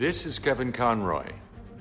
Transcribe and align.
This 0.00 0.24
is 0.24 0.38
Kevin 0.38 0.72
Conroy, 0.72 1.26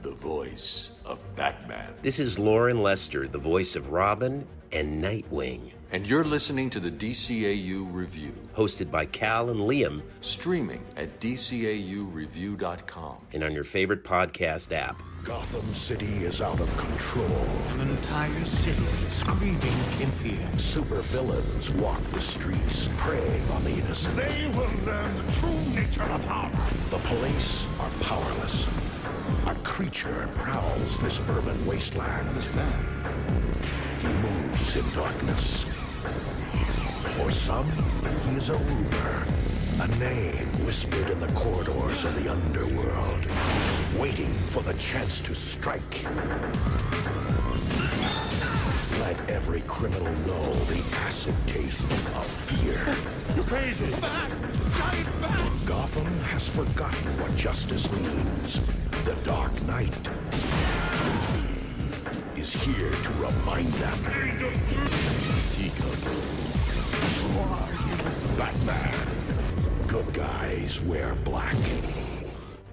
the 0.01 0.11
voice 0.11 0.91
of 1.05 1.19
Batman. 1.37 1.93
This 2.01 2.19
is 2.19 2.37
Loren 2.37 2.83
Lester, 2.83 3.29
the 3.29 3.37
voice 3.37 3.77
of 3.77 3.91
Robin 3.91 4.45
and 4.73 5.01
Nightwing. 5.01 5.71
And 5.91 6.05
you're 6.05 6.23
listening 6.23 6.69
to 6.71 6.79
the 6.79 6.91
DCAU 6.91 7.91
Review, 7.91 8.31
hosted 8.55 8.91
by 8.91 9.07
Cal 9.07 9.49
and 9.49 9.61
Liam, 9.61 10.03
streaming 10.21 10.85
at 10.95 11.19
DCAUReview.com 11.19 13.17
and 13.33 13.43
on 13.43 13.53
your 13.53 13.63
favorite 13.63 14.03
podcast 14.03 14.71
app. 14.71 15.01
Gotham 15.23 15.65
City 15.73 16.05
is 16.23 16.43
out 16.43 16.59
of 16.59 16.77
control. 16.77 17.47
An 17.79 17.89
entire 17.89 18.45
city 18.45 18.85
screaming 19.09 19.79
in 19.99 20.11
fear. 20.11 20.53
Super 20.53 21.01
villains 21.01 21.71
walk 21.71 21.99
the 22.01 22.21
streets, 22.21 22.87
preying 22.97 23.49
on 23.49 23.63
the 23.63 23.71
innocent. 23.71 24.15
They 24.15 24.47
will 24.55 24.69
learn 24.85 25.17
the 25.17 25.31
true 25.39 25.59
nature 25.73 26.03
of 26.03 26.23
power. 26.27 26.51
The 26.91 26.99
police 26.99 27.65
are 27.79 27.89
powerless. 28.01 28.67
A 29.47 29.55
creature 29.63 30.29
prowls 30.35 30.99
this 30.99 31.19
urban 31.29 31.65
wasteland. 31.65 32.27
Who's 32.29 32.51
that? 32.51 32.75
He 34.01 34.07
moves 34.13 34.75
in 34.75 34.87
darkness. 34.91 35.65
For 37.15 37.31
some, 37.31 37.65
he 38.29 38.35
is 38.35 38.49
a 38.49 38.57
rumor, 38.57 39.25
a 39.81 39.87
name 39.99 40.47
whispered 40.65 41.09
in 41.09 41.19
the 41.19 41.27
corridors 41.33 42.05
of 42.05 42.23
the 42.23 42.31
underworld, 42.31 43.25
waiting 43.97 44.33
for 44.47 44.61
the 44.63 44.73
chance 44.75 45.21
to 45.21 45.35
strike. 45.35 46.05
Let 48.99 49.29
every 49.29 49.61
criminal 49.61 50.11
know 50.25 50.53
the 50.65 50.83
acid 50.97 51.35
taste 51.47 51.89
of 52.15 52.25
fear. 52.25 52.79
You 53.35 53.43
crazy? 53.43 53.91
Bat! 54.01 54.31
Giant 54.77 55.21
bat! 55.21 55.57
Gotham 55.65 56.19
has 56.29 56.47
forgotten 56.47 57.11
what 57.19 57.35
justice 57.35 57.91
means. 57.91 58.59
The 59.05 59.15
Dark 59.23 59.53
Knight 59.63 59.97
is 62.55 62.61
here 62.63 62.89
to 62.89 63.09
remind 63.13 63.67
them. 63.73 63.97
Batman. 68.37 69.07
Good 69.87 70.13
guys 70.13 70.81
wear 70.81 71.15
black. 71.23 71.55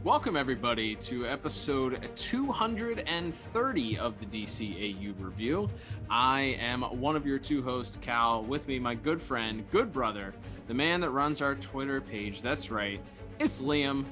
Welcome, 0.03 0.37
everybody, 0.37 0.95
to 0.97 1.27
episode 1.27 2.09
230 2.15 3.99
of 3.99 4.19
the 4.19 4.27
DCAU 4.27 5.15
review. 5.19 5.69
I 6.09 6.57
am 6.61 6.83
one 6.83 7.17
of 7.17 7.27
your 7.27 7.39
two 7.39 7.63
hosts, 7.63 7.99
Cal. 8.01 8.45
With 8.45 8.69
me, 8.69 8.79
my 8.79 8.95
good 8.95 9.21
friend, 9.21 9.65
good 9.71 9.93
brother, 9.93 10.33
the 10.69 10.75
man 10.75 11.01
that 11.01 11.11
runs 11.11 11.43
our 11.43 11.55
Twitter 11.55 12.01
page. 12.01 12.41
That's 12.41 12.71
right, 12.71 13.01
it's 13.39 13.61
Liam. 13.61 14.05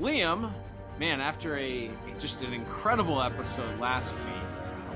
Liam, 0.00 0.50
man, 0.98 1.20
after 1.20 1.56
a 1.58 1.90
just 2.18 2.42
an 2.42 2.52
incredible 2.52 3.22
episode 3.22 3.78
last 3.78 4.14
week, 4.14 4.51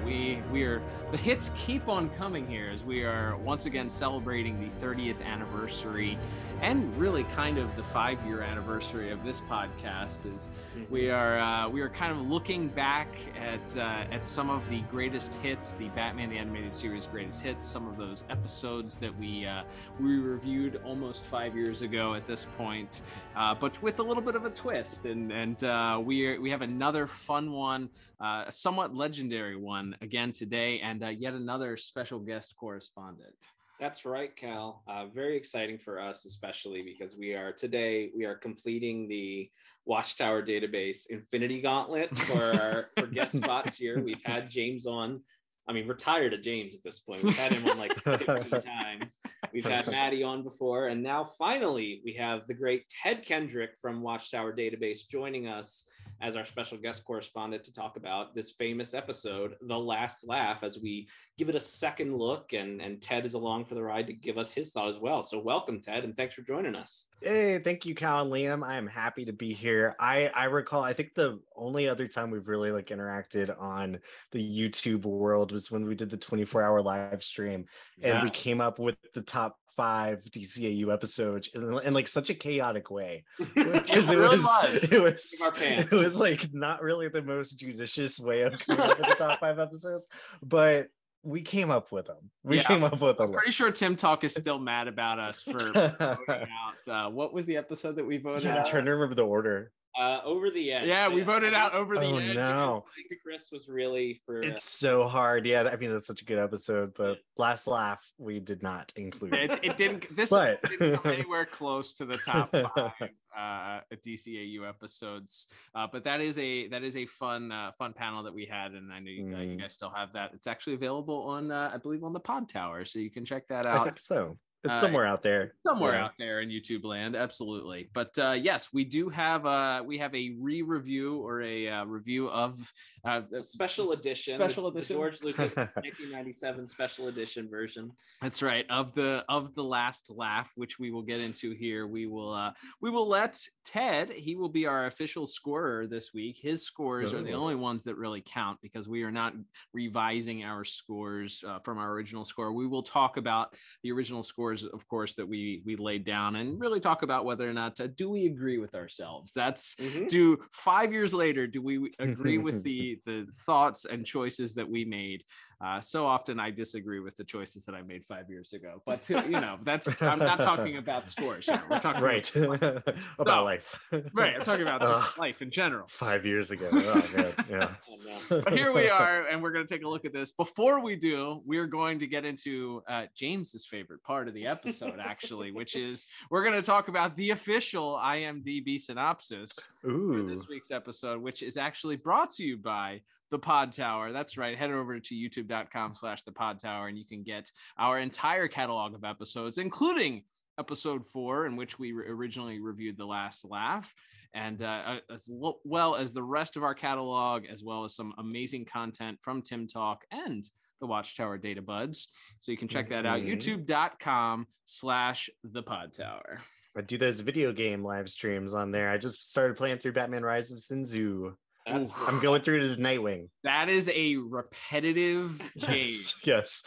we 0.07 0.41
we 0.53 0.63
are 0.63 0.81
the 1.11 1.17
hits 1.17 1.51
keep 1.57 1.89
on 1.89 2.09
coming 2.11 2.47
here 2.47 2.71
as 2.73 2.85
we 2.85 3.05
are 3.05 3.37
once 3.39 3.67
again 3.67 3.91
celebrating 3.91 4.59
the 4.61 4.87
30th 4.87 5.21
anniversary 5.23 6.17
and 6.63 6.97
really 6.97 7.25
kind 7.25 7.59
of 7.59 7.75
the 7.77 7.83
five 7.83 8.25
year 8.27 8.41
anniversary 8.41 9.11
of 9.11 9.25
this 9.25 9.41
podcast 9.43 10.25
is 10.35 10.51
we 10.91 11.11
are 11.11 11.39
uh, 11.39 11.69
we 11.69 11.81
are 11.81 11.89
kind 11.89 12.13
of 12.13 12.21
looking 12.27 12.69
back 12.69 13.09
at 13.39 13.77
uh, 13.77 14.05
at 14.11 14.27
some 14.27 14.51
of 14.51 14.69
the 14.69 14.81
greatest 14.83 15.35
hits 15.35 15.75
the 15.75 15.89
batman 15.91 16.31
the 16.31 16.39
animated 16.39 16.75
series 16.75 17.07
greatest 17.07 17.41
hits 17.41 17.65
some 17.65 17.87
of 17.87 17.97
those 17.97 18.25
episodes 18.31 18.97
that 18.97 19.17
we 19.19 19.47
uh, 19.47 19.63
we 20.01 20.17
reviewed 20.17 20.81
almost 20.85 21.25
five 21.25 21.55
years 21.55 21.83
ago 21.83 22.15
at 22.15 22.27
this 22.27 22.47
point 22.57 23.03
uh, 23.37 23.55
but 23.55 23.81
with 23.83 23.99
a 23.99 24.03
little 24.03 24.23
bit 24.23 24.35
of 24.35 24.45
a 24.45 24.51
twist. 24.51 25.05
And 25.05 25.31
and 25.31 25.63
uh, 25.63 26.01
we 26.03 26.27
are, 26.27 26.41
we 26.41 26.51
have 26.51 26.63
another 26.63 27.07
fun 27.07 27.53
one 27.53 27.91
uh, 28.21 28.45
a 28.47 28.53
somewhat 28.53 28.95
legendary 28.95 29.57
one 29.57 29.97
again 30.01 30.33
today 30.33 30.81
and 30.83 31.05
yet 31.21 31.35
another 31.35 31.77
special 31.77 32.19
guest 32.19 32.55
correspondent 32.57 33.35
that's 33.79 34.05
right, 34.05 34.35
Cal. 34.35 34.83
Uh, 34.89 35.07
very 35.07 35.37
exciting 35.37 35.79
for 35.79 36.01
us, 36.01 36.25
especially 36.25 36.83
because 36.83 37.17
we 37.17 37.35
are 37.35 37.53
today 37.53 38.11
we 38.17 38.25
are 38.25 38.35
completing 38.35 39.09
the 39.09 39.51
Watchtower 39.85 40.43
database 40.43 41.07
Infinity 41.11 41.61
Gauntlet 41.61 42.17
for 42.17 42.43
our 42.43 42.87
for 42.97 43.07
guest 43.07 43.37
spots 43.37 43.77
here. 43.77 44.01
We've 44.03 44.23
had 44.25 44.51
James 44.51 44.87
on. 44.87 45.21
I 45.69 45.73
mean, 45.73 45.89
we're 45.89 45.95
tired 45.95 46.33
of 46.33 46.43
James 46.43 46.77
at 46.77 46.85
this 46.85 47.01
point. 47.01 47.25
We've 47.25 47.37
had 47.37 47.53
him 47.53 47.69
on 47.69 47.77
like 47.77 47.93
15 48.05 48.61
times. 48.61 49.19
We've 49.53 49.67
had 49.67 49.89
Maddie 49.89 50.23
on 50.23 50.45
before, 50.45 50.89
and 50.89 51.03
now 51.03 51.25
finally 51.25 52.01
we 52.05 52.13
have 52.15 52.47
the 52.47 52.55
great 52.55 52.85
Ted 53.03 53.25
Kendrick 53.25 53.73
from 53.81 54.01
Watchtower 54.01 54.55
Database 54.55 55.01
joining 55.11 55.49
us 55.49 55.85
as 56.21 56.37
our 56.37 56.45
special 56.45 56.79
guest 56.79 57.05
correspondent 57.05 57.65
to 57.65 57.73
talk 57.73 57.97
about 57.97 58.35
this 58.35 58.51
famous 58.51 58.95
episode, 58.95 59.57
The 59.63 59.79
Last 59.79 60.27
Laugh, 60.27 60.63
as 60.63 60.79
we 60.79 61.09
give 61.37 61.49
it 61.49 61.55
a 61.55 61.61
second 61.61 62.17
look. 62.17 62.53
And, 62.53 62.81
and 62.81 63.01
Ted 63.01 63.27
is 63.27 63.35
along 63.35 63.67
for 63.67 63.75
the 63.75 63.83
ride 63.83 64.07
to 64.07 64.13
give 64.13 64.39
us 64.39 64.53
his 64.53 64.73
thought 64.73 64.89
as 64.89 64.99
well. 64.99 65.23
So, 65.23 65.39
welcome, 65.39 65.81
Ted, 65.81 66.05
and 66.05 66.17
thanks 66.17 66.35
for 66.35 66.43
joining 66.43 66.75
us. 66.75 67.07
Hey, 67.21 67.59
thank 67.59 67.85
you, 67.85 67.95
Cal 67.95 68.23
and 68.23 68.33
Liam. 68.33 68.65
I 68.65 68.77
am 68.77 68.87
happy 68.87 69.25
to 69.27 69.33
be 69.33 69.53
here. 69.53 69.95
I, 70.01 70.29
I 70.29 70.45
recall, 70.45 70.83
I 70.83 70.93
think 70.93 71.15
the 71.15 71.41
only 71.57 71.89
other 71.89 72.09
time 72.09 72.31
we've 72.31 72.49
really 72.49 72.71
like 72.71 72.89
interacted 72.89 73.55
on 73.61 73.99
the 74.33 74.61
YouTube 74.61 75.05
world 75.05 75.53
was 75.53 75.71
when 75.71 75.87
we 75.87 75.95
did 75.95 76.11
the 76.11 76.17
24 76.17 76.63
hour 76.63 76.83
live 76.83 77.23
stream 77.23 77.67
and 78.03 78.23
we 78.23 78.31
came 78.31 78.61
up 78.61 78.79
with 78.79 78.97
the 79.15 79.23
top 79.23 79.59
five 79.77 80.23
DCAU 80.25 80.93
episodes 80.93 81.51
in, 81.55 81.63
in, 81.85 81.95
like 81.95 82.09
such 82.09 82.31
a 82.31 82.35
chaotic 82.35 82.91
way 82.91 83.25
because 83.39 84.09
it, 84.09 84.19
was, 84.19 84.43
was, 84.43 84.93
it 84.93 85.03
was 85.03 85.35
it 85.61 85.91
was 85.91 86.19
like 86.19 86.53
not 86.53 86.83
really 86.83 87.09
the 87.09 87.23
most 87.23 87.59
judicious 87.59 88.19
way 88.19 88.43
of 88.43 88.59
coming 88.59 88.81
up 88.81 88.99
with 88.99 89.09
the 89.09 89.15
top 89.15 89.41
five 89.41 89.59
episodes, 89.59 90.07
but 90.43 90.89
we 91.23 91.43
came 91.43 91.71
up 91.71 91.91
with 91.91 92.07
them. 92.07 92.31
We 92.45 92.59
yeah, 92.59 92.63
came 92.63 92.85
up 92.85 93.01
with 93.01 93.19
them. 93.19 93.27
I'm 93.27 93.33
pretty 93.33 93.51
sure 93.51 93.73
Tim 93.73 93.97
Talk 93.97 94.23
is 94.23 94.35
still 94.37 94.59
mad 94.59 94.87
about 94.87 95.19
us 95.19 95.43
for 95.43 95.73
voting 95.73 95.97
out. 95.99 96.89
Uh, 96.89 97.11
what 97.11 97.33
was 97.35 97.45
the 97.47 97.57
episode 97.57 97.97
that 97.97 98.07
we 98.07 98.19
voted? 98.19 98.45
Yeah, 98.45 98.59
I'm 98.59 98.67
trying 98.67 98.85
to 98.85 98.93
remember 98.93 99.15
the 99.15 99.27
order. 99.27 99.73
Uh, 99.99 100.21
over 100.25 100.51
the 100.51 100.73
edge. 100.73 100.87
Yeah, 100.87 101.09
we 101.09 101.23
voted 101.23 101.55
out 101.55 101.73
over 101.73 101.95
the 101.95 102.03
oh, 102.03 102.19
edge. 102.19 102.37
No, 102.37 102.85
Chris 103.23 103.51
was 103.51 103.67
really 103.69 104.21
for. 104.27 104.41
It's 104.41 104.69
so 104.69 105.09
hard. 105.09 105.47
Yeah, 105.47 105.63
I 105.63 105.77
mean 105.77 105.91
that's 105.91 106.07
such 106.07 106.21
a 106.21 106.25
good 106.25 106.39
episode, 106.39 106.93
but 106.95 107.19
last 107.39 107.67
laugh 107.67 108.05
we 108.19 108.39
did 108.39 108.63
not 108.63 108.93
include. 108.97 109.33
It, 109.33 109.59
it 109.63 109.77
didn't. 109.79 110.15
This 110.15 110.31
but... 110.31 110.63
didn't 110.69 111.03
come 111.03 111.13
anywhere 111.13 111.47
close 111.47 111.95
to 111.95 112.05
the 112.05 112.19
top 112.19 112.51
five 112.75 113.11
uh, 113.37 113.81
DCAU 113.95 114.69
episodes. 114.69 115.47
Uh, 115.75 115.87
but 115.91 116.05
that 116.05 116.21
is 116.21 116.39
a 116.39 116.69
that 116.69 116.83
is 116.83 116.97
a 116.97 117.07
fun 117.07 117.51
uh, 117.51 117.73
fun 117.79 117.93
panel 117.93 118.23
that 118.23 118.35
we 118.35 118.45
had, 118.45 118.73
and 118.73 118.93
I 118.93 118.99
know 118.99 119.11
you, 119.11 119.25
mm. 119.25 119.53
you 119.53 119.57
guys 119.57 119.73
still 119.73 119.93
have 119.95 120.13
that. 120.13 120.33
It's 120.35 120.47
actually 120.47 120.75
available 120.75 121.23
on 121.23 121.51
uh, 121.51 121.71
I 121.73 121.79
believe 121.79 122.05
on 122.05 122.13
the 122.13 122.21
Pod 122.21 122.49
Tower, 122.49 122.85
so 122.85 122.99
you 122.99 123.11
can 123.11 123.25
check 123.25 123.49
that 123.49 123.67
out. 123.67 123.99
so 123.99 124.37
it's 124.65 124.81
somewhere 124.81 125.07
uh, 125.07 125.13
out 125.13 125.23
there. 125.23 125.55
Somewhere 125.67 125.95
yeah. 125.95 126.05
out 126.05 126.13
there 126.19 126.41
in 126.41 126.49
YouTube 126.49 126.85
land, 126.85 127.15
absolutely. 127.15 127.89
But 127.93 128.17
uh, 128.19 128.33
yes, 128.33 128.71
we 128.73 128.85
do 128.85 129.09
have 129.09 129.47
uh 129.47 129.83
we 129.85 129.99
have 129.99 130.15
a 130.15 130.35
re-review 130.39 131.17
or 131.17 131.43
a 131.43 131.69
uh, 131.69 131.85
review 131.85 132.29
of 132.29 132.73
uh, 133.05 133.23
a 133.33 133.43
special 133.43 133.93
edition, 133.93 134.35
special 134.35 134.71
the, 134.71 134.79
edition, 134.79 134.97
the 134.97 135.01
George 135.01 135.23
Lucas 135.23 135.57
1997 135.57 136.67
special 136.67 137.09
edition 137.09 137.49
version. 137.49 137.91
That's 138.21 138.43
right 138.43 138.67
of 138.71 138.95
the 138.95 139.25
of 139.29 139.55
the 139.55 139.65
last 139.65 140.11
laugh, 140.11 140.53
which 140.57 140.79
we 140.79 140.91
will 140.91 141.03
get 141.03 141.21
into 141.21 141.53
here. 141.53 141.87
We 141.87 142.07
will 142.07 142.33
uh 142.33 142.53
we 142.81 142.91
will 142.91 143.09
let 143.09 143.39
Ted. 143.65 144.11
He 144.11 144.37
will 144.37 144.49
be 144.49 144.67
our 144.67 144.87
official 144.87 145.27
scorer 145.27 145.87
this 145.87 146.13
week. 146.13 146.39
His 146.41 146.65
scores 146.65 147.13
are 147.13 147.23
the 147.23 147.33
only 147.33 147.55
ones 147.55 147.85
that 147.85 147.97
really 147.97 148.23
count 148.25 148.59
because 148.63 148.89
we 148.89 149.03
are 149.03 149.13
not 149.13 149.35
revising 149.73 150.45
our 150.45 150.65
scores 150.65 151.45
uh, 151.47 151.59
from 151.61 151.79
our 151.79 151.93
original 151.93 152.25
score. 152.25 152.53
We 152.53 152.67
will 152.67 152.83
talk 152.83 153.17
about 153.17 153.55
the 153.83 153.93
original 153.93 154.23
scores 154.23 154.56
of 154.65 154.87
course, 154.89 155.15
that 155.15 155.27
we 155.27 155.63
we 155.65 155.77
laid 155.77 156.05
down, 156.05 156.37
and 156.37 156.61
really 156.61 156.81
talk 156.81 157.03
about 157.03 157.25
whether 157.25 157.49
or 157.49 157.53
not 157.53 157.77
to, 157.77 157.89
do 157.89 158.11
we 158.11 158.27
agree 158.27 158.59
with 158.59 158.75
ourselves. 158.75 159.33
That's 159.33 159.75
mm-hmm. 159.77 160.07
do 160.07 160.39
five 160.53 160.93
years 160.93 161.15
later 161.15 161.47
do 161.47 161.63
we 161.63 161.93
agree 161.99 162.39
with 162.39 162.63
the 162.63 162.99
the 163.07 163.27
thoughts 163.45 163.85
and 163.85 164.05
choices 164.05 164.55
that 164.55 164.69
we 164.69 164.85
made? 164.85 165.25
Uh, 165.65 165.81
so 165.81 166.07
often 166.07 166.39
I 166.39 166.51
disagree 166.51 167.01
with 167.01 167.17
the 167.17 167.25
choices 167.25 167.65
that 167.65 167.75
I 167.75 167.81
made 167.81 168.05
five 168.05 168.29
years 168.29 168.53
ago, 168.53 168.83
but 168.85 169.09
you 169.09 169.31
know 169.31 169.57
that's 169.65 170.03
I'm 170.03 170.19
not 170.19 170.39
talking 170.41 170.77
about 170.79 171.09
scores. 171.09 171.47
Here. 171.47 171.63
We're 171.71 171.81
talking 171.81 172.03
right 172.03 172.37
about, 172.37 172.61
about 173.19 173.39
so, 173.39 173.45
life. 173.45 173.79
right, 174.13 174.35
I'm 174.37 174.43
talking 174.43 174.67
about 174.67 174.83
just 174.83 175.03
uh, 175.19 175.21
life 175.21 175.41
in 175.41 175.51
general. 175.51 175.87
Five 175.89 176.27
years 176.27 176.51
ago. 176.51 176.69
Oh, 176.71 177.03
man. 177.17 177.33
Yeah. 177.49 177.69
oh, 177.91 178.43
but 178.43 178.53
here 178.53 178.73
we 178.73 178.91
are, 178.91 179.27
and 179.29 179.43
we're 179.43 179.53
going 179.53 179.67
to 179.67 179.73
take 179.73 179.83
a 179.83 179.89
look 179.89 180.05
at 180.05 180.13
this. 180.13 180.31
Before 180.31 180.83
we 180.83 180.95
do, 180.95 181.41
we're 181.47 181.67
going 181.67 181.99
to 182.01 182.07
get 182.07 182.27
into 182.27 182.83
uh, 182.87 183.07
James's 183.17 183.67
favorite 183.67 184.03
part 184.03 184.29
of 184.29 184.35
the 184.35 184.47
episode, 184.47 185.01
actually, 185.01 185.53
which 185.53 185.75
is 185.75 186.07
we're 186.31 186.45
going 186.45 186.57
to 186.57 186.63
talk 186.63 186.89
about 186.89 187.17
the 187.17 187.31
official 187.31 187.99
IMDb 188.05 188.79
synopsis 188.79 189.57
Ooh. 189.87 190.13
for 190.13 190.29
this 190.29 190.49
week's 190.49 190.71
episode, 190.71 191.23
which 191.23 191.43
is 191.43 191.57
actually 191.57 191.97
brought 191.97 192.31
to 192.33 192.45
you 192.45 192.59
by 192.59 193.01
the 193.31 193.39
pod 193.39 193.73
tower 193.73 194.13
that's 194.13 194.39
right 194.39 194.57
head 194.57 194.71
over 194.71 194.99
to 195.01 195.15
youtube.com 195.15 195.95
slash 195.95 196.23
the 196.23 196.33
pod 196.33 196.59
tower 196.61 196.89
and 196.89 196.97
you 196.97 197.05
can 197.05 197.23
get 197.23 197.51
our 197.79 197.99
entire 197.99 198.47
catalog 198.49 198.95
of 198.95 199.03
episodes 199.05 199.59
including 199.59 200.23
episode 200.59 201.07
four, 201.07 201.45
in 201.45 201.55
which 201.55 201.79
we 201.79 201.93
originally 201.93 202.61
reviewed 202.61 202.97
The 202.97 203.05
Last 203.05 203.45
Laugh, 203.45 203.95
and 204.33 204.63
uh, 204.63 205.01
as 205.13 205.29
well 205.31 205.95
as 205.97 206.15
the 206.15 206.23
rest 206.23 206.57
of 206.57 206.63
our 206.65 206.73
catalog, 206.73 207.45
as 207.45 207.63
well 207.63 207.85
as 207.85 207.95
some 207.95 208.15
amazing 208.17 208.65
content 208.65 209.19
from 209.21 209.43
Tim 209.43 209.67
Talk 209.67 210.05
and 210.11 210.49
the 210.81 210.87
Watchtower 210.87 211.37
Data 211.37 211.61
Buds. 211.61 212.09
So 212.39 212.53
you 212.53 212.57
can 212.57 212.69
check 212.69 212.89
that 212.89 213.05
out, 213.05 213.21
Mhm. 213.21 213.37
youtube.com 213.37 214.47
slash 214.65 215.29
the 215.45 215.63
pod 215.63 215.93
tower. 215.93 216.41
I 216.75 216.81
do 216.81 216.97
those 216.97 217.21
video 217.21 217.53
game 217.53 217.85
live 217.85 218.09
streams 218.09 218.55
on 218.55 218.71
there. 218.71 218.89
I 218.91 218.97
just 218.97 219.29
started 219.31 219.59
playing 219.59 219.77
through 219.79 219.93
Batman 219.93 220.23
Rise 220.23 220.53
of 220.53 220.61
Sin 220.63 220.85
Tzu. 220.85 221.35
That's 221.67 221.91
I'm 222.07 222.21
going 222.21 222.43
through 222.43 222.59
it 222.59 222.63
as 222.63 222.77
Nightwing. 222.77 223.29
That 223.43 223.69
is 223.69 223.91
a 223.93 224.17
repetitive 224.17 225.39
game. 225.59 225.85
Yes, 225.85 226.15
yes. 226.25 226.63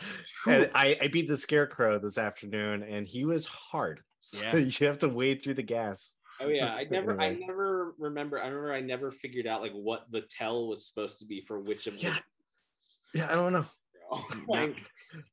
And 0.47 0.69
I, 0.75 0.97
I 1.01 1.07
beat 1.07 1.27
the 1.27 1.37
Scarecrow 1.37 1.99
this 1.99 2.17
afternoon, 2.17 2.83
and 2.83 3.07
he 3.07 3.23
was 3.25 3.45
hard. 3.45 4.01
So 4.21 4.41
Yeah. 4.43 4.55
you 4.57 4.87
have 4.87 4.97
to 4.99 5.09
wade 5.09 5.41
through 5.41 5.53
the 5.55 5.63
gas. 5.63 6.15
Oh 6.41 6.47
yeah, 6.49 6.73
I 6.75 6.85
never, 6.89 7.19
I 7.19 7.33
never 7.35 7.95
remember. 7.97 8.39
I 8.41 8.47
remember 8.47 8.73
I 8.73 8.81
never 8.81 9.11
figured 9.11 9.47
out 9.47 9.61
like 9.61 9.71
what 9.73 10.05
the 10.11 10.21
tell 10.29 10.67
was 10.67 10.85
supposed 10.87 11.19
to 11.19 11.25
be 11.25 11.41
for 11.47 11.59
which 11.61 11.87
of 11.87 11.95
Yeah. 11.95 12.15
the. 13.13 13.19
Yeah, 13.19 13.31
I 13.31 13.35
don't 13.35 13.53
know. 13.53 13.65
Oh 14.11 14.27
like, 14.47 14.69
you 14.77 14.83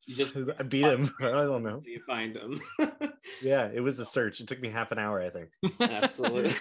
just 0.08 0.34
I 0.58 0.62
beat 0.62 0.84
him. 0.84 1.10
I 1.20 1.30
don't 1.30 1.62
know. 1.62 1.82
you 1.84 2.00
find 2.06 2.34
them. 2.34 2.60
Yeah, 3.42 3.68
it 3.74 3.80
was 3.80 3.98
a 3.98 4.04
search. 4.04 4.40
It 4.40 4.46
took 4.46 4.60
me 4.60 4.70
half 4.70 4.92
an 4.92 5.00
hour, 5.00 5.20
I 5.20 5.30
think. 5.30 5.48
Absolutely. 5.80 6.54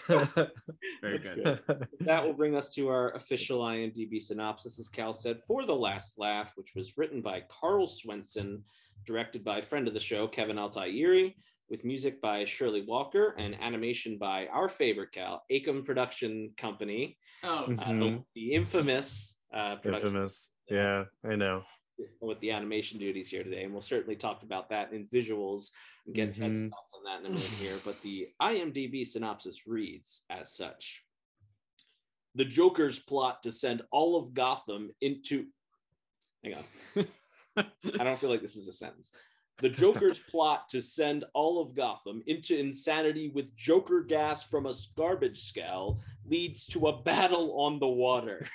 Very 1.02 1.20
That's 1.20 1.30
good. 1.30 1.88
that 2.02 2.26
will 2.26 2.34
bring 2.34 2.56
us 2.56 2.70
to 2.72 2.88
our 2.90 3.12
official 3.16 3.60
IMDb 3.62 4.20
synopsis, 4.20 4.80
as 4.80 4.90
Cal 4.90 5.14
said, 5.14 5.42
for 5.46 5.66
The 5.66 5.76
Last 5.76 6.18
Laugh, 6.18 6.54
which 6.56 6.74
was 6.76 6.98
written 6.98 7.22
by 7.22 7.44
Carl 7.50 7.86
Swenson, 7.88 8.64
directed 9.06 9.44
by 9.44 9.62
friend 9.62 9.88
of 9.88 9.94
the 9.94 10.00
show, 10.00 10.28
Kevin 10.28 10.58
Altieri, 10.58 11.36
with 11.70 11.86
music 11.86 12.20
by 12.20 12.46
Shirley 12.46 12.82
Walker 12.82 13.36
and 13.38 13.56
animation 13.62 14.18
by 14.18 14.48
our 14.48 14.68
favorite 14.68 15.12
Cal, 15.12 15.44
AKOM 15.52 15.86
Production 15.86 16.52
Company, 16.58 17.18
Oh, 17.44 17.66
uh, 17.66 17.68
Mhm. 17.90 18.26
the 18.34 18.54
infamous 18.54 19.38
uh, 19.54 19.76
production 19.76 20.08
Infamous. 20.08 20.50
Yeah, 20.70 21.06
I 21.24 21.36
know. 21.36 21.64
With 22.20 22.40
the 22.40 22.52
animation 22.52 23.00
duties 23.00 23.30
here 23.30 23.44
today, 23.44 23.64
and 23.64 23.72
we'll 23.72 23.82
certainly 23.82 24.16
talk 24.16 24.44
about 24.44 24.70
that 24.70 24.92
in 24.92 25.08
visuals 25.08 25.72
and 26.06 26.16
get 26.16 26.34
Mhm. 26.36 26.70
thoughts 26.70 26.94
on 26.94 27.04
that 27.06 27.20
in 27.20 27.26
a 27.28 27.30
minute 27.30 27.44
here. 27.44 27.78
But 27.86 28.02
the 28.02 28.34
IMDb 28.42 29.06
synopsis 29.06 29.68
reads 29.68 30.24
as 30.30 30.54
such: 30.54 31.04
The 32.36 32.46
Joker's 32.46 33.00
plot 33.00 33.44
to 33.44 33.52
send 33.52 33.82
all 33.92 34.18
of 34.18 34.34
Gotham 34.34 34.92
into. 35.02 35.48
Hang 36.44 36.56
on, 36.56 36.64
I 38.00 38.04
don't 38.04 38.20
feel 38.20 38.30
like 38.30 38.42
this 38.42 38.58
is 38.58 38.68
a 38.68 38.74
sentence. 38.74 39.12
The 39.60 39.70
Joker's 39.70 40.20
plot 40.30 40.68
to 40.70 40.82
send 40.82 41.24
all 41.34 41.62
of 41.62 41.74
Gotham 41.76 42.22
into 42.28 42.58
insanity 42.58 43.30
with 43.30 43.56
Joker 43.56 44.02
gas 44.04 44.44
from 44.46 44.66
a 44.66 44.74
garbage 44.98 45.44
scow 45.44 46.02
leads 46.26 46.66
to 46.68 46.88
a 46.90 47.02
battle 47.04 47.58
on 47.62 47.80
the 47.80 47.88
water. 47.88 48.46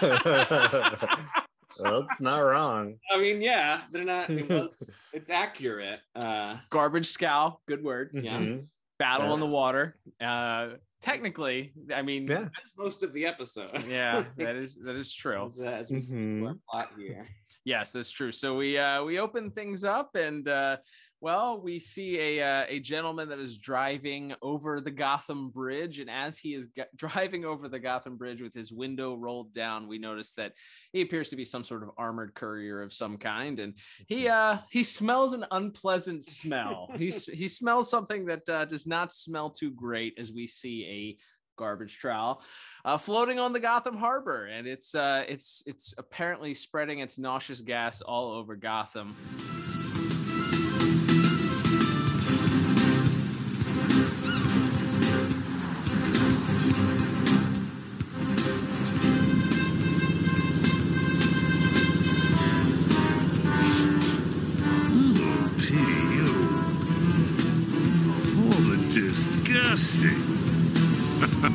well, 1.82 2.06
it's 2.10 2.20
not 2.20 2.38
wrong. 2.38 2.96
I 3.12 3.18
mean, 3.18 3.40
yeah, 3.40 3.82
they're 3.90 4.04
not. 4.04 4.30
It 4.30 4.48
was, 4.48 4.96
it's 5.12 5.30
accurate. 5.30 6.00
Uh, 6.14 6.56
Garbage 6.70 7.06
scow, 7.06 7.58
good 7.68 7.82
word. 7.82 8.10
Yeah. 8.14 8.38
Mhm. 8.38 8.66
Battle 8.98 9.32
on 9.32 9.40
the 9.40 9.46
water. 9.46 9.96
Uh, 10.20 10.70
technically, 11.00 11.72
I 11.92 12.02
mean, 12.02 12.26
Yeah. 12.26 12.48
that's 12.54 12.76
most 12.78 13.02
of 13.02 13.12
the 13.12 13.26
episode. 13.26 13.84
yeah, 13.88 14.24
that 14.36 14.54
is 14.56 14.76
that 14.76 14.94
is 14.96 15.12
true. 15.12 15.46
as, 15.46 15.58
as 15.60 15.90
we 15.90 16.02
Mhm. 16.02 16.58
plot 16.68 16.90
here. 16.96 17.26
Yes, 17.64 17.92
that's 17.92 18.10
true. 18.10 18.32
So 18.32 18.56
we 18.56 18.78
uh, 18.78 19.02
we 19.04 19.18
open 19.18 19.50
things 19.50 19.82
up, 19.84 20.14
and 20.14 20.46
uh, 20.48 20.76
well, 21.22 21.60
we 21.60 21.78
see 21.78 22.18
a 22.18 22.44
uh, 22.44 22.64
a 22.68 22.80
gentleman 22.80 23.28
that 23.28 23.38
is 23.38 23.56
driving 23.56 24.34
over 24.42 24.80
the 24.80 24.90
Gotham 24.90 25.50
Bridge, 25.50 26.00
and 26.00 26.10
as 26.10 26.36
he 26.36 26.54
is 26.54 26.66
driving 26.96 27.44
over 27.44 27.68
the 27.68 27.78
Gotham 27.78 28.16
Bridge 28.16 28.42
with 28.42 28.52
his 28.52 28.72
window 28.72 29.14
rolled 29.14 29.54
down, 29.54 29.86
we 29.86 29.98
notice 29.98 30.34
that 30.34 30.52
he 30.92 31.00
appears 31.00 31.28
to 31.28 31.36
be 31.36 31.44
some 31.44 31.62
sort 31.62 31.84
of 31.84 31.90
armored 31.96 32.34
courier 32.34 32.82
of 32.82 32.92
some 32.92 33.16
kind, 33.18 33.60
and 33.60 33.74
he 34.08 34.26
uh, 34.26 34.58
he 34.68 34.82
smells 34.82 35.32
an 35.32 35.44
unpleasant 35.52 36.24
smell. 36.24 36.90
He's 36.96 37.24
he 37.26 37.46
smells 37.46 37.88
something 37.88 38.26
that 38.26 38.48
uh, 38.48 38.64
does 38.64 38.88
not 38.88 39.12
smell 39.12 39.48
too 39.48 39.70
great 39.70 40.14
as 40.18 40.32
we 40.32 40.48
see 40.48 40.84
a 40.86 41.22
garbage 41.56 41.98
trowel 41.98 42.42
uh, 42.84 42.98
floating 42.98 43.38
on 43.38 43.52
the 43.52 43.60
Gotham 43.60 43.96
Harbor, 43.96 44.46
and 44.46 44.66
it's 44.66 44.92
uh, 44.96 45.22
it's 45.28 45.62
it's 45.66 45.94
apparently 45.98 46.52
spreading 46.52 46.98
its 46.98 47.16
nauseous 47.16 47.60
gas 47.60 48.00
all 48.00 48.32
over 48.32 48.56
Gotham. 48.56 49.61
Disgusting. 69.72 71.48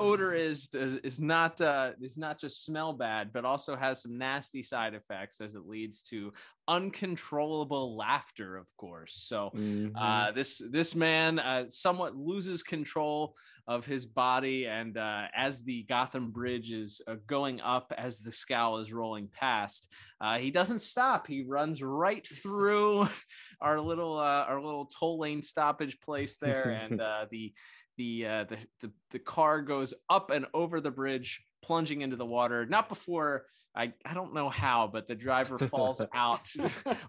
odor 0.00 0.32
is, 0.32 0.68
is, 0.74 0.96
is 0.96 1.20
not 1.20 1.60
uh, 1.60 1.92
is 2.00 2.16
not 2.16 2.38
just 2.38 2.64
smell 2.64 2.92
bad, 2.92 3.32
but 3.32 3.44
also 3.44 3.76
has 3.76 4.02
some 4.02 4.18
nasty 4.18 4.62
side 4.62 4.94
effects 4.94 5.40
as 5.40 5.54
it 5.54 5.66
leads 5.66 6.02
to 6.02 6.32
uncontrollable 6.68 7.96
laughter, 7.96 8.56
of 8.56 8.66
course. 8.76 9.14
So 9.28 9.50
Mhm. 9.54 9.92
uh, 10.00 10.32
this 10.32 10.62
this 10.70 10.94
man 10.94 11.38
uh, 11.38 11.68
somewhat 11.68 12.16
loses 12.16 12.62
control 12.62 13.34
of 13.66 13.86
his 13.86 14.06
body, 14.06 14.66
and 14.66 14.96
uh, 14.96 15.26
as 15.34 15.62
the 15.62 15.84
Gotham 15.84 16.30
Bridge 16.30 16.72
is 16.72 17.00
uh, 17.06 17.16
going 17.26 17.60
up, 17.60 17.92
as 17.96 18.20
the 18.20 18.32
scow 18.32 18.78
is 18.78 18.92
rolling 18.92 19.28
past, 19.28 19.92
uh, 20.20 20.38
he 20.38 20.50
doesn't 20.50 20.80
stop. 20.80 21.26
He 21.26 21.44
runs 21.46 21.82
right 21.82 22.26
through 22.26 23.08
our 23.60 23.80
little 23.80 24.18
uh, 24.18 24.44
our 24.48 24.60
little 24.60 24.86
toll 24.86 25.18
lane 25.20 25.42
stoppage 25.42 26.00
place 26.00 26.36
there, 26.38 26.70
and 26.82 27.00
uh, 27.00 27.26
the 27.30 27.52
the, 28.00 28.26
uh, 28.26 28.44
the 28.44 28.56
the 28.80 28.92
the 29.10 29.18
car 29.18 29.60
goes 29.60 29.92
up 30.08 30.30
and 30.30 30.46
over 30.54 30.80
the 30.80 30.90
bridge, 30.90 31.44
plunging 31.62 32.00
into 32.00 32.16
the 32.16 32.24
water. 32.24 32.64
Not 32.64 32.88
before. 32.88 33.44
I, 33.76 33.92
I 34.04 34.14
don't 34.14 34.34
know 34.34 34.48
how, 34.48 34.90
but 34.92 35.06
the 35.06 35.14
driver 35.14 35.56
falls 35.74 36.02
out 36.12 36.48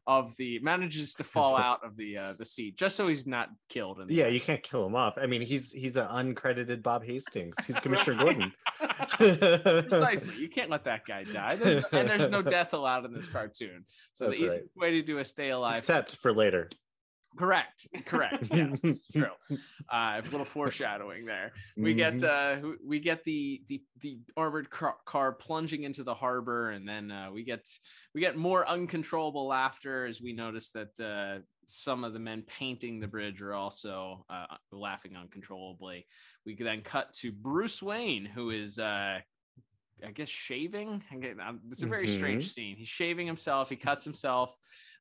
of 0.06 0.36
the 0.38 0.60
manages 0.60 1.16
to 1.16 1.24
fall 1.24 1.58
out 1.58 1.80
of 1.84 1.96
the 1.98 2.18
uh, 2.18 2.34
the 2.38 2.46
seat 2.46 2.78
just 2.78 2.96
so 2.96 3.08
he's 3.08 3.26
not 3.26 3.48
killed. 3.70 4.00
In 4.00 4.10
Yeah, 4.10 4.28
you 4.28 4.40
can't 4.40 4.62
kill 4.62 4.86
him 4.86 4.96
off. 4.96 5.16
I 5.20 5.26
mean, 5.26 5.42
he's 5.42 5.72
he's 5.72 5.96
an 5.96 6.08
uncredited 6.08 6.84
Bob 6.84 7.04
Hastings. 7.06 7.56
He's 7.66 7.80
Commissioner 7.86 8.18
Gordon. 8.22 8.52
precisely. 9.90 10.36
You 10.36 10.50
can't 10.50 10.70
let 10.70 10.84
that 10.84 11.06
guy 11.08 11.24
die. 11.24 11.56
There's 11.56 11.78
no- 11.78 12.00
and 12.00 12.10
there's 12.10 12.30
no 12.30 12.42
death 12.42 12.74
allowed 12.74 13.06
in 13.06 13.14
this 13.14 13.28
cartoon. 13.28 13.86
So 14.14 14.26
That's 14.28 14.40
the 14.40 14.46
right. 14.48 14.56
easiest 14.58 14.76
way 14.76 14.92
to 14.92 15.02
do 15.02 15.18
a 15.20 15.26
stay 15.26 15.50
alive. 15.50 15.80
Except 15.80 16.18
for 16.18 16.34
later. 16.34 16.70
Correct. 17.38 17.88
Correct. 18.06 18.50
Yes, 18.54 18.80
it's 18.84 19.08
true. 19.08 19.32
Uh, 19.92 20.22
a 20.22 20.24
little 20.32 20.46
foreshadowing 20.46 21.26
there. 21.26 21.54
We 21.78 21.94
get 21.94 22.16
Mhm. 22.16 22.74
uh, 22.74 22.76
we 22.86 23.00
get 23.00 23.24
the 23.24 23.62
the 23.68 23.84
the 24.00 24.20
armored 24.38 24.70
car, 24.70 24.98
car 25.06 25.34
plunging 25.34 25.84
into 25.84 26.04
the 26.04 26.14
harbor, 26.14 26.72
and 26.72 26.88
then 26.88 27.12
uh, 27.12 27.32
we 27.32 27.44
get 27.44 27.68
we 28.14 28.22
get 28.22 28.36
more 28.36 28.68
uncontrollable 28.68 29.48
laughter 29.48 30.06
as 30.06 30.22
we 30.22 30.34
notice 30.34 30.72
that 30.72 31.00
uh, 31.00 31.42
some 31.66 32.04
of 32.04 32.14
the 32.14 32.20
men 32.20 32.44
painting 32.44 33.00
the 33.00 33.08
bridge 33.08 33.42
are 33.42 33.54
also 33.54 34.26
uh, 34.30 34.46
laughing 34.72 35.16
uncontrollably. 35.16 36.06
We 36.46 36.56
then 36.56 36.82
cut 36.82 37.14
to 37.22 37.32
Bruce 37.32 37.82
Wayne, 37.82 38.26
who 38.26 38.50
is. 38.52 38.78
Uh, 38.80 39.20
I 40.06 40.12
guess 40.12 40.30
shaving. 40.30 41.04
Um, 41.42 41.60
It's 41.70 41.84
a 41.84 41.88
very 41.88 42.08
strange 42.08 42.52
scene. 42.52 42.76
He's 42.76 42.88
shaving 42.90 43.28
himself. 43.28 43.70
He 43.70 43.76
cuts 43.76 44.04
himself, 44.04 44.56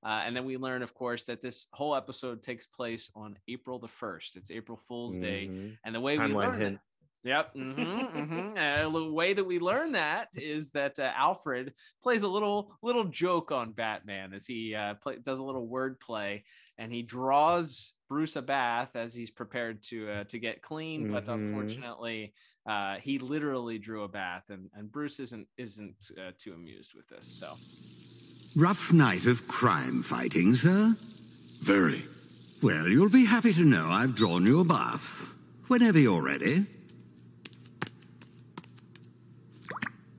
uh, 0.05 0.23
and 0.25 0.35
then 0.37 0.45
we 0.45 0.57
learn, 0.57 0.83
of 0.83 0.95
course, 0.95 1.25
that 1.25 1.41
this 1.43 1.69
whole 1.73 1.95
episode 1.97 2.43
takes 2.43 2.67
place 2.67 3.11
on 3.15 3.39
April 3.49 3.79
the 3.79 3.89
first. 3.89 4.37
It's 4.37 4.51
April 4.51 4.79
Fool's 4.89 5.17
Day, 5.19 5.49
Mhm. 5.49 5.79
and 5.85 5.95
the 5.95 6.01
way 6.01 6.19
we 6.19 6.25
learn 6.27 6.61
hint. 6.61 6.81
Yep. 7.23 7.55
Mm-hmm, 7.55 7.81
mm-hmm. 8.19 8.57
And 8.57 8.95
the 8.95 9.13
way 9.13 9.35
that 9.35 9.45
we 9.45 9.59
learn 9.59 9.93
that 9.93 10.29
is 10.35 10.71
that 10.71 10.99
uh, 10.99 11.13
Alfred 11.15 11.75
plays 12.03 12.23
a 12.23 12.29
little 12.29 12.75
little 12.83 13.05
joke 13.05 13.53
on 13.53 13.73
Batman 13.73 14.33
as 14.33 14.47
he 14.47 14.75
uh, 14.75 14.95
play, 14.95 15.19
does 15.19 15.39
a 15.39 15.45
little 15.45 15.67
word 15.67 16.01
play, 16.01 16.45
and 16.79 16.91
he 16.91 17.03
draws 17.03 17.93
Bruce 18.09 18.37
a 18.37 18.43
bath 18.43 18.97
as 18.97 19.13
he's 19.13 19.31
prepared 19.31 19.83
to 19.85 20.11
uh, 20.11 20.25
to 20.25 20.39
get 20.39 20.63
clean. 20.63 21.13
But 21.13 21.27
Mhm. 21.27 21.35
unfortunately, 21.35 22.33
uh, 22.67 22.97
he 22.97 23.19
literally 23.19 23.79
drew 23.79 24.05
a 24.05 24.09
bath, 24.09 24.51
and, 24.51 24.71
and 24.75 24.91
Bruce 24.91 25.21
isn't 25.21 25.47
isn't 25.57 26.11
uh, 26.19 26.33
too 26.39 26.53
amused 26.53 26.95
with 26.95 27.09
this. 27.09 27.27
So 27.27 27.57
Rough 28.57 28.93
night 28.93 29.27
of 29.27 29.47
crime 29.47 30.03
fighting, 30.03 30.57
sir? 30.57 30.97
Very. 31.61 32.03
Well, 32.61 32.89
you'll 32.89 33.09
be 33.09 33.25
happy 33.25 33.53
to 33.53 33.65
know 33.65 33.89
I've 33.89 34.17
drawn 34.17 34.45
you 34.45 34.59
a 34.59 34.65
bath. 34.65 35.29
Whenever 35.69 36.01
you're 36.01 36.21
ready. 36.21 36.67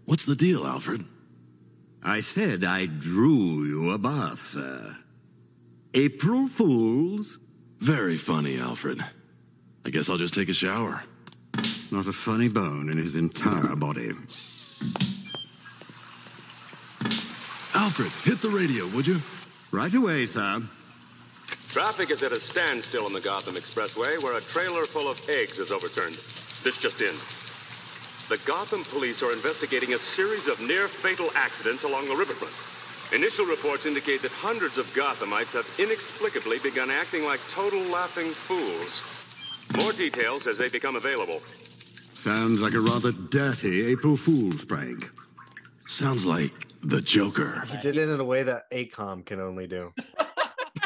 What's 0.05 0.25
the 0.25 0.36
deal, 0.36 0.65
Alfred? 0.65 1.03
I 2.01 2.21
said 2.21 2.63
I 2.63 2.86
drew 2.86 3.65
you 3.65 3.91
a 3.91 3.98
bath, 3.98 4.39
sir. 4.39 4.98
April 5.93 6.48
Fools? 6.48 7.38
Very 7.79 8.15
funny, 8.17 8.60
Alfred. 8.60 9.03
I 9.86 9.89
guess 9.89 10.10
I'll 10.10 10.17
just 10.17 10.33
take 10.33 10.48
a 10.48 10.53
shower. 10.53 11.03
Not 11.91 12.07
a 12.07 12.13
funny 12.13 12.48
bone 12.48 12.89
in 12.89 12.98
his 12.98 13.17
entire 13.17 13.75
body. 13.75 14.13
Alfred, 17.74 18.12
hit 18.24 18.41
the 18.41 18.50
radio, 18.50 18.88
would 18.88 19.05
you? 19.05 19.19
Right 19.71 19.93
away, 19.93 20.25
sir. 20.25 20.63
Traffic 21.67 22.10
is 22.10 22.24
at 22.24 22.31
a 22.31 22.39
standstill 22.39 23.05
on 23.05 23.12
the 23.12 23.19
Gotham 23.19 23.55
Expressway 23.55 24.24
where 24.24 24.38
a 24.38 24.41
trailer 24.41 24.86
full 24.86 25.10
of 25.10 25.19
eggs 25.29 25.60
is 25.60 25.69
overturned. 25.69 26.15
This 26.63 26.77
just 26.79 27.01
in. 27.01 27.15
The 28.29 28.41
Gotham 28.45 28.86
police 28.86 29.21
are 29.21 29.33
investigating 29.33 29.93
a 29.93 30.00
series 30.00 30.48
of 30.48 30.62
near 30.62 30.88
fatal 30.88 31.29
accidents 31.36 31.83
along 31.83 32.07
the 32.07 32.15
riverfront. 32.15 32.53
Initial 33.13 33.45
reports 33.45 33.86
indicate 33.86 34.21
that 34.21 34.31
hundreds 34.31 34.77
of 34.77 34.86
Gothamites 34.93 35.51
have 35.51 35.67
inexplicably 35.77 36.60
begun 36.60 36.89
acting 36.89 37.25
like 37.25 37.41
total 37.51 37.81
laughing 37.91 38.31
fools. 38.31 39.03
More 39.75 39.91
details 39.91 40.48
as 40.48 40.57
they 40.57 40.69
become 40.69 40.95
available. 40.95 41.41
Sounds 42.21 42.61
like 42.61 42.73
a 42.73 42.79
rather 42.79 43.11
dirty 43.11 43.83
April 43.87 44.15
Fool's 44.15 44.63
prank. 44.63 45.09
Sounds 45.87 46.23
like 46.23 46.67
the 46.83 47.01
Joker. 47.01 47.63
He 47.67 47.77
did 47.77 47.97
it 47.97 48.09
in 48.09 48.19
a 48.19 48.23
way 48.23 48.43
that 48.43 48.69
AKOM 48.71 49.25
can 49.25 49.39
only 49.39 49.65
do. 49.65 49.91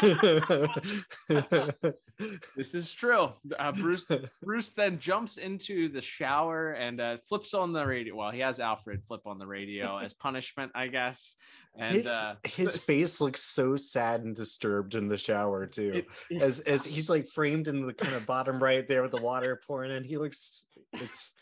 this 2.56 2.74
is 2.74 2.92
true. 2.92 3.28
Uh, 3.58 3.72
Bruce 3.72 4.06
Bruce 4.42 4.72
then 4.72 4.98
jumps 4.98 5.36
into 5.36 5.88
the 5.90 6.00
shower 6.00 6.72
and 6.72 7.00
uh, 7.00 7.18
flips 7.28 7.52
on 7.52 7.72
the 7.72 7.86
radio. 7.86 8.14
Well, 8.16 8.30
he 8.30 8.40
has 8.40 8.58
Alfred 8.58 9.02
flip 9.06 9.26
on 9.26 9.38
the 9.38 9.46
radio 9.46 9.98
as 9.98 10.14
punishment, 10.14 10.72
I 10.74 10.88
guess. 10.88 11.36
And 11.78 11.96
his, 11.96 12.06
uh, 12.06 12.36
his 12.44 12.76
face 12.86 13.20
looks 13.20 13.42
so 13.42 13.76
sad 13.76 14.22
and 14.24 14.34
disturbed 14.34 14.94
in 14.94 15.08
the 15.08 15.18
shower 15.18 15.66
too. 15.66 16.04
It- 16.30 16.42
as 16.42 16.60
as 16.60 16.84
he's 16.84 17.10
like 17.10 17.26
framed 17.26 17.68
in 17.68 17.86
the 17.86 17.92
kind 17.92 18.14
of 18.14 18.26
bottom 18.26 18.62
right 18.62 18.88
there 18.88 19.02
with 19.02 19.12
the 19.12 19.20
water 19.20 19.60
pouring 19.66 19.92
in. 19.92 20.02
He 20.04 20.16
looks 20.16 20.64
it's 21.02 21.32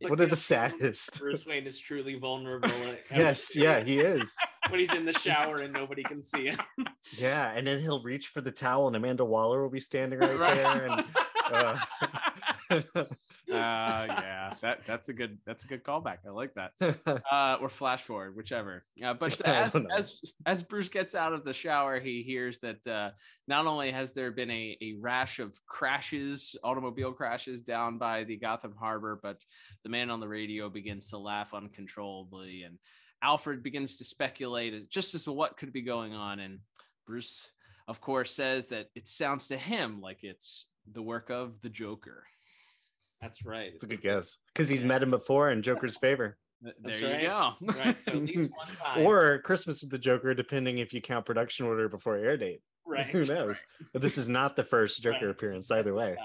Like 0.00 0.10
one 0.10 0.20
of 0.20 0.30
the 0.30 0.36
saddest. 0.36 1.18
Bruce 1.18 1.46
Wayne 1.46 1.66
is 1.66 1.78
truly 1.78 2.18
vulnerable. 2.18 2.70
Yes, 3.14 3.54
yeah, 3.54 3.82
he 3.84 4.00
is. 4.00 4.34
when 4.70 4.80
he's 4.80 4.92
in 4.92 5.04
the 5.04 5.12
shower 5.12 5.56
and 5.58 5.72
nobody 5.72 6.02
can 6.02 6.22
see 6.22 6.46
him. 6.46 6.58
Yeah, 7.16 7.52
and 7.54 7.66
then 7.66 7.80
he'll 7.80 8.02
reach 8.02 8.28
for 8.28 8.40
the 8.40 8.50
towel, 8.50 8.86
and 8.86 8.96
Amanda 8.96 9.24
Waller 9.24 9.62
will 9.62 9.70
be 9.70 9.80
standing 9.80 10.18
right, 10.18 10.38
there. 10.38 10.86
And 10.88 11.04
uh, 11.52 11.78
uh, 13.04 13.04
yeah, 13.48 14.54
that 14.60 14.80
that's 14.86 15.08
a 15.08 15.12
good 15.12 15.38
that's 15.46 15.64
a 15.64 15.66
good 15.66 15.84
callback. 15.84 16.18
I 16.26 16.30
like 16.30 16.54
that. 16.54 16.72
Uh, 17.30 17.56
or 17.60 17.68
flash 17.68 18.02
forward, 18.02 18.36
whichever. 18.36 18.84
Uh, 19.02 19.14
but 19.14 19.40
as 19.42 19.76
as 19.96 20.18
as 20.46 20.62
Bruce 20.62 20.88
gets 20.88 21.14
out 21.14 21.32
of 21.32 21.44
the 21.44 21.52
shower, 21.52 21.98
he 22.00 22.22
hears 22.22 22.58
that 22.60 22.86
uh, 22.86 23.10
not 23.48 23.66
only 23.66 23.90
has 23.90 24.12
there 24.12 24.30
been 24.30 24.50
a, 24.50 24.76
a 24.80 24.94
rash 25.00 25.38
of 25.38 25.58
crashes, 25.66 26.56
automobile 26.62 27.12
crashes 27.12 27.60
down 27.60 27.98
by 27.98 28.24
the 28.24 28.36
Gotham 28.36 28.74
Harbor, 28.78 29.18
but 29.22 29.44
the 29.82 29.88
man 29.88 30.10
on 30.10 30.20
the 30.20 30.28
radio 30.28 30.68
begins 30.68 31.10
to 31.10 31.18
laugh 31.18 31.54
uncontrollably, 31.54 32.62
and 32.62 32.78
Alfred 33.22 33.62
begins 33.62 33.96
to 33.96 34.04
speculate 34.04 34.88
just 34.90 35.14
as 35.14 35.24
to 35.24 35.32
what 35.32 35.56
could 35.56 35.72
be 35.72 35.82
going 35.82 36.14
on, 36.14 36.40
and 36.40 36.60
Bruce, 37.06 37.50
of 37.88 38.00
course, 38.00 38.30
says 38.30 38.68
that 38.68 38.88
it 38.94 39.08
sounds 39.08 39.48
to 39.48 39.56
him 39.56 40.00
like 40.00 40.22
it's 40.22 40.66
the 40.92 41.02
work 41.02 41.30
of 41.30 41.60
the 41.62 41.68
Joker. 41.68 42.24
That's 43.24 43.44
right. 43.46 43.72
it's 43.74 43.82
a 43.84 43.86
good 43.86 44.02
guess 44.02 44.36
because 44.52 44.68
he's 44.68 44.84
met 44.84 45.02
him 45.02 45.08
before 45.10 45.50
in 45.50 45.62
Joker's 45.62 45.96
favor, 45.96 46.36
Th- 46.62 46.74
That's 46.82 47.00
there 47.00 47.12
right. 47.12 47.22
you 47.22 47.28
go. 47.28 47.52
Right. 47.84 48.02
So 48.02 48.12
at 48.12 48.22
least 48.22 48.50
one 48.54 48.68
time. 48.76 49.06
or 49.06 49.38
Christmas 49.38 49.80
with 49.80 49.90
the 49.90 49.98
Joker, 49.98 50.34
depending 50.34 50.76
if 50.78 50.92
you 50.92 51.00
count 51.00 51.24
production 51.24 51.64
order 51.64 51.88
before 51.88 52.16
air 52.18 52.36
date. 52.36 52.60
right. 52.86 53.06
Who 53.06 53.24
knows? 53.24 53.64
But 53.94 54.02
this 54.02 54.18
is 54.18 54.28
not 54.28 54.56
the 54.56 54.62
first 54.64 55.02
Joker 55.02 55.26
Right. 55.26 55.30
appearance 55.30 55.70
either 55.70 55.94
way. 55.94 56.16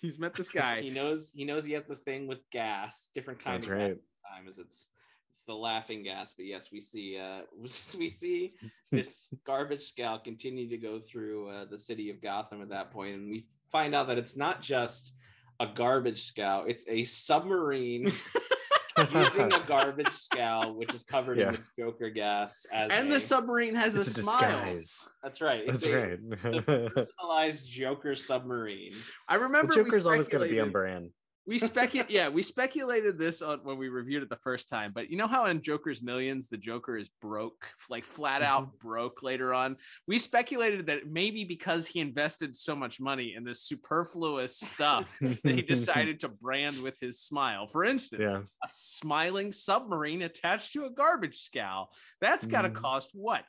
He's 0.00 0.18
met 0.18 0.34
this 0.34 0.48
guy. 0.62 0.80
He 0.80 0.90
knows 0.90 1.30
he 1.32 1.44
knows 1.44 1.64
he 1.64 1.72
has 1.74 1.88
a 1.88 1.94
thing 1.96 2.26
with 2.26 2.38
gas, 2.50 3.08
different 3.14 3.38
kind 3.44 3.62
That's 3.62 3.70
of 3.70 3.78
gas 3.78 3.80
right. 3.80 3.94
this 3.96 4.20
time 4.28 4.48
as 4.48 4.58
it's 4.58 4.88
it's 5.30 5.42
the 5.44 5.54
laughing 5.54 6.02
gas. 6.02 6.32
But 6.36 6.46
yes, 6.46 6.70
we 6.72 6.80
see 6.80 7.16
uh 7.16 7.42
we 7.98 8.08
see 8.08 8.54
this 8.90 9.28
garbage 9.46 9.84
scout 9.84 10.24
continue 10.24 10.68
to 10.68 10.76
go 10.76 10.98
through 10.98 11.48
uh, 11.50 11.64
the 11.70 11.78
city 11.78 12.10
of 12.10 12.20
Gotham 12.20 12.60
at 12.60 12.70
that 12.70 12.90
point, 12.90 13.14
and 13.14 13.30
we 13.30 13.46
find 13.70 13.94
out 13.94 14.08
that 14.08 14.18
it's 14.18 14.36
not 14.36 14.62
just 14.62 15.12
a 15.60 15.66
garbage 15.66 16.24
scout, 16.24 16.68
it's 16.68 16.84
a 16.88 17.04
submarine 17.04 18.10
using 19.14 19.52
a 19.52 19.62
garbage 19.66 20.10
scow, 20.10 20.72
which 20.72 20.92
is 20.94 21.02
covered 21.02 21.38
Yeah. 21.38 21.48
in 21.50 21.52
the 21.54 21.60
Joker 21.78 22.10
gas 22.10 22.66
as 22.72 22.90
and 22.90 23.08
a- 23.08 23.12
the 23.14 23.20
submarine 23.20 23.74
has 23.76 23.94
It's 23.94 24.16
a, 24.16 24.20
a 24.20 24.22
smile. 24.24 24.40
disguise. 24.40 25.08
that's 25.22 25.40
right. 25.40 25.62
That's 25.66 25.84
It's 25.84 26.00
a- 26.00 26.06
right. 26.08 26.30
the 26.66 26.90
personalized 26.94 27.66
Joker 27.70 28.14
submarine. 28.14 28.92
I 29.28 29.36
remember 29.36 29.74
we 29.76 29.84
Joker's 29.84 30.06
always 30.06 30.28
going 30.28 30.44
to 30.48 30.50
be 30.52 30.60
on 30.60 30.70
brand. 30.72 31.10
We 31.46 31.58
speculate, 31.58 32.10
yeah, 32.10 32.28
we 32.28 32.42
speculated 32.42 33.18
this 33.18 33.40
on 33.42 33.60
when 33.64 33.78
we 33.78 33.88
reviewed 33.88 34.22
it 34.22 34.28
the 34.28 34.36
first 34.36 34.68
time. 34.68 34.92
But 34.94 35.10
you 35.10 35.16
know 35.16 35.26
how 35.26 35.46
in 35.46 35.62
Joker's 35.62 36.02
Millions, 36.02 36.48
the 36.48 36.58
Joker 36.58 36.96
is 36.96 37.08
broke, 37.20 37.66
like 37.88 38.04
flat 38.04 38.42
Mm-hmm. 38.42 38.50
out 38.52 38.78
broke 38.78 39.22
later 39.22 39.52
on. 39.54 39.76
We 40.06 40.18
speculated 40.18 40.86
that 40.86 41.08
maybe 41.08 41.44
because 41.44 41.86
he 41.86 42.00
invested 42.00 42.54
so 42.54 42.76
much 42.76 43.00
money 43.00 43.34
in 43.36 43.42
this 43.44 43.62
superfluous 43.62 44.58
stuff 44.58 45.18
that 45.20 45.38
he 45.44 45.62
decided 45.74 46.20
to 46.20 46.28
brand 46.28 46.80
with 46.80 46.98
his 47.00 47.20
smile. 47.20 47.66
For 47.66 47.84
instance, 47.84 48.22
Yeah. 48.22 48.42
a 48.62 48.68
smiling 48.68 49.50
submarine 49.50 50.22
attached 50.22 50.74
to 50.74 50.84
a 50.84 50.90
garbage 50.90 51.38
scow. 51.40 51.88
That's 52.20 52.46
got 52.46 52.62
to 52.62 52.68
Mhm. 52.70 52.74
cost 52.74 53.10
what? 53.14 53.44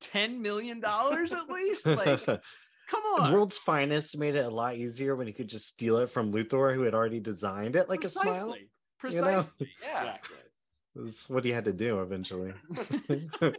$10 0.00 0.38
million 0.40 0.82
at 0.84 1.48
least? 1.48 1.86
Like, 1.86 2.26
come 2.86 3.02
on. 3.18 3.32
World's 3.32 3.58
Finest 3.58 4.16
made 4.18 4.34
it 4.34 4.44
a 4.44 4.50
lot 4.50 4.76
easier 4.76 5.16
when 5.16 5.26
you 5.26 5.34
could 5.34 5.48
just 5.48 5.66
steal 5.66 5.98
it 5.98 6.10
from 6.10 6.32
Luthor, 6.32 6.74
who 6.74 6.82
had 6.82 6.94
already 6.94 7.20
designed 7.20 7.76
it 7.76 7.88
like 7.88 8.04
a 8.04 8.08
smile. 8.08 8.56
Precisely. 8.98 9.28
you 9.28 9.36
know? 9.36 9.42
Precisely. 9.42 9.68
Yeah. 9.82 10.00
Exactly. 10.00 10.36
That's 10.96 11.28
what 11.28 11.44
he 11.44 11.52
had 11.52 11.64
to 11.66 11.72
do 11.72 12.00
eventually. 12.00 12.54
yeah, 13.10 13.50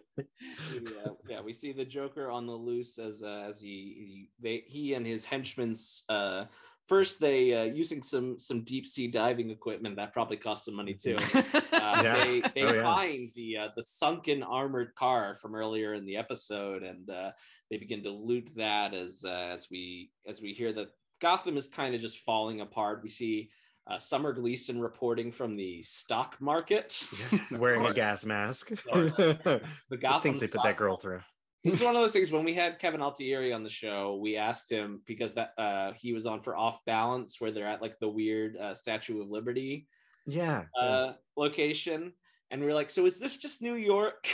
yeah, 1.29 1.41
we 1.41 1.53
see 1.53 1.71
the 1.71 1.85
Joker 1.85 2.31
on 2.31 2.47
the 2.47 2.53
loose 2.53 2.97
as 2.97 3.21
uh, 3.21 3.45
as 3.47 3.59
he 3.59 3.67
he 3.67 4.29
they 4.39 4.63
he 4.65 4.95
and 4.95 5.05
his 5.05 5.23
henchmen. 5.23 5.75
Uh, 6.09 6.45
first, 6.87 7.19
they 7.19 7.53
uh, 7.53 7.63
using 7.63 8.01
some 8.03 8.37
some 8.39 8.63
deep 8.63 8.85
sea 8.87 9.07
diving 9.07 9.49
equipment 9.51 9.95
that 9.97 10.13
probably 10.13 10.37
cost 10.37 10.65
some 10.65 10.75
money 10.75 10.93
too. 10.93 11.17
Uh, 11.73 12.01
Yeah. 12.03 12.23
They 12.23 12.41
they 12.55 12.63
Oh, 12.63 12.73
yeah. 12.73 12.81
find 12.83 13.29
the 13.35 13.57
uh, 13.57 13.67
the 13.75 13.83
sunken 13.83 14.43
armored 14.43 14.93
car 14.95 15.37
from 15.41 15.55
earlier 15.55 15.93
in 15.93 16.05
the 16.05 16.17
episode, 16.17 16.83
and 16.83 17.09
uh, 17.09 17.31
they 17.69 17.77
begin 17.77 18.03
to 18.03 18.11
loot 18.11 18.49
that 18.55 18.93
as 18.93 19.23
uh, 19.25 19.51
as 19.53 19.67
we 19.71 20.11
as 20.27 20.41
we 20.41 20.53
hear 20.53 20.73
that 20.73 20.87
Gotham 21.21 21.57
is 21.57 21.67
kind 21.67 21.95
of 21.95 22.01
just 22.01 22.19
falling 22.25 22.61
apart. 22.61 23.01
We 23.03 23.09
see. 23.09 23.49
Uh, 23.89 23.97
Summer 23.97 24.33
Gleason 24.33 24.81
reporting 24.81 25.31
from 25.31 25.55
the 25.55 25.81
stock 25.81 26.35
market. 26.41 27.07
Wearing 27.51 27.85
a 27.85 27.93
gas 27.93 28.25
mask. 28.25 28.67
course. 28.83 29.15
the 29.15 29.61
The 29.89 29.95
Gotham 29.95 30.23
things 30.33 30.41
they 30.41 30.47
put 30.49 30.61
that 30.63 30.75
girl 30.75 30.97
through. 30.97 31.21
This 31.69 31.79
is 31.79 31.85
one 31.85 31.95
of 31.95 32.01
those 32.01 32.13
things 32.13 32.31
when 32.31 32.43
we 32.43 32.53
had 32.53 32.79
Kevin 32.79 33.01
Altieri 33.01 33.53
on 33.53 33.63
the 33.63 33.69
show, 33.69 34.17
we 34.21 34.37
asked 34.37 34.71
him 34.71 35.01
because 35.05 35.33
that 35.35 35.53
uh 35.57 35.91
he 35.93 36.13
was 36.13 36.25
on 36.25 36.41
for 36.41 36.55
off 36.55 36.83
balance 36.85 37.39
where 37.39 37.51
they're 37.51 37.67
at 37.67 37.81
like 37.81 37.97
the 37.99 38.09
weird 38.09 38.57
uh, 38.57 38.73
Statue 38.73 39.21
of 39.21 39.29
Liberty 39.29 39.87
Yeah. 40.25 40.63
uh 40.79 41.13
location. 41.35 42.13
And 42.49 42.61
we 42.61 42.67
are 42.67 42.73
like, 42.73 42.89
so 42.89 43.05
is 43.05 43.17
this 43.19 43.35
just 43.37 43.61
New 43.61 43.75
York? 43.75 44.27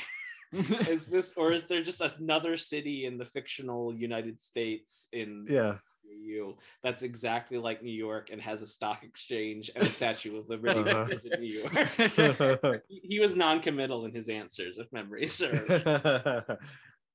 is 0.87 1.07
this 1.07 1.33
or 1.35 1.51
is 1.51 1.63
there 1.65 1.81
just 1.83 1.99
another 2.19 2.57
city 2.57 3.05
in 3.07 3.17
the 3.17 3.25
fictional 3.25 3.91
United 3.93 4.39
States 4.41 5.07
in 5.11 5.47
yeah. 5.49 5.77
EU 6.07 6.53
that's 6.83 7.01
exactly 7.01 7.57
like 7.57 7.81
New 7.81 7.91
York 8.07 8.29
and 8.31 8.39
has 8.39 8.61
a 8.61 8.67
stock 8.67 9.03
exchange 9.03 9.71
and 9.75 9.83
a 9.83 9.89
Statue 9.89 10.37
of 10.37 10.47
Liberty 10.49 10.79
Uh-huh. 10.81 11.05
that 11.05 11.13
is 11.13 11.25
in 11.25 11.41
New 11.41 11.53
York? 11.61 12.83
he 12.87 13.19
was 13.19 13.35
non-committal 13.35 14.05
in 14.05 14.11
his 14.13 14.29
answers, 14.29 14.77
if 14.77 14.91
memory 14.93 15.25
serves. 15.25 15.67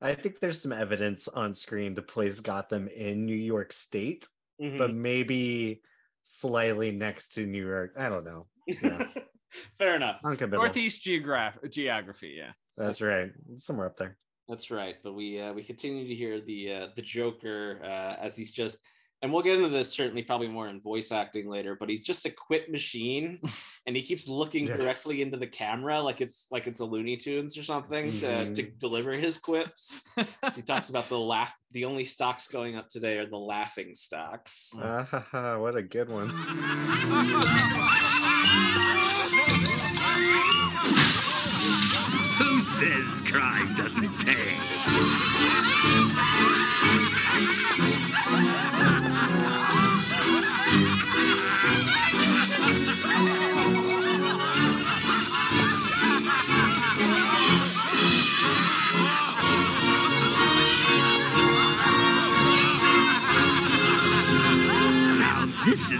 I 0.01 0.15
think 0.15 0.41
there's 0.41 0.61
some 0.63 0.73
evidence 0.73 1.29
on 1.29 1.55
screen 1.55 1.95
to 1.97 2.03
place 2.03 2.41
Gotham 2.41 2.89
in 2.89 3.27
New 3.27 3.37
York 3.37 3.73
State, 3.73 4.29
Mhm. 4.61 4.79
but 4.79 4.95
maybe 4.95 5.83
slightly 6.23 6.93
next 6.93 7.31
to 7.35 7.47
New 7.47 7.65
York. 7.67 7.95
I 7.97 8.09
don't 8.09 8.25
know. 8.25 8.47
Yeah. 8.67 9.09
Fair 9.79 9.97
enough. 9.97 10.21
Unca 10.25 10.49
Northeast 10.51 11.03
geograph- 11.03 11.59
geography, 11.71 12.35
yeah. 12.37 12.53
That's 12.77 13.01
right. 13.01 13.31
Somewhere 13.57 13.87
up 13.87 13.97
there. 13.97 14.17
That's 14.47 14.71
right. 14.71 14.97
But 15.03 15.15
we 15.15 15.41
uh, 15.41 15.53
we 15.53 15.63
continue 15.65 16.07
to 16.07 16.15
hear 16.15 16.41
the 16.41 16.73
uh, 16.73 16.87
the 16.97 17.03
Joker 17.03 17.81
uh, 17.83 18.17
as 18.25 18.37
he's 18.37 18.51
just, 18.53 18.79
and 19.23 19.33
we'll 19.33 19.43
get 19.43 19.57
into 19.57 19.69
this 19.69 19.91
certainly 19.93 20.23
probably 20.23 20.49
more 20.49 20.69
in 20.69 20.81
voice 20.81 21.11
acting 21.13 21.49
later. 21.49 21.77
But 21.79 21.89
he's 21.89 22.01
just 22.01 22.25
a 22.27 22.31
quit 22.31 22.71
machine, 22.71 23.41
and 23.87 23.97
he 23.97 24.03
keeps 24.03 24.29
looking 24.29 24.67
Yes. 24.67 24.79
directly 24.81 25.23
into 25.23 25.37
the 25.37 25.47
camera 25.47 26.01
like 26.01 26.21
it's 26.21 26.47
like 26.51 26.67
it's 26.67 26.81
a 26.81 26.85
Looney 26.85 27.17
Tunes 27.17 27.57
or 27.59 27.63
something 27.63 28.11
to, 28.21 28.55
to 28.55 28.63
Mhm. 28.63 28.79
deliver 28.79 29.13
his 29.13 29.39
quips. 29.39 30.03
He 30.55 30.63
talks 30.63 30.91
about 30.91 31.09
the 31.09 31.19
laugh. 31.19 31.53
The 31.73 31.85
only 31.85 32.05
stocks 32.05 32.49
going 32.49 32.77
up 32.77 32.89
today 32.89 33.19
are 33.19 33.27
the 33.29 33.37
laughing 33.37 33.95
stocks. 33.95 34.73
Ah, 34.77 35.05
ha, 35.05 35.27
ha, 35.31 35.59
what 35.59 35.77
a 35.77 35.83
good 35.83 36.09
one. 36.09 36.31
Who 42.39 42.61
says 42.61 43.21
crime 43.31 43.75
doesn't 43.75 44.19
pay? 44.25 44.58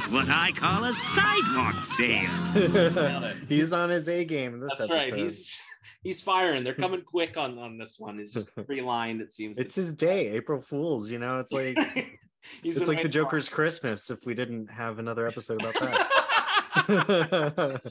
This 0.09 0.13
what 0.13 0.29
I 0.29 0.53
call 0.53 0.85
a 0.85 0.93
sidewalk 0.93 1.83
sale. 1.83 3.33
He's 3.49 3.73
on 3.73 3.91
his 3.91 4.09
A 4.09 4.25
game 4.25 4.61
this 4.61 4.71
That's 4.79 4.91
episode. 4.91 4.95
right. 4.97 5.15
He's 5.15 5.65
he's 6.03 6.21
firing. 6.21 6.65
They're 6.65 6.75
coming 6.75 7.03
quick 7.03 7.37
on 7.37 7.59
on 7.59 7.79
this 7.79 7.97
one. 7.99 8.19
It's 8.19 8.31
just 8.33 8.51
three 8.67 8.83
lined. 8.83 9.21
It 9.21 9.33
seems. 9.33 9.59
It's 9.59 9.75
his 9.75 9.93
day, 9.93 10.29
April 10.31 10.61
Fools. 10.61 11.11
You 11.11 11.19
know, 11.19 11.41
it's 11.41 11.53
like 11.53 11.77
He's 12.63 12.77
it's 12.77 12.87
like 12.87 12.87
the 12.87 12.91
waiting 12.91 13.03
for- 13.03 13.09
Joker's 13.09 13.49
Christmas. 13.49 14.11
If 14.11 14.25
we 14.25 14.35
didn't 14.35 14.69
have 14.69 14.99
another 14.99 15.27
episode 15.27 15.61
about 15.61 15.75
that. 15.81 16.11
Oh. 16.89 17.79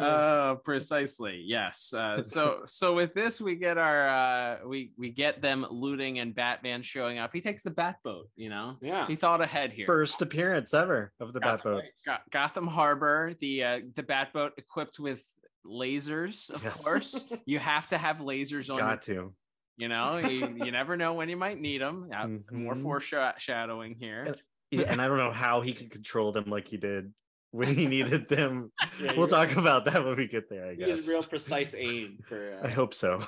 Uh, 0.00 0.54
precisely. 0.56 1.42
Yes. 1.44 1.92
Uh, 1.92 2.22
so 2.22 2.62
so 2.64 2.94
with 2.94 3.12
this, 3.14 3.40
we 3.40 3.54
get 3.56 3.76
our 3.78 4.08
uh, 4.08 4.58
we 4.66 4.92
we 4.96 5.10
get 5.10 5.42
them 5.42 5.66
looting 5.70 6.18
and 6.18 6.34
Batman 6.34 6.82
showing 6.82 7.18
up. 7.18 7.30
He 7.32 7.40
takes 7.40 7.62
the 7.62 7.70
Batboat. 7.70 8.24
You 8.36 8.48
know. 8.50 8.76
yeah. 8.80 9.06
He 9.06 9.14
thought 9.14 9.40
ahead 9.40 9.72
here. 9.72 9.86
First 9.86 10.22
appearance 10.22 10.72
ever 10.74 11.12
of 11.20 11.32
the 11.32 11.40
Batboat. 11.40 11.82
Gotham 12.30 12.66
Harbor, 12.66 13.34
the 13.40 13.64
uh, 13.64 13.80
the 13.94 14.02
Batboat 14.02 14.50
equipped 14.56 14.98
with 14.98 15.24
lasers. 15.66 16.50
Of 16.50 16.64
Yes. 16.64 16.82
course, 16.84 17.24
you 17.46 17.58
have 17.58 17.88
to 17.88 17.98
have 17.98 18.16
lasers 18.18 18.70
on. 18.70 18.78
your- 18.78 18.86
Got 18.86 19.02
to. 19.02 19.32
you 19.76 19.88
know, 19.88 20.18
you, 20.18 20.48
you 20.64 20.70
never 20.72 20.96
know 20.96 21.14
when 21.14 21.28
you 21.28 21.36
might 21.36 21.58
need 21.60 21.80
them. 21.80 22.08
More 22.50 22.74
Mhm. 22.74 22.82
foreshadowing 22.82 23.96
here. 23.98 24.34
Yeah, 24.70 24.82
and 24.86 25.00
I 25.02 25.08
don't 25.08 25.18
know 25.18 25.32
how 25.32 25.60
he 25.62 25.72
could 25.74 25.90
control 25.90 26.32
them 26.32 26.44
like 26.48 26.68
he 26.68 26.76
did 26.76 27.12
when 27.52 27.74
he 27.74 27.86
needed 27.86 28.28
them. 28.28 28.70
Yeah, 29.00 29.14
we'll 29.16 29.28
talk 29.28 29.56
about 29.56 29.86
that 29.86 30.04
when 30.04 30.14
we 30.16 30.26
get 30.26 30.50
there, 30.50 30.66
I 30.66 30.74
guess. 30.74 31.08
real 31.08 31.22
precise 31.22 31.74
aim 31.78 32.18
for. 32.28 32.52
Uh, 32.62 32.66
I 32.66 32.70
hope 32.70 32.92
so. 32.92 33.20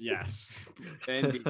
Yes. 0.00 0.58
Indeed. 1.08 1.46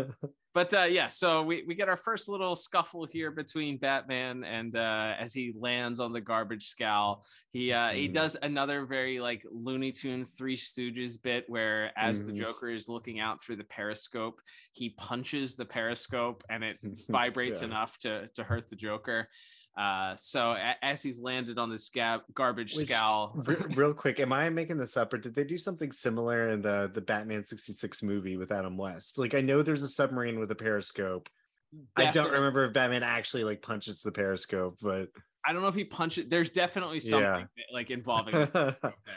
but 0.54 0.74
uh 0.74 0.82
yeah 0.82 1.08
so 1.08 1.42
we, 1.42 1.64
we 1.66 1.74
get 1.74 1.88
our 1.88 1.96
first 1.96 2.28
little 2.28 2.54
scuffle 2.54 3.06
here 3.06 3.30
between 3.30 3.78
batman 3.78 4.44
and 4.44 4.76
uh 4.76 5.14
as 5.18 5.32
he 5.32 5.54
lands 5.58 5.98
on 6.00 6.12
the 6.12 6.20
garbage 6.20 6.66
scow 6.66 7.22
he 7.52 7.72
uh 7.72 7.88
he 7.90 8.08
Mhm. 8.08 8.12
does 8.14 8.36
another 8.42 8.84
very 8.84 9.18
like 9.20 9.42
looney 9.50 9.90
tunes 9.92 10.32
three 10.32 10.56
stooges 10.56 11.20
bit 11.22 11.44
where 11.48 11.90
as 11.98 12.26
the 12.26 12.32
Mhm. 12.32 12.36
joker 12.36 12.68
is 12.68 12.86
looking 12.88 13.18
out 13.20 13.42
through 13.42 13.56
the 13.56 13.64
periscope 13.64 14.40
he 14.72 14.90
punches 14.90 15.56
the 15.56 15.64
periscope 15.64 16.44
and 16.50 16.62
it 16.62 16.76
vibrates 17.08 17.62
Yeah. 17.62 17.68
enough 17.68 17.96
to 18.00 18.28
to 18.34 18.44
hurt 18.44 18.68
the 18.68 18.76
joker 18.76 19.28
uh 19.76 20.14
so 20.16 20.52
a- 20.52 20.74
as 20.82 21.02
he's 21.02 21.18
landed 21.20 21.58
on 21.58 21.70
this 21.70 21.88
ga- 21.88 22.20
garbage 22.34 22.76
Which- 22.76 22.86
scow 22.88 23.32
Re- 23.34 23.56
real 23.74 23.94
quick, 23.94 24.20
am 24.20 24.32
I 24.32 24.50
making 24.50 24.76
this 24.76 24.96
up, 24.96 25.12
or 25.14 25.18
did 25.18 25.34
they 25.34 25.44
do 25.44 25.56
something 25.56 25.92
similar 25.92 26.50
in 26.50 26.60
the 26.60 26.90
the 26.92 27.00
Batman 27.00 27.44
sixty 27.44 27.72
six 27.72 28.02
movie 28.02 28.36
with 28.36 28.52
Adam 28.52 28.76
West? 28.76 29.16
Like, 29.18 29.34
I 29.34 29.40
know 29.40 29.62
there's 29.62 29.82
a 29.82 29.88
submarine 29.88 30.38
with 30.38 30.50
a 30.50 30.54
periscope. 30.54 31.28
I 31.96 32.10
don't 32.10 32.30
remember 32.30 32.66
if 32.66 32.74
Batman 32.74 33.02
actually 33.02 33.44
like 33.44 33.62
punches 33.62 34.02
the 34.02 34.12
periscope, 34.12 34.76
but 34.82 35.08
I 35.46 35.52
don't 35.54 35.62
know 35.62 35.68
if 35.68 35.74
he 35.74 35.84
punches 35.84 36.26
there's 36.28 36.50
definitely 36.50 37.00
something 37.00 37.48
Yeah. 37.56 37.64
like 37.72 37.90
involving 37.90 38.34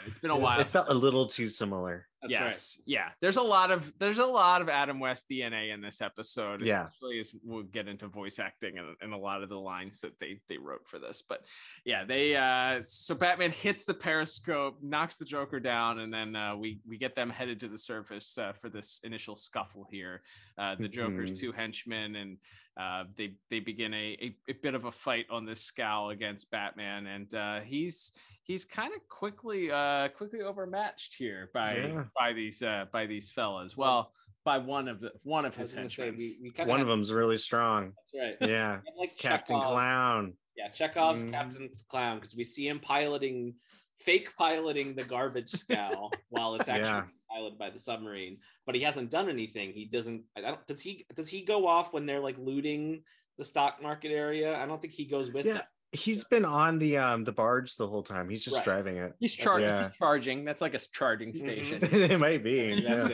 it's 0.06 0.18
been 0.22 0.30
a 0.30 0.36
while 0.36 0.58
it 0.58 0.66
felt 0.68 0.88
a 0.88 0.94
little 0.94 1.26
too 1.26 1.48
similar. 1.48 2.06
That's 2.28 2.40
right. 2.40 2.46
yes 2.46 2.80
yeah 2.86 3.08
there's 3.20 3.36
a 3.36 3.42
lot 3.42 3.70
of 3.70 3.92
there's 3.98 4.18
a 4.18 4.26
lot 4.26 4.60
of 4.62 4.68
adam 4.68 4.98
west 5.00 5.26
dna 5.30 5.72
in 5.74 5.80
this 5.80 6.00
episode 6.00 6.60
Yeah. 6.66 6.86
especially 6.86 7.18
as 7.20 7.32
we'll 7.42 7.62
get 7.64 7.88
into 7.88 8.06
voice 8.08 8.38
acting 8.38 8.78
and, 8.78 8.96
and 9.00 9.12
a 9.12 9.16
lot 9.16 9.42
of 9.42 9.48
the 9.48 9.58
lines 9.58 10.00
that 10.00 10.18
they 10.20 10.40
they 10.48 10.58
wrote 10.58 10.86
for 10.86 10.98
this 10.98 11.22
but 11.28 11.40
yeah 11.84 12.04
they 12.04 12.36
uh 12.36 12.80
so 12.82 13.14
batman 13.14 13.50
hits 13.52 13.84
the 13.84 13.94
periscope 13.94 14.78
knocks 14.82 15.16
the 15.16 15.24
joker 15.24 15.60
down 15.60 16.00
and 16.00 16.12
then 16.12 16.34
uh 16.36 16.54
we 16.56 16.80
we 16.86 16.96
get 16.98 17.14
them 17.14 17.30
headed 17.30 17.60
to 17.60 17.68
the 17.68 17.78
surface 17.78 18.36
uh, 18.38 18.52
for 18.52 18.68
this 18.68 19.00
initial 19.04 19.36
scuffle 19.36 19.86
here 19.90 20.22
uh 20.58 20.74
the 20.76 20.88
joker's 20.88 21.30
Mhm. 21.30 21.40
two 21.40 21.52
henchmen 21.52 22.16
and 22.16 22.38
uh 22.76 23.04
they 23.16 23.32
they 23.50 23.60
begin 23.60 23.92
a, 23.94 24.16
a, 24.20 24.36
a 24.48 24.52
bit 24.54 24.74
of 24.74 24.84
a 24.84 24.90
fight 24.92 25.26
on 25.30 25.44
this 25.44 25.62
scow 25.62 26.10
against 26.10 26.50
batman 26.50 27.06
and 27.06 27.34
uh 27.34 27.60
he's 27.60 28.12
he's 28.42 28.64
kind 28.64 28.92
of 28.94 29.00
quickly 29.08 29.70
uh 29.70 30.08
quickly 30.08 30.42
overmatched 30.42 31.14
here 31.14 31.50
by 31.54 31.76
Yeah. 31.76 32.04
by 32.18 32.32
these 32.32 32.62
uh 32.62 32.84
by 32.92 33.06
these 33.06 33.30
fellas 33.30 33.76
well 33.76 34.12
by 34.44 34.58
one 34.58 34.88
of 34.88 35.00
the 35.00 35.10
one 35.22 35.44
of 35.44 35.56
his 35.56 35.72
henchmen 35.72 36.14
we, 36.16 36.38
we 36.42 36.50
kind 36.50 36.68
One 36.68 36.80
of 36.80 36.86
them's 36.86 37.12
really 37.12 37.36
strong. 37.36 37.92
That's 38.14 38.38
right. 38.40 38.48
Yeah, 38.50 38.78
Like 38.96 39.16
Captain 39.18 39.56
Chekhov. 39.56 39.72
Clown. 39.72 40.34
Yeah, 40.56 40.68
Chekhov's 40.68 41.24
Mhm. 41.24 41.30
Captain 41.32 41.68
Clown 41.90 42.20
because 42.20 42.36
we 42.36 42.44
see 42.44 42.68
him 42.68 42.78
piloting, 42.78 43.54
fake 43.98 44.28
piloting 44.38 44.94
the 44.94 45.02
garbage 45.02 45.50
scow 45.50 46.10
while 46.28 46.54
it's 46.54 46.68
actually 46.68 46.84
Yeah. 46.90 47.02
Being 47.28 47.38
piloted 47.40 47.58
by 47.58 47.70
the 47.70 47.78
submarine. 47.78 48.38
But 48.64 48.74
he 48.74 48.82
hasn't 48.82 49.10
done 49.10 49.28
anything. 49.28 49.72
He 49.72 49.84
doesn't. 49.86 50.22
I 50.36 50.40
don't. 50.40 50.66
Does 50.66 50.80
he? 50.80 51.06
Does 51.14 51.28
he 51.28 51.44
go 51.44 51.66
off 51.66 51.92
when 51.92 52.06
they're 52.06 52.20
like 52.20 52.36
looting 52.38 53.02
the 53.38 53.44
stock 53.44 53.82
market 53.82 54.10
area? 54.10 54.56
I 54.56 54.66
don't 54.66 54.80
think 54.80 54.94
he 54.94 55.04
goes 55.04 55.30
with 55.30 55.46
Yeah, 55.46 55.54
them. 55.54 55.62
he's 55.92 56.24
been 56.24 56.44
on 56.44 56.78
the 56.78 56.98
um 56.98 57.24
the 57.24 57.32
barge 57.32 57.76
the 57.76 57.86
whole 57.86 58.02
time. 58.02 58.28
He's 58.28 58.44
just 58.44 58.56
Right. 58.56 58.64
driving 58.64 58.96
it. 58.96 59.14
he's 59.18 59.34
charging 59.34 59.68
Yeah. 59.68 59.78
he's 59.86 59.96
charging 59.96 60.44
that's 60.44 60.62
like 60.62 60.74
a 60.74 60.78
charging 60.92 61.32
Mhm. 61.32 61.36
station 61.38 61.78
it 61.92 62.18
might 62.20 62.42
be. 62.42 62.80
Yeah. 62.82 63.08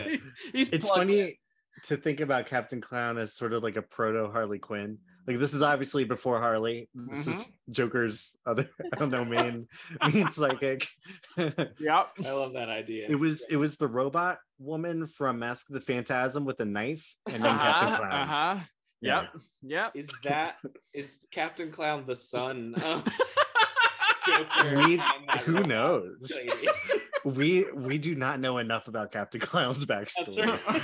he's 0.53 0.69
It's 0.71 0.87
plugged 0.89 1.11
in. 1.11 1.17
funny 1.19 1.41
to 1.85 1.97
think 1.97 2.21
about 2.21 2.47
Captain 2.47 2.81
Clown 2.81 3.19
as 3.19 3.35
sort 3.35 3.53
of 3.53 3.63
like 3.63 3.77
a 3.77 3.83
proto 3.83 4.31
Harley 4.31 4.59
Quinn. 4.59 4.99
Like 5.27 5.39
this 5.39 5.55
is 5.55 5.63
obviously 5.63 6.05
before 6.05 6.41
Harley. 6.41 6.89
This 6.95 7.27
is 7.27 7.35
Mm-hmm. 7.35 7.73
Joker's 7.73 8.37
other 8.45 8.69
I 8.93 8.97
don't 8.97 9.11
know 9.11 9.25
main 9.25 9.69
main 10.13 10.31
psychic. 10.31 10.89
yep 11.37 12.09
I 12.25 12.31
love 12.33 12.53
that 12.55 12.69
idea. 12.69 13.07
It 13.09 13.15
was 13.17 13.45
it 13.49 13.57
was 13.57 13.77
the 13.77 13.87
robot 13.89 14.39
woman 14.59 15.07
from 15.07 15.39
Mask 15.39 15.69
of 15.71 15.75
the 15.75 15.81
Phantasm 15.81 16.45
with 16.45 16.59
a 16.61 16.65
knife 16.65 17.15
and 17.27 17.45
then 17.45 17.57
Captain 17.59 17.89
uh-huh, 17.89 17.97
Clown. 17.99 18.13
uh-huh. 18.13 18.61
Yeah. 19.01 19.21
yep 19.23 19.31
yep 19.63 19.93
Is 19.97 20.09
that 20.25 20.57
is 20.95 21.19
Captain 21.33 21.71
Clown 21.73 22.05
the 22.07 22.15
son 22.17 22.75
of 22.85 23.05
Joker? 24.27 24.77
We, 24.87 25.03
who 25.45 25.61
knows? 25.63 26.33
Lady? 27.25 27.65
We 27.67 27.73
we 27.73 27.99
do 27.99 28.15
not 28.15 28.41
know 28.41 28.59
enough 28.59 28.89
about 28.89 29.13
Captain 29.13 29.41
Clown's 29.49 29.85
backstory. 29.85 30.47
right. 30.67 30.83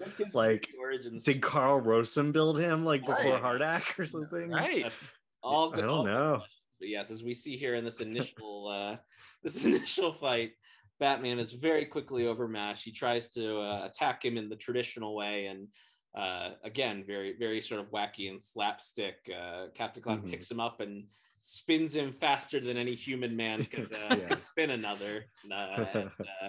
What's 0.00 0.34
Like, 0.34 0.68
origins? 0.80 1.24
Did 1.24 1.40
Karl 1.42 1.80
Rossum 1.80 2.32
build 2.32 2.58
him 2.58 2.84
like 2.84 3.02
before 3.02 3.14
Right. 3.40 3.42
HARDAC 3.42 3.98
or 3.98 4.06
something? 4.06 4.50
right 4.50 4.82
That's 4.84 4.94
all. 5.42 5.72
I 5.74 5.76
don't 5.80 5.88
all 5.88 6.04
know. 6.04 6.36
questions. 6.38 6.54
But 6.80 6.88
yes, 6.88 7.10
as 7.10 7.22
we 7.24 7.34
see 7.34 7.56
here 7.56 7.74
in 7.74 7.84
this 7.84 8.00
initial 8.00 8.68
uh, 8.72 8.96
this 9.42 9.64
initial 9.64 10.12
fight, 10.12 10.52
Batman 11.00 11.38
is 11.38 11.52
very 11.52 11.84
quickly 11.86 12.26
overmatched. 12.26 12.84
He 12.84 12.92
tries 12.92 13.28
to 13.30 13.60
uh, 13.60 13.86
attack 13.86 14.24
him 14.24 14.36
in 14.36 14.48
the 14.48 14.56
traditional 14.56 15.14
way, 15.16 15.46
and 15.46 15.68
uh, 16.16 16.50
again, 16.64 17.04
very 17.06 17.34
very 17.38 17.60
sort 17.62 17.80
of 17.80 17.86
wacky 17.90 18.30
and 18.30 18.42
slapstick. 18.42 19.16
Uh, 19.28 19.66
Captain 19.74 20.02
Clown 20.02 20.22
Mhm. 20.22 20.30
picks 20.30 20.50
him 20.50 20.60
up 20.60 20.80
and 20.80 21.04
spins 21.40 21.94
him 21.94 22.12
faster 22.12 22.58
than 22.60 22.76
any 22.76 22.94
human 22.94 23.36
man 23.36 23.64
could, 23.64 23.92
uh, 23.94 24.16
Yeah. 24.20 24.28
could 24.28 24.40
spin 24.42 24.70
another. 24.70 25.26
Uh, 25.50 25.84
and, 25.94 26.10
uh, 26.42 26.48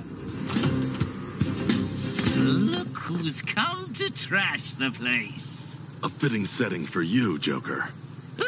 Look 2.36 2.98
who's 2.98 3.42
come 3.42 3.94
to 3.96 4.10
trash 4.10 4.76
the 4.76 4.92
place. 4.92 5.80
A 6.04 6.10
fitting 6.10 6.46
setting 6.46 6.86
for 6.86 7.02
you, 7.02 7.38
Joker. 7.38 7.90
Ooh, 8.40 8.44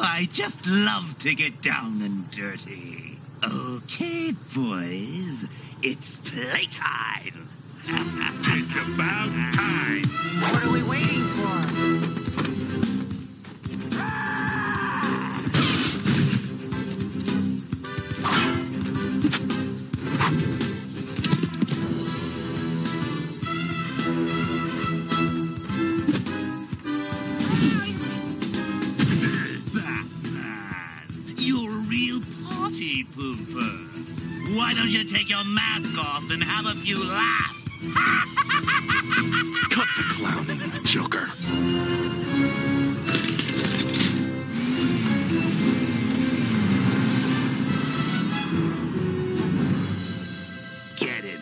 I 0.00 0.28
just 0.32 0.66
love 0.66 1.16
to 1.18 1.34
get 1.34 1.62
down 1.62 2.02
and 2.02 2.28
dirty. 2.30 3.18
Okay, 3.44 4.32
boys, 4.54 5.46
it's 5.82 6.16
playtime. 6.28 7.48
It's 7.88 8.76
about 8.76 9.30
time. 9.54 10.02
What 10.40 10.64
are 10.64 10.72
we 10.72 10.82
waiting 10.82 11.24
for? 11.36 11.56
Ah! 13.92 15.02
You're 31.38 31.70
a 31.70 31.82
real 31.86 32.20
party 32.48 33.04
pooper. 33.14 34.56
Why 34.56 34.74
don't 34.74 34.90
you 34.90 35.04
take 35.04 35.30
your 35.30 35.44
mask 35.44 35.96
off 35.98 36.28
and 36.32 36.42
have 36.42 36.66
a 36.66 36.74
few 36.80 37.04
laughs? 37.04 37.65
Cut 39.70 39.88
the 39.96 40.04
clowning, 40.10 40.60
Joker. 40.84 41.28
Get 50.96 51.24
him. 51.24 51.40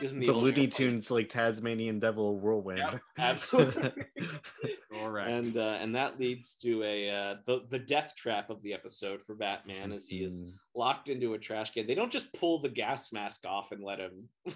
Gives 0.00 0.12
me 0.12 0.20
It's 0.20 0.28
a 0.30 0.32
Looney. 0.32 0.66
Tunes 0.68 1.10
like 1.10 1.28
Tasmanian 1.28 1.98
Devil 1.98 2.38
whirlwind. 2.38 2.78
Yep, 2.78 3.00
absolutely. 3.18 3.92
Correct. 5.10 5.30
and 5.30 5.56
uh, 5.56 5.78
and 5.80 5.94
that 5.94 6.18
leads 6.18 6.54
to 6.62 6.82
a 6.82 7.10
uh, 7.10 7.34
the 7.46 7.62
the 7.70 7.78
death 7.78 8.14
trap 8.16 8.50
of 8.50 8.62
the 8.62 8.72
episode 8.74 9.22
for 9.22 9.34
Batman 9.34 9.92
as 9.92 10.06
he 10.08 10.18
is 10.24 10.42
Mhm. 10.42 10.52
locked 10.74 11.08
into 11.08 11.34
a 11.34 11.38
trash 11.38 11.72
can. 11.72 11.86
They 11.86 11.94
don't 11.94 12.10
just 12.12 12.32
pull 12.32 12.60
the 12.60 12.68
gas 12.68 13.12
mask 13.12 13.44
off 13.46 13.72
and 13.72 13.82
let 13.84 13.98
him, 14.00 14.28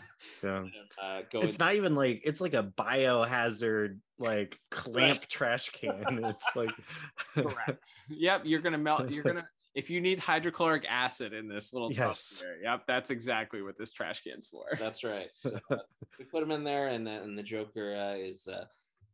Yeah. 0.42 0.60
let 0.60 0.64
him, 0.64 0.72
uh, 1.02 1.20
go. 1.30 1.40
It's 1.40 1.56
in- 1.56 1.64
not 1.64 1.74
even 1.74 1.94
like 1.94 2.22
it's 2.24 2.40
like 2.40 2.54
a 2.54 2.62
biohazard 2.62 3.98
like 4.18 4.58
clamp 4.70 5.26
trash 5.26 5.70
can. 5.70 6.24
It's 6.24 6.46
like 6.56 6.74
Correct. 7.34 7.88
yep, 8.08 8.42
you're 8.44 8.60
gonna 8.60 8.78
melt. 8.78 9.10
You're 9.10 9.24
gonna 9.24 9.46
if 9.74 9.90
you 9.90 10.00
need 10.00 10.18
hydrochloric 10.18 10.84
acid 10.88 11.32
in 11.32 11.46
this 11.46 11.72
little 11.72 11.92
Yes. 11.92 12.40
there, 12.42 12.60
Yep, 12.62 12.84
that's 12.88 13.10
exactly 13.10 13.62
what 13.62 13.78
this 13.78 13.92
trash 13.92 14.24
can's 14.24 14.48
for. 14.48 14.64
That's 14.78 15.04
right. 15.04 15.28
So 15.34 15.58
uh, 15.70 15.76
we 16.18 16.24
put 16.24 16.42
him 16.42 16.50
in 16.50 16.64
there, 16.64 16.88
and 16.88 17.06
uh, 17.06 17.12
and 17.22 17.38
the 17.38 17.42
Joker 17.44 17.94
uh, 17.94 18.14
is 18.16 18.48
uh, 18.48 18.64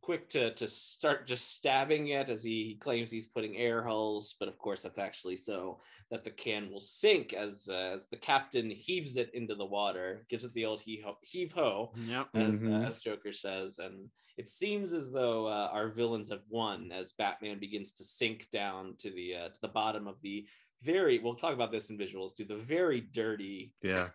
quick 0.05 0.29
to 0.29 0.53
to 0.53 0.67
start 0.67 1.25
just 1.25 1.49
stabbing 1.49 2.09
it 2.09 2.29
as 2.29 2.43
he 2.43 2.77
claims 2.79 3.09
he's 3.09 3.25
putting 3.25 3.57
air 3.57 3.81
holes, 3.81 4.35
but 4.39 4.47
of 4.47 4.57
course 4.59 4.83
that's 4.83 4.99
actually 4.99 5.35
so 5.35 5.81
that 6.11 6.23
the 6.23 6.29
can 6.29 6.69
will 6.69 6.79
sink 6.79 7.33
as 7.33 7.67
uh, 7.67 7.93
as 7.95 8.07
the 8.07 8.17
captain 8.17 8.69
heaves 8.69 9.17
it 9.17 9.31
into 9.33 9.55
the 9.55 9.65
water, 9.65 10.23
gives 10.29 10.43
it 10.45 10.53
the 10.53 10.63
old 10.65 10.79
heave 10.79 11.03
ho, 11.03 11.17
heave 11.23 11.51
ho 11.51 11.91
Yep. 11.95 12.29
as, 12.35 12.61
Mhm. 12.61 12.83
uh, 12.83 12.87
as 12.87 12.97
Joker 12.97 13.33
says, 13.33 13.79
and 13.79 14.11
it 14.37 14.47
seems 14.49 14.93
as 14.93 15.11
though 15.11 15.47
uh, 15.47 15.69
our 15.71 15.89
villains 15.89 16.29
have 16.29 16.43
won 16.49 16.91
as 16.91 17.13
Batman 17.13 17.59
begins 17.59 17.91
to 17.93 18.03
sink 18.03 18.47
down 18.51 18.95
to 18.99 19.09
the 19.09 19.35
uh, 19.35 19.49
to 19.49 19.55
the 19.61 19.67
bottom 19.69 20.07
of 20.07 20.21
the 20.21 20.45
very. 20.83 21.17
We'll 21.17 21.35
talk 21.35 21.55
about 21.55 21.71
this 21.71 21.89
in 21.89 21.97
visuals 21.97 22.35
to 22.35 22.45
The 22.45 22.57
very 22.57 23.01
dirty 23.01 23.73
yeah, 23.81 24.09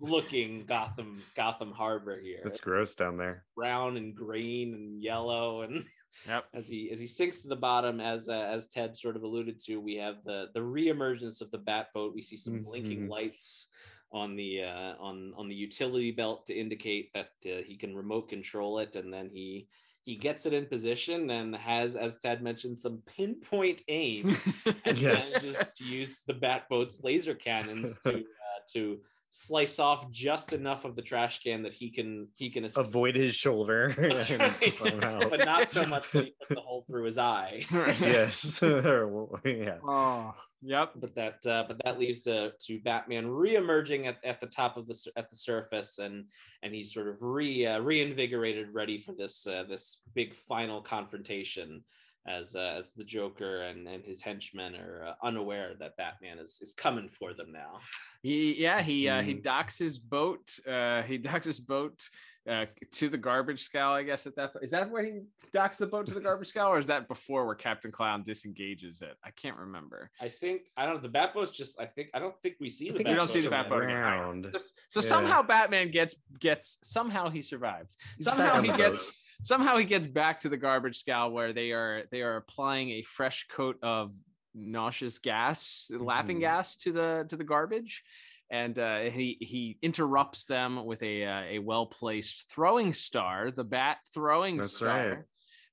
looking 0.00 0.64
Gotham 0.66 1.22
Gotham 1.36 1.72
Harbor 1.72 2.18
here. 2.20 2.40
it's 2.44 2.60
gross 2.60 2.94
down 2.94 3.16
there. 3.16 3.44
brown 3.56 3.96
and 3.96 4.14
green 4.14 4.74
and 4.74 5.00
yellow 5.02 5.62
and 5.62 5.84
Yep. 6.28 6.44
as 6.52 6.68
he 6.68 6.90
as 6.92 7.00
he 7.00 7.06
sinks 7.06 7.40
to 7.42 7.48
the 7.48 7.56
bottom 7.56 7.98
as 7.98 8.28
uh, 8.28 8.32
as 8.32 8.68
Ted 8.68 8.94
sort 8.96 9.16
of 9.16 9.22
alluded 9.22 9.58
to 9.64 9.78
we 9.78 9.94
have 9.96 10.16
the 10.24 10.46
the 10.54 10.60
reemergence 10.60 11.40
of 11.40 11.50
the 11.50 11.58
bat 11.58 11.86
boat 11.94 12.14
we 12.14 12.20
see 12.22 12.36
some 12.36 12.62
blinking 12.62 13.06
Mhm. 13.06 13.08
lights 13.08 13.68
on 14.12 14.36
the 14.36 14.62
uh 14.62 14.94
on 15.00 15.32
on 15.38 15.48
the 15.48 15.54
utility 15.54 16.10
belt 16.10 16.46
to 16.48 16.54
indicate 16.54 17.10
that 17.14 17.30
uh, 17.46 17.62
he 17.66 17.76
can 17.78 17.96
remote 17.96 18.28
control 18.28 18.78
it 18.80 18.94
and 18.94 19.10
then 19.12 19.30
he 19.32 19.68
he 20.04 20.16
gets 20.16 20.44
it 20.46 20.52
in 20.52 20.66
position 20.66 21.30
and 21.30 21.56
has 21.56 21.96
as 21.96 22.18
Ted 22.18 22.42
mentioned 22.42 22.78
some 22.78 23.02
pinpoint 23.16 23.80
aim 23.88 24.36
and 24.84 24.98
Yes. 24.98 25.32
manages 25.42 25.56
to 25.78 25.84
use 25.84 26.22
the 26.26 26.34
bat 26.34 26.64
boat's 26.68 27.00
laser 27.02 27.34
cannons 27.34 27.96
to 28.02 28.16
uh, 28.16 28.60
to 28.74 29.00
slice 29.34 29.78
off 29.78 30.10
just 30.10 30.52
enough 30.52 30.84
of 30.84 30.94
the 30.94 31.00
trash 31.00 31.42
can 31.42 31.62
that 31.62 31.72
he 31.72 31.90
can 31.90 32.28
he 32.34 32.50
can 32.50 32.66
escape 32.66 32.84
Avoid 32.84 33.16
his 33.16 33.34
shoulder. 33.34 33.94
right. 33.98 35.30
but 35.30 35.44
not 35.46 35.70
so 35.70 35.86
much 35.86 36.10
that 36.10 36.24
he 36.26 36.34
puts 36.38 36.54
the 36.54 36.60
hole 36.60 36.84
through 36.86 37.04
his 37.04 37.16
eye. 37.16 37.64
yes. 37.70 38.60
yeah. 38.62 39.78
Oh, 39.88 40.34
yep. 40.60 40.92
But 40.96 41.14
that, 41.14 41.46
uh, 41.46 41.64
but 41.66 41.80
that 41.82 41.98
leads 41.98 42.24
to, 42.24 42.52
to 42.66 42.78
Batman 42.80 43.24
reemerging 43.24 44.06
at, 44.06 44.18
at 44.22 44.42
the 44.42 44.48
top 44.48 44.76
of 44.76 44.86
the 44.86 44.98
at 45.16 45.30
the 45.30 45.36
surface, 45.36 45.98
and 45.98 46.26
and 46.62 46.74
he's 46.74 46.92
sort 46.92 47.08
of 47.08 47.16
re 47.20 47.66
uh, 47.66 47.78
reinvigorated, 47.78 48.68
ready 48.74 48.98
for 48.98 49.12
this 49.12 49.46
uh, 49.46 49.64
this 49.66 50.02
big 50.14 50.34
final 50.34 50.82
confrontation. 50.82 51.82
As 52.26 52.54
uh, 52.54 52.76
as 52.78 52.92
the 52.92 53.02
Joker 53.02 53.62
and, 53.62 53.88
and 53.88 54.04
his 54.04 54.22
henchmen 54.22 54.76
are 54.76 55.04
uh, 55.08 55.26
unaware 55.26 55.72
that 55.80 55.96
Batman 55.96 56.38
is 56.38 56.58
is 56.62 56.72
coming 56.72 57.08
for 57.08 57.34
them 57.34 57.50
now. 57.50 57.80
He 58.22 58.54
yeah 58.62 58.80
he 58.80 59.08
uh, 59.08 59.22
he 59.22 59.34
Mm. 59.34 59.42
docks 59.42 59.76
his 59.76 59.98
boat. 59.98 60.48
Uh, 60.64 61.02
he 61.02 61.18
docks 61.18 61.46
his 61.46 61.58
boat 61.58 62.00
uh, 62.48 62.66
to 62.92 63.08
the 63.08 63.18
garbage 63.18 63.62
scow. 63.64 63.92
I 63.92 64.04
guess 64.04 64.24
at 64.28 64.36
that 64.36 64.52
is 64.62 64.70
that 64.70 64.88
where 64.88 65.02
he 65.02 65.22
docks 65.52 65.78
the 65.78 65.86
boat 65.88 66.06
to 66.06 66.14
the 66.14 66.20
garbage 66.20 66.46
scow, 66.46 66.70
or 66.70 66.78
is 66.78 66.86
that 66.86 67.08
before 67.08 67.44
where 67.44 67.56
Captain 67.56 67.90
Clown 67.90 68.22
disengages 68.22 69.02
it? 69.02 69.16
I 69.24 69.30
can't 69.32 69.56
remember. 69.56 70.08
I 70.20 70.28
think 70.28 70.62
I 70.76 70.86
don't 70.86 71.02
know. 71.02 71.08
The 71.08 71.18
Batboat's 71.18 71.50
just 71.50 71.80
I 71.80 71.86
think 71.86 72.10
I 72.14 72.20
don't 72.20 72.40
think 72.40 72.54
we 72.60 72.68
see 72.68 72.88
I 72.90 72.92
the 72.92 72.98
think 72.98 73.08
We 73.08 73.14
don't 73.16 73.28
see 73.30 73.40
the 73.40 73.48
Batboat. 73.50 73.68
Batboat 73.68 73.84
again. 73.84 73.96
Round. 73.96 74.56
So 74.88 75.00
Yeah. 75.00 75.06
somehow 75.08 75.42
Batman 75.42 75.90
gets 75.90 76.14
gets 76.38 76.78
somehow 76.84 77.30
he 77.30 77.42
survived. 77.42 77.96
Somehow 78.20 78.60
he 78.62 78.68
gets 78.76 79.06
boat. 79.10 79.16
Somehow 79.42 79.76
he 79.78 79.84
gets 79.84 80.06
back 80.06 80.40
to 80.40 80.48
the 80.48 80.56
garbage 80.56 80.98
scow 80.98 81.28
where 81.28 81.52
they 81.52 81.72
are 81.72 82.04
they 82.10 82.22
are 82.22 82.36
applying 82.36 82.90
a 82.90 83.02
fresh 83.02 83.46
coat 83.48 83.76
of 83.82 84.12
nauseous 84.54 85.18
gas, 85.18 85.90
laughing 85.94 86.36
Mhm. 86.38 86.40
gas 86.40 86.76
to 86.78 86.92
the 86.92 87.24
to 87.28 87.36
the 87.36 87.44
garbage. 87.44 88.02
And 88.50 88.78
uh, 88.78 89.00
he 89.04 89.38
he 89.40 89.78
interrupts 89.80 90.44
them 90.46 90.84
with 90.84 91.02
a 91.02 91.24
uh, 91.24 91.42
a 91.42 91.58
well 91.58 91.86
placed 91.86 92.50
throwing 92.50 92.92
star, 92.92 93.50
the 93.50 93.64
bat 93.64 93.98
throwing 94.12 94.58
That's 94.58 94.76
star. 94.76 94.88
right. 95.08 95.18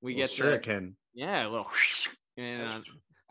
We 0.02 0.16
Little 0.16 0.28
get 0.28 0.62
the, 0.64 0.70
shuriken. 0.72 0.94
yeah 1.14 1.46
a 1.46 1.50
little 1.50 1.68
and 2.38 2.74
uh, 2.76 2.82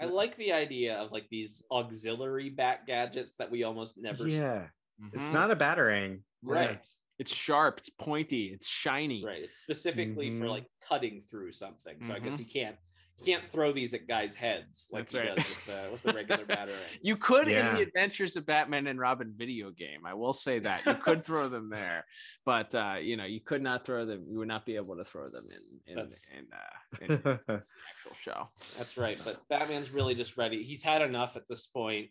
I 0.01 0.05
like 0.05 0.37
the 0.37 0.53
idea 0.53 0.97
of 0.99 1.13
like 1.13 1.29
these 1.31 1.63
auxiliary 1.73 2.51
bat 2.51 2.81
gadgets 2.87 3.35
that 3.39 3.51
we 3.51 3.65
almost 3.65 3.97
never 3.97 4.29
see. 4.29 4.37
Yeah. 4.37 4.67
It's 5.15 5.29
mhm. 5.31 5.33
not 5.33 5.51
a 5.51 5.57
batarang. 5.57 6.21
Right. 6.43 6.85
It's 7.19 7.35
sharp. 7.35 7.79
It's 7.79 7.91
pointy. 7.91 8.51
It's 8.55 8.69
shiny. 8.69 9.25
Right. 9.25 9.43
It's 9.43 9.59
specifically 9.59 10.31
for 10.39 10.45
Mhm. 10.47 10.51
like 10.51 10.67
cutting 10.81 11.23
through 11.31 11.53
something. 11.53 12.01
So 12.03 12.15
I 12.15 12.19
guess 12.21 12.37
Mhm. 12.37 12.39
you 12.41 12.47
can't 12.47 12.77
you 13.21 13.25
can't 13.25 13.51
throw 13.51 13.73
these 13.73 13.95
at 13.95 14.07
guys' 14.07 14.37
heads 14.37 14.87
like 14.93 15.11
That's 15.11 15.13
he 15.15 15.19
right. 15.19 15.37
does 15.37 15.49
with, 15.49 15.69
uh, 15.71 15.89
with 15.91 16.03
the 16.05 16.13
regular 16.13 16.45
batarang. 16.47 16.99
You 17.03 17.17
could 17.17 17.49
in 17.49 17.75
the 17.75 17.81
Adventures 17.83 18.37
of 18.37 18.47
Batman 18.47 18.87
and 18.87 18.97
Robin 19.01 19.35
video 19.37 19.73
game. 19.73 20.07
I 20.07 20.15
will 20.15 20.33
say 20.33 20.61
that 20.61 20.87
you 20.87 20.95
could 20.95 21.25
throw 21.25 21.49
them 21.49 21.69
there, 21.79 22.07
but 22.45 22.73
uh, 22.77 22.99
you 23.01 23.17
know 23.17 23.25
you 23.25 23.41
could 23.41 23.61
not 23.61 23.85
throw 23.85 24.07
them. 24.07 24.25
You 24.29 24.39
would 24.39 24.47
not 24.47 24.65
be 24.65 24.77
able 24.77 24.95
to 24.97 25.03
throw 25.03 25.29
them 25.31 25.49
in 25.51 25.81
in, 25.93 25.99
in, 25.99 26.47
uh, 26.53 26.99
in 27.01 27.09
the 27.09 27.41
actual 27.49 28.15
show. 28.21 28.51
That's 28.77 28.97
right. 28.97 29.19
But 29.25 29.43
Batman's 29.49 29.91
really 29.91 30.15
just 30.15 30.37
ready. 30.37 30.63
He's 30.63 30.85
had 30.85 31.03
enough 31.03 31.35
at 31.35 31.49
this 31.49 31.67
point. 31.67 32.11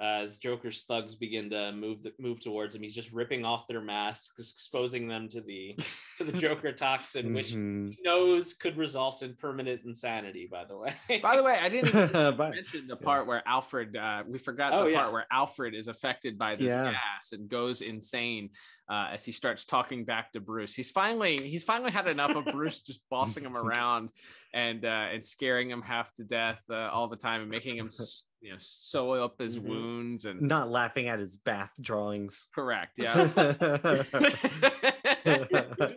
Uh, 0.00 0.20
as 0.22 0.36
Joker's 0.38 0.84
thugs 0.84 1.16
begin 1.16 1.50
to 1.50 1.72
move 1.72 2.04
the, 2.04 2.12
move 2.20 2.38
towards 2.40 2.74
him, 2.76 2.82
he's 2.82 2.94
just 2.94 3.10
ripping 3.12 3.44
off 3.44 3.66
their 3.66 3.80
masks, 3.80 4.52
exposing 4.52 5.08
them 5.08 5.28
to 5.30 5.40
the 5.40 5.76
to 6.18 6.24
the 6.24 6.30
Joker 6.32 6.70
toxin, 6.84 7.34
which 7.34 7.52
Mhm. 7.52 7.90
he 7.90 7.98
knows 8.04 8.52
could 8.54 8.76
result 8.76 9.22
in 9.24 9.34
permanent 9.34 9.80
insanity. 9.84 10.46
By 10.48 10.64
the 10.66 10.76
way. 10.76 10.94
By 11.20 11.36
the 11.36 11.42
way, 11.42 11.58
I 11.60 11.68
didn't 11.68 12.12
But- 12.36 12.50
mention 12.50 12.86
the 12.86 12.94
part 12.96 13.26
where 13.26 13.42
Alfred. 13.46 13.96
Uh, 13.96 14.22
we 14.28 14.38
forgot 14.38 14.72
Oh, 14.72 14.84
the 14.84 14.92
yeah. 14.92 15.00
part 15.00 15.12
where 15.12 15.26
Alfred 15.32 15.74
is 15.74 15.88
affected 15.88 16.38
by 16.38 16.54
this 16.54 16.74
Yeah. 16.74 16.92
gas 16.92 17.32
and 17.32 17.48
goes 17.48 17.82
insane 17.82 18.50
uh, 18.88 19.08
as 19.12 19.24
he 19.24 19.32
starts 19.32 19.64
talking 19.64 20.04
back 20.04 20.30
to 20.32 20.40
Bruce. 20.40 20.74
He's 20.76 20.92
finally 20.92 21.38
he's 21.48 21.64
finally 21.64 21.90
had 21.90 22.06
enough 22.06 22.36
of 22.36 22.44
Bruce 22.46 22.80
just 22.82 23.00
bossing 23.10 23.42
him 23.44 23.56
around 23.64 24.10
and 24.54 24.84
uh, 24.84 25.08
and 25.12 25.24
scaring 25.24 25.68
him 25.70 25.82
half 25.82 26.14
to 26.14 26.22
death 26.24 26.62
uh, 26.70 26.88
all 26.92 27.08
the 27.08 27.16
time 27.16 27.40
and 27.42 27.50
making 27.50 27.76
him 27.76 27.86
s- 27.86 28.22
you 28.40 28.52
know 28.52 28.56
sew 28.60 29.12
up 29.12 29.40
his 29.40 29.58
Mhm. 29.58 29.62
wounds 29.64 30.24
and 30.24 30.40
Not 30.42 30.70
laughing 30.70 31.08
at 31.08 31.18
his 31.18 31.36
bath 31.36 31.72
drawings. 31.80 32.46
correct. 32.54 32.98
Yeah. 32.98 33.24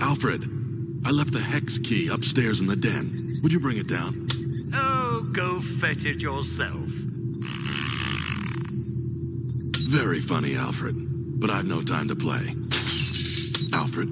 Alfred, 0.00 0.42
I 1.04 1.10
left 1.10 1.32
the 1.32 1.40
hex 1.40 1.78
key 1.78 2.08
upstairs 2.08 2.60
in 2.60 2.66
the 2.66 2.76
den. 2.76 3.40
Would 3.42 3.52
you 3.52 3.60
bring 3.60 3.78
it 3.78 3.88
down? 3.88 4.28
Oh, 4.74 5.22
go 5.32 5.60
fetch 5.60 6.04
it 6.04 6.20
yourself. 6.20 6.88
Very 9.88 10.20
funny, 10.20 10.56
Alfred. 10.56 10.96
But 11.40 11.50
I've 11.50 11.66
no 11.66 11.82
time 11.82 12.08
to 12.08 12.16
play. 12.16 12.54
Alfred. 13.72 14.08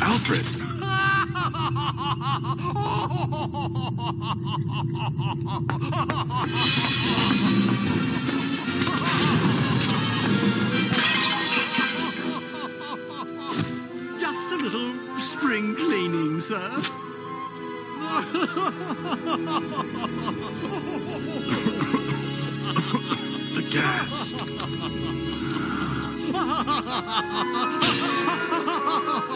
Alfred! 0.00 0.44
Just 14.18 14.50
a 14.50 14.56
little 14.56 15.16
spring 15.16 15.76
cleaning, 15.76 16.40
sir. 16.40 16.82
The 23.54 23.62
gas! 23.70 24.34
oh! 28.96 29.34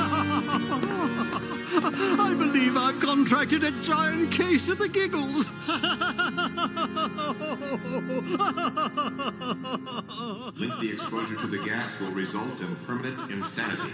I 2.22 2.34
believe 2.36 2.76
I've 2.76 3.00
contracted 3.00 3.64
a 3.64 3.70
giant 3.82 4.32
case 4.32 4.68
of 4.68 4.78
the 4.78 4.88
giggles. 4.88 5.48
Lengthy 10.58 10.90
exposure 10.90 11.36
to 11.36 11.46
the 11.46 11.58
gas 11.64 11.98
will 12.00 12.10
result 12.12 12.60
in 12.60 12.74
permanent 12.86 13.30
insanity. 13.30 13.92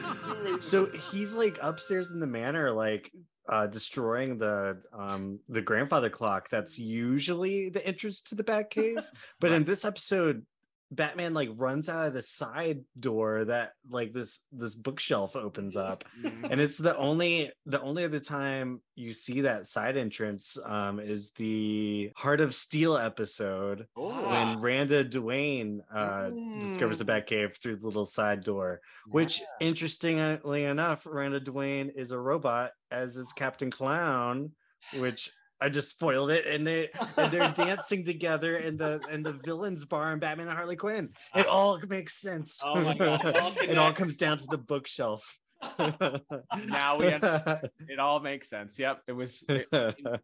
so 0.60 0.86
he's 1.10 1.34
like 1.34 1.58
upstairs 1.62 2.10
in 2.10 2.20
the 2.20 2.26
manor 2.26 2.70
like 2.72 3.10
uh 3.48 3.66
destroying 3.66 4.38
the 4.38 4.80
um 4.92 5.38
the 5.48 5.60
grandfather 5.60 6.10
clock 6.10 6.48
that's 6.50 6.78
usually 6.78 7.68
the 7.68 7.84
entrance 7.86 8.20
to 8.20 8.34
the 8.34 8.42
bat 8.42 8.70
cave 8.70 8.98
but 9.40 9.52
in 9.52 9.64
this 9.64 9.84
episode 9.84 10.44
batman 10.90 11.34
like 11.34 11.48
runs 11.56 11.88
out 11.88 12.06
of 12.06 12.14
the 12.14 12.22
side 12.22 12.80
door 12.98 13.44
that 13.44 13.72
like 13.90 14.12
this 14.12 14.40
this 14.52 14.74
bookshelf 14.74 15.34
opens 15.34 15.76
up. 15.76 16.04
And 16.48 16.60
it's 16.60 16.78
the 16.78 16.96
only 16.96 17.50
the 17.66 17.80
only 17.80 18.04
other 18.04 18.20
time 18.20 18.80
you 18.94 19.12
see 19.12 19.40
that 19.42 19.66
side 19.66 19.96
entrance 19.96 20.56
um 20.64 21.00
is 21.00 21.32
the 21.32 22.10
heart 22.16 22.40
of 22.40 22.54
steel 22.54 22.96
episode 22.96 23.86
when 23.94 24.60
randa 24.60 25.02
duane 25.04 25.82
uh 25.92 26.30
discovers 26.60 26.98
the 26.98 27.04
bat 27.04 27.26
cave 27.26 27.56
through 27.60 27.76
the 27.76 27.86
little 27.86 28.06
side 28.06 28.42
door 28.44 28.80
which 29.08 29.42
interestingly 29.60 30.64
enough 30.64 31.06
randa 31.06 31.40
duane 31.40 31.90
is 31.94 32.10
a 32.12 32.18
robot 32.18 32.70
as 32.90 33.16
is 33.16 33.32
captain 33.32 33.70
clown 33.70 34.50
which 34.98 35.30
I 35.60 35.68
just 35.68 35.88
spoiled 35.90 36.30
it, 36.30 36.46
and 36.46 36.66
they 36.66 36.90
and 37.16 37.30
they're 37.32 37.50
dancing 37.56 38.04
together 38.04 38.58
in 38.58 38.76
the 38.76 39.00
in 39.10 39.22
the 39.22 39.32
villains 39.32 39.84
bar 39.84 40.12
in 40.12 40.18
Batman 40.18 40.48
and 40.48 40.56
Harley 40.56 40.76
Quinn. 40.76 41.10
It 41.34 41.46
all 41.46 41.80
makes 41.88 42.20
sense. 42.20 42.60
Oh 42.64 42.80
my 42.82 42.96
God, 42.96 43.24
it 43.24 43.36
all 43.36 43.52
it 43.62 43.78
all 43.78 43.92
comes 43.92 44.16
down 44.16 44.38
to 44.38 44.46
the 44.50 44.58
bookshelf. 44.58 45.24
now 45.78 46.98
we 46.98 47.06
understand. 47.14 47.70
it 47.88 47.98
all 47.98 48.20
makes 48.20 48.50
sense. 48.50 48.78
Yep, 48.78 49.02
it 49.08 49.12
was. 49.12 49.42
it- 49.48 49.66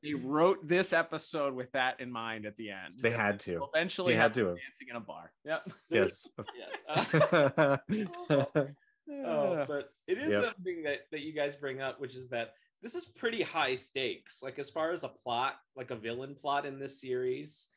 they 0.03 0.12
wrote 0.14 0.68
this 0.68 0.92
episode 0.92 1.55
with 1.55 1.73
that 1.73 1.99
in 2.01 2.11
mind 2.12 2.45
at 2.45 2.55
the 2.59 2.71
end. 2.71 2.97
They 3.01 3.11
had 3.11 3.40
to. 3.40 3.66
Eventually 3.75 4.12
They 4.12 4.18
had 4.18 4.35
to 4.35 4.45
dancing 4.45 4.88
in 4.90 4.97
a 4.97 5.01
bar. 5.01 5.33
Yep. 5.47 5.71
Yes. 5.88 6.29
yes. 6.88 7.14
Uh, 8.29 8.47
oh, 9.27 9.64
but 9.66 9.92
it 10.07 10.18
is 10.18 10.31
Yep. 10.33 10.44
something 10.44 10.83
that 10.85 11.11
that 11.11 11.20
you 11.20 11.33
guys 11.33 11.55
bring 11.57 11.81
up, 11.81 12.01
which 12.01 12.14
is 12.14 12.29
that 12.31 12.55
this 12.83 12.94
is 12.94 13.05
pretty 13.05 13.42
high 13.42 13.75
stakes. 13.75 14.42
Like 14.42 14.59
as 14.59 14.68
far 14.70 14.92
as 14.92 15.05
a 15.05 15.09
plot, 15.09 15.55
like 15.77 15.90
a 15.90 15.96
villain 15.96 16.35
plot 16.35 16.66
in 16.66 16.79
this 16.79 17.01
series, 17.01 17.68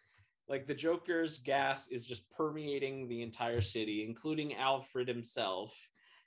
like 0.48 0.66
the 0.68 0.74
Joker's 0.74 1.40
gas 1.40 1.88
is 1.90 2.06
just 2.08 2.30
permeating 2.32 3.08
the 3.08 3.22
entire 3.22 3.62
city, 3.62 4.04
including 4.08 4.56
Alfred 4.56 5.08
himself. 5.08 5.76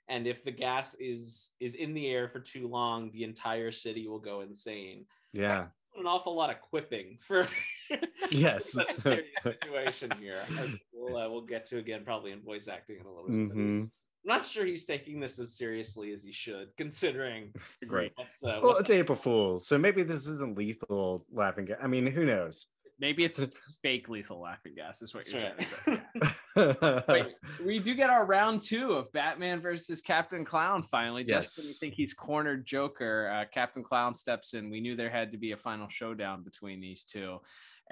And 0.07 0.25
if 0.25 0.43
the 0.43 0.51
gas 0.51 0.95
is 0.99 1.51
is 1.59 1.75
in 1.75 1.93
the 1.93 2.07
air 2.07 2.27
for 2.29 2.39
too 2.39 2.67
long, 2.67 3.11
the 3.11 3.23
entire 3.23 3.71
city 3.71 4.07
will 4.07 4.19
go 4.19 4.41
insane. 4.41 5.05
yeah. 5.33 5.67
An 5.97 6.05
awful 6.05 6.35
lot 6.35 6.51
of 6.51 6.61
quipping 6.61 7.17
for 7.19 7.45
Yes. 8.31 8.71
serious 9.01 9.25
situation 9.41 10.11
here, 10.19 10.39
as 10.59 10.77
we'll, 10.93 11.17
uh, 11.17 11.27
we'll 11.29 11.41
get 11.45 11.65
to 11.67 11.77
again 11.79 12.03
probably 12.05 12.31
in 12.31 12.41
voice 12.41 12.67
acting 12.67 12.97
in 12.99 13.05
a 13.07 13.09
little 13.11 13.27
bit. 13.27 13.35
Mhm. 13.57 13.71
he's- 13.73 13.89
I'm 14.25 14.37
not 14.37 14.45
sure 14.45 14.65
he's 14.65 14.85
taking 14.85 15.19
this 15.19 15.39
as 15.39 15.55
seriously 15.55 16.11
as 16.11 16.23
he 16.23 16.33
should, 16.33 16.69
considering 16.77 17.53
Great. 17.87 18.11
what's, 18.15 18.43
uh, 18.43 18.59
Well, 18.61 18.73
what's 18.73 18.81
it's 18.81 18.91
April 18.91 19.15
Fool's, 19.15 19.67
so 19.67 19.77
maybe 19.77 20.03
this 20.03 20.27
isn't 20.27 20.57
lethal 20.57 21.25
laughing 21.31 21.65
gas. 21.65 21.77
I 21.81 21.87
mean, 21.87 22.05
who 22.05 22.25
knows? 22.25 22.67
Maybe 22.99 23.23
it's 23.23 23.47
fake 23.81 24.09
lethal 24.09 24.41
laughing 24.41 24.73
gas, 24.75 25.01
is 25.01 25.15
what 25.15 25.25
you're 25.29 25.39
That's 25.39 25.73
trying 25.83 26.01
to 26.19 26.75
say. 26.75 27.03
Wait, 27.07 27.35
we 27.65 27.79
do 27.79 27.95
get 27.95 28.09
our 28.09 28.25
round 28.25 28.61
two 28.61 28.91
of 28.91 29.09
Batman 29.13 29.61
versus 29.61 30.01
Captain 30.01 30.43
Clown 30.43 30.83
finally. 30.83 31.23
Just 31.23 31.57
when 31.57 31.67
you 31.67 31.73
think 31.73 31.93
he's 31.93 32.13
cornered 32.13 32.65
Joker, 32.65 33.31
uh, 33.33 33.45
Captain 33.53 33.83
Clown 33.83 34.13
steps 34.13 34.53
in. 34.53 34.69
We 34.69 34.81
knew 34.81 34.97
there 34.97 35.09
had 35.09 35.31
to 35.31 35.37
be 35.37 35.53
a 35.53 35.57
final 35.57 35.87
showdown 35.87 36.43
between 36.43 36.81
these 36.81 37.05
two. 37.05 37.39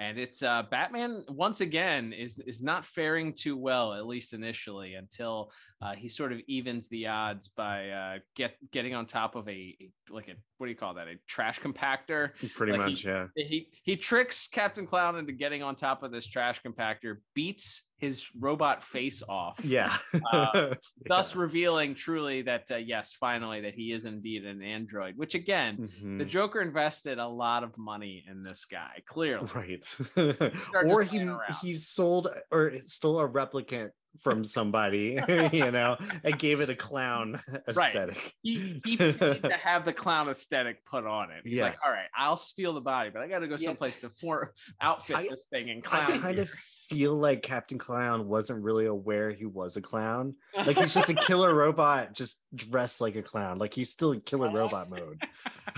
And 0.00 0.16
it's 0.16 0.42
uh, 0.44 0.62
Batman 0.70 1.24
once 1.28 1.60
again 1.60 2.12
is 2.12 2.38
is 2.38 2.62
not 2.62 2.84
faring 2.84 3.32
too 3.32 3.56
well, 3.56 3.94
at 3.94 4.06
least 4.06 4.32
initially, 4.32 4.94
until 4.94 5.50
uh, 5.82 5.94
he 5.94 6.08
sort 6.08 6.32
of 6.32 6.38
evens 6.46 6.88
the 6.88 7.08
odds 7.08 7.48
by 7.48 7.90
uh, 7.90 8.18
get 8.36 8.56
getting 8.70 8.94
on 8.94 9.06
top 9.06 9.34
of 9.34 9.48
a, 9.48 9.76
a 9.80 9.90
like 10.10 10.28
a 10.28 10.34
what 10.58 10.66
do 10.66 10.70
you 10.72 10.76
call 10.76 10.94
that 10.94 11.08
a 11.08 11.14
trash 11.26 11.60
compactor. 11.60 12.32
Pretty 12.54 12.72
Like, 12.72 12.80
much, 12.80 13.00
he, 13.02 13.08
yeah. 13.08 13.26
He 13.36 13.68
he 13.84 13.96
tricks 13.96 14.48
Captain 14.48 14.86
Clown 14.86 15.16
into 15.16 15.32
getting 15.32 15.62
on 15.62 15.74
top 15.74 16.02
of 16.02 16.10
this 16.12 16.26
trash 16.28 16.60
compactor, 16.62 17.18
beats 17.34 17.84
his 17.96 18.28
robot 18.38 18.84
face 18.84 19.22
off. 19.28 19.64
Yeah. 19.64 19.96
Uh, 20.32 20.74
thus 21.06 21.34
revealing 21.34 21.94
truly 21.96 22.42
that 22.42 22.70
uh, 22.70 22.76
yes, 22.76 23.14
finally 23.18 23.60
that 23.62 23.74
he 23.74 23.92
is 23.92 24.04
indeed 24.04 24.44
an 24.44 24.62
android. 24.62 25.16
Which 25.16 25.34
again, 25.34 25.88
the 26.00 26.24
Mhm. 26.24 26.28
Joker 26.28 26.60
invested 26.60 27.18
a 27.18 27.26
lot 27.26 27.64
of 27.64 27.76
money 27.78 28.24
in 28.28 28.42
this 28.42 28.64
guy. 28.66 29.02
Clearly, 29.06 29.48
Right. 29.54 29.98
or 30.84 31.02
he 31.02 31.28
he 31.62 31.72
sold 31.72 32.28
or 32.50 32.72
stole 32.84 33.20
a 33.20 33.28
replicant 33.28 33.90
from 34.22 34.44
somebody, 34.44 35.18
you 35.52 35.70
know, 35.70 35.96
and 36.24 36.38
gave 36.38 36.60
it 36.60 36.68
a 36.70 36.74
clown 36.74 37.40
aesthetic. 37.68 38.16
Right. 38.16 38.32
He 38.42 38.80
he 38.84 38.96
to 38.96 39.58
have 39.62 39.84
the 39.84 39.92
clown 39.92 40.28
aesthetic 40.28 40.84
put 40.84 41.04
on 41.06 41.30
it. 41.30 41.42
He's 41.44 41.58
Yeah. 41.58 41.64
like, 41.64 41.76
all 41.84 41.90
right, 41.92 42.08
I'll 42.16 42.36
steal 42.36 42.72
the 42.74 42.80
body, 42.80 43.10
but 43.10 43.22
I 43.22 43.28
got 43.28 43.40
to 43.40 43.48
go 43.48 43.56
someplace 43.56 43.98
to 44.02 44.10
for 44.10 44.54
outfit 44.80 45.16
I- 45.16 45.28
this 45.28 45.46
thing 45.50 45.68
in 45.68 45.78
I 45.78 45.80
clown. 45.80 46.20
kind 46.20 46.34
gear." 46.36 46.42
of 46.44 46.50
feel 46.88 47.14
like 47.14 47.42
Captain 47.42 47.78
Clown 47.78 48.28
wasn't 48.28 48.62
really 48.62 48.86
aware 48.86 49.30
he 49.30 49.44
was 49.46 49.76
a 49.76 49.80
clown. 49.82 50.34
Like 50.56 50.78
he's 50.78 50.94
just 50.94 51.10
a 51.10 51.14
killer 51.26 51.54
robot, 51.54 52.14
just 52.14 52.40
dressed 52.54 53.00
like 53.00 53.16
a 53.16 53.22
clown. 53.22 53.58
Like 53.58 53.74
he's 53.74 53.90
still 53.90 54.12
in 54.12 54.20
killer 54.22 54.50
robot 54.50 54.88
mode. 54.90 55.22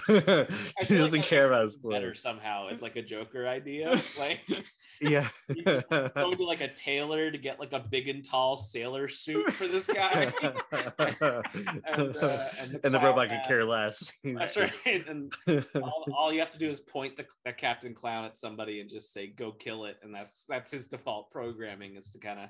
He 0.07 0.96
doesn't 0.96 1.20
that 1.20 1.25
care 1.25 1.46
about 1.46 1.62
his 1.62 1.77
it 1.77 1.83
better 1.88 2.07
clothes. 2.11 2.20
somehow 2.20 2.68
it's 2.68 2.81
like 2.81 2.96
a 2.96 3.03
Joker 3.03 3.46
idea. 3.46 4.01
Like 4.18 4.40
Yeah. 5.01 5.29
go 5.64 6.35
to 6.35 6.44
like 6.44 6.61
a 6.61 6.73
tailor 6.73 7.31
to 7.31 7.37
get 7.38 7.59
like 7.61 7.73
a 7.73 7.81
big 7.81 8.09
and 8.09 8.25
tall 8.25 8.57
sailor 8.57 9.09
suit 9.09 9.53
for 9.53 9.66
this 9.66 9.87
guy. 9.88 10.33
and, 10.42 10.55
uh, 11.20 11.42
and 11.87 12.14
the, 12.14 12.81
and 12.85 12.94
the 12.94 13.01
robot 13.01 13.29
could 13.29 13.42
care 13.46 13.64
less. 13.64 14.12
That's 14.25 14.57
right. 14.57 14.73
And 15.09 15.33
all, 15.75 16.05
all 16.16 16.33
you 16.33 16.40
have 16.40 16.53
to 16.53 16.59
do 16.59 16.68
is 16.68 16.81
point 16.81 17.16
the, 17.16 17.27
the 17.44 17.53
Captain 17.53 17.92
Clown 17.94 18.25
at 18.25 18.38
somebody 18.38 18.81
and 18.81 18.88
just 18.88 19.12
say 19.12 19.27
"Go 19.27 19.53
kill 19.53 19.85
it," 19.87 19.99
and 20.03 20.14
that's 20.14 20.44
that's 20.49 20.70
his 20.70 20.87
default 21.01 21.31
programming 21.31 21.97
is 21.97 22.11
to 22.11 22.19
kind 22.19 22.39
of 22.39 22.49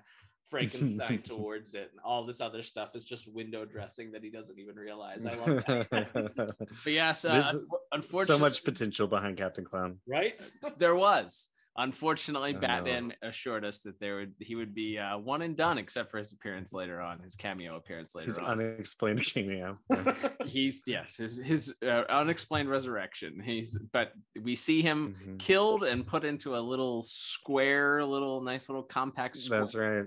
Frankenstein 0.51 1.23
towards 1.25 1.75
it, 1.75 1.91
and 1.93 2.01
all 2.05 2.27
this 2.27 2.41
other 2.41 2.63
stuff 2.63 2.91
is 2.95 3.05
just 3.05 3.33
window 3.33 3.65
dressing 3.65 4.11
that 4.13 4.23
he 4.23 4.31
doesn't 4.31 4.59
even 4.59 4.77
realize. 4.77 5.25
I 5.25 5.35
love 5.35 5.65
that. 5.67 6.53
But 6.85 6.93
yes, 6.93 7.25
uh, 7.25 7.55
unfortunately, 7.93 8.37
so 8.37 8.41
much 8.41 8.65
potential 8.65 9.07
behind 9.07 9.37
Captain 9.37 9.65
Clown. 9.65 9.99
right? 10.07 10.43
there 10.79 10.97
was. 10.97 11.49
Unfortunately, 11.77 12.53
know. 12.53 12.61
Batman 12.61 13.15
assured 13.23 13.65
us 13.65 13.81
that 13.81 13.99
there 14.01 14.17
would 14.17 14.35
he 14.41 14.55
would 14.57 14.75
be 14.75 14.99
uh, 14.99 15.17
one 15.19 15.43
and 15.43 15.57
done, 15.57 15.79
except 15.79 16.11
for 16.11 16.19
his 16.19 16.33
appearance 16.33 16.73
later 16.73 17.01
on, 17.01 17.21
his 17.21 17.37
cameo 17.37 17.77
appearance 17.77 18.15
later 18.15 18.27
His 18.27 18.39
on. 18.39 18.61
unexplained 18.61 19.25
cameo. 19.35 19.77
He's 20.47 20.81
yes, 20.87 21.17
his 21.17 21.39
his 21.39 21.75
uh, 21.83 22.03
unexplained 22.09 22.69
resurrection. 22.69 23.41
He's 23.41 23.79
but 23.93 24.13
we 24.43 24.55
see 24.55 24.83
him 24.83 25.17
Mhm. 25.25 25.39
killed 25.39 25.85
and 25.85 26.07
put 26.07 26.25
into 26.25 26.57
a 26.57 26.61
little 26.61 27.03
square, 27.03 28.05
little 28.05 28.41
nice 28.43 28.69
little 28.69 28.83
compact 28.83 29.37
square. 29.37 29.61
That's 29.61 29.75
right. 29.75 30.05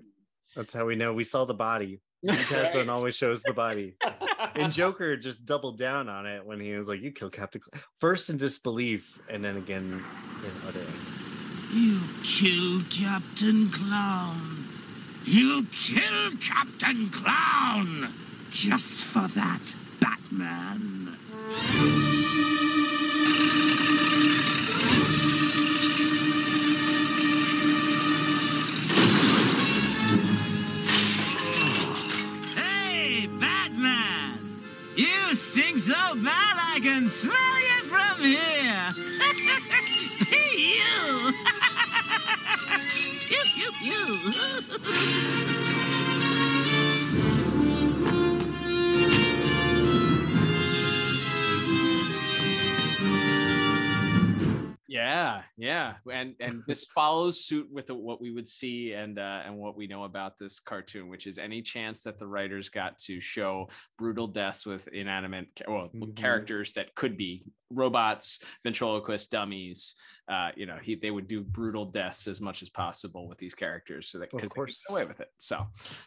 That's 0.55 0.73
how 0.73 0.85
we 0.85 0.95
know 0.95 1.13
we 1.13 1.23
saw 1.23 1.45
the 1.45 1.53
body. 1.53 2.01
Tesson 2.27 2.87
always 2.89 3.15
shows 3.15 3.41
the 3.43 3.53
body. 3.53 3.95
And 4.55 4.71
Joker 4.71 5.17
just 5.17 5.45
doubled 5.45 5.77
down 5.77 6.07
on 6.09 6.25
it 6.25 6.45
when 6.45 6.59
he 6.59 6.73
was 6.73 6.87
like, 6.87 7.01
"You 7.01 7.11
killed 7.11 7.33
Captain." 7.33 7.61
First 7.99 8.29
in 8.29 8.37
disbelief, 8.37 9.17
and 9.29 9.43
then 9.43 9.57
again 9.57 10.03
in 10.45 10.67
utter. 10.67 10.85
You 11.73 12.01
killed 12.21 12.87
Captain 12.91 13.67
Clown. 13.71 14.67
You 15.25 15.65
killed 15.71 16.39
Captain 16.39 17.09
Clown. 17.09 18.13
Just 18.51 19.03
for 19.03 19.27
that, 19.29 19.75
Batman. 19.99 21.17
Hey, 32.53 33.27
Batman! 33.39 34.61
You 34.95 35.33
stink 35.33 35.79
so 35.79 35.93
bad 35.93 36.55
I 36.75 36.79
can 36.83 37.07
smell 37.09 37.33
you 37.33 37.83
from 37.89 38.21
here! 38.23 38.62
Pew, 43.27 43.43
pew, 43.55 43.71
pew! 43.79 45.73
Yeah, 54.93 55.41
Yeah, 55.57 55.95
and 56.11 56.35
and 56.39 56.61
this 56.67 56.85
follows 56.85 57.43
suit 57.43 57.67
with 57.71 57.87
the, 57.87 57.95
what 57.95 58.21
we 58.21 58.29
would 58.29 58.47
see 58.47 58.93
and 58.93 59.17
uh, 59.17 59.41
and 59.43 59.57
what 59.57 59.75
we 59.75 59.87
know 59.87 60.03
about 60.03 60.37
this 60.37 60.59
cartoon, 60.59 61.07
which 61.09 61.25
is 61.25 61.39
any 61.39 61.63
chance 61.63 62.03
that 62.03 62.19
the 62.19 62.27
writers 62.27 62.69
got 62.69 62.99
to 62.99 63.19
show 63.19 63.69
brutal 63.97 64.27
deaths 64.27 64.67
with 64.67 64.87
inanimate 64.89 65.49
well, 65.67 65.89
Mhm. 65.95 66.15
characters 66.15 66.73
that 66.73 66.93
could 66.93 67.17
be 67.17 67.43
robots, 67.71 68.43
ventriloquist 68.63 69.31
dummies. 69.31 69.95
Uh, 70.27 70.51
you 70.55 70.67
know, 70.67 70.77
he 70.77 70.93
they 70.93 71.09
would 71.09 71.27
do 71.27 71.41
brutal 71.43 71.85
deaths 71.85 72.27
as 72.27 72.39
much 72.39 72.61
as 72.61 72.69
possible 72.69 73.27
with 73.27 73.39
these 73.39 73.55
characters, 73.55 74.09
so 74.09 74.19
that 74.19 74.29
because 74.29 74.51
they 74.51 74.61
could 74.61 74.67
get 74.67 74.91
away 74.91 75.05
with 75.05 75.19
it. 75.21 75.29
So 75.37 75.65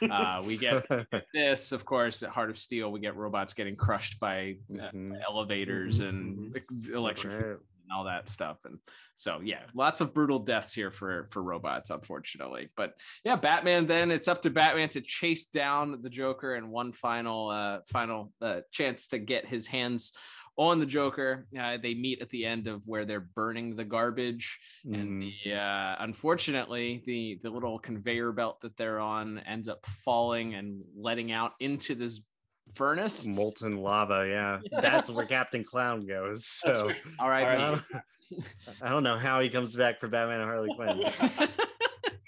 uh, 0.09 0.43
we 0.47 0.57
get 0.57 0.87
this, 1.35 1.73
of 1.73 1.85
course, 1.85 2.23
at 2.23 2.31
Heart 2.31 2.51
of 2.51 2.59
Steel, 2.59 2.93
we 2.93 3.01
get 3.01 3.17
robots 3.17 3.53
getting 3.53 3.75
crushed 3.75 4.21
by 4.21 4.59
uh, 4.71 4.93
Mhm. 4.93 5.21
elevators 5.27 5.99
and 5.99 6.57
electric 6.93 7.33
Right. 7.33 7.59
And 7.89 7.97
all 7.97 8.05
that 8.05 8.29
stuff. 8.29 8.59
And 8.65 8.79
so, 9.15 9.41
yeah, 9.43 9.61
lots 9.75 10.01
of 10.01 10.13
brutal 10.13 10.39
deaths 10.41 10.75
here 10.75 10.91
for 10.91 11.29
for 11.31 11.43
robots, 11.43 11.91
unfortunately. 11.91 12.69
But 12.77 12.95
yeah, 13.25 13.37
Batman. 13.37 13.87
Then 13.87 14.11
it's 14.11 14.29
up 14.29 14.43
to 14.43 14.51
Batman 14.51 14.89
to 14.91 15.01
chase 15.01 15.47
down 15.47 16.01
the 16.03 16.11
Joker 16.11 16.55
and 16.55 16.71
one 16.71 16.93
final 16.93 17.49
uh, 17.51 17.79
final 17.87 18.33
uh, 18.43 18.61
chance 18.73 19.07
to 19.09 19.19
get 19.19 19.47
his 19.47 19.67
hands 19.67 20.13
on 20.59 20.81
the 20.81 20.87
Joker. 20.87 21.47
Uh, 21.59 21.77
they 21.83 21.95
meet 21.95 22.23
at 22.23 22.31
the 22.31 22.45
end 22.47 22.67
of 22.67 22.83
where 22.89 23.05
they're 23.05 23.21
burning 23.35 23.77
the 23.77 23.85
garbage, 23.85 24.59
and 24.85 25.23
Mhm. 25.23 25.31
the 25.45 25.53
uh, 25.55 25.97
unfortunately 26.01 27.03
the 27.07 27.39
the 27.43 27.51
little 27.51 27.79
conveyor 27.79 28.33
belt 28.33 28.61
that 28.63 28.77
they're 28.77 28.99
on 29.01 29.39
ends 29.41 29.69
up 29.69 29.85
falling 29.87 30.55
and 30.55 30.83
letting 30.97 31.31
out 31.31 31.53
into 31.61 31.95
this 31.95 32.21
furnace. 32.75 33.27
molten 33.27 33.79
lava. 33.79 34.27
Yeah, 34.29 34.61
that's 34.81 35.11
where 35.11 35.27
Captain 35.27 35.65
Clown 35.65 36.07
goes. 36.07 36.47
So 36.47 36.91
All 37.19 37.29
right, 37.29 37.47
I 37.47 37.57
man. 37.57 37.85
don't, 37.91 38.45
I 38.83 38.89
don't 38.89 39.03
know 39.03 39.19
how 39.19 39.41
he 39.41 39.49
comes 39.49 39.75
back 39.75 40.01
for 40.01 40.09
Batman 40.09 40.41
and 40.41 40.51
Harley 40.51 40.75
Quinn. 40.75 41.03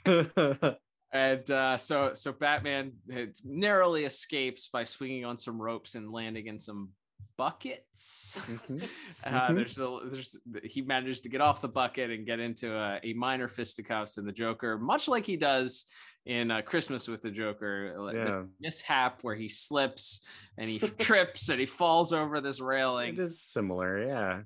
and 1.12 1.50
uh, 1.50 1.76
so 1.76 2.12
so 2.14 2.32
Batman 2.32 2.92
had 3.10 3.34
narrowly 3.44 4.04
escapes 4.04 4.68
by 4.68 4.84
swinging 4.84 5.24
on 5.24 5.36
some 5.36 5.60
ropes 5.60 5.94
and 5.94 6.10
landing 6.10 6.46
in 6.46 6.58
some 6.58 6.90
buckets. 7.38 8.36
Mhm. 8.40 8.82
Uh, 9.24 9.48
Mhm. 9.48 9.54
there's, 9.56 9.78
a, 9.78 9.98
there's 10.10 10.36
he 10.64 10.80
managed 10.82 11.22
to 11.24 11.28
get 11.28 11.40
off 11.40 11.60
the 11.60 11.68
bucket 11.68 12.10
and 12.10 12.24
get 12.26 12.38
into 12.40 12.72
a, 12.74 13.00
a 13.02 13.12
minor 13.14 13.48
fisticuffs 13.48 14.16
in 14.18 14.24
the 14.26 14.32
Joker, 14.32 14.78
much 14.78 15.08
like 15.08 15.24
he 15.26 15.36
does 15.36 15.86
in 16.26 16.50
uh, 16.50 16.62
Christmas 16.62 17.08
with 17.08 17.20
the 17.22 17.30
Joker. 17.30 17.94
uh, 17.98 18.12
the 18.12 18.18
Yeah. 18.18 18.42
mishap 18.60 19.22
where 19.24 19.34
he 19.34 19.48
slips 19.48 20.20
and 20.56 20.68
he 20.70 20.78
trips 21.08 21.48
and 21.48 21.58
he 21.60 21.66
falls 21.66 22.12
over 22.12 22.40
this 22.40 22.60
railing. 22.60 23.14
it 23.14 23.18
is 23.20 23.40
similar. 23.40 24.06
Yeah. 24.06 24.42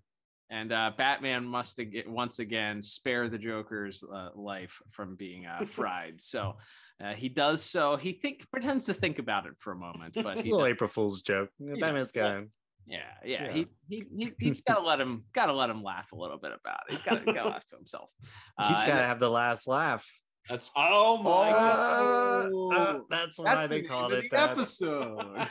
And 0.50 0.70
uh, 0.72 0.92
Batman 0.96 1.44
must 1.46 1.78
ag- 1.81 2.05
once 2.07 2.38
again 2.38 2.83
spare 2.83 3.28
the 3.28 3.38
Joker's 3.38 4.02
uh, 4.05 4.31
life 4.35 4.81
from 4.90 5.16
being 5.16 5.46
uh, 5.46 5.64
fried. 5.76 6.20
So 6.20 6.57
uh, 7.02 7.12
he 7.14 7.28
does 7.28 7.62
so. 7.62 7.96
He 7.96 8.12
think 8.12 8.50
pretends 8.50 8.87
to 8.87 8.94
think 8.94 9.18
about 9.18 9.46
it 9.46 9.55
for 9.59 9.72
a 9.72 9.76
moment, 9.76 10.14
but 10.14 10.40
he 10.40 10.50
little 10.50 10.66
does- 10.66 10.72
April 10.74 10.88
Fool's 10.88 11.22
joke. 11.22 11.50
Yeah. 11.59 11.74
Batman's 11.81 12.12
got 12.12 12.44
yeah, 12.87 12.99
yeah, 13.25 13.45
Yeah. 13.47 13.53
He, 13.53 13.66
he 13.88 14.05
he 14.16 14.33
he's 14.38 14.61
got 14.68 14.75
to 14.77 14.83
let 14.83 15.01
him 15.01 15.25
got 15.33 15.47
to 15.47 15.53
let 15.53 15.71
him 15.71 15.83
laugh 15.83 16.12
a 16.12 16.16
little 16.16 16.38
bit 16.38 16.53
about 16.53 16.81
it. 16.88 16.92
He's 16.92 17.03
got 17.03 17.25
to 17.25 17.33
go 17.33 17.45
laugh 17.49 17.64
to 17.66 17.77
himself. 17.77 18.11
Uh, 18.59 18.68
He's 18.68 18.83
and 18.83 18.92
got 18.92 18.99
to 18.99 19.05
have 19.05 19.18
the 19.21 19.31
last 19.31 19.66
laugh. 19.68 20.07
That's 20.49 20.68
oh 20.77 21.18
my 21.23 21.51
god. 21.51 22.53
Uh, 22.75 22.99
that's 23.09 23.38
why 23.38 23.55
that's 23.55 23.71
they 23.71 23.83
the 23.83 23.87
called 23.88 24.12
it 24.12 24.23
the 24.29 24.37
that. 24.37 24.51
episode. 24.51 25.47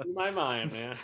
In 0.08 0.14
my 0.14 0.30
mind, 0.32 0.72
man. 0.72 0.96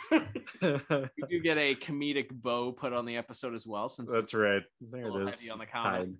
we 0.60 1.22
do 1.28 1.38
get 1.40 1.58
a 1.58 1.76
comedic 1.76 2.30
bow 2.32 2.72
put 2.72 2.92
on 2.92 3.06
the 3.06 3.16
episode 3.16 3.54
as 3.54 3.66
well, 3.68 3.88
since 3.88 4.10
That's 4.10 4.34
right. 4.34 4.62
There 4.80 5.04
little 5.04 5.28
it 5.28 5.34
is. 5.34 5.48
on 5.50 5.58
the 5.58 5.64
It's 5.64 5.72
comment. 5.72 6.04
tied. 6.06 6.14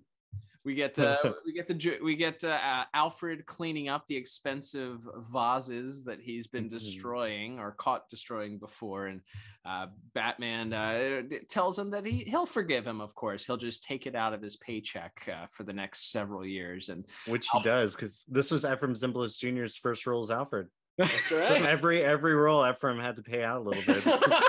We 0.67 0.75
get 0.75 0.99
uh, 0.99 1.15
we 1.45 1.53
get 1.53 1.65
the 1.65 1.97
we 2.03 2.17
get 2.17 2.43
uh, 2.43 2.83
Alfred 2.93 3.45
cleaning 3.45 3.87
up 3.87 4.05
the 4.05 4.17
expensive 4.17 4.99
vases 5.31 6.03
that 6.03 6.19
he's 6.19 6.45
been 6.45 6.65
Mhm. 6.65 6.71
destroying 6.71 7.57
or 7.57 7.71
caught 7.71 8.09
destroying 8.09 8.59
before, 8.59 9.05
and 9.05 9.21
uh, 9.65 9.87
Batman 10.13 10.73
uh, 10.73 11.21
tells 11.47 11.79
him 11.79 11.89
that 11.91 12.03
he 12.03 12.25
he'll 12.25 12.45
forgive 12.45 12.85
him. 12.85 12.99
Of 12.99 13.15
course, 13.15 13.45
he'll 13.45 13.55
just 13.55 13.81
take 13.85 14.07
it 14.07 14.13
out 14.13 14.33
of 14.33 14.41
his 14.41 14.57
paycheck 14.57 15.29
uh, 15.33 15.45
for 15.47 15.63
the 15.63 15.71
next 15.71 16.11
several 16.11 16.45
years. 16.45 16.89
And 16.89 17.05
Which 17.27 17.47
he 17.53 17.63
does, 17.63 17.95
because 17.95 18.25
this 18.27 18.51
was 18.51 18.65
Efrem 18.65 18.91
Zimbalist 18.91 19.39
Jr.'s 19.39 19.77
first 19.77 20.05
role 20.05 20.21
as 20.21 20.31
Alfred. 20.31 20.67
That's 20.97 21.13
So 21.29 21.53
every 21.53 22.03
every 22.03 22.35
role 22.35 22.61
Efrem 22.61 23.01
had 23.01 23.15
to 23.15 23.23
pay 23.23 23.45
out 23.45 23.61
a 23.61 23.69
little 23.69 23.83
bit. 23.85 24.03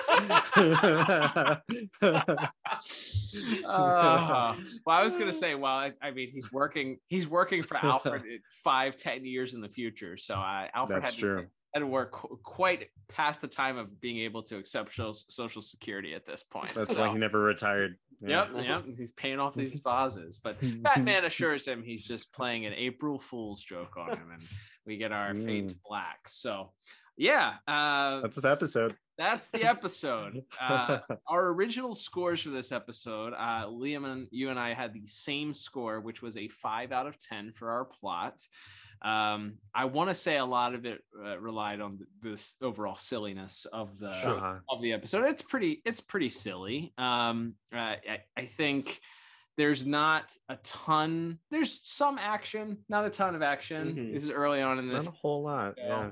Uh, 3.64 4.54
well, 4.86 4.98
I 4.98 5.02
was 5.02 5.16
gonna 5.16 5.32
say, 5.32 5.54
well, 5.54 5.72
I, 5.72 5.92
I 6.02 6.10
mean, 6.10 6.30
he's 6.30 6.52
working 6.52 6.98
he's 7.08 7.28
working 7.28 7.62
for 7.62 7.76
Alfred 7.76 8.22
five 8.64 8.96
ten 8.96 9.24
years 9.24 9.54
in 9.54 9.60
the 9.60 9.68
future, 9.68 10.16
so 10.16 10.34
uh, 10.34 10.66
Alfred 10.74 11.02
That's 11.02 11.14
had 11.14 11.20
true. 11.20 11.42
to 11.42 11.48
had 11.74 11.80
to 11.80 11.86
work 11.86 12.12
qu- 12.12 12.38
quite 12.42 12.88
past 13.08 13.40
the 13.40 13.48
time 13.48 13.76
of 13.76 14.00
being 14.00 14.18
able 14.18 14.42
to 14.42 14.56
accept 14.56 14.94
social, 14.94 15.62
security 15.62 16.14
at 16.14 16.24
this 16.24 16.42
point. 16.42 16.72
That's 16.74 16.92
so. 16.92 17.00
why 17.00 17.08
he 17.08 17.18
never 17.18 17.40
retired. 17.40 17.96
Yep, 18.20 18.50
yep. 18.62 18.84
He's 18.96 19.12
paying 19.12 19.38
off 19.38 19.54
these 19.54 19.80
vases, 19.80 20.40
but 20.42 20.56
Batman 20.82 21.24
assures 21.24 21.66
him 21.66 21.82
he's 21.82 22.02
just 22.04 22.32
playing 22.32 22.66
an 22.66 22.72
April 22.74 23.18
Fool's 23.18 23.62
joke 23.62 23.96
on 23.96 24.10
him, 24.10 24.30
and 24.32 24.42
we 24.86 24.96
get 24.96 25.12
our 25.12 25.34
fade 25.34 25.68
to 25.68 25.76
black. 25.86 26.28
So, 26.28 26.72
yeah, 27.18 27.54
uh, 27.66 28.20
That's 28.20 28.36
the 28.40 28.50
episode. 28.50 28.94
that's 29.18 29.48
the 29.48 29.64
episode. 29.64 30.44
Uh, 30.60 30.98
our 31.26 31.48
original 31.48 31.94
scores 31.94 32.40
for 32.40 32.50
this 32.50 32.72
episode, 32.72 33.32
uh, 33.34 33.66
Liam 33.66 34.06
and 34.10 34.28
you 34.30 34.48
and 34.50 34.58
I 34.58 34.72
had 34.72 34.94
the 34.94 35.04
same 35.06 35.52
score, 35.52 36.00
which 36.00 36.22
was 36.22 36.36
a 36.36 36.48
five 36.48 36.92
out 36.92 37.06
of 37.06 37.18
10 37.18 37.52
for 37.52 37.70
our 37.72 37.84
plot. 37.84 38.40
Um, 39.02 39.58
I 39.74 39.84
want 39.84 40.10
to 40.10 40.14
say 40.14 40.38
a 40.38 40.44
lot 40.44 40.74
of 40.74 40.84
it 40.86 41.02
uh, 41.24 41.38
relied 41.38 41.80
on 41.80 41.98
th- 41.98 42.08
this 42.22 42.54
overall 42.62 42.96
silliness 42.96 43.66
of 43.72 43.98
the 43.98 44.12
Sure. 44.22 44.62
of 44.68 44.80
the 44.82 44.92
episode. 44.92 45.24
It's 45.26 45.42
pretty, 45.42 45.82
it's 45.84 46.00
pretty 46.00 46.28
silly. 46.28 46.92
Um, 46.98 47.54
uh, 47.72 47.76
I, 47.78 48.18
I 48.36 48.46
think 48.46 49.00
there's 49.56 49.84
not 49.86 50.36
a 50.48 50.56
ton. 50.64 51.38
There's 51.50 51.80
some 51.84 52.18
action, 52.18 52.78
not 52.88 53.04
a 53.04 53.10
ton 53.10 53.34
of 53.36 53.42
action. 53.42 53.94
Mhm. 53.94 54.12
This 54.14 54.22
is 54.24 54.30
early 54.30 54.62
on 54.62 54.78
in 54.80 54.88
this. 54.88 55.04
Not 55.06 55.14
a 55.14 55.16
whole 55.16 55.42
lot. 55.42 55.74
Yeah. 55.76 56.10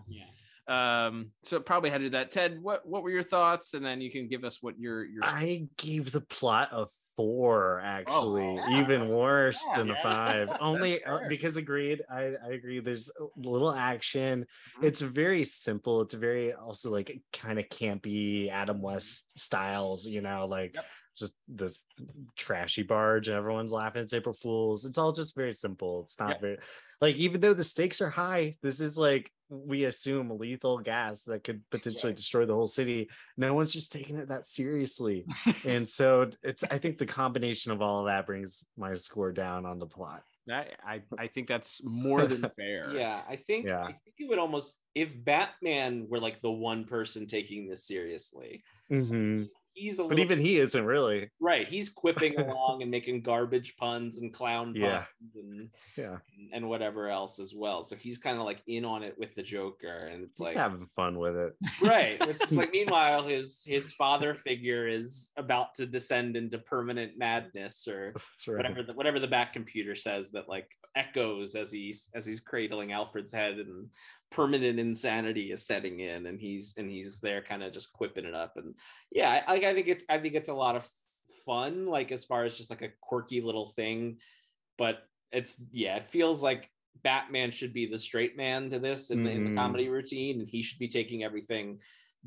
Um 0.69 1.31
so 1.43 1.61
probably 1.61 1.91
had 1.91 1.99
to 1.99 2.05
do 2.07 2.11
that 2.11 2.31
ted 2.31 2.61
what 2.61 2.87
what 2.87 3.03
were 3.03 3.11
your 3.11 3.23
thoughts 3.23 3.75
and 3.75 3.85
then 3.85 4.01
you 4.01 4.11
can 4.11 4.29
give 4.29 4.43
us 4.45 4.63
what 4.63 4.79
your 4.79 5.05
your 5.05 5.25
I 5.25 5.69
gave 5.77 6.11
the 6.13 6.21
plot 6.21 6.71
a 6.73 6.87
four, 7.17 7.81
actually, 7.81 8.43
Oh, 8.43 8.69
yeah. 8.69 8.83
even 8.83 9.09
worse 9.09 9.65
Yeah, 9.71 9.79
than 9.79 9.91
a 9.91 9.95
yeah. 9.95 10.03
five. 10.03 10.57
Only 10.61 11.03
uh, 11.03 11.21
because 11.29 11.57
agreed. 11.57 12.03
I, 12.11 12.35
I 12.45 12.51
agree. 12.53 12.81
There's 12.81 13.09
a 13.09 13.25
little 13.41 13.73
action. 13.73 14.47
Mhm. 14.79 14.85
It's 14.85 15.01
very 15.01 15.45
simple. 15.45 16.03
It's 16.03 16.13
very 16.13 16.53
also 16.53 16.91
like 16.91 17.19
kind 17.33 17.59
of 17.59 17.69
campy 17.71 18.51
Adam 18.51 18.83
West 18.83 19.31
styles, 19.39 20.05
you 20.07 20.21
know, 20.21 20.47
like 20.47 20.75
Yep. 20.75 20.85
Just 21.17 21.35
this 21.49 21.79
trashy 22.37 22.83
barge 22.83 23.29
and 23.29 23.37
everyone's 23.37 23.73
laughing. 23.73 24.03
It's 24.03 24.13
April 24.13 24.35
Fools. 24.35 24.85
It's 24.85 24.99
all 24.99 25.13
just 25.13 25.35
very 25.35 25.53
simple. 25.53 26.03
It's 26.05 26.19
not 26.19 26.31
Yep. 26.31 26.41
very 26.41 26.59
like 27.01 27.17
even 27.17 27.41
though 27.43 27.53
the 27.53 27.63
stakes 27.65 28.01
are 28.01 28.09
high, 28.09 28.55
this 28.63 28.81
is 28.81 28.97
like 28.97 29.31
we 29.51 29.85
assume 29.85 30.31
lethal 30.39 30.79
gas 30.79 31.23
that 31.25 31.45
could 31.45 31.63
potentially 31.71 32.11
Right. 32.11 32.17
destroy 32.17 32.47
the 32.47 32.55
whole 32.55 32.67
city. 32.67 33.09
No 33.37 33.53
one's 33.55 33.73
just 33.73 33.93
taking 33.93 34.17
it 34.17 34.29
that 34.29 34.47
seriously 34.47 35.25
and 35.65 35.89
so 35.89 36.29
it's 36.43 36.65
i 36.65 36.79
think 36.79 36.99
the 36.99 37.07
combination 37.07 37.71
of 37.71 37.81
all 37.81 38.01
of 38.01 38.07
that 38.07 38.27
brings 38.27 38.65
my 38.77 38.93
score 38.95 39.31
down 39.31 39.65
on 39.67 39.79
the 39.79 39.87
plot 39.87 40.23
I, 40.51 40.67
I 40.85 41.03
i 41.19 41.27
think 41.29 41.47
that's 41.47 41.81
more 41.85 42.27
than 42.27 42.43
fair 42.57 42.93
Yeah, 42.95 43.23
I 43.29 43.37
think 43.37 43.67
Yeah. 43.67 43.83
I 43.83 43.93
think 43.93 44.15
it 44.19 44.29
would 44.29 44.39
almost 44.39 44.79
if 44.95 45.13
Batman 45.25 46.07
were 46.09 46.19
like 46.21 46.41
the 46.41 46.51
one 46.51 46.85
person 46.85 47.27
taking 47.27 47.69
this 47.69 47.85
seriously. 47.87 48.63
Mhm. 48.91 49.49
He's 49.77 49.99
a 49.99 50.03
but 50.05 50.09
little 50.17 50.25
even 50.25 50.39
he 50.39 50.59
isn't 50.59 50.85
really 50.87 51.31
right. 51.39 51.69
He's 51.69 51.91
quipping 51.91 52.41
along 52.41 52.81
and 52.81 52.91
making 52.91 53.21
garbage 53.21 53.77
puns 53.77 54.17
and 54.19 54.33
clown 54.33 54.69
puns 54.75 54.79
Yeah. 54.79 55.05
and 55.35 55.69
yeah 55.97 56.17
and 56.53 56.69
whatever 56.69 57.09
else 57.11 57.39
as 57.39 57.55
well. 57.55 57.83
So 57.85 57.95
he's 57.95 58.17
kind 58.17 58.39
of 58.39 58.45
like 58.45 58.63
in 58.67 58.87
on 58.87 59.03
it 59.03 59.17
with 59.19 59.35
the 59.35 59.43
Joker, 59.43 60.07
and 60.11 60.25
it's 60.25 60.39
he's 60.39 60.47
like 60.47 60.57
having 60.57 60.87
fun 60.87 61.19
with 61.19 61.37
it 61.37 61.55
right. 61.83 62.17
It's 62.23 62.41
just 62.41 62.53
like 62.53 62.71
meanwhile 62.73 63.23
his 63.23 63.63
his 63.65 63.93
father 63.93 64.35
figure 64.35 64.89
is 64.89 65.31
about 65.37 65.75
to 65.75 65.85
descend 65.87 66.37
into 66.37 66.57
permanent 66.59 67.19
madness 67.19 67.87
or 67.87 68.15
right 68.49 68.57
whatever 68.57 68.83
the, 68.83 68.95
whatever 68.95 69.21
the 69.21 69.27
back 69.27 69.53
computer 69.53 69.95
says 69.95 70.31
that 70.31 70.49
like 70.49 70.71
echoes 70.97 71.55
as 71.55 71.71
he's 71.71 72.09
as 72.15 72.25
he's 72.25 72.41
cradling 72.41 72.93
Alfred's 72.93 73.33
head 73.33 73.59
and 73.59 73.91
permanent 74.31 74.79
insanity 74.79 75.53
is 75.53 75.67
setting 75.67 76.01
in 76.01 76.27
and 76.27 76.41
he's 76.41 76.75
and 76.77 76.91
he's 76.91 77.21
there 77.21 77.43
kind 77.43 77.63
of 77.63 77.73
just 77.73 77.93
quipping 77.93 78.25
it 78.25 78.35
up 78.35 78.55
and 78.57 78.75
yeah 79.11 79.43
I, 79.47 79.55
I 79.55 79.75
think 79.75 79.89
it's 79.89 80.05
I 80.09 80.19
think 80.19 80.35
it's 80.35 80.49
a 80.49 80.55
lot 80.55 80.77
of 80.77 80.87
fun 81.45 81.87
like 81.87 82.11
as 82.13 82.25
far 82.25 82.45
as 82.45 82.57
just 82.57 82.71
like 82.71 82.83
a 82.83 82.91
quirky 83.01 83.41
little 83.41 83.67
thing 83.67 84.19
but 84.79 85.05
it's 85.33 85.61
yeah 85.71 85.97
it 85.97 86.11
feels 86.11 86.43
like 86.43 86.71
Batman 87.03 87.51
should 87.51 87.73
be 87.73 87.87
the 87.87 87.99
straight 87.99 88.37
man 88.37 88.71
to 88.71 88.79
this 88.79 89.11
in, 89.11 89.23
the, 89.23 89.31
in 89.31 89.45
the 89.45 89.51
Mhm. 89.51 89.57
comedy 89.57 89.89
routine 89.89 90.41
and 90.41 90.49
he 90.49 90.63
should 90.63 90.79
be 90.79 90.89
taking 90.89 91.23
everything 91.23 91.79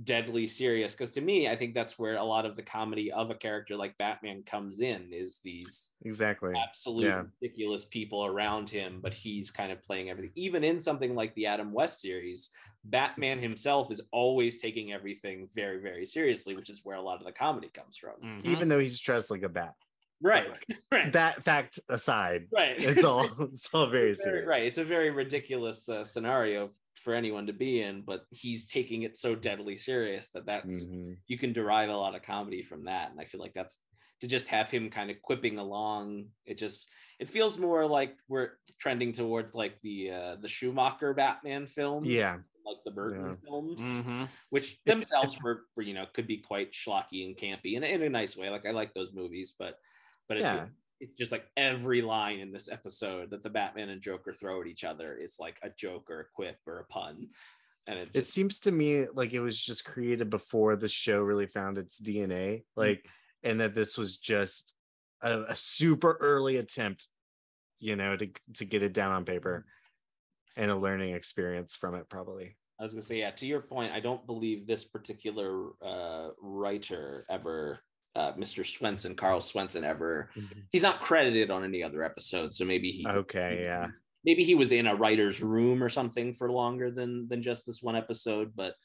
deadly 0.03 0.47
serious 0.47 0.93
because 0.93 1.11
to 1.11 1.19
me 1.19 1.49
i 1.49 1.55
think 1.55 1.73
that's 1.73 1.99
where 1.99 2.15
a 2.15 2.23
lot 2.23 2.45
of 2.45 2.55
the 2.55 2.61
comedy 2.61 3.11
of 3.11 3.31
a 3.31 3.35
character 3.35 3.75
like 3.75 3.97
batman 3.97 4.41
comes 4.45 4.79
in 4.79 5.09
is 5.11 5.39
these 5.43 5.89
exactly. 6.05 6.53
absolute 6.67 7.05
Yeah. 7.05 7.23
ridiculous 7.41 7.83
people 7.85 8.25
around 8.25 8.69
him 8.69 8.99
but 9.01 9.13
he's 9.13 9.51
kind 9.51 9.71
of 9.71 9.83
playing 9.83 10.09
everything. 10.09 10.31
Even 10.35 10.63
in 10.63 10.79
something 10.79 11.15
like 11.15 11.35
the 11.35 11.47
adam 11.47 11.73
west 11.73 11.99
series 11.99 12.49
batman 12.85 13.39
himself 13.39 13.91
is 13.91 14.01
always 14.13 14.61
taking 14.61 14.93
everything 14.93 15.49
very 15.53 15.81
very 15.81 16.05
seriously 16.05 16.55
which 16.55 16.69
is 16.69 16.79
where 16.83 16.95
a 16.95 17.01
lot 17.01 17.19
of 17.19 17.25
the 17.25 17.31
comedy 17.33 17.69
comes 17.73 17.97
from. 17.97 18.13
Mhm. 18.23 18.45
even 18.45 18.69
though 18.69 18.79
he's 18.79 18.99
dressed 18.99 19.29
like 19.31 19.43
a 19.43 19.49
bat. 19.49 19.73
Right 20.21 20.47
right. 20.91 21.11
that 21.13 21.43
fact 21.43 21.79
aside 21.89 22.47
right. 22.53 22.75
it's 22.77 23.03
all 23.03 23.25
it's 23.41 23.69
all 23.73 23.87
very 23.87 24.13
Very- 24.13 24.15
serious 24.15 24.47
right 24.47 24.61
it's 24.61 24.77
a 24.77 24.83
very 24.85 25.11
ridiculous 25.11 25.87
uh, 25.89 26.03
scenario 26.05 26.71
for 27.03 27.13
anyone 27.13 27.47
to 27.47 27.53
be 27.53 27.81
in 27.81 28.01
but 28.01 28.25
he's 28.29 28.67
taking 28.67 29.03
it 29.03 29.15
so 29.17 29.35
deadly 29.35 29.77
serious 29.77 30.29
that 30.33 30.45
that's 30.45 30.87
Mhm. 30.87 31.17
you 31.27 31.37
can 31.37 31.53
derive 31.53 31.89
a 31.89 31.95
lot 31.95 32.15
of 32.15 32.21
comedy 32.23 32.61
from 32.61 32.85
that 32.85 33.11
and 33.11 33.19
i 33.19 33.25
feel 33.25 33.41
like 33.41 33.53
that's 33.53 33.77
to 34.21 34.27
just 34.27 34.47
have 34.47 34.69
him 34.69 34.89
kind 34.89 35.09
of 35.09 35.21
quipping 35.21 35.57
along 35.57 36.27
it 36.45 36.57
just 36.57 36.87
it 37.19 37.29
feels 37.29 37.57
more 37.57 37.85
like 37.87 38.17
we're 38.27 38.51
trending 38.79 39.11
towards 39.13 39.55
like 39.55 39.79
the 39.81 40.11
uh 40.11 40.35
the 40.41 40.47
schumacher 40.47 41.13
batman 41.13 41.65
films 41.67 42.07
yeah 42.07 42.37
like 42.65 42.77
the 42.85 42.91
burton 42.91 43.29
Yeah. 43.29 43.35
films 43.47 43.81
Mhm. 43.81 44.27
which 44.49 44.79
themselves 44.83 45.37
were, 45.41 45.65
were 45.75 45.83
you 45.83 45.93
know 45.93 46.05
could 46.13 46.27
be 46.27 46.37
quite 46.37 46.73
schlocky 46.73 47.25
and 47.25 47.37
campy 47.37 47.73
in, 47.75 47.83
a- 47.83 47.87
in 47.87 48.03
a 48.03 48.09
nice 48.09 48.35
way 48.37 48.49
like 48.49 48.65
i 48.65 48.71
like 48.71 48.93
those 48.93 49.13
movies 49.13 49.55
but 49.57 49.79
but 50.27 50.37
it 50.37 50.41
Yeah. 50.41 50.67
It's 50.99 51.15
just 51.17 51.31
like 51.31 51.45
every 51.57 52.01
line 52.01 52.39
in 52.39 52.51
this 52.51 52.69
episode 52.69 53.29
that 53.31 53.43
the 53.43 53.49
batman 53.49 53.89
and 53.89 54.01
joker 54.01 54.33
throw 54.33 54.61
at 54.61 54.67
each 54.67 54.83
other 54.83 55.17
is 55.17 55.37
like 55.39 55.57
a 55.63 55.69
joke 55.69 56.09
or 56.09 56.21
a 56.21 56.25
quip 56.33 56.57
or 56.67 56.79
a 56.79 56.85
pun. 56.85 57.27
And 57.87 57.99
it 57.99 58.09
it 58.13 58.27
seems 58.27 58.59
to 58.61 58.71
me 58.71 59.05
like 59.13 59.33
it 59.33 59.39
was 59.39 59.59
just 59.59 59.85
created 59.85 60.29
before 60.29 60.75
the 60.75 60.87
show 60.87 61.19
really 61.21 61.47
found 61.47 61.77
its 61.77 61.99
dna 61.99 62.63
like 62.75 63.05
and 63.43 63.59
that 63.61 63.73
this 63.73 63.97
was 63.97 64.17
just 64.17 64.73
a, 65.21 65.41
a 65.43 65.55
super 65.55 66.17
early 66.19 66.57
attempt 66.57 67.07
you 67.79 67.95
know 67.95 68.15
to 68.15 68.29
to 68.55 68.65
get 68.65 68.83
it 68.83 68.93
down 68.93 69.11
on 69.11 69.25
paper 69.25 69.65
and 70.59 70.69
a 70.69 70.75
learning 70.75 71.15
experience 71.15 71.75
from 71.75 71.95
it 71.95 72.07
probably. 72.09 72.57
I 72.79 72.83
was 72.83 72.91
gonna 72.93 73.01
say, 73.01 73.19
yeah. 73.19 73.31
To 73.31 73.45
your 73.45 73.61
point, 73.61 73.91
I 73.91 73.99
don't 73.99 74.25
believe 74.25 74.67
this 74.67 74.83
particular 74.83 75.69
uh, 75.81 76.29
writer 76.41 77.25
ever, 77.29 77.79
uh, 78.15 78.33
Mr. 78.33 78.65
Swenson, 78.65 79.15
Carl 79.15 79.39
Swenson, 79.41 79.83
ever. 79.83 80.29
He's 80.71 80.83
not 80.83 80.99
credited 81.01 81.49
on 81.51 81.63
any 81.63 81.83
other 81.83 82.03
episode, 82.03 82.53
so 82.53 82.65
maybe 82.65 82.91
he. 82.91 83.05
okay 83.07 83.59
yeah 83.63 83.87
Maybe 84.25 84.43
he 84.43 84.53
was 84.55 84.73
in 84.73 84.85
a 84.87 84.95
writer's 84.95 85.41
room 85.41 85.81
or 85.81 85.87
something 85.87 86.33
for 86.33 86.51
longer 86.51 86.91
than 86.91 87.27
than 87.29 87.41
just 87.41 87.65
this 87.65 87.81
one 87.81 87.95
episode, 87.95 88.51
but 88.55 88.75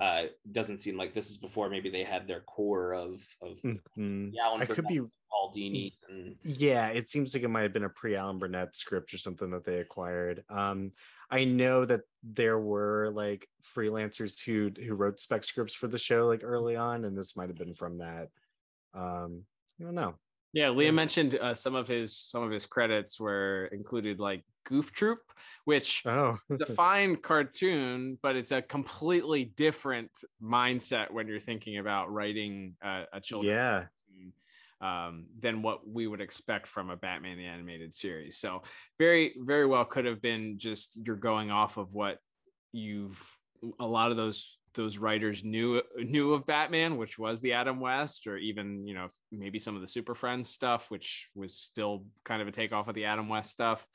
uh, 0.00 0.24
doesn't 0.52 0.80
seem 0.80 0.98
like 0.98 1.14
this 1.14 1.30
is 1.30 1.38
before. 1.38 1.70
Maybe 1.70 1.88
they 1.88 2.04
had 2.04 2.26
their 2.28 2.40
core 2.40 2.92
of 2.92 3.24
of 3.40 3.56
Mhm. 3.96 4.32
Alan 4.42 4.60
I 4.60 4.66
could 4.66 4.86
be 4.86 4.98
Paul 5.30 5.54
Dini, 5.56 5.92
and 6.10 6.36
Yeah, 6.42 6.88
it 6.88 7.08
seems 7.08 7.32
like 7.32 7.44
it 7.44 7.48
might 7.48 7.62
have 7.62 7.72
been 7.72 7.84
a 7.84 7.88
pre-Alan 7.88 8.38
Burnett 8.38 8.76
script 8.76 9.14
or 9.14 9.18
something 9.18 9.50
that 9.52 9.64
they 9.64 9.78
acquired. 9.78 10.44
Um, 10.50 10.92
I 11.30 11.44
know 11.44 11.86
that 11.86 12.02
there 12.22 12.58
were 12.58 13.10
like 13.14 13.48
freelancers 13.74 14.38
who 14.44 14.70
who 14.84 14.94
wrote 14.94 15.18
spec 15.18 15.44
scripts 15.44 15.74
for 15.74 15.86
the 15.88 15.96
show 15.98 16.26
like 16.26 16.42
early 16.44 16.76
on, 16.76 17.06
and 17.06 17.16
this 17.16 17.36
might 17.36 17.48
have 17.48 17.56
been 17.58 17.74
from 17.74 17.98
that. 17.98 18.28
Um, 18.94 19.42
I 19.80 19.84
don't 19.84 19.94
know. 19.94 20.14
Yeah, 20.52 20.68
Liam 20.68 20.94
mentioned 20.94 21.34
uh, 21.34 21.52
some 21.52 21.74
of 21.74 21.88
his 21.88 22.16
some 22.16 22.44
of 22.44 22.50
his 22.52 22.64
credits 22.64 23.18
were 23.18 23.66
included 23.72 24.20
like 24.20 24.44
Goof 24.64 24.92
Troop, 24.92 25.18
which 25.64 26.04
Oh, 26.06 26.38
is 26.48 26.60
a 26.60 26.66
fine 26.76 27.16
cartoon, 27.16 28.18
but 28.22 28.36
it's 28.36 28.52
a 28.52 28.62
completely 28.62 29.46
different 29.56 30.12
mindset 30.40 31.10
when 31.10 31.26
you're 31.26 31.40
thinking 31.40 31.78
about 31.78 32.12
writing 32.12 32.76
uh, 32.84 33.02
a 33.12 33.20
children's 33.20 33.56
yeah, 33.56 33.84
cartoon, 34.06 34.32
um, 34.80 35.26
than 35.40 35.60
what 35.62 35.88
we 35.88 36.06
would 36.06 36.20
expect 36.20 36.68
from 36.68 36.88
a 36.88 36.96
Batman 36.96 37.36
the 37.36 37.46
animated 37.46 37.92
series. 37.92 38.36
So 38.36 38.62
very 38.96 39.34
very 39.40 39.66
well 39.66 39.84
could 39.84 40.04
have 40.04 40.22
been 40.22 40.58
just 40.58 41.00
you're 41.04 41.16
going 41.16 41.50
off 41.50 41.78
of 41.78 41.92
what 41.92 42.18
you've 42.70 43.20
a 43.80 43.86
lot 43.86 44.12
of 44.12 44.16
those 44.16 44.58
those 44.74 44.98
writers 44.98 45.44
knew 45.44 45.82
knew 45.96 46.32
of 46.32 46.46
Batman, 46.46 46.96
which 46.96 47.18
was 47.18 47.40
the 47.40 47.52
Adam 47.52 47.80
West, 47.80 48.26
or 48.26 48.36
even 48.36 48.86
you 48.86 48.94
know 48.94 49.08
maybe 49.32 49.58
some 49.58 49.74
of 49.74 49.80
the 49.80 49.88
Super 49.88 50.14
Friends 50.14 50.48
stuff, 50.48 50.90
which 50.90 51.30
was 51.34 51.54
still 51.54 52.04
kind 52.24 52.42
of 52.42 52.48
a 52.48 52.52
takeoff 52.52 52.88
of 52.88 52.94
the 52.94 53.04
Adam 53.04 53.28
West 53.28 53.50
stuff. 53.50 53.86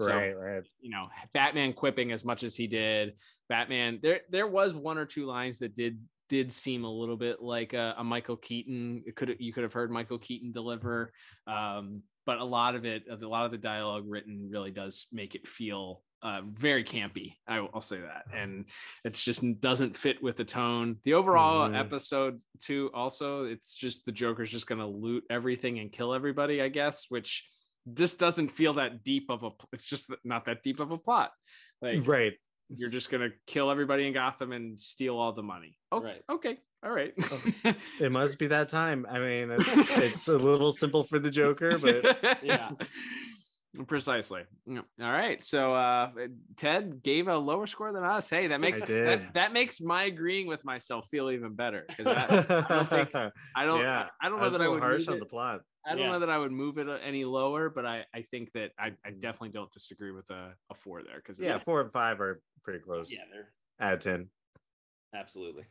So, 0.00 0.14
right, 0.14 0.36
right. 0.36 0.62
you 0.80 0.90
know, 0.90 1.06
Batman 1.32 1.72
quipping 1.72 2.12
as 2.12 2.24
much 2.24 2.42
as 2.42 2.54
he 2.54 2.66
did. 2.66 3.14
Batman, 3.48 4.00
there 4.02 4.20
there 4.30 4.46
was 4.46 4.74
one 4.74 4.98
or 4.98 5.06
two 5.06 5.26
lines 5.26 5.58
that 5.58 5.74
did 5.74 5.98
did 6.28 6.52
seem 6.52 6.84
a 6.84 6.90
little 6.90 7.16
bit 7.16 7.42
like 7.42 7.72
a, 7.74 7.94
a 7.98 8.04
Michael 8.04 8.36
Keaton. 8.36 9.04
It 9.06 9.16
could 9.16 9.36
you 9.38 9.52
could 9.52 9.62
have 9.62 9.72
heard 9.72 9.90
Michael 9.90 10.18
Keaton 10.18 10.52
deliver, 10.52 11.12
um, 11.46 12.02
but 12.26 12.38
a 12.38 12.44
lot 12.44 12.74
of 12.74 12.84
it, 12.84 13.04
a 13.10 13.26
lot 13.26 13.44
of 13.44 13.50
the 13.50 13.58
dialogue 13.58 14.04
written, 14.06 14.48
really 14.50 14.70
does 14.70 15.06
make 15.12 15.34
it 15.34 15.46
feel 15.46 16.02
uh, 16.24 16.40
very 16.44 16.82
campy. 16.82 17.34
I, 17.46 17.60
will 17.60 17.80
say 17.80 18.00
that, 18.00 18.24
and 18.34 18.64
it's 19.04 19.22
just 19.22 19.42
doesn't 19.60 19.96
fit 19.96 20.20
with 20.22 20.36
the 20.36 20.44
tone. 20.44 20.96
The 21.04 21.14
overall 21.14 21.68
Mhm. 21.68 21.78
episode 21.78 22.40
two, 22.60 22.90
also, 22.94 23.44
it's 23.44 23.74
just 23.76 24.04
the 24.06 24.12
Joker's 24.12 24.50
just 24.50 24.66
gonna 24.66 24.88
loot 24.88 25.22
everything 25.30 25.78
and 25.78 25.92
kill 25.92 26.14
everybody, 26.14 26.60
I 26.62 26.68
guess, 26.68 27.06
which 27.10 27.46
just 27.92 28.18
doesn't 28.18 28.48
feel 28.48 28.72
that 28.74 29.04
deep 29.04 29.30
of 29.30 29.42
a. 29.44 29.50
It's 29.72 29.84
just 29.84 30.10
not 30.24 30.46
that 30.46 30.62
deep 30.62 30.80
of 30.80 30.90
a 30.90 30.98
plot. 30.98 31.30
Like 31.82 32.06
Right. 32.08 32.32
you're 32.70 32.88
just 32.88 33.10
gonna 33.10 33.28
kill 33.46 33.70
everybody 33.70 34.06
in 34.06 34.14
Gotham 34.14 34.52
and 34.52 34.80
steal 34.80 35.18
all 35.18 35.32
the 35.34 35.42
money. 35.42 35.76
Oh, 35.92 36.00
Right. 36.00 36.22
Okay. 36.32 36.58
All 36.82 36.90
right. 36.90 37.12
It 38.00 38.12
must 38.12 38.38
be 38.38 38.46
that 38.48 38.68
time. 38.70 39.06
I 39.10 39.18
mean, 39.18 39.50
it's, 39.50 39.68
it's 39.98 40.28
a 40.28 40.36
little 40.38 40.72
simple 40.72 41.04
for 41.04 41.18
the 41.18 41.30
Joker, 41.30 41.78
but 41.78 42.02
yeah, 42.42 42.70
Precisely. 43.88 44.42
All 44.68 44.82
right. 45.00 45.42
So 45.42 45.74
uh 45.74 46.10
Ted 46.56 47.02
gave 47.02 47.26
a 47.28 47.36
lower 47.36 47.66
score 47.66 47.92
than 47.92 48.04
us. 48.04 48.30
Hey, 48.30 48.46
that 48.46 48.60
makes 48.60 48.80
that, 48.82 49.34
that 49.34 49.52
makes 49.52 49.80
my 49.80 50.04
agreeing 50.04 50.46
with 50.46 50.64
myself 50.64 51.08
feel 51.08 51.30
even 51.30 51.54
better 51.54 51.84
because 51.88 52.06
I, 52.06 52.44
I 52.68 52.74
don't 52.74 52.88
think 52.88 53.14
I 53.56 53.64
don't 53.64 53.80
yeah, 53.80 54.06
I 54.22 54.28
don't 54.28 54.38
I 54.38 54.42
know 54.42 54.44
was 54.44 54.52
that 54.52 54.60
a 54.60 54.64
I 54.64 54.66
little 54.68 54.74
would 54.74 54.82
harsh 54.82 55.08
on 55.08 55.14
it- 55.16 55.20
the 55.20 55.26
plot. 55.26 55.60
I 55.86 55.90
don't 55.90 55.98
Yeah. 56.06 56.12
know 56.12 56.18
that 56.20 56.30
I 56.30 56.38
would 56.38 56.52
move 56.52 56.78
it 56.78 56.88
any 57.04 57.24
lower, 57.24 57.68
but 57.68 57.84
I 57.84 58.04
I 58.14 58.22
think 58.30 58.52
that 58.52 58.70
I, 58.78 58.92
I 59.04 59.10
Mm. 59.10 59.20
definitely 59.20 59.50
don't 59.50 59.70
disagree 59.72 60.12
with 60.12 60.30
a, 60.30 60.54
a 60.70 60.74
four 60.74 61.02
there 61.02 61.16
because 61.16 61.38
Yeah, 61.40 61.58
four 61.58 61.80
and 61.82 61.92
five 61.92 62.20
are 62.20 62.40
pretty 62.62 62.78
close. 62.78 63.12
yeah, 63.12 63.24
they're 63.30 63.52
Out 63.80 63.94
of 63.94 64.00
ten. 64.00 64.30
absolutely. 65.14 65.64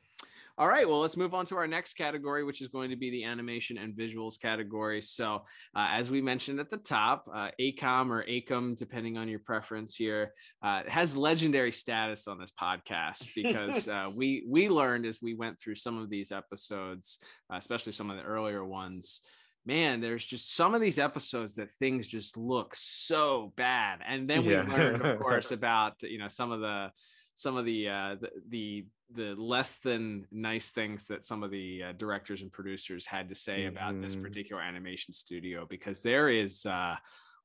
All 0.56 0.68
right, 0.68 0.88
well, 0.88 1.00
let's 1.00 1.18
move 1.18 1.34
on 1.34 1.48
to 1.48 1.56
our 1.58 1.66
next 1.66 1.96
category, 1.96 2.44
which 2.44 2.62
is 2.62 2.68
going 2.68 2.92
to 2.92 2.96
be 2.96 3.10
the 3.10 3.24
animation 3.24 3.80
and 3.80 3.96
visuals 3.96 4.40
category. 4.40 5.02
So, 5.02 5.46
uh, 5.76 5.88
as 5.90 6.12
we 6.12 6.22
mentioned 6.22 6.60
at 6.60 6.70
the 6.70 6.78
top, 6.78 7.26
uh, 7.34 7.50
AKOM 7.60 8.12
or 8.12 8.24
AKOM, 8.24 8.76
depending 8.76 9.18
on 9.18 9.28
your 9.28 9.40
preference 9.40 9.96
here, 9.96 10.32
uh, 10.62 10.84
has 10.88 11.18
legendary 11.18 11.72
status 11.72 12.28
on 12.28 12.38
this 12.40 12.52
podcast 12.52 13.30
because 13.34 13.88
uh, 13.88 14.10
we 14.14 14.46
we 14.48 14.70
learned 14.70 15.08
as 15.08 15.18
we 15.24 15.34
went 15.34 15.60
through 15.60 15.74
some 15.74 15.98
of 15.98 16.12
these 16.12 16.32
episodes, 16.32 17.18
uh, 17.52 17.58
especially 17.58 17.92
some 17.92 18.12
of 18.12 18.18
the 18.18 18.24
earlier 18.24 18.64
ones. 18.64 19.22
Man, 19.66 20.02
there's 20.02 20.26
just 20.26 20.54
some 20.54 20.76
of 20.76 20.82
these 20.82 21.00
episodes 21.00 21.56
that 21.56 21.72
things 21.80 22.06
just 22.06 22.38
look 22.38 22.76
so 22.76 23.54
bad, 23.56 24.02
and 24.06 24.30
then 24.30 24.46
we 24.46 24.54
Yeah. 24.54 24.66
learned, 24.72 25.02
of 25.02 25.16
course, 25.18 25.50
about 25.50 26.04
you 26.04 26.20
know 26.20 26.28
some 26.28 26.52
of 26.52 26.60
the 26.60 26.92
some 27.36 27.58
of 27.58 27.66
the 27.66 27.90
uh 27.90 28.16
the 28.22 28.30
the, 28.50 28.86
the 29.16 29.36
less 29.36 29.80
than 29.80 30.26
nice 30.32 30.72
things 30.72 31.08
that 31.08 31.24
some 31.24 31.44
of 31.44 31.52
the 31.52 31.84
uh, 31.84 31.92
directors 31.94 32.42
and 32.42 32.52
producers 32.52 33.06
had 33.06 33.30
to 33.30 33.36
say 33.36 33.66
about 33.66 34.02
this 34.02 34.16
Mhm. 34.16 34.22
particular 34.24 34.62
animation 34.62 35.14
studio 35.14 35.66
because 35.70 36.02
there 36.02 36.30
is 36.30 36.66
uh 36.66 36.96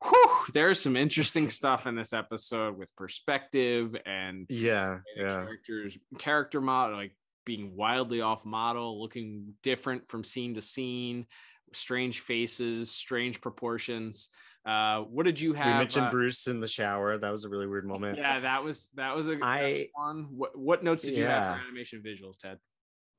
whew, 0.03 0.31
there's 0.53 0.81
some 0.81 0.97
interesting 0.97 1.49
stuff 1.61 1.87
in 1.87 1.95
this 1.95 2.13
episode 2.13 2.77
with 2.79 2.95
perspective 2.97 3.97
and 4.07 4.47
Yeah, 4.49 5.01
the 5.17 5.23
yeah. 5.23 5.33
characters 5.45 5.99
character 6.19 6.61
model 6.61 6.97
like 6.97 7.17
being 7.45 7.75
wildly 7.77 8.21
off 8.21 8.45
model 8.45 9.01
looking 9.01 9.55
different 9.63 10.09
from 10.09 10.23
scene 10.23 10.55
to 10.55 10.63
scene 10.63 11.27
strange 11.73 12.21
faces 12.21 12.91
strange 12.91 13.41
proportions 13.41 14.29
uh 14.69 15.01
what 15.05 15.25
did 15.25 15.41
you 15.41 15.55
have? 15.55 15.67
We 15.67 15.79
mentioned 15.79 16.07
uh, 16.07 16.11
Bruce 16.11 16.47
in 16.47 16.61
the 16.61 16.69
shower. 16.69 17.17
That 17.17 17.31
was 17.31 17.45
a 17.45 17.49
really 17.49 17.67
weird 17.67 17.87
moment. 17.87 18.19
yeah, 18.19 18.41
that 18.41 18.63
was 18.63 18.91
that 18.95 19.17
was 19.17 19.29
a 19.29 19.37
that 19.37 19.63
was 19.63 19.87
one. 19.95 20.27
What 20.31 20.59
what 20.59 20.85
notes 20.85 21.03
did 21.05 21.17
you 21.17 21.25
have 21.25 21.57
for 21.57 21.63
animation 21.65 22.03
visuals, 22.05 22.37
Ted? 22.39 22.59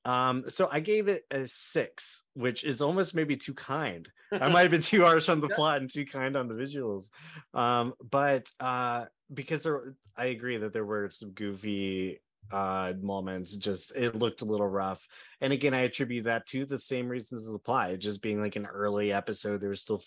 Um, 0.06 0.46
so 0.48 0.70
I 0.72 0.80
gave 0.80 1.08
it 1.08 1.24
a 1.30 1.48
six, 1.48 2.24
which 2.34 2.64
is 2.64 2.82
almost 2.82 3.14
maybe 3.14 3.36
too 3.36 3.54
kind. 3.54 4.10
I 4.32 4.48
might 4.48 4.62
have 4.62 4.72
been 4.78 4.82
too 4.82 5.02
harsh 5.02 5.28
on 5.28 5.42
the 5.42 5.50
plot 5.50 5.82
and 5.82 5.90
too 5.90 6.06
kind 6.06 6.38
on 6.38 6.48
the 6.48 6.54
visuals. 6.54 7.10
Um, 7.54 7.94
but 8.10 8.50
uh 8.60 9.06
because 9.34 9.64
there 9.64 9.96
I 10.16 10.26
agree 10.26 10.58
that 10.58 10.74
there 10.74 10.86
were 10.86 11.10
some 11.12 11.32
goofy 11.32 12.20
uh 12.52 12.94
moments, 13.00 13.56
just 13.58 13.92
it 13.96 14.16
looked 14.16 14.42
a 14.42 14.46
little 14.46 14.68
rough. 14.68 15.06
And 15.42 15.52
again, 15.54 15.74
I 15.74 15.82
attribute 15.82 16.24
that 16.24 16.46
to 16.48 16.66
the 16.66 16.80
same 16.80 17.10
reasons 17.10 17.46
as 17.46 17.52
the 17.52 17.60
plot, 17.60 18.00
just 18.00 18.22
being 18.22 18.42
like 18.42 18.56
an 18.56 18.66
early 18.66 19.12
episode, 19.12 19.60
there 19.62 19.70
was 19.70 19.82
still 19.82 20.02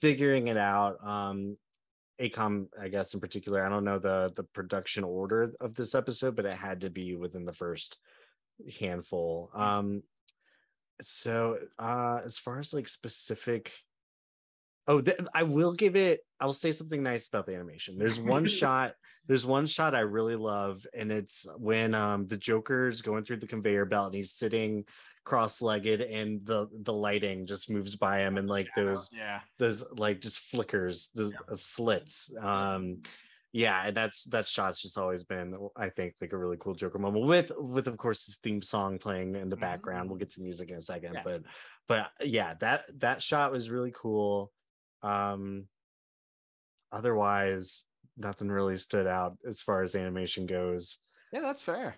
figuring 0.00 0.48
it 0.48 0.56
out. 0.56 1.06
Um 1.06 1.56
AKOM, 2.20 2.68
I 2.80 2.88
guess 2.88 3.12
in 3.14 3.20
particular, 3.20 3.64
I 3.64 3.68
don't 3.68 3.84
know 3.84 3.98
the 3.98 4.32
the 4.34 4.42
production 4.42 5.04
order 5.04 5.52
of 5.60 5.74
this 5.74 5.94
episode, 5.94 6.36
but 6.36 6.46
it 6.46 6.56
had 6.56 6.80
to 6.80 6.90
be 6.90 7.14
within 7.14 7.44
the 7.44 7.52
first 7.52 7.98
handful. 8.80 9.50
Um, 9.54 10.02
so 11.02 11.58
uh, 11.78 12.20
as 12.24 12.38
far 12.38 12.58
as 12.58 12.72
like 12.72 12.88
specific, 12.88 13.70
oh, 14.86 15.00
th- 15.00 15.18
I 15.34 15.42
will 15.42 15.74
give 15.74 15.94
it. 15.94 16.20
I'll 16.40 16.54
say 16.54 16.72
something 16.72 17.02
nice 17.02 17.28
about 17.28 17.46
the 17.46 17.54
animation. 17.54 17.98
There's 17.98 18.18
one 18.18 18.46
shot. 18.46 18.92
There's 19.26 19.44
one 19.44 19.66
shot 19.66 19.94
I 19.94 20.00
really 20.00 20.36
love, 20.36 20.86
and 20.94 21.12
it's 21.12 21.46
when 21.58 21.94
um 21.94 22.26
the 22.26 22.38
Joker's 22.38 23.02
going 23.02 23.24
through 23.24 23.38
the 23.38 23.46
conveyor 23.46 23.84
belt 23.84 24.06
and 24.06 24.14
he's 24.14 24.32
sitting 24.32 24.84
cross-legged 25.26 26.00
and 26.00 26.46
the 26.46 26.68
the 26.82 26.92
lighting 26.92 27.46
just 27.46 27.68
moves 27.68 27.96
by 27.96 28.20
him 28.20 28.38
and 28.38 28.48
like 28.48 28.68
those 28.76 29.10
yeah. 29.12 29.40
those 29.58 29.84
like 29.98 30.20
just 30.20 30.38
flickers 30.38 31.10
those, 31.16 31.34
of 31.48 31.60
slits 31.60 32.32
um 32.40 32.98
yeah 33.52 33.86
and 33.86 33.96
that's 33.96 34.22
that 34.26 34.46
shot's 34.46 34.80
just 34.80 34.96
always 34.96 35.24
been 35.24 35.56
i 35.76 35.88
think 35.88 36.14
like 36.20 36.32
a 36.32 36.36
really 36.36 36.56
cool 36.60 36.76
joker 36.76 37.00
moment 37.00 37.26
with 37.26 37.50
with 37.58 37.88
of 37.88 37.96
course 37.96 38.24
his 38.24 38.36
theme 38.36 38.62
song 38.62 38.98
playing 38.98 39.34
in 39.34 39.48
the 39.48 39.56
background. 39.56 40.08
We'll 40.08 40.18
get 40.18 40.30
to 40.30 40.40
music 40.40 40.70
in 40.70 40.76
a 40.76 40.80
second 40.80 41.14
Yeah. 41.14 41.22
but 41.24 41.42
but 41.88 42.06
yeah 42.24 42.54
that 42.60 42.84
that 42.98 43.20
shot 43.20 43.50
was 43.50 43.68
really 43.68 43.92
cool. 43.94 44.52
Um 45.02 45.64
otherwise 46.92 47.84
nothing 48.16 48.48
really 48.48 48.76
stood 48.76 49.08
out 49.08 49.38
as 49.46 49.60
far 49.60 49.82
as 49.82 49.96
animation 49.96 50.46
goes. 50.46 51.00
Yeah 51.32 51.40
that's 51.40 51.62
fair 51.62 51.96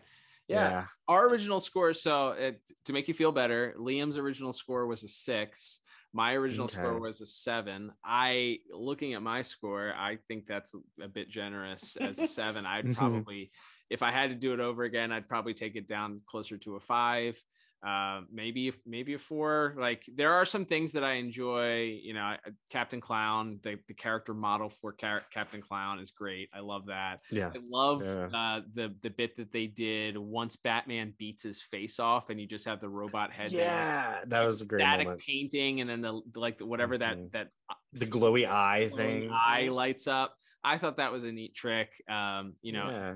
yeah. 0.48 0.70
Yeah. 0.70 0.84
Our 1.06 1.28
original 1.28 1.60
score. 1.60 1.92
So 1.92 2.30
it, 2.30 2.60
to 2.86 2.92
make 2.92 3.06
you 3.08 3.14
feel 3.14 3.32
better, 3.32 3.74
Liam's 3.78 4.18
original 4.18 4.52
score 4.52 4.86
was 4.86 5.02
a 5.04 5.08
six. 5.08 5.80
My 6.12 6.32
original 6.34 6.68
score 6.68 6.98
was 7.00 7.20
a 7.20 7.26
seven. 7.26 7.92
I, 8.02 8.58
looking 8.72 9.12
at 9.14 9.22
my 9.22 9.42
score, 9.42 9.92
I 9.94 10.16
think 10.26 10.46
that's 10.46 10.74
a 11.00 11.08
bit 11.08 11.28
generous 11.28 11.96
as 11.96 12.18
a 12.18 12.26
seven. 12.26 12.64
I'd 12.74 12.86
Mhm. 12.86 12.96
probably, 12.96 13.50
if 13.90 14.02
I 14.02 14.10
had 14.10 14.30
to 14.30 14.36
do 14.36 14.54
it 14.54 14.60
over 14.60 14.84
again, 14.84 15.12
I'd 15.12 15.28
probably 15.28 15.52
take 15.54 15.76
it 15.76 15.86
down 15.86 16.22
closer 16.26 16.56
to 16.58 16.76
a 16.76 16.80
five. 16.80 17.38
Uh, 17.86 18.22
maybe 18.32 18.66
if 18.68 18.78
maybe 18.84 19.14
a 19.14 19.18
four. 19.18 19.74
Like 19.78 20.04
there 20.12 20.32
are 20.32 20.44
some 20.44 20.64
things 20.64 20.92
that 20.94 21.04
I 21.04 21.14
enjoy. 21.14 21.98
You 22.02 22.14
know, 22.14 22.34
Captain 22.70 23.00
Clown, 23.00 23.60
the, 23.62 23.76
the 23.86 23.94
character 23.94 24.34
model 24.34 24.68
for 24.68 24.92
Car- 24.92 25.22
Captain 25.32 25.62
Clown 25.62 26.00
is 26.00 26.10
great. 26.10 26.48
I 26.52 26.60
love 26.60 26.86
that. 26.86 27.20
Yeah. 27.30 27.50
I 27.54 27.58
love 27.70 28.02
Yeah. 28.04 28.26
uh, 28.34 28.60
the 28.74 28.94
the 29.02 29.10
bit 29.10 29.36
that 29.36 29.52
they 29.52 29.66
did 29.66 30.18
once 30.18 30.56
Batman 30.56 31.14
beats 31.18 31.42
his 31.44 31.62
face 31.62 32.00
off, 32.00 32.30
and 32.30 32.40
you 32.40 32.46
just 32.48 32.64
have 32.66 32.80
the 32.80 32.88
robot 32.88 33.30
head. 33.32 33.52
there. 33.52 33.60
yeah 33.60 34.18
that 34.26 34.42
was 34.42 34.60
a 34.62 34.66
great 34.66 34.80
static 34.80 35.06
moment 35.06 35.22
painting, 35.26 35.80
and 35.80 35.88
then 35.88 36.00
the 36.00 36.20
like 36.34 36.60
whatever 36.60 36.98
that 36.98 37.16
Mhm. 37.16 37.30
that 37.32 37.48
uh, 37.70 37.74
the 37.92 38.06
glowy 38.06 38.44
eye 38.48 38.88
glowing 38.88 39.20
thing 39.20 39.30
eye 39.32 39.68
lights 39.70 40.06
up. 40.08 40.34
I 40.64 40.76
thought 40.78 40.96
that 40.96 41.12
was 41.12 41.22
a 41.22 41.30
neat 41.30 41.54
trick. 41.54 41.90
Um, 42.10 42.54
you 42.60 42.72
know, 42.72 42.90
yeah. 42.90 43.14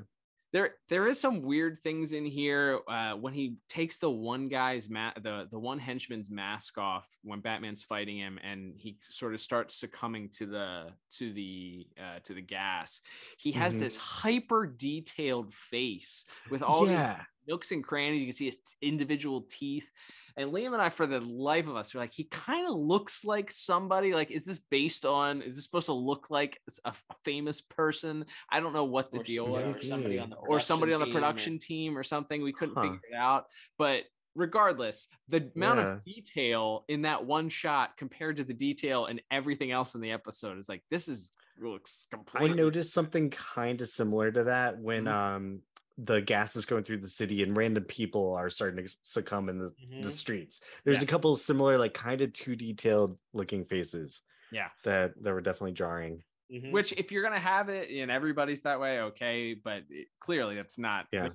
There 0.52 0.74
there 0.88 1.08
is 1.08 1.18
some 1.18 1.40
weird 1.42 1.78
things 1.78 2.12
in 2.12 2.24
here 2.26 2.80
uh, 2.88 3.14
when 3.14 3.32
he 3.32 3.56
takes 3.68 3.98
the 3.98 4.10
one 4.10 4.48
guy's 4.48 4.90
ma- 4.90 5.12
the 5.22 5.48
the 5.50 5.58
one 5.58 5.78
henchman's 5.78 6.30
mask 6.30 6.76
off 6.78 7.08
when 7.22 7.40
Batman's 7.40 7.82
fighting 7.82 8.18
him 8.18 8.38
and 8.42 8.74
he 8.76 8.98
sort 9.00 9.32
of 9.34 9.40
starts 9.40 9.74
succumbing 9.74 10.28
to 10.30 10.46
the 10.46 10.88
to 11.12 11.32
the 11.32 11.86
uh, 11.98 12.18
to 12.24 12.34
the 12.34 12.42
gas. 12.42 13.00
He 13.38 13.52
has 13.52 13.76
Mhm. 13.76 13.80
this 13.80 13.96
hyper 13.96 14.66
detailed 14.66 15.54
face 15.54 16.26
with 16.50 16.62
all 16.62 16.82
these 16.84 16.92
Yeah. 16.92 17.24
Nooks 17.46 17.72
and 17.72 17.82
crannies. 17.84 18.20
You 18.20 18.28
can 18.28 18.36
see 18.36 18.46
his 18.46 18.58
individual 18.80 19.42
teeth. 19.48 19.90
And 20.36 20.50
Liam 20.50 20.72
and 20.72 20.80
I, 20.80 20.88
for 20.88 21.06
the 21.06 21.20
life 21.20 21.66
of 21.68 21.76
us, 21.76 21.94
are 21.94 21.98
like, 21.98 22.12
he 22.12 22.24
kind 22.24 22.66
of 22.66 22.74
looks 22.74 23.24
like 23.24 23.50
somebody. 23.50 24.14
Like, 24.14 24.30
is 24.30 24.44
this 24.44 24.58
based 24.58 25.04
on? 25.04 25.42
Is 25.42 25.56
this 25.56 25.64
supposed 25.64 25.86
to 25.86 25.92
look 25.92 26.28
like 26.30 26.60
a, 26.84 26.94
famous 27.24 27.60
person? 27.60 28.24
I 28.50 28.60
don't 28.60 28.72
know 28.72 28.84
what 28.84 29.12
the 29.12 29.18
Or 29.20 29.24
deal 29.24 29.48
was, 29.48 29.76
or 29.76 29.80
somebody 29.82 30.18
on 30.18 30.30
the 30.30 30.36
or 30.36 30.60
somebody 30.60 30.94
on 30.94 31.00
the 31.00 31.06
team, 31.06 31.14
production 31.14 31.58
team 31.58 31.98
or 31.98 32.02
something. 32.02 32.42
We 32.42 32.52
couldn't 32.52 32.76
Huh. 32.76 32.82
figure 32.82 33.00
it 33.10 33.14
out. 33.16 33.46
But 33.76 34.04
regardless, 34.34 35.08
the 35.28 35.50
amount 35.54 35.80
Yeah. 35.80 35.92
of 35.96 36.04
detail 36.04 36.84
in 36.88 37.02
that 37.02 37.24
one 37.24 37.50
shot 37.50 37.96
compared 37.98 38.36
to 38.38 38.44
the 38.44 38.54
detail 38.54 39.04
and 39.06 39.20
everything 39.30 39.70
else 39.70 39.94
in 39.94 40.00
the 40.00 40.12
episode 40.12 40.56
is 40.58 40.68
like 40.68 40.82
this 40.90 41.08
is 41.08 41.32
looks 41.60 42.06
completely. 42.10 42.50
I 42.50 42.54
noticed 42.54 42.94
something 42.94 43.28
kind 43.28 43.80
of 43.82 43.88
similar 43.88 44.32
to 44.32 44.44
that 44.44 44.78
when 44.78 45.04
Mhm. 45.04 45.12
um 45.12 45.62
the 45.98 46.20
gas 46.20 46.56
is 46.56 46.64
going 46.64 46.84
through 46.84 46.98
the 46.98 47.08
city 47.08 47.42
and 47.42 47.56
random 47.56 47.84
people 47.84 48.34
are 48.34 48.48
starting 48.50 48.84
to 48.86 48.94
succumb 49.02 49.48
in 49.48 49.58
the, 49.58 49.70
Mhm. 49.86 50.02
the 50.02 50.10
streets. 50.10 50.60
There's 50.84 50.98
Yeah. 50.98 51.04
a 51.04 51.06
couple 51.06 51.32
of 51.32 51.38
similar, 51.38 51.78
like 51.78 51.94
kind 51.94 52.20
of 52.20 52.32
too 52.32 52.56
detailed 52.56 53.18
looking 53.32 53.64
faces 53.64 54.22
Yeah. 54.50 54.70
that 54.84 55.12
that 55.22 55.32
were 55.32 55.40
definitely 55.40 55.72
jarring. 55.72 56.24
Mhm. 56.50 56.70
Which, 56.72 56.92
if 56.94 57.12
you're 57.12 57.22
gonna 57.22 57.38
have 57.38 57.68
it 57.68 57.90
and 57.90 58.10
everybody's 58.10 58.62
that 58.62 58.80
way, 58.80 59.00
okay. 59.00 59.54
But 59.54 59.84
it, 59.90 60.08
clearly, 60.20 60.54
that's 60.56 60.78
not. 60.78 61.08
Yeah. 61.12 61.28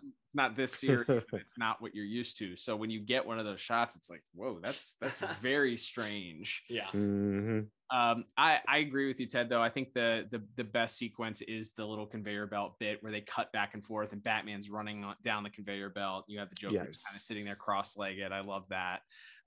This, 0.55 0.73
it's 0.73 0.83
not 0.83 1.01
this 1.07 1.07
series. 1.07 1.07
and 1.31 1.41
it's 1.41 1.57
not 1.57 1.81
what 1.81 1.93
you're 1.95 2.05
used 2.05 2.38
to. 2.38 2.55
So 2.55 2.75
when 2.75 2.89
you 2.89 2.99
get 2.99 3.25
one 3.25 3.39
of 3.39 3.45
those 3.45 3.59
shots, 3.59 3.95
it's 3.95 4.09
like, 4.09 4.23
whoa, 4.33 4.59
that's 4.61 4.95
that's 5.01 5.19
very 5.41 5.77
strange. 5.77 6.63
yeah. 6.69 6.88
Mhm. 6.93 7.67
Um, 7.89 8.25
I, 8.38 8.59
I 8.67 8.79
agree 8.79 9.07
with 9.07 9.17
you, 9.21 9.27
Ted. 9.27 9.47
Though 9.47 9.61
I 9.61 9.69
think 9.69 9.93
the, 9.93 10.27
the 10.29 10.43
the 10.57 10.63
best 10.65 10.97
sequence 10.97 11.41
is 11.41 11.71
the 11.71 11.85
little 11.85 12.05
conveyor 12.05 12.47
belt 12.47 12.75
bit 12.79 13.01
where 13.01 13.13
they 13.13 13.21
cut 13.21 13.49
back 13.53 13.75
and 13.75 13.85
forth, 13.85 14.11
and 14.11 14.21
Batman's 14.21 14.69
running 14.69 15.05
on, 15.05 15.15
down 15.23 15.43
the 15.43 15.49
conveyor 15.49 15.91
belt. 15.91 16.25
You 16.27 16.39
have 16.39 16.49
the 16.49 16.55
Joker 16.55 16.75
kind 16.75 16.88
of 16.89 16.95
sitting 17.21 17.45
there 17.45 17.55
cross-legged. 17.55 18.33
I 18.33 18.41
love 18.41 18.65
that. 18.71 18.99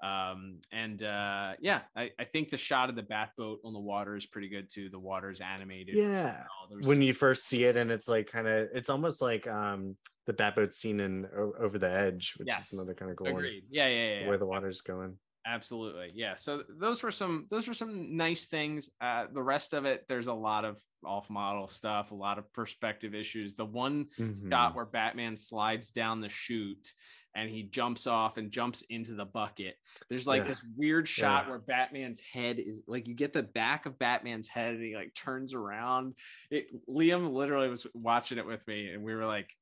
Um, 0.03 0.61
and 0.73 1.03
uh, 1.03 1.53
yeah, 1.61 1.83
I, 1.95 2.13
I 2.19 2.25
think 2.25 2.49
the 2.49 2.57
shot 2.57 2.89
of 2.89 2.97
the 2.97 3.03
bat 3.03 3.33
boat 3.37 3.59
on 3.63 3.75
the 3.75 3.79
water 3.79 4.17
is 4.17 4.25
pretty 4.25 4.49
good 4.49 4.71
too. 4.73 4.89
The 4.89 4.99
water's 4.99 5.43
animated. 5.43 5.97
Yeah. 5.97 6.39
There's 6.71 6.87
When 6.87 7.03
you 7.03 7.13
first 7.13 7.45
see 7.45 7.65
it, 7.65 7.77
and 7.77 7.91
it's 7.91 8.09
like 8.09 8.27
kind 8.33 8.49
of, 8.49 8.69
it's 8.73 8.89
almost 8.89 9.21
like 9.21 9.47
um 9.47 9.99
the 10.31 10.43
Batboat 10.43 10.73
scene 10.73 11.01
in 11.01 11.27
O- 11.37 11.55
Over 11.59 11.79
the 11.79 11.91
Edge, 11.91 12.35
which 12.37 12.47
Yes. 12.49 12.73
is 12.73 12.79
another 12.79 12.95
kind 12.95 13.11
of 13.11 13.17
cool 13.17 13.27
agreed. 13.27 13.65
Yeah, 13.71 13.89
yeah, 13.89 13.95
yeah. 13.95 14.21
yeah. 14.21 14.29
where 14.29 14.39
the 14.39 14.47
water's 14.47 14.81
going. 14.81 15.19
Absolutely. 15.47 16.13
Yeah. 16.15 16.35
So 16.37 16.63
those 16.69 17.03
were 17.03 17.11
some 17.11 17.47
those 17.51 17.67
were 17.67 17.75
some 17.75 18.17
nice 18.17 18.47
things. 18.47 18.91
Uh 19.01 19.27
the 19.33 19.43
rest 19.43 19.73
of 19.73 19.87
it, 19.87 20.05
there's 20.09 20.27
a 20.29 20.35
lot 20.35 20.65
of 20.65 20.79
off 21.05 21.31
model 21.31 21.67
stuff, 21.67 22.11
a 22.11 22.15
lot 22.15 22.39
of 22.39 22.53
perspective 22.53 23.15
issues. 23.15 23.55
The 23.55 23.65
one 23.65 24.07
Mhm. 24.19 24.51
shot 24.51 24.75
where 24.77 24.85
Batman 24.85 25.37
slides 25.37 25.91
down 25.91 26.21
the 26.21 26.29
chute 26.29 26.93
and 27.35 27.49
he 27.49 27.63
jumps 27.63 28.07
off 28.07 28.37
and 28.37 28.51
jumps 28.51 28.83
into 28.91 29.15
the 29.15 29.25
bucket. 29.25 29.77
There's 30.11 30.27
like 30.27 30.43
Yeah. 30.43 30.49
this 30.49 30.65
weird 30.77 31.09
shot 31.09 31.45
Yeah. 31.45 31.51
where 31.51 31.59
Batman's 31.61 32.21
head 32.21 32.59
is 32.59 32.83
like 32.87 33.09
you 33.09 33.15
get 33.15 33.33
the 33.33 33.43
back 33.43 33.87
of 33.87 33.99
Batman's 33.99 34.49
head 34.49 34.75
and 34.75 34.85
he 34.85 34.95
like 34.95 35.15
turns 35.15 35.55
around. 35.55 36.17
It 36.51 36.67
Liam 36.87 37.33
literally 37.33 37.71
was 37.71 37.87
watching 37.95 38.37
it 38.37 38.47
with 38.47 38.67
me 38.69 38.89
and 38.91 39.03
we 39.03 39.15
were 39.15 39.27
like, 39.27 39.57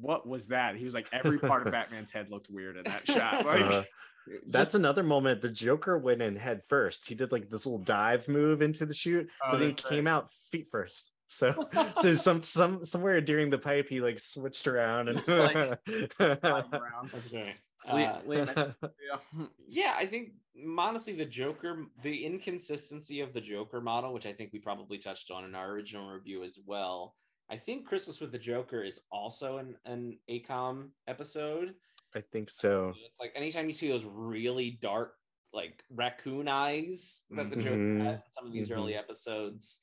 what 0.00 0.26
was 0.28 0.48
that? 0.48 0.76
He 0.76 0.84
was 0.84 0.94
like, 0.94 1.06
every 1.12 1.38
part 1.38 1.66
of 1.66 1.72
Batman's 1.78 2.12
head 2.12 2.30
looked 2.30 2.48
weird 2.50 2.76
in 2.76 2.84
that 2.84 3.06
shot. 3.06 3.44
Like 3.46 3.62
Uh, 3.62 3.70
just- 3.70 3.86
That's 4.48 4.74
another 4.74 5.02
moment. 5.02 5.40
The 5.40 5.48
Joker 5.48 5.98
went 5.98 6.22
in 6.22 6.36
head 6.36 6.62
first. 6.68 7.08
He 7.08 7.14
did 7.14 7.32
like 7.32 7.48
this 7.50 7.64
little 7.66 7.78
dive 7.80 8.28
move 8.28 8.62
into 8.62 8.86
the 8.86 8.94
chute, 8.94 9.28
Oh, 9.42 9.52
but 9.52 9.58
then 9.58 9.68
he 9.68 9.74
that's 9.74 9.88
came 9.88 10.06
out 10.06 10.30
feet 10.52 10.68
first. 10.70 11.12
So, 11.26 11.68
so 12.00 12.14
some 12.14 12.42
some 12.42 12.84
somewhere 12.84 13.20
during 13.20 13.50
the 13.50 13.58
pipe, 13.58 13.86
he 13.88 14.00
like 14.00 14.18
switched 14.18 14.66
around 14.66 15.08
and 15.08 15.26
Like, 15.28 15.56
around. 16.20 17.10
That's 17.12 17.28
great. 17.30 17.54
Uh, 17.88 18.20
Liam, 18.26 18.74
yeah. 18.82 19.46
yeah, 19.66 19.94
I 19.96 20.04
think 20.06 20.32
honestly, 20.78 21.14
the 21.14 21.24
Joker, 21.24 21.86
the 22.02 22.26
inconsistency 22.26 23.20
of 23.20 23.32
the 23.32 23.40
Joker 23.40 23.80
model, 23.80 24.12
which 24.12 24.26
I 24.26 24.32
think 24.34 24.52
we 24.52 24.58
probably 24.58 24.98
touched 24.98 25.30
on 25.30 25.44
in 25.44 25.54
our 25.54 25.70
original 25.70 26.10
review 26.10 26.44
as 26.44 26.58
well. 26.66 27.14
I 27.50 27.58
think 27.58 27.86
Christmas 27.86 28.20
with 28.20 28.32
the 28.32 28.38
Joker 28.38 28.82
is 28.82 29.00
also 29.10 29.58
an, 29.58 29.76
an 29.84 30.20
AKOM 30.28 30.92
episode. 31.06 31.76
I 32.14 32.20
think 32.20 32.50
so. 32.50 33.00
It's 33.04 33.18
like 33.20 33.32
anytime 33.34 33.66
you 33.66 33.72
see 33.72 33.88
those 33.88 34.04
really 34.04 34.72
dark, 34.72 35.16
like 35.52 35.84
raccoon 35.90 36.48
eyes 36.48 37.22
that 37.34 37.50
the 37.50 37.56
Joker 37.56 37.82
Mhm. 37.82 38.00
has 38.06 38.16
in 38.26 38.32
some 38.32 38.46
of 38.46 38.52
these 38.52 38.70
Mhm. 38.70 38.74
early 38.74 38.94
episodes, 38.94 39.80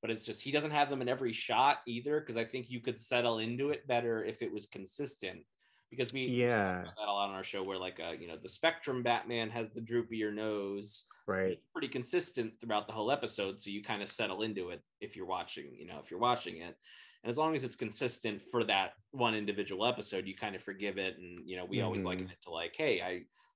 but 0.00 0.10
it's 0.10 0.22
just 0.22 0.42
he 0.42 0.50
doesn't 0.50 0.70
have 0.70 0.88
them 0.90 1.02
in 1.02 1.08
every 1.08 1.32
shot 1.32 1.78
either. 1.86 2.20
Because 2.20 2.36
I 2.36 2.44
think 2.44 2.70
you 2.70 2.80
could 2.80 2.98
settle 3.00 3.38
into 3.38 3.70
it 3.70 3.86
better 3.86 4.24
if 4.24 4.42
it 4.42 4.52
was 4.52 4.66
consistent. 4.66 5.44
Because 5.90 6.12
we 6.12 6.36
Yeah, 6.36 6.92
that 6.98 7.08
a 7.08 7.12
lot 7.12 7.28
on 7.28 7.34
our 7.34 7.44
show, 7.44 7.62
where 7.62 7.78
like 7.78 8.00
uh, 8.00 8.12
you 8.12 8.28
know 8.28 8.38
the 8.38 8.48
Spectrum 8.48 9.02
Batman 9.02 9.50
has 9.50 9.70
the 9.72 9.80
droopier 9.82 10.32
nose, 10.32 11.06
right. 11.26 11.56
it's 11.56 11.66
pretty 11.72 11.88
consistent 11.88 12.60
throughout 12.60 12.86
the 12.86 12.92
whole 12.92 13.10
episode, 13.12 13.60
so 13.60 13.70
you 13.70 13.82
kind 13.82 14.02
of 14.02 14.10
settle 14.10 14.42
into 14.42 14.70
it 14.70 14.82
if 15.00 15.16
you're 15.16 15.26
watching, 15.26 15.74
you 15.74 15.86
know, 15.86 16.00
if 16.00 16.10
you're 16.10 16.20
watching 16.20 16.58
it. 16.58 16.76
And 17.22 17.30
as 17.30 17.36
long 17.38 17.54
as 17.54 17.64
it's 17.64 17.76
consistent 17.76 18.42
for 18.50 18.64
that 18.64 18.92
one 19.10 19.34
individual 19.34 19.86
episode, 19.86 20.26
you 20.26 20.34
kind 20.34 20.54
of 20.56 20.62
forgive 20.62 20.98
it. 20.98 21.18
And 21.18 21.46
you 21.48 21.56
know, 21.56 21.64
we 21.64 21.80
always 21.82 22.02
Mhm. 22.02 22.06
liken 22.06 22.30
it 22.30 22.40
to 22.42 22.50
like, 22.50 22.74
hey, 22.76 23.00
I, 23.02 23.10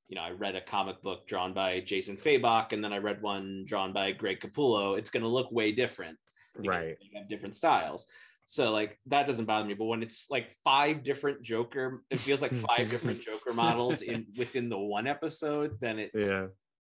you 0.09 0.17
know, 0.17 0.23
I 0.23 0.31
read 0.33 0.55
a 0.55 0.61
comic 0.61 1.03
book 1.03 1.27
drawn 1.27 1.55
by 1.55 1.81
Jason 1.81 2.17
Fabok, 2.17 2.73
and 2.73 2.85
then 2.85 2.93
I 2.93 2.99
read 2.99 3.23
one 3.23 3.65
drawn 3.67 3.93
by 3.93 4.13
Greg 4.13 4.41
Capullo. 4.41 4.99
It's 4.99 5.11
going 5.11 5.23
to 5.23 5.29
look 5.29 5.51
way 5.51 5.73
different, 5.73 6.19
Right. 6.57 6.99
They 7.01 7.19
have 7.19 7.29
different 7.29 7.57
styles. 7.57 8.07
So 8.45 8.71
like 8.73 9.01
that 9.07 9.27
doesn't 9.27 9.47
bother 9.47 9.67
me. 9.67 9.73
But 9.75 9.87
when 9.87 10.03
it's 10.03 10.29
like 10.31 10.51
five 10.63 11.03
different 11.03 11.43
Joker, 11.43 12.05
it 12.11 12.19
feels 12.21 12.43
like 12.43 12.53
five 12.55 12.91
different 12.91 13.21
Joker 13.23 13.55
models 13.55 14.03
in 14.03 14.27
within 14.37 14.69
the 14.69 14.79
one 14.79 15.07
episode, 15.07 15.81
then 15.81 15.99
it's 15.99 16.15
Yeah, 16.15 16.49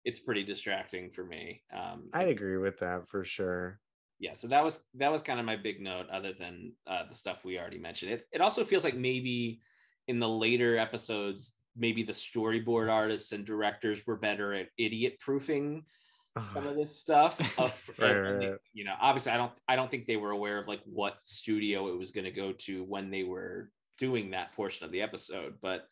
it's 0.06 0.20
pretty 0.20 0.44
distracting 0.44 1.12
for 1.12 1.26
me. 1.26 1.64
Um, 1.72 2.10
I'd 2.14 2.30
agree 2.30 2.58
with 2.58 2.80
that 2.80 3.08
for 3.08 3.24
sure. 3.24 3.82
Yeah, 4.22 4.36
so 4.36 4.48
that 4.50 4.64
was 4.64 4.80
that 4.94 5.12
was 5.12 5.24
kind 5.24 5.40
of 5.40 5.46
my 5.48 5.56
big 5.58 5.82
note, 5.82 6.06
other 6.12 6.32
than 6.32 6.74
uh, 6.86 7.04
the 7.10 7.16
stuff 7.16 7.44
we 7.44 7.58
already 7.58 7.80
mentioned. 7.80 8.12
It 8.14 8.28
it 8.32 8.40
also 8.40 8.64
feels 8.64 8.84
like 8.84 8.96
maybe 8.96 9.62
in 10.08 10.20
the 10.20 10.30
later 10.30 10.78
episodes 10.78 11.54
maybe 11.76 12.04
the 12.04 12.14
storyboard 12.14 12.92
artists 12.92 13.32
and 13.32 13.46
directors 13.46 14.06
were 14.06 14.18
better 14.18 14.54
at 14.54 14.68
idiot 14.78 15.18
proofing 15.20 15.86
some 16.54 16.68
of 16.68 16.76
this 16.76 17.00
stuff. 17.00 17.40
Right, 18.00 18.12
and 18.12 18.24
right, 18.24 18.40
they- 18.40 18.48
right. 18.50 18.58
you 18.74 18.84
know, 18.86 18.94
obviously, 19.02 19.32
I 19.32 19.38
don't 19.38 19.52
I 19.68 19.76
don't 19.76 19.90
think 19.90 20.06
they 20.06 20.18
were 20.18 20.32
aware 20.32 20.60
of 20.60 20.68
like 20.68 20.82
what 20.86 21.20
studio 21.22 21.88
it 21.92 21.98
was 21.98 22.12
going 22.12 22.26
to 22.26 22.32
go 22.32 22.54
to 22.66 22.84
when 22.84 23.10
they 23.10 23.24
were 23.24 23.72
doing 23.98 24.32
that 24.32 24.54
portion 24.56 24.86
of 24.86 24.92
the 24.92 25.02
episode, 25.02 25.56
but 25.62 25.88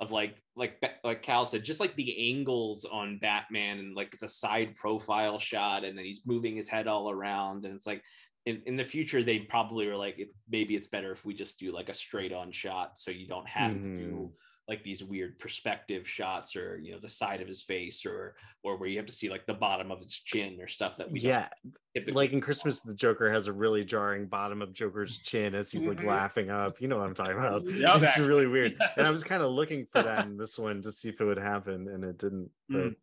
of 0.00 0.10
like 0.12 0.42
like 0.56 0.82
like 1.04 1.22
Cal 1.22 1.44
said, 1.44 1.62
just 1.62 1.80
like 1.80 1.94
the 1.94 2.30
angles 2.30 2.84
on 2.90 3.18
Batman 3.18 3.78
and 3.78 3.94
like 3.94 4.12
it's 4.14 4.22
a 4.22 4.28
side 4.28 4.74
profile 4.74 5.38
shot, 5.38 5.84
and 5.84 5.96
then 5.96 6.04
he's 6.04 6.22
moving 6.26 6.56
his 6.56 6.68
head 6.68 6.88
all 6.88 7.10
around, 7.10 7.64
and 7.64 7.74
it's 7.74 7.86
like. 7.86 8.02
In, 8.46 8.62
in 8.64 8.74
the 8.74 8.84
future, 8.84 9.22
they 9.22 9.40
probably 9.40 9.86
were 9.86 9.98
like, 9.98 10.18
maybe 10.48 10.74
it's 10.74 10.86
better 10.86 11.12
if 11.12 11.26
we 11.26 11.34
just 11.34 11.58
do 11.58 11.72
like 11.72 11.90
a 11.90 11.94
straight 11.94 12.32
on 12.32 12.50
shot, 12.50 12.98
so 12.98 13.10
you 13.10 13.26
don't 13.26 13.46
have 13.46 13.72
to 13.72 13.78
do 13.78 13.82
Mhm. 13.82 14.30
Like 14.70 14.84
these 14.84 15.02
weird 15.02 15.36
perspective 15.40 16.08
shots, 16.08 16.54
or 16.54 16.78
you 16.78 16.92
know, 16.92 16.98
the 16.98 17.08
side 17.08 17.42
of 17.42 17.48
his 17.48 17.60
face, 17.60 18.06
or 18.06 18.36
or 18.62 18.76
where 18.78 18.88
you 18.88 18.96
have 18.96 19.06
to 19.06 19.12
see 19.12 19.28
like 19.28 19.44
the 19.44 19.52
bottom 19.52 19.90
of 19.90 20.00
his 20.00 20.14
chin 20.14 20.58
or 20.60 20.68
stuff 20.68 20.96
that 20.96 21.10
we 21.10 21.18
yeah 21.20 21.48
typically 21.92 22.14
like 22.14 22.32
in 22.32 22.40
christmas 22.40 22.80
the 22.80 22.94
joker 22.94 23.32
has 23.32 23.48
a 23.48 23.52
really 23.52 23.84
jarring 23.84 24.26
bottom 24.26 24.62
of 24.62 24.72
joker's 24.72 25.18
chin 25.18 25.54
as 25.56 25.72
he's 25.72 25.88
like 25.88 25.98
Mhm. 25.98 26.04
laughing 26.04 26.50
up 26.50 26.80
you 26.80 26.86
know 26.86 26.98
what 26.98 27.06
i'm 27.06 27.14
talking 27.14 27.32
about 27.36 27.62
Yep. 27.64 27.72
it's 27.74 27.94
Exactly. 27.96 28.28
really 28.28 28.46
weird 28.46 28.76
and 28.96 29.06
i 29.06 29.10
was 29.10 29.24
kind 29.24 29.42
of 29.42 29.50
looking 29.50 29.86
for 29.90 30.02
that 30.02 30.24
in 30.24 30.36
this 30.42 30.56
one 30.58 30.80
to 30.82 30.92
see 30.92 31.08
if 31.08 31.20
it 31.20 31.24
would 31.24 31.38
happen 31.38 31.88
and 31.88 32.04
it 32.04 32.16
didn't 32.18 32.48
but 32.68 32.78
Mm. 32.78 32.96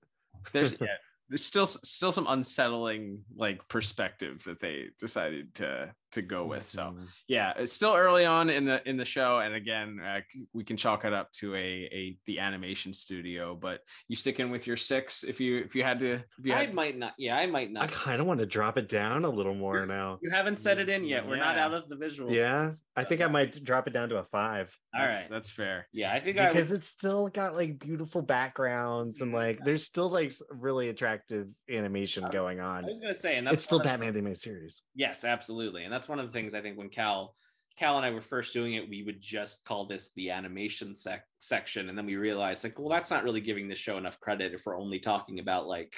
there's 0.53 0.73
yeah, 0.79 0.87
there's 1.27 1.43
still 1.43 1.65
still 1.67 2.13
some 2.13 2.27
unsettling 2.29 3.23
like 3.35 3.67
perspectives 3.67 4.45
that 4.45 4.59
they 4.61 4.85
decided 4.99 5.53
to 5.55 5.93
to 6.17 6.21
go 6.23 6.45
with 6.45 6.65
so 6.65 6.95
yeah 7.27 7.53
it's 7.57 7.71
still 7.73 7.93
early 7.95 8.25
on 8.25 8.49
in 8.49 8.65
the 8.65 8.87
in 8.89 8.97
the 8.97 9.05
show 9.05 9.39
and 9.39 9.53
again 9.53 9.99
uh, 10.05 10.19
we 10.53 10.63
can 10.63 10.75
chalk 10.75 11.05
it 11.05 11.13
up 11.13 11.31
to 11.31 11.55
a 11.55 11.57
a 11.59 12.17
the 12.25 12.39
animation 12.39 12.91
studio 12.91 13.55
but 13.55 13.79
you 14.07 14.15
stick 14.15 14.39
in 14.39 14.49
with 14.49 14.67
your 14.67 14.75
six 14.77 15.23
if 15.23 15.39
you 15.39 15.57
if 15.59 15.75
you 15.75 15.83
had 15.83 15.99
to 15.99 16.13
if 16.13 16.23
you 16.45 16.53
I 16.53 16.59
had, 16.65 16.73
might 16.73 16.97
not. 16.97 17.13
Yeah, 17.17 17.37
I 17.37 17.45
might 17.45 17.71
not. 17.71 17.83
i 17.83 17.87
kind 17.87 18.19
of 18.19 18.27
want 18.27 18.39
to 18.39 18.45
drop 18.45 18.77
it 18.77 18.89
down 18.89 19.23
a 19.25 19.29
little 19.29 19.53
more 19.55 19.85
now 19.97 20.19
You 20.21 20.31
haven't 20.31 20.59
set 20.59 20.77
it 20.79 20.89
in 20.89 21.03
yet. 21.05 21.27
We're 21.27 21.37
not 21.37 21.57
out 21.57 21.73
of 21.73 21.87
the 21.89 21.95
visuals. 21.95 22.33
yeah 22.33 22.71
i 22.95 23.03
think 23.03 23.21
i 23.21 23.27
might 23.27 23.63
drop 23.63 23.87
it 23.87 23.91
down 23.93 24.09
to 24.09 24.17
a 24.17 24.23
five 24.23 24.75
All 24.95 25.01
that's, 25.05 25.19
right. 25.21 25.29
that's 25.29 25.49
fair 25.51 25.87
Yeah, 25.93 26.11
I 26.11 26.19
think 26.19 26.37
I 26.39 26.49
because 26.51 26.69
would, 26.71 26.79
it's 26.79 26.87
still 26.87 27.27
got 27.27 27.55
like 27.55 27.79
beautiful 27.79 28.21
backgrounds 28.23 29.21
and 29.21 29.31
like 29.31 29.59
there's 29.63 29.83
still 29.83 30.09
like 30.09 30.33
really 30.49 30.89
attractive 30.89 31.47
animation 31.69 32.25
going 32.31 32.59
on. 32.59 32.83
I 32.85 32.87
was 32.87 32.99
gonna 32.99 33.13
say, 33.13 33.37
and 33.37 33.45
that's 33.45 33.55
it's 33.55 33.63
still 33.63 33.77
of- 33.79 33.83
batman 33.83 34.13
the 34.13 34.19
animated 34.19 34.37
series 34.41 34.81
yes, 34.95 35.23
absolutely, 35.23 35.83
and 35.83 35.93
that's 35.93 36.06
one 36.09 36.19
of 36.19 36.27
the 36.27 36.33
things 36.33 36.55
I 36.55 36.61
think 36.61 36.77
when 36.77 36.89
Cal, 36.89 37.33
Cal 37.77 37.97
and 37.97 38.05
I 38.05 38.11
were 38.11 38.21
first 38.21 38.53
doing 38.53 38.73
it, 38.73 38.89
we 38.89 39.03
would 39.03 39.21
just 39.21 39.63
call 39.65 39.85
this 39.85 40.11
the 40.15 40.31
animation 40.31 40.95
sec- 40.95 41.27
section, 41.39 41.89
and 41.89 41.97
then 41.97 42.05
we 42.05 42.15
realized 42.15 42.63
like, 42.63 42.79
well, 42.79 42.89
that's 42.89 43.11
not 43.11 43.23
really 43.23 43.41
giving 43.41 43.67
the 43.67 43.75
show 43.75 43.97
enough 43.97 44.19
credit 44.19 44.53
if 44.53 44.65
we're 44.65 44.79
only 44.79 44.99
talking 44.99 45.39
about 45.39 45.67
like 45.67 45.93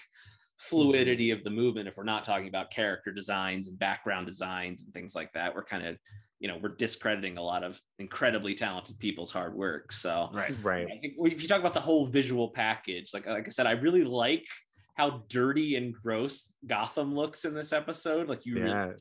fluidity 0.57 1.31
of 1.31 1.43
the 1.43 1.49
movement. 1.49 1.87
If 1.87 1.95
we're 1.97 2.03
not 2.03 2.25
talking 2.25 2.49
about 2.49 2.69
character 2.69 3.11
designs 3.11 3.67
and 3.67 3.79
background 3.79 4.27
designs 4.27 4.81
and 4.81 4.93
things 4.93 5.15
like 5.15 5.31
that, 5.33 5.55
we're 5.55 5.63
kind 5.63 5.87
of 5.87 5.97
you 6.39 6.47
know 6.47 6.57
we're 6.61 6.75
discrediting 6.75 7.37
a 7.37 7.41
lot 7.41 7.63
of 7.63 7.79
incredibly 7.97 8.55
talented 8.55 8.99
people's 8.99 9.31
hard 9.31 9.55
work. 9.55 9.91
So 9.93 10.29
right 10.33 10.53
right 10.61 10.87
I 10.87 10.99
think 10.99 11.13
if 11.17 11.41
you 11.41 11.47
talk 11.47 11.59
about 11.59 11.73
the 11.73 11.79
whole 11.79 12.07
visual 12.07 12.49
package, 12.49 13.13
like 13.13 13.25
like 13.25 13.47
I 13.47 13.49
said, 13.49 13.67
I 13.67 13.71
really 13.71 14.03
like 14.03 14.45
how 14.95 15.23
dirty 15.29 15.77
and 15.77 15.93
gross 15.93 16.53
Gotham 16.67 17.15
looks 17.15 17.45
in 17.45 17.53
this 17.53 17.71
episode. 17.71 18.27
Like 18.27 18.45
you, 18.45 18.55
really, 18.55 18.69
yeah 18.69 18.91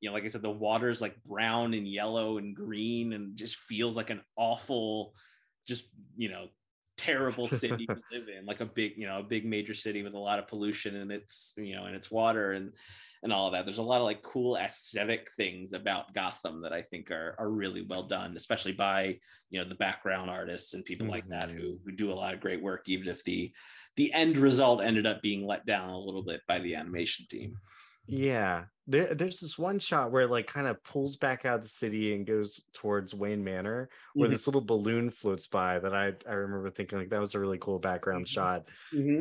you 0.00 0.08
know, 0.08 0.14
like 0.14 0.24
I 0.24 0.28
said, 0.28 0.42
the 0.42 0.50
water's 0.50 1.00
like 1.00 1.22
brown 1.24 1.74
and 1.74 1.86
yellow 1.86 2.38
and 2.38 2.54
green, 2.54 3.12
and 3.12 3.36
just 3.36 3.56
feels 3.56 3.96
like 3.96 4.10
an 4.10 4.20
awful, 4.36 5.14
just 5.66 5.84
you 6.16 6.28
know, 6.28 6.46
terrible 6.96 7.48
city 7.48 7.86
to 7.86 7.94
live 8.12 8.28
in. 8.28 8.46
Like 8.46 8.60
a 8.60 8.66
big, 8.66 8.92
you 8.96 9.06
know, 9.06 9.20
a 9.20 9.24
big 9.24 9.44
major 9.44 9.74
city 9.74 10.02
with 10.02 10.14
a 10.14 10.18
lot 10.18 10.38
of 10.38 10.48
pollution 10.48 10.96
and 10.96 11.10
its, 11.10 11.54
you 11.56 11.74
know, 11.74 11.84
and 11.84 11.96
its 11.96 12.10
water 12.10 12.52
and 12.52 12.72
and 13.22 13.32
all 13.32 13.46
of 13.46 13.52
that. 13.52 13.64
There's 13.64 13.78
a 13.78 13.82
lot 13.82 14.00
of 14.00 14.04
like 14.04 14.22
cool 14.22 14.56
aesthetic 14.56 15.30
things 15.36 15.72
about 15.72 16.14
Gotham 16.14 16.62
that 16.62 16.72
I 16.72 16.82
think 16.82 17.10
are 17.10 17.34
are 17.38 17.50
really 17.50 17.82
well 17.82 18.04
done, 18.04 18.36
especially 18.36 18.72
by 18.72 19.18
you 19.50 19.60
know 19.60 19.68
the 19.68 19.74
background 19.74 20.30
artists 20.30 20.74
and 20.74 20.84
people 20.84 21.08
like 21.08 21.28
that 21.28 21.50
who 21.50 21.58
mm-hmm. 21.58 21.90
who 21.90 21.96
do 21.96 22.12
a 22.12 22.14
lot 22.14 22.34
of 22.34 22.40
great 22.40 22.62
work, 22.62 22.88
even 22.88 23.08
if 23.08 23.24
the 23.24 23.52
the 23.96 24.12
end 24.12 24.36
result 24.36 24.82
ended 24.82 25.06
up 25.06 25.22
being 25.22 25.46
let 25.46 25.66
down 25.66 25.90
a 25.90 25.98
little 25.98 26.22
bit 26.22 26.40
by 26.46 26.58
the 26.58 26.74
animation 26.74 27.26
team. 27.28 27.56
Yeah, 28.06 28.64
there, 28.86 29.14
there's 29.14 29.40
this 29.40 29.58
one 29.58 29.78
shot 29.78 30.12
where 30.12 30.22
it 30.22 30.30
like 30.30 30.46
kind 30.46 30.66
of 30.66 30.82
pulls 30.84 31.16
back 31.16 31.44
out 31.44 31.56
of 31.56 31.62
the 31.62 31.68
city 31.68 32.14
and 32.14 32.26
goes 32.26 32.60
towards 32.72 33.14
Wayne 33.14 33.42
Manor, 33.44 33.88
where 34.16 34.28
Mhm. 34.28 34.30
this 34.30 34.46
little 34.46 34.60
balloon 34.64 35.10
floats 35.10 35.46
by. 35.48 35.78
That 35.78 35.94
I 35.94 36.12
I 36.28 36.34
remember 36.34 36.70
thinking 36.70 36.98
like 36.98 37.10
that 37.10 37.20
was 37.20 37.34
a 37.34 37.40
really 37.40 37.58
cool 37.58 37.78
background 37.78 38.28
shot, 38.28 38.68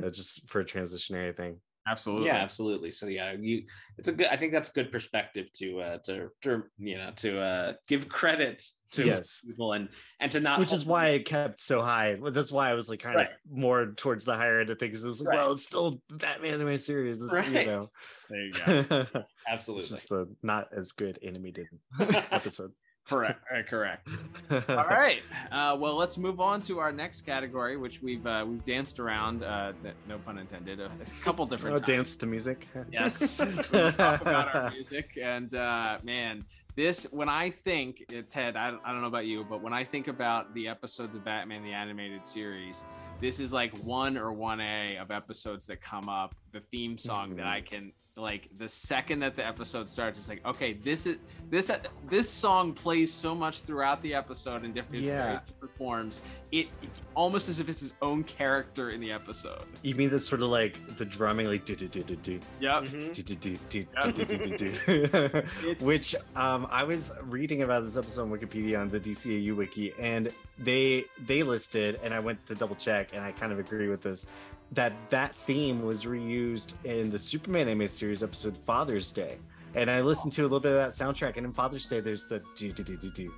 uh, 0.03 0.09
just 0.11 0.47
for 0.49 0.61
a 0.61 0.65
transitionary 0.65 1.35
thing. 1.35 1.61
Absolutely 1.87 2.27
Yeah, 2.27 2.35
absolutely. 2.37 2.91
So 2.91 3.07
yeah, 3.07 3.33
you 3.39 3.63
it's 3.97 4.07
a 4.07 4.13
good 4.13 4.27
I 4.27 4.37
think 4.37 4.51
that's 4.51 4.69
a 4.69 4.73
good 4.73 4.91
perspective 4.91 5.51
to 5.53 5.79
uh 5.81 5.97
to, 6.05 6.29
to 6.41 6.63
you 6.77 6.97
know 6.97 7.11
to 7.17 7.39
uh 7.39 7.73
give 7.87 8.09
credit 8.09 8.63
to 8.91 9.05
Yes. 9.05 9.41
people 9.45 9.73
and 9.73 9.89
and 10.19 10.31
to 10.31 10.39
not 10.39 10.59
Which 10.59 10.73
is 10.73 10.85
why 10.85 11.09
it 11.09 11.25
kept 11.25 11.59
so 11.59 11.81
high. 11.81 12.17
That's 12.31 12.51
why 12.51 12.69
I 12.69 12.73
was 12.73 12.89
like 12.89 12.99
kind 12.99 13.17
Right. 13.17 13.29
of 13.29 13.51
more 13.51 13.87
towards 13.87 14.25
the 14.25 14.35
higher 14.35 14.59
end 14.61 14.69
of 14.69 14.79
things. 14.79 15.03
It 15.03 15.07
was 15.07 15.19
like, 15.21 15.29
Right. 15.29 15.37
well, 15.39 15.51
it's 15.53 15.63
still 15.63 16.01
Batman 16.09 16.55
anime 16.55 16.77
series, 16.77 17.21
it's, 17.21 17.31
Right. 17.31 17.49
you 17.49 17.65
know. 17.65 17.89
there 18.29 18.45
you 18.45 18.53
go 18.53 19.05
it's 19.11 19.33
absolutely 19.47 19.87
just 19.87 20.11
a 20.11 20.25
not 20.41 20.67
as 20.75 20.91
good 20.93 21.19
animated 21.23 21.67
episode. 22.31 22.71
Correct 23.07 23.41
uh, 23.55 23.61
correct 23.69 24.09
all 24.51 24.59
right 24.75 25.19
uh, 25.51 25.75
well 25.79 25.95
let's 25.95 26.17
move 26.17 26.39
on 26.39 26.59
to 26.59 26.79
our 26.79 26.91
next 26.91 27.21
category 27.21 27.77
which 27.77 28.01
we've 28.01 28.25
uh, 28.25 28.43
we've 28.47 28.63
danced 28.63 28.99
around 28.99 29.43
uh, 29.43 29.73
no 30.07 30.17
pun 30.19 30.37
intended 30.37 30.79
a, 30.79 30.85
a 30.85 31.23
couple 31.23 31.45
different 31.45 31.75
Oh, 31.75 31.77
times. 31.77 31.87
dance 31.87 32.15
to 32.17 32.25
music. 32.25 32.67
Yes, 32.91 33.37
talk 33.97 34.21
about 34.21 34.55
our 34.55 34.71
music, 34.71 35.17
and 35.21 35.53
uh, 35.55 35.97
man, 36.03 36.43
this 36.75 37.07
when 37.11 37.29
I 37.29 37.49
think 37.49 38.03
uh, 38.09 38.21
Ted, 38.27 38.55
I, 38.57 38.69
I 38.83 38.91
don't 38.91 39.01
know 39.01 39.07
about 39.07 39.25
you, 39.25 39.45
but 39.49 39.61
when 39.61 39.73
I 39.73 39.83
think 39.83 40.07
about 40.07 40.53
the 40.53 40.67
episodes 40.67 41.15
of 41.15 41.23
Batman 41.23 41.63
the 41.63 41.73
animated 41.73 42.25
series, 42.25 42.83
this 43.19 43.39
is 43.39 43.53
like 43.53 43.75
one 43.77 44.17
or 44.17 44.31
one 44.33 44.59
A 44.59 44.97
of 44.97 45.11
episodes 45.11 45.65
that 45.67 45.81
come 45.81 46.09
up, 46.09 46.35
the 46.51 46.59
theme 46.59 46.97
song 46.97 47.29
mm-hmm. 47.29 47.37
that 47.37 47.47
I 47.47 47.61
mm-hmm. 47.61 47.75
can 47.75 47.91
like 48.17 48.49
the 48.57 48.69
second 48.69 49.19
that 49.19 49.35
the 49.35 49.45
episode 49.45 49.89
starts, 49.89 50.17
it's 50.17 50.29
like, 50.29 50.45
okay, 50.45 50.73
this 50.73 51.05
is 51.05 51.17
this 51.49 51.69
this 52.07 52.29
song 52.29 52.71
plays 52.71 53.11
so 53.11 53.35
much 53.35 53.61
throughout 53.61 54.01
the 54.01 54.13
episode 54.13 54.63
in 54.63 54.71
different, 54.71 55.03
yeah. 55.03 55.41
different 55.45 55.77
forms. 55.77 56.21
It 56.51 56.67
it's 56.81 57.01
almost 57.13 57.49
as 57.49 57.59
if 57.59 57.67
it's 57.67 57.81
his 57.81 57.93
own 58.01 58.23
character 58.23 58.91
in 58.91 59.01
the 59.01 59.11
episode. 59.11 59.63
You 59.81 59.95
mean 59.95 60.09
that 60.11 60.21
sort 60.21 60.41
of 60.41 60.47
like 60.47 60.77
the 60.97 61.03
drumming 61.03 61.47
like 61.47 61.65
do 61.65 61.75
do 61.75 61.89
do 61.89 62.03
do 62.03 62.15
do. 62.15 62.39
Yep. 62.61 62.83
Mm-hmm. 62.83 63.11
Do 63.11 63.23
do 63.23 63.35
do 63.35 63.57
do 63.69 63.85
do 64.13 64.25
do 64.25 64.47
do 64.47 64.57
do. 64.57 65.43
Which 65.85 66.15
um 66.37 66.67
I 66.71 66.83
was 66.83 67.11
reading 67.23 67.63
about 67.63 67.83
this 67.83 67.97
episode 67.97 68.23
on 68.23 68.31
Wikipedia 68.31 68.79
on 68.79 68.89
the 68.89 68.99
DCAU 68.99 69.55
wiki 69.57 69.93
and 69.99 70.31
they 70.57 71.05
they 71.25 71.43
listed, 71.43 71.99
and 72.03 72.13
I 72.13 72.19
went 72.19 72.45
to 72.47 72.55
double 72.55 72.75
check, 72.75 73.09
and 73.13 73.23
I 73.23 73.31
kind 73.31 73.51
of 73.51 73.59
agree 73.59 73.87
with 73.87 74.01
this 74.01 74.25
that 74.71 74.93
that 75.09 75.35
theme 75.35 75.83
was 75.83 76.05
reused 76.05 76.73
in 76.83 77.09
the 77.09 77.19
Superman 77.19 77.67
anime 77.67 77.87
series 77.87 78.23
episode 78.23 78.57
Father's 78.57 79.11
Day, 79.11 79.37
and 79.75 79.89
I 79.91 80.01
listened 80.01 80.33
to 80.33 80.41
a 80.41 80.43
little 80.43 80.59
bit 80.59 80.71
of 80.71 80.77
that 80.77 80.89
soundtrack, 80.91 81.37
and 81.37 81.45
in 81.45 81.51
Father's 81.51 81.87
Day 81.87 81.99
there's 81.99 82.25
the 82.25 82.41
do 82.55 82.71
do 82.71 82.83
do 82.83 82.97
do 82.97 83.09
do. 83.09 83.33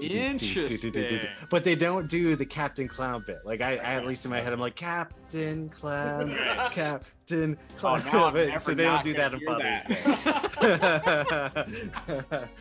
Interesting. 0.00 1.20
But 1.50 1.64
they 1.64 1.74
don't 1.74 2.08
do 2.08 2.36
the 2.36 2.44
Captain 2.44 2.86
Clown 2.86 3.24
bit. 3.26 3.38
Like 3.44 3.60
I, 3.62 3.76
I, 3.76 3.94
at 3.94 4.06
least 4.06 4.24
in 4.24 4.30
my 4.30 4.40
head, 4.40 4.52
I'm 4.52 4.60
like 4.60 4.74
Captain 4.74 5.68
Clown, 5.70 6.36
Cap, 6.72 7.04
Captain 7.28 7.58
now 7.80 8.26
I'm 8.36 8.60
so 8.60 8.74
they 8.74 8.84
don't 8.84 9.04
do 9.04 9.14
that 9.14 9.34
in 9.34 9.40
Father's 9.40 9.84
Day. 9.86 9.98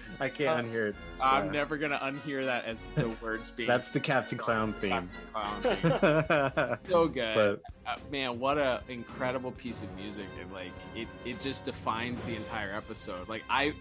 I 0.19 0.29
can't 0.29 0.67
unhear 0.67 0.89
it. 0.89 0.95
I'm 1.21 1.51
never 1.51 1.77
gonna 1.77 1.99
unhear 1.99 2.45
that 2.45 2.65
as 2.65 2.85
the 2.95 3.09
words 3.21 3.51
being 3.51 3.67
That's 3.67 3.89
the 3.89 3.99
Captain 3.99 4.37
Clown 4.37 4.73
theme. 4.73 5.09
clown 5.33 5.61
theme. 5.61 6.77
so 6.89 7.07
good. 7.07 7.35
But- 7.35 7.61
Uh, 7.87 7.95
man, 8.11 8.37
what 8.37 8.57
a 8.57 8.81
incredible 8.89 9.53
piece 9.53 9.81
of 9.81 9.89
music! 9.95 10.25
And 10.41 10.51
like 10.51 10.73
it, 10.93 11.07
it 11.23 11.39
just 11.39 11.63
defines 11.63 12.21
the 12.23 12.35
entire 12.35 12.73
episode. 12.75 13.29
Like 13.29 13.43
I, 13.49 13.71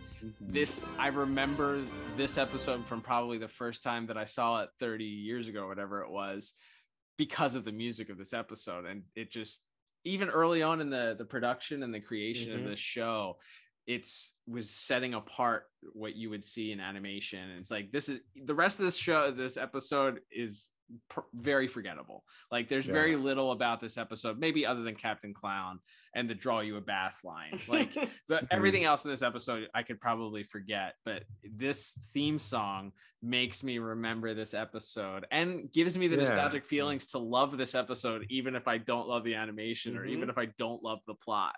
this 0.40 0.84
I 0.96 1.08
remember 1.08 1.82
this 2.16 2.38
episode 2.38 2.86
from 2.86 3.00
probably 3.00 3.38
the 3.38 3.48
first 3.48 3.82
time 3.82 4.06
that 4.06 4.16
I 4.16 4.24
saw 4.24 4.62
it 4.62 4.68
30 4.78 5.02
years 5.04 5.48
ago, 5.48 5.66
whatever 5.66 6.02
it 6.02 6.10
was, 6.10 6.54
because 7.18 7.56
of 7.56 7.64
the 7.64 7.72
music 7.72 8.08
of 8.08 8.16
this 8.16 8.32
episode, 8.32 8.84
and 8.84 9.02
it 9.16 9.32
just 9.32 9.64
even 10.06 10.28
early 10.30 10.62
on 10.62 10.80
in 10.80 10.88
the 10.88 11.14
the 11.18 11.24
production 11.24 11.82
and 11.82 11.92
the 11.92 12.00
creation 12.00 12.52
Mhm. 12.52 12.58
of 12.62 12.64
this 12.70 12.78
show 12.80 13.38
it's 13.86 14.34
was 14.48 14.68
setting 14.68 15.14
apart 15.14 15.70
what 15.92 16.16
you 16.16 16.28
would 16.30 16.42
see 16.42 16.72
in 16.72 16.80
animation 16.80 17.38
and 17.50 17.58
it's 17.60 17.70
like 17.70 17.92
this 17.92 18.08
is 18.08 18.20
the 18.34 18.54
rest 18.54 18.78
of 18.80 18.84
this 18.84 18.96
show 18.96 19.30
this 19.30 19.56
episode 19.56 20.20
is 20.30 20.70
pr- 21.08 21.20
very 21.34 21.66
forgettable. 21.66 22.24
Like 22.50 22.68
there's 22.68 22.86
Yeah. 22.86 22.92
very 22.94 23.16
little 23.16 23.52
about 23.52 23.80
this 23.80 23.98
episode, 23.98 24.38
maybe 24.38 24.64
other 24.66 24.82
than 24.82 24.94
Captain 24.94 25.34
Clown 25.34 25.80
and 26.14 26.28
the 26.30 26.34
draw 26.34 26.60
you 26.60 26.76
a 26.76 26.80
bath 26.80 27.20
line. 27.24 27.60
Like 27.68 27.94
the, 28.28 28.46
everything 28.50 28.84
else 28.84 29.04
in 29.04 29.10
this 29.10 29.22
episode, 29.22 29.68
I 29.74 29.82
could 29.82 30.00
probably 30.00 30.42
forget, 30.42 30.94
but 31.04 31.24
this 31.44 31.92
theme 32.12 32.38
song 32.38 32.92
makes 33.22 33.62
me 33.62 33.78
remember 33.78 34.34
this 34.34 34.54
episode 34.54 35.26
and 35.30 35.70
gives 35.72 35.96
me 35.96 36.08
the 36.08 36.16
Yeah. 36.16 36.22
nostalgic 36.22 36.64
feelings 36.64 37.06
to 37.08 37.18
love 37.18 37.56
this 37.56 37.74
episode, 37.74 38.26
even 38.30 38.54
if 38.54 38.68
I 38.68 38.78
don't 38.78 39.08
love 39.08 39.24
the 39.24 39.34
animation 39.34 39.96
or 39.96 40.04
even 40.04 40.22
mm-hmm. 40.22 40.30
if 40.30 40.38
I 40.38 40.46
don't 40.58 40.82
love 40.82 41.00
the 41.06 41.14
plot. 41.14 41.56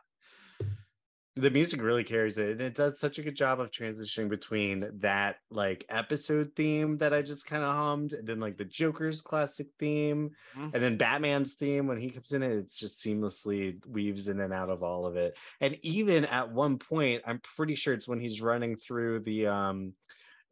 The 1.40 1.50
music 1.50 1.80
really 1.82 2.02
carries 2.04 2.38
it 2.38 2.50
and 2.50 2.60
it 2.60 2.74
does 2.74 2.98
such 2.98 3.18
a 3.18 3.22
good 3.22 3.36
job 3.36 3.60
of 3.60 3.70
transitioning 3.70 4.28
between 4.28 4.88
that 4.98 5.36
like 5.50 5.84
episode 5.88 6.50
theme 6.56 6.96
that 6.98 7.12
i 7.14 7.22
just 7.22 7.46
kind 7.46 7.62
of 7.62 7.74
hummed 7.74 8.12
and 8.12 8.26
then 8.26 8.40
like 8.40 8.56
the 8.56 8.64
joker's 8.64 9.20
classic 9.20 9.68
theme 9.78 10.30
Mhm. 10.56 10.74
and 10.74 10.82
then 10.82 10.96
batman's 10.96 11.54
theme 11.54 11.86
when 11.86 12.00
he 12.00 12.10
comes 12.10 12.32
in 12.32 12.42
it 12.42 12.52
it's 12.52 12.78
just 12.78 13.02
seamlessly 13.04 13.78
weaves 13.86 14.28
in 14.28 14.40
and 14.40 14.52
out 14.52 14.70
of 14.70 14.82
all 14.82 15.06
of 15.06 15.16
it 15.16 15.36
and 15.60 15.76
even 15.82 16.24
at 16.24 16.50
one 16.50 16.78
point 16.78 17.22
i'm 17.26 17.40
pretty 17.56 17.74
sure 17.74 17.94
it's 17.94 18.08
when 18.08 18.20
he's 18.20 18.40
running 18.42 18.76
through 18.76 19.20
the 19.20 19.46
um 19.46 19.92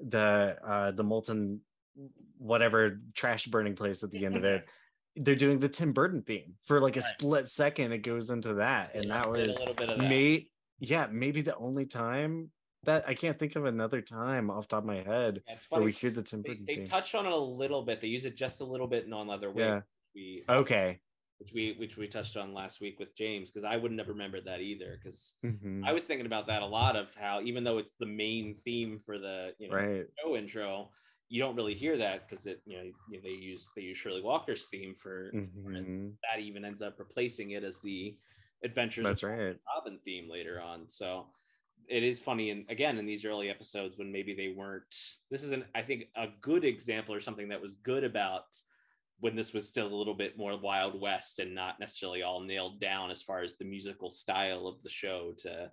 the 0.01 0.57
uh 0.66 0.91
the 0.93 1.03
molten 1.05 1.61
whatever 2.39 3.01
trash 3.14 3.47
burning 3.47 3.74
place 3.74 4.03
at 4.05 4.11
the 4.11 4.24
end 4.26 4.37
of 4.37 4.45
it 4.45 4.64
they're 5.16 5.34
doing 5.34 5.59
the 5.59 5.68
tim 5.68 5.93
burton 5.95 6.22
theme 6.22 6.55
for 6.64 6.80
like 6.80 6.97
a 6.97 7.01
Right. 7.01 7.09
split 7.14 7.49
second 7.49 7.93
it 7.93 7.99
goes 7.99 8.28
into 8.30 8.55
that 8.55 8.95
and 8.95 9.05
that 9.05 9.30
was 9.30 9.57
a 9.57 9.59
little 9.61 9.74
bit 9.74 9.89
of 9.89 9.99
that. 9.99 10.09
may 10.09 10.49
yeah 10.81 11.07
maybe 11.11 11.41
the 11.43 11.57
only 11.57 11.87
time 11.87 12.51
that 12.85 13.05
i 13.09 13.14
can't 13.14 13.39
think 13.39 13.57
of 13.57 13.64
another 13.64 14.01
time 14.01 14.51
off 14.51 14.68
the 14.68 14.77
top 14.77 14.83
of 14.83 14.87
my 14.87 15.03
head 15.03 15.43
Yeah, 15.49 15.57
where 15.70 15.83
we 15.83 15.93
hear 15.93 16.11
the 16.11 16.22
tim 16.22 16.43
They, 16.43 16.51
burton 16.51 16.64
they 16.66 16.85
touch 16.85 17.14
on 17.14 17.27
it 17.27 17.33
a 17.33 17.37
little 17.37 17.83
bit. 17.83 18.01
They 18.01 18.09
use 18.09 18.24
it 18.24 18.37
just 18.37 18.61
a 18.61 18.64
little 18.64 18.87
bit 18.87 19.07
in 19.07 19.12
on 19.12 19.27
Leather 19.27 19.51
Wings. 19.51 19.59
Yeah. 19.59 19.81
We 20.14 20.45
okay 20.49 21.01
which 21.39 21.53
we 21.53 21.74
which 21.79 21.97
we 21.99 22.07
touched 22.09 22.37
on 22.37 22.55
last 22.55 22.81
week 22.81 22.99
with 22.99 23.14
James 23.16 23.51
because 23.51 23.64
I 23.64 23.77
wouldn't 23.77 24.01
have 24.01 24.09
remembered 24.09 24.45
that 24.47 24.61
either 24.61 24.99
because 25.03 25.35
Mhm. 25.45 25.85
I 25.85 25.93
was 25.93 26.05
thinking 26.05 26.24
about 26.27 26.47
that 26.47 26.62
a 26.62 26.66
lot 26.66 26.97
of 26.97 27.09
how 27.14 27.43
even 27.43 27.64
though 27.64 27.79
it's 27.79 27.95
the 27.97 28.07
main 28.07 28.55
theme 28.64 29.01
for 29.05 29.18
the 29.18 29.53
you 29.59 29.68
know 29.68 29.77
right 29.77 30.07
show 30.22 30.37
intro, 30.37 30.91
you 31.29 31.41
don't 31.43 31.57
really 31.57 31.74
hear 31.74 31.97
that 31.99 32.27
because 32.29 32.47
it 32.47 32.62
you 32.66 32.77
know 32.79 32.85
you- 33.11 33.20
they 33.20 33.29
use 33.31 33.68
they 33.77 33.83
use 33.83 33.99
Shirley 33.99 34.22
Walker's 34.22 34.68
theme 34.68 34.95
for 34.95 35.31
for 35.33 35.72
it. 35.72 35.85
Mhm. 35.87 36.14
that 36.22 36.41
even 36.41 36.64
ends 36.64 36.81
up 36.83 36.99
replacing 36.99 37.51
it 37.51 37.64
as 37.64 37.81
the 37.81 38.16
Adventures 38.64 39.04
That's 39.04 39.22
right. 39.22 39.57
Robin 39.74 39.98
theme 40.04 40.30
later 40.30 40.61
on. 40.61 40.88
So 40.88 41.26
it 41.88 42.02
is 42.02 42.18
funny 42.18 42.50
and 42.50 42.64
again 42.68 42.98
in 42.98 43.07
these 43.07 43.24
early 43.24 43.48
episodes 43.48 43.96
when 43.96 44.11
maybe 44.11 44.34
they 44.34 44.48
weren't 44.48 44.94
this 45.30 45.42
is 45.42 45.52
an 45.52 45.64
I 45.74 45.82
think 45.82 46.04
a 46.16 46.26
good 46.40 46.64
example 46.64 47.14
or 47.14 47.20
something 47.20 47.48
that 47.48 47.61
was 47.61 47.74
good 47.74 48.04
about 48.04 48.44
when 49.20 49.36
this 49.36 49.52
was 49.52 49.68
still 49.68 49.86
a 49.86 49.94
little 49.94 50.14
bit 50.14 50.36
more 50.36 50.59
wild 50.59 51.00
west 51.00 51.38
and 51.38 51.54
not 51.54 51.80
necessarily 51.80 52.22
all 52.22 52.40
nailed 52.40 52.80
down 52.80 53.11
as 53.11 53.22
far 53.22 53.42
as 53.42 53.54
the 53.54 53.64
musical 53.64 54.11
style 54.11 54.66
of 54.66 54.82
the 54.82 54.88
show 54.88 55.32
to 55.38 55.70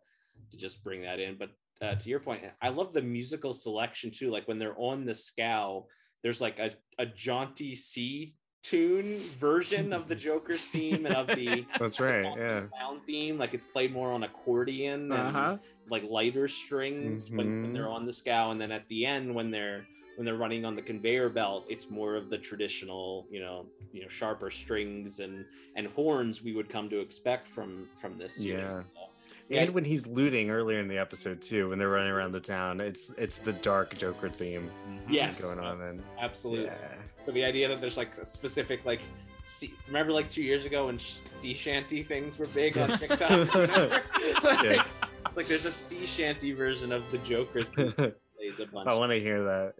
to 0.51 0.57
just 0.57 0.83
bring 0.83 1.01
that 1.01 1.19
in 1.19 1.37
but 1.37 1.49
uh, 1.81 1.95
to 1.95 2.09
your 2.09 2.19
point 2.19 2.43
i 2.61 2.69
love 2.69 2.93
the 2.93 3.01
musical 3.01 3.53
selection 3.53 4.11
too 4.11 4.31
like 4.31 4.47
when 4.47 4.59
they're 4.59 4.77
on 4.77 5.05
the 5.05 5.15
scow 5.15 5.85
there's 6.21 6.41
like 6.41 6.59
a, 6.59 6.71
a 6.99 7.05
jaunty 7.05 7.75
c 7.75 8.35
tune 8.63 9.19
version 9.39 9.91
of 9.93 10.07
the 10.07 10.15
joker's 10.27 10.61
theme 10.67 11.05
and 11.05 11.13
of 11.15 11.27
the 11.35 11.65
that's 11.79 11.99
right 11.99 12.25
yeah 12.37 12.61
clown 12.71 12.99
theme 13.05 13.37
like 13.37 13.53
it's 13.53 13.65
played 13.65 13.91
more 13.93 14.11
on 14.11 14.23
accordion 14.23 15.11
and 15.11 15.35
Uh-huh. 15.35 15.57
like 15.89 16.03
lighter 16.09 16.47
strings 16.47 17.29
when, 17.29 17.61
when 17.61 17.73
they're 17.73 17.83
Mhm. 17.83 17.93
on 17.93 18.05
the 18.05 18.13
scow 18.13 18.51
and 18.51 18.59
then 18.61 18.71
at 18.71 18.87
the 18.87 19.05
end 19.05 19.33
when 19.35 19.51
they're 19.51 19.85
when 20.15 20.25
they're 20.25 20.37
running 20.37 20.63
on 20.63 20.75
the 20.75 20.81
conveyor 20.81 21.27
belt 21.29 21.65
it's 21.69 21.89
more 21.89 22.15
of 22.15 22.29
the 22.29 22.37
traditional 22.37 23.27
you 23.29 23.39
know 23.41 23.65
you 23.91 24.01
know 24.01 24.07
sharper 24.07 24.49
strings 24.49 25.19
and 25.19 25.43
and 25.75 25.87
horns 25.87 26.41
we 26.43 26.53
would 26.53 26.69
come 26.69 26.89
to 26.89 26.99
expect 26.99 27.47
from 27.49 27.87
from 27.99 28.17
this. 28.17 28.39
Yeah. 28.39 28.81
So, 28.95 29.09
and 29.51 29.71
when 29.71 29.83
he's 29.83 30.07
looting 30.07 30.49
earlier 30.49 30.79
in 30.79 30.87
the 30.87 30.97
episode 30.97 31.41
too 31.41 31.69
when 31.69 31.77
they're 31.79 31.89
running 31.89 32.11
around 32.11 32.31
the 32.31 32.39
town 32.39 32.79
it's 32.79 33.13
it's 33.17 33.39
the 33.39 33.53
dark 33.53 33.97
joker 33.97 34.29
theme 34.29 34.69
Yes. 35.09 35.41
going 35.41 35.59
on 35.59 35.79
then. 35.79 36.01
absolutely 36.19 36.65
yeah 36.65 36.95
but 37.25 37.33
the 37.33 37.43
idea 37.43 37.67
that 37.69 37.79
there's 37.81 37.97
like 37.97 38.17
a 38.17 38.25
specific 38.25 38.83
like 38.85 39.01
sea, 39.43 39.73
remember 39.87 40.11
like 40.13 40.29
two 40.29 40.43
years 40.43 40.65
ago 40.65 40.87
when 40.87 40.97
sh- 40.97 41.17
sea 41.27 41.53
shanty 41.53 42.01
things 42.03 42.37
were 42.39 42.47
big 42.47 42.77
on 42.77 42.89
TikTok? 42.89 43.53
Like, 44.43 44.63
Yes. 44.63 45.01
It's 45.27 45.37
like 45.37 45.47
there's 45.47 45.65
a 45.65 45.71
sea 45.71 46.05
shanty 46.05 46.51
version 46.53 46.91
of 46.91 47.03
the 47.11 47.17
Joker 47.19 47.63
that 47.63 47.95
plays 48.37 48.59
a 48.59 48.65
bunch. 48.67 48.87
I 48.87 48.93
want 48.95 49.11
to 49.11 49.19
hear 49.19 49.43
that. 49.43 49.73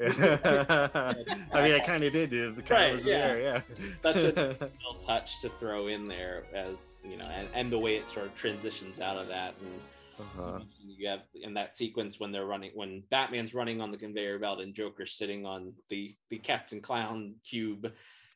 I 1.54 1.62
mean, 1.64 1.74
I 1.74 1.80
kind 1.80 2.04
of 2.04 2.12
did, 2.14 2.30
dude. 2.30 2.56
The 2.56 2.62
kind 2.62 2.72
Right, 2.86 2.94
was 2.94 3.06
yeah. 3.06 3.28
there, 3.28 3.42
yeah. 3.42 3.62
Such 4.02 4.24
a 4.24 4.28
little 4.32 5.00
touch 5.06 5.42
to 5.42 5.50
throw 5.50 5.88
in 5.88 6.08
there 6.08 6.44
as 6.54 6.96
you 7.04 7.18
know, 7.18 7.26
and, 7.26 7.48
and 7.54 7.72
the 7.72 7.78
way 7.80 7.96
it 7.98 8.10
sort 8.10 8.26
of 8.26 8.36
transitions 8.36 9.00
out 9.00 9.18
of 9.18 9.28
that 9.28 9.54
and 9.62 9.80
Uh-huh. 10.20 10.60
you 10.80 11.08
have 11.08 11.22
in 11.34 11.54
that 11.56 11.76
sequence 11.76 12.20
when 12.20 12.32
they're 12.32 12.46
running 12.46 12.72
when 12.76 13.04
batman's 13.10 13.54
running 13.54 13.82
on 13.82 13.92
the 13.92 13.98
conveyor 13.98 14.38
belt 14.40 14.62
and 14.62 14.74
joker's 14.76 15.14
sitting 15.14 15.46
on 15.46 15.74
the 15.90 16.16
the 16.30 16.38
captain 16.38 16.82
clown 16.82 17.36
cube 17.48 17.92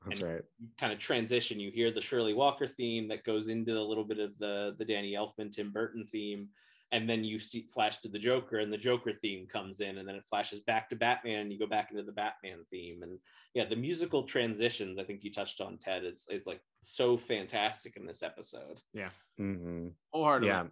That's 0.05 0.19
and 0.19 0.30
right. 0.34 0.41
you 0.59 0.67
kind 0.80 0.91
of 0.91 0.97
transition 0.99 1.59
you 1.59 1.69
hear 1.71 1.91
the 1.91 2.01
shirley 2.01 2.34
walker 2.34 2.65
theme 2.67 3.07
that 3.09 3.23
goes 3.23 3.47
into 3.47 3.78
a 3.78 3.82
little 3.88 4.03
bit 4.05 4.19
of 4.19 4.38
the 4.39 4.75
the 4.80 4.86
danny 4.86 5.13
elfman 5.13 5.51
tim 5.51 5.71
burton 5.71 6.07
theme 6.11 6.49
and 6.93 7.07
then 7.09 7.21
you 7.23 7.38
see 7.38 7.67
flash 7.73 7.97
to 7.97 8.07
the 8.07 8.17
joker 8.17 8.57
and 8.59 8.71
the 8.73 8.78
joker 8.78 9.11
theme 9.21 9.45
comes 9.45 9.82
in 9.82 9.97
and 9.99 10.07
then 10.07 10.15
it 10.15 10.23
flashes 10.30 10.61
back 10.61 10.89
to 10.89 10.95
batman 10.95 11.41
and 11.41 11.51
you 11.53 11.59
go 11.59 11.67
back 11.67 11.91
into 11.91 12.01
the 12.03 12.11
batman 12.11 12.59
theme 12.71 13.03
and 13.03 13.19
yeah 13.53 13.65
the 13.65 13.75
musical 13.75 14.23
transitions 14.23 14.97
i 14.97 15.03
think 15.03 15.23
you 15.23 15.32
touched 15.32 15.61
on 15.61 15.78
ted 15.78 16.03
is, 16.05 16.25
is 16.32 16.47
like 16.47 16.61
so 16.84 17.17
fantastic 17.17 17.97
in 17.97 18.05
this 18.05 18.23
episode 18.23 18.82
Yeah. 18.93 19.09
Mhm. 19.39 19.91
Wholeheartedly. 20.11 20.47
Yeah, 20.47 20.67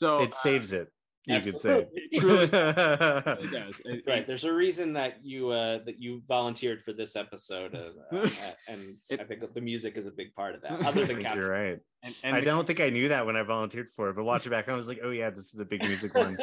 So 0.00 0.22
it 0.22 0.34
saves 0.34 0.72
it. 0.72 0.88
You 1.26 1.40
could 1.42 1.60
say. 1.60 1.86
Absolutely. 1.86 2.08
Truly. 2.18 2.44
it 2.44 3.50
does. 3.52 3.82
It- 3.84 4.04
right 4.06 4.26
there's 4.26 4.44
a 4.44 4.52
reason 4.52 4.94
that 4.94 5.22
you 5.22 5.50
uh 5.50 5.78
that 5.84 6.00
you 6.00 6.22
volunteered 6.26 6.82
for 6.82 6.92
this 6.94 7.14
episode 7.14 7.74
of, 7.74 7.94
uh, 8.12 8.28
and 8.66 8.96
i 9.12 9.24
think 9.24 9.40
the 9.54 9.60
music 9.60 9.96
is 9.96 10.06
a 10.06 10.10
big 10.10 10.34
part 10.34 10.54
of 10.54 10.62
that 10.62 10.80
other 10.84 11.04
than 11.04 11.16
think 11.16 11.22
Captain 11.22 11.42
you're 11.44 11.52
right. 11.52 11.78
and, 12.02 12.14
and 12.24 12.34
I 12.34 12.40
the- 12.40 12.46
don't 12.46 12.66
think 12.66 12.80
I 12.80 12.88
knew 12.88 13.08
that 13.10 13.26
when 13.26 13.36
I 13.36 13.42
volunteered 13.42 13.90
for 13.90 14.08
it, 14.08 14.16
but 14.16 14.24
watching 14.24 14.50
back, 14.50 14.68
I 14.68 14.72
was 14.74 14.88
like, 14.88 15.00
oh 15.04 15.10
yeah, 15.10 15.28
this 15.30 15.52
is 15.52 15.60
a 15.60 15.64
big 15.66 15.84
music 15.86 16.14
one. 16.14 16.38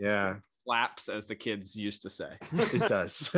Yeah, 0.00 0.36
slaps, 0.64 1.08
as 1.10 1.26
the 1.26 1.36
kids 1.36 1.76
used 1.76 2.02
to 2.02 2.10
say. 2.10 2.30
it 2.52 2.86
does. 2.88 3.30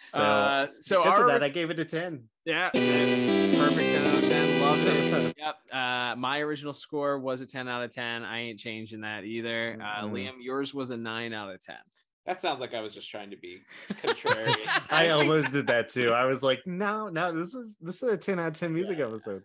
So, 0.00 0.18
uh, 0.20 0.66
so 0.80 1.02
because 1.02 1.18
our 1.18 1.26
of 1.26 1.28
that, 1.32 1.42
I 1.42 1.48
gave 1.48 1.70
it 1.70 1.78
a 1.78 1.84
ten. 1.84 2.24
Yeah, 2.44 2.70
perfect 2.70 3.92
10 3.92 4.06
out 4.06 4.14
of 4.14 4.28
10. 4.28 4.60
Loved 4.62 4.86
it. 4.86 5.34
yep. 5.38 5.56
Uh, 5.70 6.16
my 6.16 6.38
original 6.40 6.72
score 6.72 7.18
was 7.18 7.40
a 7.42 7.46
10 7.46 7.68
out 7.68 7.82
of 7.84 7.90
10. 7.90 8.24
I 8.24 8.38
ain't 8.40 8.58
changing 8.58 9.02
that 9.02 9.24
either. 9.24 9.76
Uh, 9.80 10.04
Mhm. 10.04 10.12
Liam, 10.12 10.32
yours 10.40 10.72
was 10.72 10.88
a 10.90 10.96
9 10.96 11.34
out 11.34 11.52
of 11.52 11.60
10. 11.60 11.76
that 12.24 12.40
sounds 12.42 12.60
like 12.60 12.74
i 12.74 12.80
was 12.80 12.92
just 12.94 13.10
trying 13.10 13.30
to 13.30 13.36
be 13.38 13.58
contrary 14.02 14.54
I 14.90 15.10
almost 15.10 15.52
did 15.52 15.66
that 15.68 15.88
too. 15.90 16.10
I 16.22 16.24
was 16.24 16.42
like, 16.42 16.60
no, 16.66 17.08
no, 17.08 17.32
this 17.32 17.54
is 17.54 17.76
this 17.80 18.02
is 18.02 18.12
a 18.12 18.16
ten 18.16 18.38
out 18.38 18.48
of 18.48 18.58
ten 18.58 18.72
music 18.72 18.98
episode. 18.98 19.42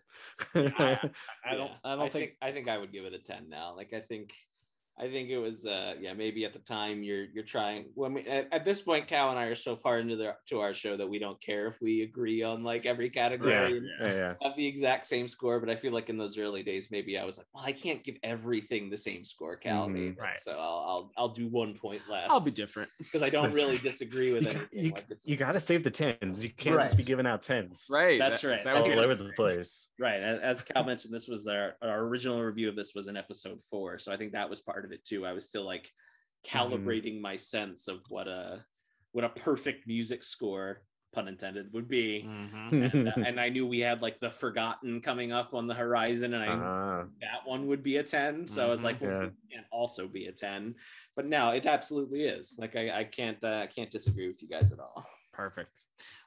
I 0.54 0.60
don't, 0.60 0.72
Yeah. 0.78 1.08
I 1.46 1.54
don't 1.54 1.74
I 1.84 1.96
think, 2.08 2.12
think 2.12 2.32
I 2.42 2.52
think 2.52 2.68
I 2.68 2.78
would 2.78 2.92
give 2.92 3.04
it 3.04 3.12
a 3.12 3.18
10 3.18 3.48
now. 3.50 3.74
Like 3.76 3.92
I 3.92 4.00
think 4.00 4.32
I 4.98 5.08
think 5.08 5.28
it 5.28 5.38
was 5.38 5.66
uh 5.66 5.94
yeah, 6.00 6.12
maybe 6.14 6.44
at 6.44 6.52
the 6.52 6.60
time 6.60 7.02
you're 7.02 7.24
you're 7.34 7.44
trying 7.44 7.86
when 7.94 8.14
we 8.14 8.26
at, 8.26 8.48
at 8.52 8.64
this 8.64 8.80
point 8.80 9.08
Cal 9.08 9.30
and 9.30 9.38
I 9.38 9.46
are 9.46 9.54
so 9.56 9.74
far 9.74 9.98
into 9.98 10.14
the 10.14 10.34
to 10.50 10.60
our 10.60 10.72
show 10.72 10.96
that 10.96 11.08
we 11.08 11.18
don't 11.18 11.40
care 11.40 11.66
if 11.66 11.80
we 11.80 12.02
agree 12.02 12.42
on 12.42 12.62
like 12.62 12.86
every 12.86 13.06
yeah, 13.06 13.22
category 13.22 13.78
and 13.78 13.86
yeah, 14.00 14.12
yeah. 14.14 14.34
have 14.42 14.56
the 14.56 14.66
exact 14.66 15.06
same 15.06 15.26
score, 15.26 15.58
but 15.58 15.68
I 15.68 15.74
feel 15.74 15.92
like 15.92 16.08
in 16.10 16.16
those 16.16 16.38
early 16.38 16.62
days 16.62 16.88
maybe 16.90 17.18
I 17.18 17.24
was 17.24 17.38
like, 17.38 17.46
well, 17.52 17.64
I 17.64 17.72
can't 17.72 18.04
give 18.04 18.16
everything 18.22 18.88
the 18.88 18.98
same 18.98 19.24
score, 19.24 19.56
Cal. 19.56 19.88
Mhm. 19.88 19.92
made, 19.92 20.16
Right. 20.18 20.38
So 20.38 20.52
I'll 20.52 20.84
I'll 20.86 21.10
I'll 21.16 21.28
do 21.34 21.48
one 21.48 21.74
point 21.74 22.02
less. 22.08 22.28
I'll 22.30 22.44
be 22.44 22.52
different. 22.52 22.88
because 22.98 23.22
I 23.22 23.30
don't 23.30 23.52
really 23.52 23.78
disagree 23.78 24.32
with 24.32 24.44
You, 24.44 24.48
anything. 24.50 24.62
got- 24.62 24.84
you, 24.84 24.90
like 24.92 25.06
you 25.24 25.36
got 25.36 25.52
to 25.52 25.60
save 25.60 25.82
the 25.82 25.90
tens. 25.90 26.44
You 26.44 26.50
can't 26.50 26.80
just 26.80 26.96
be 26.96 27.02
giving 27.02 27.26
out 27.26 27.42
tens. 27.42 27.86
Right. 27.90 28.18
That's 28.18 28.42
that- 28.42 28.48
right. 28.48 28.64
That 28.64 28.76
was 28.76 28.86
all 28.86 29.00
over 29.00 29.14
the 29.16 29.32
place. 29.34 29.88
Right. 29.98 30.20
As, 30.22 30.40
as 30.40 30.62
Cal 30.62 30.84
mentioned, 30.84 31.12
this 31.12 31.26
was 31.26 31.46
our, 31.48 31.74
our 31.82 32.00
original 32.02 32.40
review 32.40 32.68
of 32.68 32.76
this 32.76 32.94
was 32.94 33.08
in 33.08 33.16
episode 33.16 33.58
four. 33.70 33.98
So 33.98 34.12
I 34.12 34.16
think 34.16 34.32
that 34.32 34.48
was 34.48 34.60
part 34.60 34.83
of 34.84 34.92
it 34.92 35.04
too. 35.04 35.24
I 35.26 35.32
was 35.32 35.46
still 35.46 35.64
like 35.64 35.90
calibrating 36.46 37.20
my 37.20 37.36
sense 37.36 37.88
of 37.88 38.00
what 38.08 38.28
a 38.28 38.64
what 39.12 39.24
a 39.24 39.28
perfect 39.28 39.86
music 39.86 40.22
score, 40.24 40.82
pun 41.12 41.28
intended, 41.28 41.72
would 41.72 41.88
be. 41.88 42.24
Mhm. 42.26 42.92
And, 42.92 43.08
uh, 43.08 43.12
and 43.24 43.38
I 43.40 43.48
knew 43.48 43.64
we 43.66 43.78
had 43.78 44.02
like 44.02 44.18
the 44.18 44.30
Forgotten 44.30 45.00
coming 45.00 45.30
up 45.30 45.54
on 45.54 45.66
the 45.68 45.74
horizon, 45.74 46.34
and 46.34 46.42
I 46.42 46.48
Ah, 46.48 47.04
that 47.20 47.46
one 47.46 47.68
would 47.68 47.82
be 47.82 47.98
a 47.98 48.02
10. 48.02 48.46
So 48.46 48.66
I 48.66 48.68
was 48.68 48.82
like, 48.82 49.00
well, 49.00 49.10
Yeah. 49.12 49.26
it 49.28 49.32
can't 49.52 49.66
also 49.70 50.08
be 50.08 50.26
a 50.26 50.32
10. 50.32 50.74
But 51.14 51.26
no, 51.26 51.50
it 51.50 51.64
absolutely 51.66 52.24
is. 52.24 52.56
Like 52.58 52.74
I, 52.74 53.00
I 53.00 53.04
can't 53.04 53.42
uh, 53.44 53.60
I 53.62 53.68
can't 53.68 53.90
disagree 53.90 54.26
with 54.26 54.42
you 54.42 54.48
guys 54.48 54.72
at 54.72 54.80
all. 54.80 55.06
Perfect. 55.32 55.80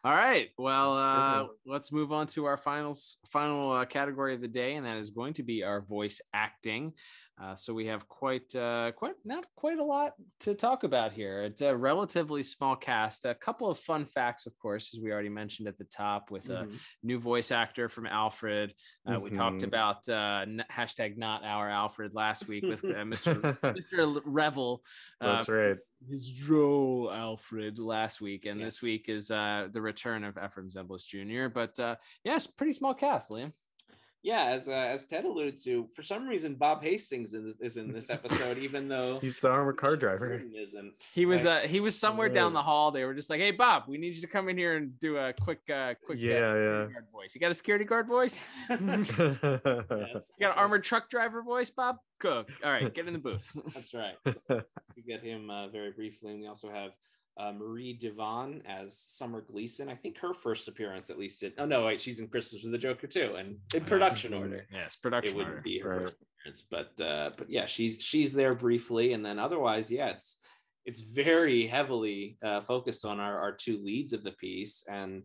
All 0.04 0.14
right. 0.16 0.50
Well, 0.58 0.98
uh, 0.98 1.48
let's 1.66 1.92
move 1.92 2.12
on 2.12 2.28
to 2.28 2.46
our 2.46 2.58
finals 2.58 3.18
final 3.26 3.72
uh, 3.74 3.86
category 3.86 4.34
of 4.34 4.42
the 4.42 4.48
day, 4.48 4.76
and 4.76 4.86
that 4.86 4.98
is 4.98 5.10
going 5.10 5.34
to 5.34 5.44
be 5.44 5.64
our 5.64 5.82
voice 5.82 6.22
acting. 6.34 6.94
Uh, 7.40 7.54
so 7.54 7.72
we 7.72 7.86
have 7.86 8.08
quite, 8.08 8.56
uh, 8.56 8.92
quite 8.96 9.14
not 9.24 9.46
quite 9.56 9.78
a 9.78 9.84
lot 9.84 10.14
to 10.40 10.56
talk 10.56 10.84
about 10.84 11.12
here. 11.14 11.44
It's 11.44 11.62
a 11.62 11.76
relatively 11.76 12.42
small 12.42 12.76
cast. 12.76 13.26
A 13.26 13.36
couple 13.36 13.70
of 13.70 13.78
fun 13.78 14.06
facts, 14.08 14.48
of 14.48 14.58
course, 14.58 14.92
as 14.96 15.02
we 15.04 15.12
already 15.12 15.30
mentioned 15.30 15.68
at 15.68 15.78
the 15.78 15.84
top, 15.84 16.32
with 16.32 16.50
a 16.50 16.64
Mhm. 16.66 16.80
new 17.04 17.20
voice 17.20 17.52
actor 17.52 17.90
from 17.90 18.08
Alfred. 18.08 18.74
Uh, 19.06 19.20
We 19.20 19.30
talked 19.30 19.62
Mhm. 19.62 19.68
about 19.68 20.10
uh, 20.10 20.46
hashtag 20.72 21.18
not 21.18 21.44
our 21.44 21.70
Alfred 21.70 22.16
last 22.16 22.48
week 22.48 22.64
with 22.64 22.84
uh, 22.84 22.88
Mr. 23.14 23.42
Mr. 23.62 24.22
Revill. 24.26 24.82
That's 25.22 25.50
right. 25.50 25.78
his 26.08 26.32
droll 26.32 27.12
Alfred 27.12 27.80
last 27.80 28.22
week, 28.22 28.46
and 28.46 28.60
this 28.62 28.82
week 28.84 29.10
is 29.10 29.32
uh, 29.32 29.57
the 29.72 29.82
return 29.82 30.24
of 30.24 30.36
Efrem 30.36 30.72
Zimbalist 30.72 31.08
Jr. 31.08 31.50
But 31.54 31.80
uh, 31.80 31.96
yes, 32.24 32.46
pretty 32.48 32.74
small 32.74 32.94
cast, 32.94 33.30
Liam. 33.32 33.54
Yeah, 34.24 34.46
as 34.46 34.68
uh, 34.68 34.72
as 34.74 35.06
Ted 35.06 35.24
alluded 35.26 35.58
to, 35.64 35.88
for 35.96 36.02
some 36.02 36.28
reason 36.28 36.56
Bob 36.56 36.84
Hastings 36.84 37.34
is, 37.34 37.54
is 37.62 37.78
in 37.78 37.94
this 37.94 38.10
episode, 38.10 38.58
even 38.58 38.88
though 38.90 39.20
He's 39.22 39.40
the 39.40 39.48
armored 39.50 39.78
car 39.78 39.96
driver. 39.96 40.28
Gordon 40.30 40.54
isn't. 40.54 40.92
He 41.14 41.26
was 41.26 41.46
Like, 41.46 41.66
uh, 41.66 41.68
he 41.68 41.80
was 41.80 41.98
somewhere 41.98 42.28
down 42.28 42.52
the 42.52 42.62
hall. 42.62 42.92
They 42.92 43.06
were 43.06 43.14
just 43.14 43.30
like, 43.30 43.40
"Hey, 43.40 43.52
Bob, 43.52 43.84
we 43.88 43.98
need 43.98 44.16
you 44.16 44.22
to 44.22 44.28
come 44.28 44.50
in 44.50 44.58
here 44.58 44.76
and 44.76 45.00
do 45.00 45.16
a 45.18 45.34
quick, 45.34 45.60
uh, 45.70 45.94
quick, 46.04 46.18
uh, 46.18 46.22
Yeah, 46.22 46.34
security 46.34 46.66
yeah. 46.66 46.94
guard 46.94 47.06
voice. 47.14 47.36
You 47.36 47.40
got 47.42 47.52
a 47.52 47.54
security 47.54 47.86
guard 47.86 48.08
voice? 48.08 48.44
you 48.70 48.78
got 50.42 50.52
an 50.52 50.58
armored 50.58 50.84
truck 50.84 51.10
driver 51.10 51.42
voice, 51.42 51.70
Bob? 51.70 51.98
Cook. 52.20 52.50
All 52.66 52.72
right, 52.72 52.94
get 52.94 53.08
in 53.08 53.14
the 53.14 53.20
booth. 53.20 53.56
That's 53.74 53.94
right. 53.94 54.16
we 54.96 55.04
get 55.08 55.24
him 55.24 55.50
uh, 55.50 55.68
very 55.70 55.92
briefly, 55.92 56.32
and 56.32 56.42
we 56.42 56.48
also 56.48 56.70
have 56.70 56.92
uh, 57.38 57.52
Mari 57.52 57.94
Devon 57.94 58.62
as 58.68 58.98
Summer 58.98 59.42
Gleason. 59.42 59.90
I 59.90 59.96
think 59.96 60.18
her 60.18 60.34
first 60.34 60.68
appearance, 60.68 61.10
at 61.10 61.20
least. 61.20 61.44
In, 61.44 61.54
oh 61.58 61.66
no, 61.66 61.86
wait, 61.86 62.02
she's 62.02 62.20
in 62.20 62.28
Christmas 62.28 62.64
with 62.64 62.72
the 62.72 62.78
Joker 62.78 63.08
too, 63.08 63.36
and 63.38 63.58
in 63.74 63.84
production 63.86 64.34
order. 64.34 64.66
Yes, 64.72 64.96
production 64.96 65.36
it 65.36 65.38
wouldn't 65.38 65.64
be 65.64 65.80
her 65.80 65.90
Right. 65.90 66.02
first 66.02 66.16
appearance, 66.22 66.64
but 66.70 67.02
uh, 67.06 67.32
but 67.38 67.50
yeah, 67.50 67.66
she's 67.66 68.02
she's 68.02 68.34
there 68.34 68.56
briefly, 68.56 69.14
and 69.14 69.24
then 69.26 69.38
otherwise, 69.40 69.92
yeah, 69.92 70.08
it's 70.08 70.38
it's 70.86 71.02
very 71.02 71.68
heavily 71.68 72.38
uh, 72.44 72.62
focused 72.62 73.06
on 73.06 73.20
our 73.20 73.40
our 73.40 73.52
two 73.52 73.78
leads 73.84 74.14
of 74.14 74.24
the 74.24 74.32
piece. 74.32 74.84
And 74.90 75.24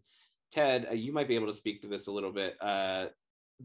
Ted, 0.51 0.87
uh, 0.91 0.95
you 0.95 1.13
might 1.13 1.29
be 1.29 1.35
able 1.35 1.47
to 1.47 1.53
speak 1.53 1.81
to 1.83 1.89
this 1.89 2.09
a 2.09 2.13
little 2.13 2.33
bit. 2.33 2.57
Uh, 2.61 3.07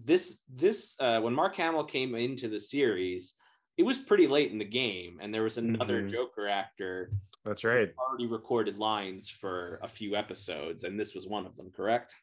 this 0.05 0.39
this 0.47 0.95
uh, 0.99 1.19
when 1.19 1.33
Mark 1.33 1.55
Hamill 1.57 1.83
came 1.83 2.15
into 2.15 2.47
the 2.47 2.59
series, 2.59 3.33
it 3.77 3.83
was 3.83 3.97
pretty 3.97 4.27
late 4.27 4.51
in 4.51 4.57
the 4.59 4.63
game, 4.65 5.19
and 5.21 5.33
there 5.33 5.43
was 5.43 5.57
another 5.57 6.03
Mhm. 6.03 6.11
Joker 6.11 6.47
actor 6.47 7.11
That's 7.47 7.63
right. 7.63 7.89
already 7.97 8.27
recorded 8.27 8.77
lines 8.77 9.29
for 9.29 9.79
a 9.81 9.87
few 9.87 10.15
episodes, 10.15 10.83
and 10.83 10.99
this 10.99 11.15
was 11.15 11.27
one 11.27 11.45
of 11.45 11.55
them. 11.55 11.71
Correct? 11.75 12.13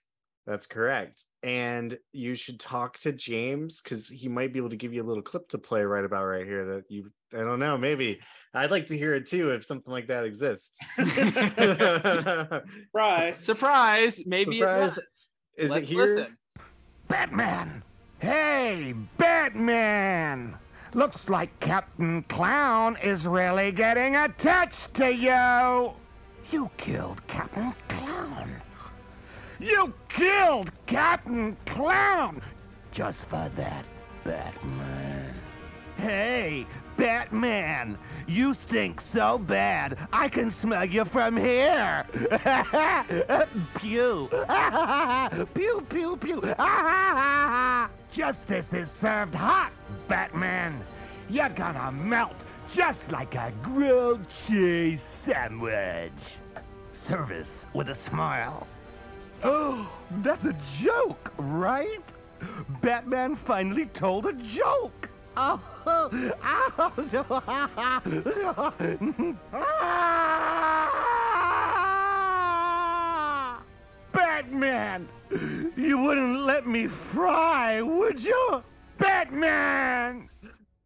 That's 0.47 0.67
correct. 0.67 1.25
And 1.43 1.97
you 2.13 2.35
should 2.35 2.61
talk 2.61 2.99
to 2.99 3.13
James 3.13 3.81
because 3.81 4.07
he 4.09 4.29
might 4.29 4.53
be 4.53 4.59
able 4.59 4.69
to 4.69 4.77
give 4.77 4.93
you 4.93 5.03
a 5.03 5.09
little 5.09 5.23
clip 5.23 5.49
to 5.49 5.59
play 5.59 5.83
right 5.83 6.05
about 6.05 6.27
right 6.27 6.45
here 6.45 6.67
that 6.75 6.85
you 6.91 7.11
I 7.33 7.39
don't 7.39 7.59
know, 7.59 7.79
maybe. 7.79 8.21
I'd 8.53 8.71
like 8.71 8.87
to 8.87 8.99
hear 8.99 9.15
it 9.15 9.27
too 9.27 9.51
if 9.51 9.65
something 9.65 9.91
like 9.93 10.09
that 10.09 10.25
exists. 10.25 10.79
Surprise. 12.93 13.39
Surprise. 13.39 14.23
Maybe 14.27 14.59
Surprise. 14.59 14.99
it 14.99 15.05
does. 15.05 15.31
Is 15.57 15.71
Let's 15.71 15.83
it 15.83 15.89
here? 15.89 16.03
listen. 16.03 16.37
Batman! 17.09 17.83
Hey, 18.19 18.95
Batman! 19.19 20.59
Looks 20.95 21.29
like 21.29 21.59
Captain 21.59 22.23
Clown 22.29 22.97
is 23.03 23.27
really 23.27 23.73
getting 23.73 24.15
attached 24.15 24.95
to 24.95 25.13
you! 25.13 25.93
You 26.53 26.71
killed 26.77 27.27
Captain 27.27 27.75
Clown! 27.89 28.63
You 29.59 29.93
killed 30.09 30.71
Captain 30.87 31.57
Clown! 31.67 32.41
Just 32.93 33.27
for 33.27 33.51
that, 33.57 33.85
Batman. 34.23 35.35
Hey, 35.97 36.65
Batman! 36.97 37.99
You 38.29 38.55
stink 38.55 39.01
so 39.01 39.37
bad, 39.37 39.99
I 40.13 40.29
can 40.29 40.49
smell 40.49 40.85
you 40.85 41.05
from 41.05 41.37
here! 41.37 42.07
pew! 43.75 44.29
pew, 45.55 45.87
pew, 45.89 46.17
pew! 46.19 46.41
Justice 48.13 48.73
is 48.73 48.93
served 48.93 49.35
hot, 49.35 49.73
Batman! 50.09 50.85
You're 51.29 51.49
gonna 51.51 51.93
melt 51.93 52.37
just 52.73 53.13
like 53.13 53.35
a 53.35 53.53
grilled 53.63 54.27
cheese 54.29 55.03
sandwich! 55.03 56.39
Service 56.93 57.67
with 57.75 57.89
a 57.89 57.95
smile. 57.95 58.67
Oh, 59.43 59.91
that's 60.23 60.45
a 60.45 60.55
joke, 60.79 61.33
right? 61.39 62.03
Batman 62.81 63.35
finally 63.35 63.87
told 63.87 64.27
a 64.27 64.33
joke! 64.35 65.09
Oh, 65.37 65.61
Batman! 74.13 75.09
You 75.77 75.99
wouldn't 75.99 76.41
let 76.41 76.67
me 76.67 76.87
fry, 76.87 77.83
would 77.83 78.23
you? 78.23 78.63
Batman! 78.99 80.29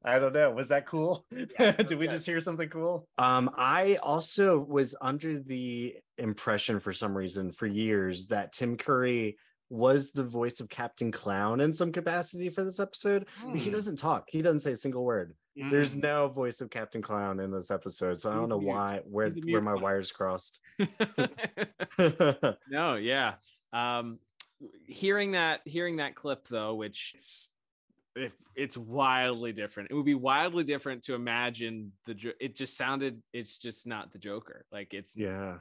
I 0.05 0.19
don't 0.19 0.33
know. 0.33 0.51
Was 0.53 0.69
that 0.69 0.87
cool? 0.87 1.27
Did 1.59 1.95
we 1.99 2.07
just 2.07 2.25
hear 2.27 2.41
something 2.41 2.69
cool? 2.69 3.07
Um, 3.19 3.51
I 3.57 3.97
also 4.03 4.59
was 4.59 4.95
under 5.01 5.41
the 5.41 5.95
impression 6.19 6.81
for 6.81 6.93
some 6.93 7.17
reason 7.17 7.53
for 7.53 7.67
years 7.67 8.27
that 8.29 8.53
Tim 8.53 8.77
Curry 8.77 9.37
was 9.71 10.13
the 10.13 10.23
voice 10.25 10.61
of 10.61 10.69
Captain 10.71 11.13
Clown 11.13 11.61
in 11.61 11.75
some 11.75 11.93
capacity 11.93 12.49
for 12.49 12.65
this 12.65 12.81
episode. 12.81 13.27
But 13.45 13.57
he 13.59 13.69
Hmm. 13.69 13.75
doesn't 13.77 13.97
talk. 13.99 14.25
He 14.29 14.41
doesn't 14.41 14.61
say 14.61 14.73
a 14.73 14.77
single 14.77 15.05
word. 15.05 15.35
There's 15.71 15.97
Mm. 15.97 16.03
no 16.05 16.29
voice 16.29 16.61
of 16.61 16.71
Captain 16.71 17.03
Clown 17.03 17.41
in 17.41 17.51
this 17.51 17.71
episode, 17.73 18.21
so 18.21 18.31
I 18.31 18.35
don't 18.37 18.49
know 18.49 18.57
why 18.59 19.01
where 19.05 19.29
where 19.31 19.61
my 19.61 19.75
wires 19.75 20.13
crossed. 20.13 20.61
no, 22.71 22.95
yeah. 22.95 23.35
Um, 23.73 24.21
hearing 24.87 25.33
that, 25.33 25.61
hearing 25.67 25.97
that 25.97 26.15
clip 26.15 26.47
though, 26.49 26.77
which 26.77 27.13
it's 27.17 27.51
if 28.19 28.33
it's 28.55 28.77
wildly 28.77 29.53
different. 29.53 29.91
It 29.91 29.95
would 29.95 30.05
be 30.05 30.15
wildly 30.15 30.65
different 30.65 31.05
to 31.05 31.15
imagine 31.15 31.93
the. 32.07 32.35
It 32.41 32.57
just 32.57 32.77
sounded. 32.77 33.23
It's 33.33 33.59
just 33.59 33.87
not 33.87 34.13
the 34.13 34.19
Joker. 34.19 34.65
Like 34.73 34.95
it's 34.95 35.17
yeah. 35.17 35.57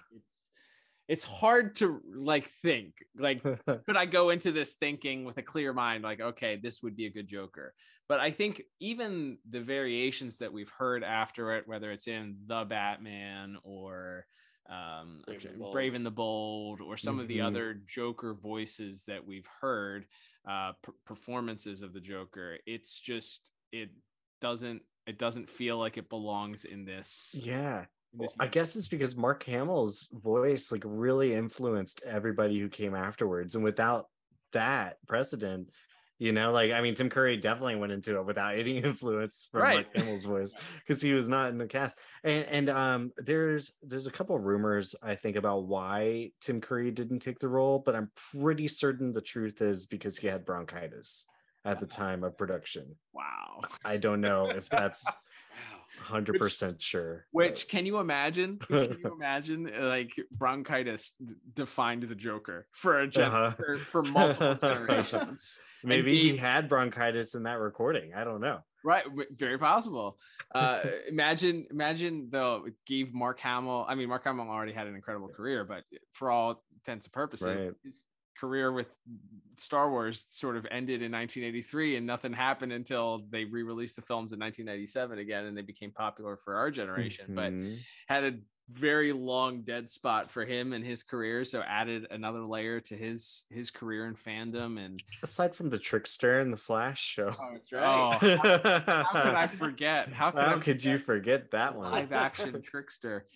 it's 1.07 1.23
hard 1.23 1.75
to 1.77 2.01
like 2.15 2.49
think 2.61 2.95
like 3.17 3.41
could 3.65 3.95
i 3.95 4.05
go 4.05 4.29
into 4.29 4.51
this 4.51 4.73
thinking 4.73 5.23
with 5.23 5.37
a 5.37 5.41
clear 5.41 5.71
mind 5.73 6.03
like 6.03 6.19
okay 6.19 6.59
this 6.61 6.83
would 6.83 6.97
be 6.97 7.05
a 7.05 7.09
good 7.09 7.27
joker 7.27 7.73
but 8.09 8.19
i 8.19 8.29
think 8.29 8.61
even 8.81 9.37
the 9.49 9.61
variations 9.61 10.37
that 10.37 10.51
we've 10.51 10.71
heard 10.77 11.03
after 11.03 11.53
it 11.55 11.63
whether 11.65 11.91
it's 11.91 12.07
in 12.07 12.35
the 12.47 12.65
batman 12.65 13.55
or 13.63 14.25
um 14.69 15.21
Brave 15.25 15.45
and 15.45 15.59
Bold. 15.59 15.73
brave 15.73 15.93
and 15.93 16.05
the 16.05 16.11
bold 16.11 16.81
or 16.81 16.97
some 16.97 17.19
of 17.19 17.27
the 17.27 17.37
Mhm. 17.39 17.45
other 17.47 17.73
joker 17.85 18.33
voices 18.33 19.05
that 19.05 19.25
we've 19.25 19.47
heard 19.61 20.05
uh 20.47 20.73
p- 20.83 20.91
performances 21.05 21.81
of 21.81 21.93
the 21.93 22.01
joker 22.01 22.57
it's 22.65 22.99
just 22.99 23.51
it 23.71 23.91
doesn't 24.41 24.81
it 25.05 25.17
doesn't 25.17 25.49
feel 25.49 25.77
like 25.77 25.97
it 25.97 26.09
belongs 26.09 26.65
in 26.65 26.83
this 26.85 27.39
Yeah. 27.41 27.85
in 28.13 28.19
Well, 28.19 28.29
I 28.39 28.47
guess 28.47 28.75
it's 28.75 28.87
because 28.89 29.15
Mark 29.15 29.43
Hamill's 29.43 30.07
voice 30.11 30.71
like 30.71 30.83
really 30.85 31.33
influenced 31.33 32.03
everybody 32.03 32.59
who 32.59 32.67
came 32.69 32.93
afterwards. 32.95 33.55
And 33.55 33.63
without 33.63 34.09
that 34.53 34.97
precedent, 35.07 35.69
you 36.19 36.31
know, 36.31 36.51
like 36.51 36.71
I 36.71 36.81
mean, 36.81 36.95
Tim 36.95 37.09
Curry 37.09 37.37
definitely 37.37 37.75
went 37.75 37.91
into 37.91 38.17
it 38.17 38.25
without 38.25 38.57
any 38.57 38.77
influence 38.83 39.47
from 39.51 39.61
Right. 39.61 39.73
Mark 39.75 39.95
Hamill's 39.95 40.25
voice 40.25 40.55
because 40.85 41.01
he 41.01 41.13
was 41.13 41.29
not 41.29 41.49
in 41.49 41.57
the 41.57 41.67
cast. 41.67 41.97
And 42.23 42.45
and 42.45 42.69
um 42.69 43.11
there's 43.17 43.71
there's 43.83 44.07
a 44.07 44.11
couple 44.11 44.35
of 44.35 44.43
rumors 44.43 44.95
I 45.03 45.15
think 45.15 45.35
about 45.35 45.65
why 45.65 46.31
Tim 46.41 46.59
Curry 46.61 46.91
didn't 46.91 47.19
take 47.19 47.39
the 47.39 47.47
role, 47.47 47.79
but 47.79 47.95
I'm 47.95 48.09
pretty 48.31 48.67
certain 48.67 49.11
the 49.11 49.21
truth 49.21 49.61
is 49.61 49.85
because 49.85 50.17
he 50.17 50.27
had 50.27 50.45
bronchitis 50.45 51.25
at 51.65 51.79
the 51.79 51.85
time 52.01 52.23
of 52.23 52.37
production. 52.37 52.95
wow 53.13 53.61
I 53.85 53.97
don't 53.97 54.21
know 54.21 54.49
if 54.49 54.69
that's 54.69 55.05
Wow. 55.97 56.19
100% 56.21 56.81
sure. 56.81 57.25
Which 57.31 57.67
can 57.67 57.85
you 57.85 57.97
imagine? 57.99 58.57
Can 58.59 58.97
you 58.99 59.13
imagine 59.19 59.69
like 59.79 60.13
bronchitis 60.31 61.13
defined 61.53 62.03
the 62.03 62.15
Joker 62.15 62.67
for 62.71 62.99
a 62.99 63.07
gen- 63.07 63.25
Uh-huh. 63.25 63.51
for, 63.51 63.77
for 63.79 64.03
multiple 64.17 64.55
generations? 64.55 65.59
Maybe 65.83 66.11
be- 66.11 66.29
he 66.31 66.37
had 66.37 66.69
bronchitis 66.69 67.35
in 67.35 67.43
that 67.43 67.59
recording. 67.59 68.13
I 68.13 68.23
don't 68.23 68.41
know. 68.41 68.59
right, 68.83 69.05
very 69.31 69.57
possible. 69.57 70.17
Uh, 70.53 70.79
imagine, 71.09 71.67
imagine 71.71 72.29
though, 72.31 72.65
it 72.67 72.73
gave 72.85 73.13
Mark 73.13 73.39
Hamill. 73.39 73.85
I 73.87 73.95
mean, 73.95 74.07
Mark 74.09 74.23
Hamill 74.23 74.47
already 74.49 74.73
had 74.73 74.87
an 74.87 74.95
incredible 74.95 75.27
career, 75.29 75.63
but 75.65 75.83
for 76.13 76.31
all 76.31 76.63
intents 76.75 77.05
and 77.05 77.13
purposes, 77.13 77.47
Right. 77.47 77.71
his 77.83 78.01
career 78.37 78.71
with 78.71 78.97
Star 79.57 79.89
Wars 79.91 80.25
sort 80.29 80.57
of 80.57 80.67
ended 80.71 81.01
in 81.01 81.11
1983, 81.11 81.95
and 81.97 82.05
nothing 82.05 82.33
happened 82.33 82.71
until 82.73 83.25
they 83.29 83.45
re-released 83.45 83.95
the 83.95 84.01
films 84.01 84.33
in 84.33 84.39
1997 84.39 85.19
again, 85.19 85.45
and 85.45 85.57
they 85.57 85.61
became 85.61 85.91
popular 85.91 86.37
for 86.37 86.55
our 86.57 86.71
generation. 86.71 87.31
But 87.33 87.55
Mhm. 87.55 87.85
had 88.07 88.23
a 88.23 88.39
very 88.69 89.13
long 89.13 89.63
dead 89.63 89.89
spot 89.89 90.29
for 90.29 90.45
him 90.45 90.73
and 90.73 90.83
his 90.83 91.01
career 91.01 91.45
so 91.45 91.61
added 91.61 92.05
another 92.11 92.45
layer 92.45 92.81
to 92.81 92.97
his 92.97 93.45
his 93.49 93.71
career 93.71 94.05
and 94.07 94.17
fandom 94.17 94.77
and 94.77 95.03
aside 95.23 95.55
from 95.55 95.69
the 95.69 95.79
trickster 95.79 96.39
and 96.39 96.51
the 96.51 96.57
flash 96.57 97.01
show 97.01 97.35
Oh, 97.39 97.51
that's 97.53 97.71
oh 97.77 98.17
right. 98.17 98.19
how, 98.19 98.45
how 99.03 99.15
could 99.21 99.33
i 99.33 99.47
forget 99.47 100.13
how 100.13 100.31
could, 100.31 100.47
how 100.47 100.57
I 100.57 100.57
could 100.57 100.83
you 100.83 100.97
forget 100.97 101.51
that 101.51 101.75
one 101.75 101.91
live 101.91 102.11
action 102.11 102.61
trickster 102.63 103.27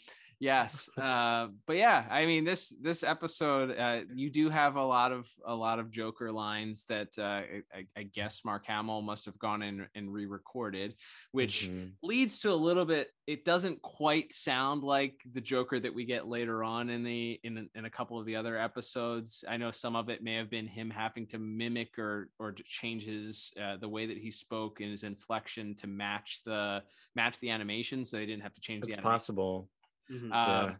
yes 0.41 0.89
uh 0.97 1.47
but 1.67 1.77
yeah 1.77 2.03
i 2.09 2.25
mean 2.25 2.43
this 2.43 2.69
this 2.81 3.03
episode 3.03 3.77
uh 3.77 4.01
you 4.11 4.27
do 4.31 4.49
have 4.49 4.75
a 4.75 4.83
lot 4.83 5.11
of 5.11 5.29
a 5.45 5.53
lot 5.53 5.77
of 5.77 5.91
joker 5.91 6.31
lines 6.31 6.83
that 6.85 7.09
uh 7.19 7.43
i, 7.77 7.85
I 7.95 8.03
guess 8.03 8.43
mark 8.43 8.65
hamill 8.65 9.03
must 9.03 9.25
have 9.25 9.37
gone 9.37 9.61
in 9.61 9.87
and 9.93 10.11
re-recorded 10.11 10.95
which 11.31 11.69
Mhm. 11.69 11.91
leads 12.01 12.39
to 12.39 12.51
a 12.51 12.55
little 12.55 12.85
bit 12.85 13.11
it 13.27 13.45
doesn't 13.45 13.83
quite 13.83 14.33
sound 14.33 14.83
like 14.83 15.21
the 15.31 15.41
joker 15.41 15.79
that 15.79 15.93
we 15.93 16.05
get 16.05 16.27
later 16.27 16.63
on 16.63 16.89
in 16.89 17.03
the 17.03 17.39
in, 17.43 17.69
in 17.75 17.85
a 17.85 17.89
couple 17.89 18.19
of 18.19 18.25
the 18.25 18.35
other 18.35 18.57
episodes 18.57 19.45
i 19.47 19.57
know 19.57 19.69
some 19.71 19.95
of 19.95 20.09
it 20.09 20.23
may 20.23 20.33
have 20.33 20.49
been 20.49 20.65
him 20.65 20.89
having 20.89 21.27
to 21.27 21.37
mimic 21.37 21.99
or 21.99 22.29
or 22.39 22.51
change 22.65 23.03
his 23.05 23.53
uh, 23.61 23.77
the 23.77 23.87
way 23.87 24.07
that 24.07 24.17
he 24.17 24.31
spoke 24.31 24.81
and 24.81 24.89
his 24.89 25.03
inflection 25.03 25.75
to 25.75 25.85
match 25.85 26.41
the 26.45 26.81
match 27.15 27.39
the 27.41 27.49
animation 27.51 28.03
so 28.03 28.17
they 28.17 28.25
didn't 28.25 28.41
have 28.41 28.55
to 28.55 28.61
change 28.61 28.79
it's 28.79 28.87
the 28.87 28.93
animation 28.99 29.11
possible 29.11 29.69
Mhm. 30.09 30.35
uh, 30.35 30.35
Yeah. 30.43 30.77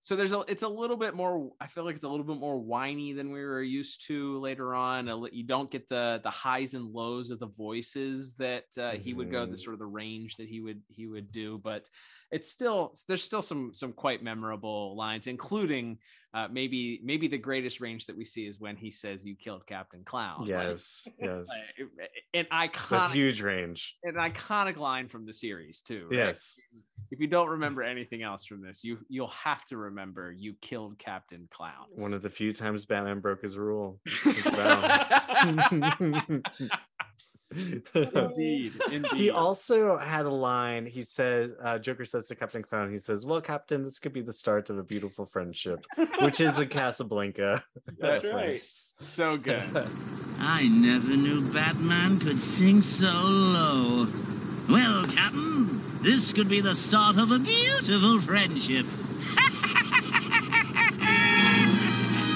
So 0.00 0.16
there's 0.16 0.32
a, 0.34 0.40
it's 0.48 0.62
a 0.62 0.68
little 0.68 0.96
bit 0.98 1.14
more. 1.14 1.52
I 1.60 1.66
feel 1.66 1.84
like 1.84 1.96
it's 1.96 2.04
a 2.04 2.08
little 2.08 2.26
bit 2.26 2.36
more 2.38 2.58
whiny 2.60 3.12
than 3.14 3.32
we 3.32 3.42
were 3.44 3.62
used 3.62 4.06
to 4.08 4.38
later 4.40 4.74
on. 4.74 5.08
You 5.32 5.44
don't 5.44 5.70
get 5.70 5.88
the 5.88 6.20
the 6.22 6.30
highs 6.30 6.74
and 6.74 6.86
lows 6.86 7.30
of 7.30 7.40
the 7.40 7.48
voices 7.48 8.36
that 8.36 8.66
uh, 8.78 8.92
he 8.94 9.14
would 9.14 9.30
go 9.30 9.46
the 9.46 9.56
Mhm. 9.56 9.58
sort 9.58 9.74
of 9.74 9.80
the 9.80 9.86
range 9.86 10.36
that 10.36 10.48
he 10.48 10.60
would 10.60 10.82
he 10.88 11.06
would 11.08 11.32
do, 11.32 11.58
but 11.58 11.88
it's 12.34 12.50
still 12.50 12.94
there's 13.06 13.22
still 13.22 13.42
some 13.42 13.72
some 13.74 13.92
quite 13.92 14.22
memorable 14.22 14.96
lines, 14.96 15.28
including 15.28 15.98
uh, 16.34 16.48
maybe 16.50 17.00
maybe 17.04 17.28
the 17.28 17.38
greatest 17.38 17.80
range 17.80 18.06
that 18.06 18.16
we 18.16 18.24
see 18.24 18.44
is 18.44 18.58
when 18.58 18.76
he 18.76 18.90
says, 18.90 19.24
"You 19.24 19.36
killed 19.36 19.64
Captain 19.68 20.02
Clown." 20.04 20.40
Like, 20.40 20.48
yes 20.48 21.06
yes 21.20 21.46
like, 21.48 21.88
an 22.34 22.46
that's 22.50 22.76
iconic 22.76 23.12
huge 23.12 23.40
range 23.40 23.96
an 24.02 24.14
iconic 24.14 24.76
line 24.76 25.06
from 25.08 25.26
the 25.26 25.32
series 25.32 25.80
too. 25.80 26.08
right? 26.10 26.16
yes 26.26 26.58
if 27.12 27.20
you 27.20 27.28
don't 27.28 27.48
remember 27.48 27.84
anything 27.84 28.22
else 28.24 28.44
from 28.44 28.60
this, 28.60 28.82
you 28.82 28.98
you'll 29.08 29.28
have 29.28 29.64
to 29.66 29.76
remember 29.76 30.32
you 30.32 30.54
killed 30.60 30.98
Captain 30.98 31.46
Clown. 31.52 31.86
one 31.94 32.12
of 32.12 32.22
the 32.22 32.30
few 32.30 32.52
times 32.52 32.84
batman 32.84 33.20
broke 33.20 33.42
his 33.42 33.56
rule 33.56 34.00
his. 34.06 34.44
indeed, 37.94 38.72
indeed. 38.92 39.12
He 39.14 39.30
also 39.30 39.96
had 39.96 40.26
a 40.26 40.30
line. 40.30 40.86
He 40.86 41.02
says, 41.02 41.52
uh, 41.62 41.78
Joker 41.78 42.04
says 42.04 42.28
to 42.28 42.34
Captain 42.34 42.62
Clown, 42.62 42.90
he 42.90 42.98
says, 42.98 43.24
Well, 43.24 43.40
Captain, 43.40 43.82
this 43.82 43.98
could 43.98 44.12
be 44.12 44.22
the 44.22 44.32
start 44.32 44.70
of 44.70 44.78
a 44.78 44.82
beautiful 44.82 45.26
friendship, 45.26 45.84
which 46.20 46.40
is 46.40 46.58
a 46.58 46.66
Casablanca. 46.74 47.64
That's 47.98 48.24
reference. 48.24 48.94
so 49.00 49.36
good. 49.36 49.88
I 50.38 50.66
never 50.68 51.16
knew 51.16 51.42
Batman 51.52 52.18
could 52.18 52.40
sing 52.40 52.82
so 52.82 53.06
low. 53.06 54.08
Well, 54.68 55.06
Captain, 55.08 55.80
this 56.02 56.32
could 56.32 56.48
be 56.48 56.60
the 56.60 56.74
start 56.74 57.18
of 57.18 57.30
a 57.30 57.38
beautiful 57.38 58.20
friendship. 58.20 58.86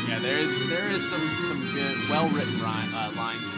Yeah, 0.09 0.19
there 0.21 0.39
is 0.39 0.69
there 0.69 0.89
is 0.89 1.09
some 1.09 1.37
some 1.39 1.71
good, 1.75 1.97
well 2.09 2.29
written 2.29 2.61
uh, 2.61 3.13
lines 3.17 3.49
from 3.51 3.58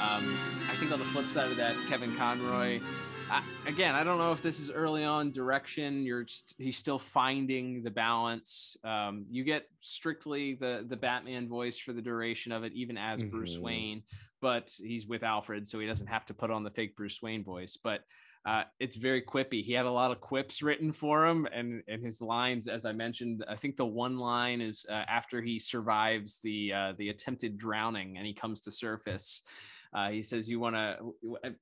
Um, 0.00 0.38
I 0.70 0.76
think 0.76 0.92
on 0.92 1.00
the 1.00 1.04
flip 1.06 1.26
side 1.28 1.50
of 1.50 1.56
that, 1.56 1.74
Kevin 1.88 2.14
Conroy. 2.16 2.80
I, 3.30 3.42
again, 3.66 3.94
I 3.94 4.04
don't 4.04 4.16
know 4.18 4.30
if 4.32 4.42
this 4.42 4.60
is 4.60 4.70
early 4.70 5.04
on 5.04 5.32
direction. 5.32 6.04
You're 6.04 6.26
st- 6.26 6.54
he's 6.56 6.78
still 6.78 6.98
finding 6.98 7.82
the 7.82 7.90
balance. 7.90 8.76
Um, 8.84 9.26
you 9.28 9.42
get 9.44 9.64
strictly 9.80 10.54
the 10.54 10.84
the 10.88 10.96
Batman 10.96 11.48
voice 11.48 11.78
for 11.78 11.92
the 11.92 12.00
duration 12.00 12.52
of 12.52 12.62
it, 12.64 12.72
even 12.74 12.96
as 12.96 13.22
Bruce 13.24 13.58
Mhm. 13.58 13.62
Wayne, 13.62 14.02
but 14.40 14.72
he's 14.78 15.06
with 15.06 15.24
Alfred, 15.24 15.66
so 15.66 15.78
he 15.80 15.86
doesn't 15.86 16.06
have 16.06 16.24
to 16.26 16.34
put 16.34 16.50
on 16.50 16.62
the 16.62 16.70
fake 16.70 16.96
Bruce 16.96 17.20
Wayne 17.20 17.42
voice. 17.44 17.76
But 17.76 18.02
uh, 18.46 18.62
it's 18.78 18.96
very 18.96 19.20
quippy. 19.20 19.62
He 19.62 19.72
had 19.72 19.84
a 19.84 19.90
lot 19.90 20.10
of 20.10 20.20
quips 20.20 20.62
written 20.62 20.92
for 20.92 21.26
him, 21.26 21.46
and 21.52 21.82
and 21.88 22.02
his 22.02 22.22
lines, 22.22 22.66
as 22.68 22.86
I 22.86 22.92
mentioned, 22.92 23.44
I 23.48 23.56
think 23.56 23.76
the 23.76 23.84
one 23.84 24.16
line 24.16 24.60
is 24.62 24.86
uh, 24.88 24.92
after 25.08 25.42
he 25.42 25.58
survives 25.58 26.38
the 26.38 26.72
uh, 26.72 26.92
the 26.96 27.08
attempted 27.10 27.58
drowning 27.58 28.16
and 28.16 28.24
he 28.26 28.32
comes 28.32 28.60
to 28.62 28.70
surface. 28.70 29.42
Uh, 29.94 30.10
he 30.10 30.20
says, 30.22 30.48
"You 30.50 30.60
want 30.60 30.76
to?" 30.76 30.96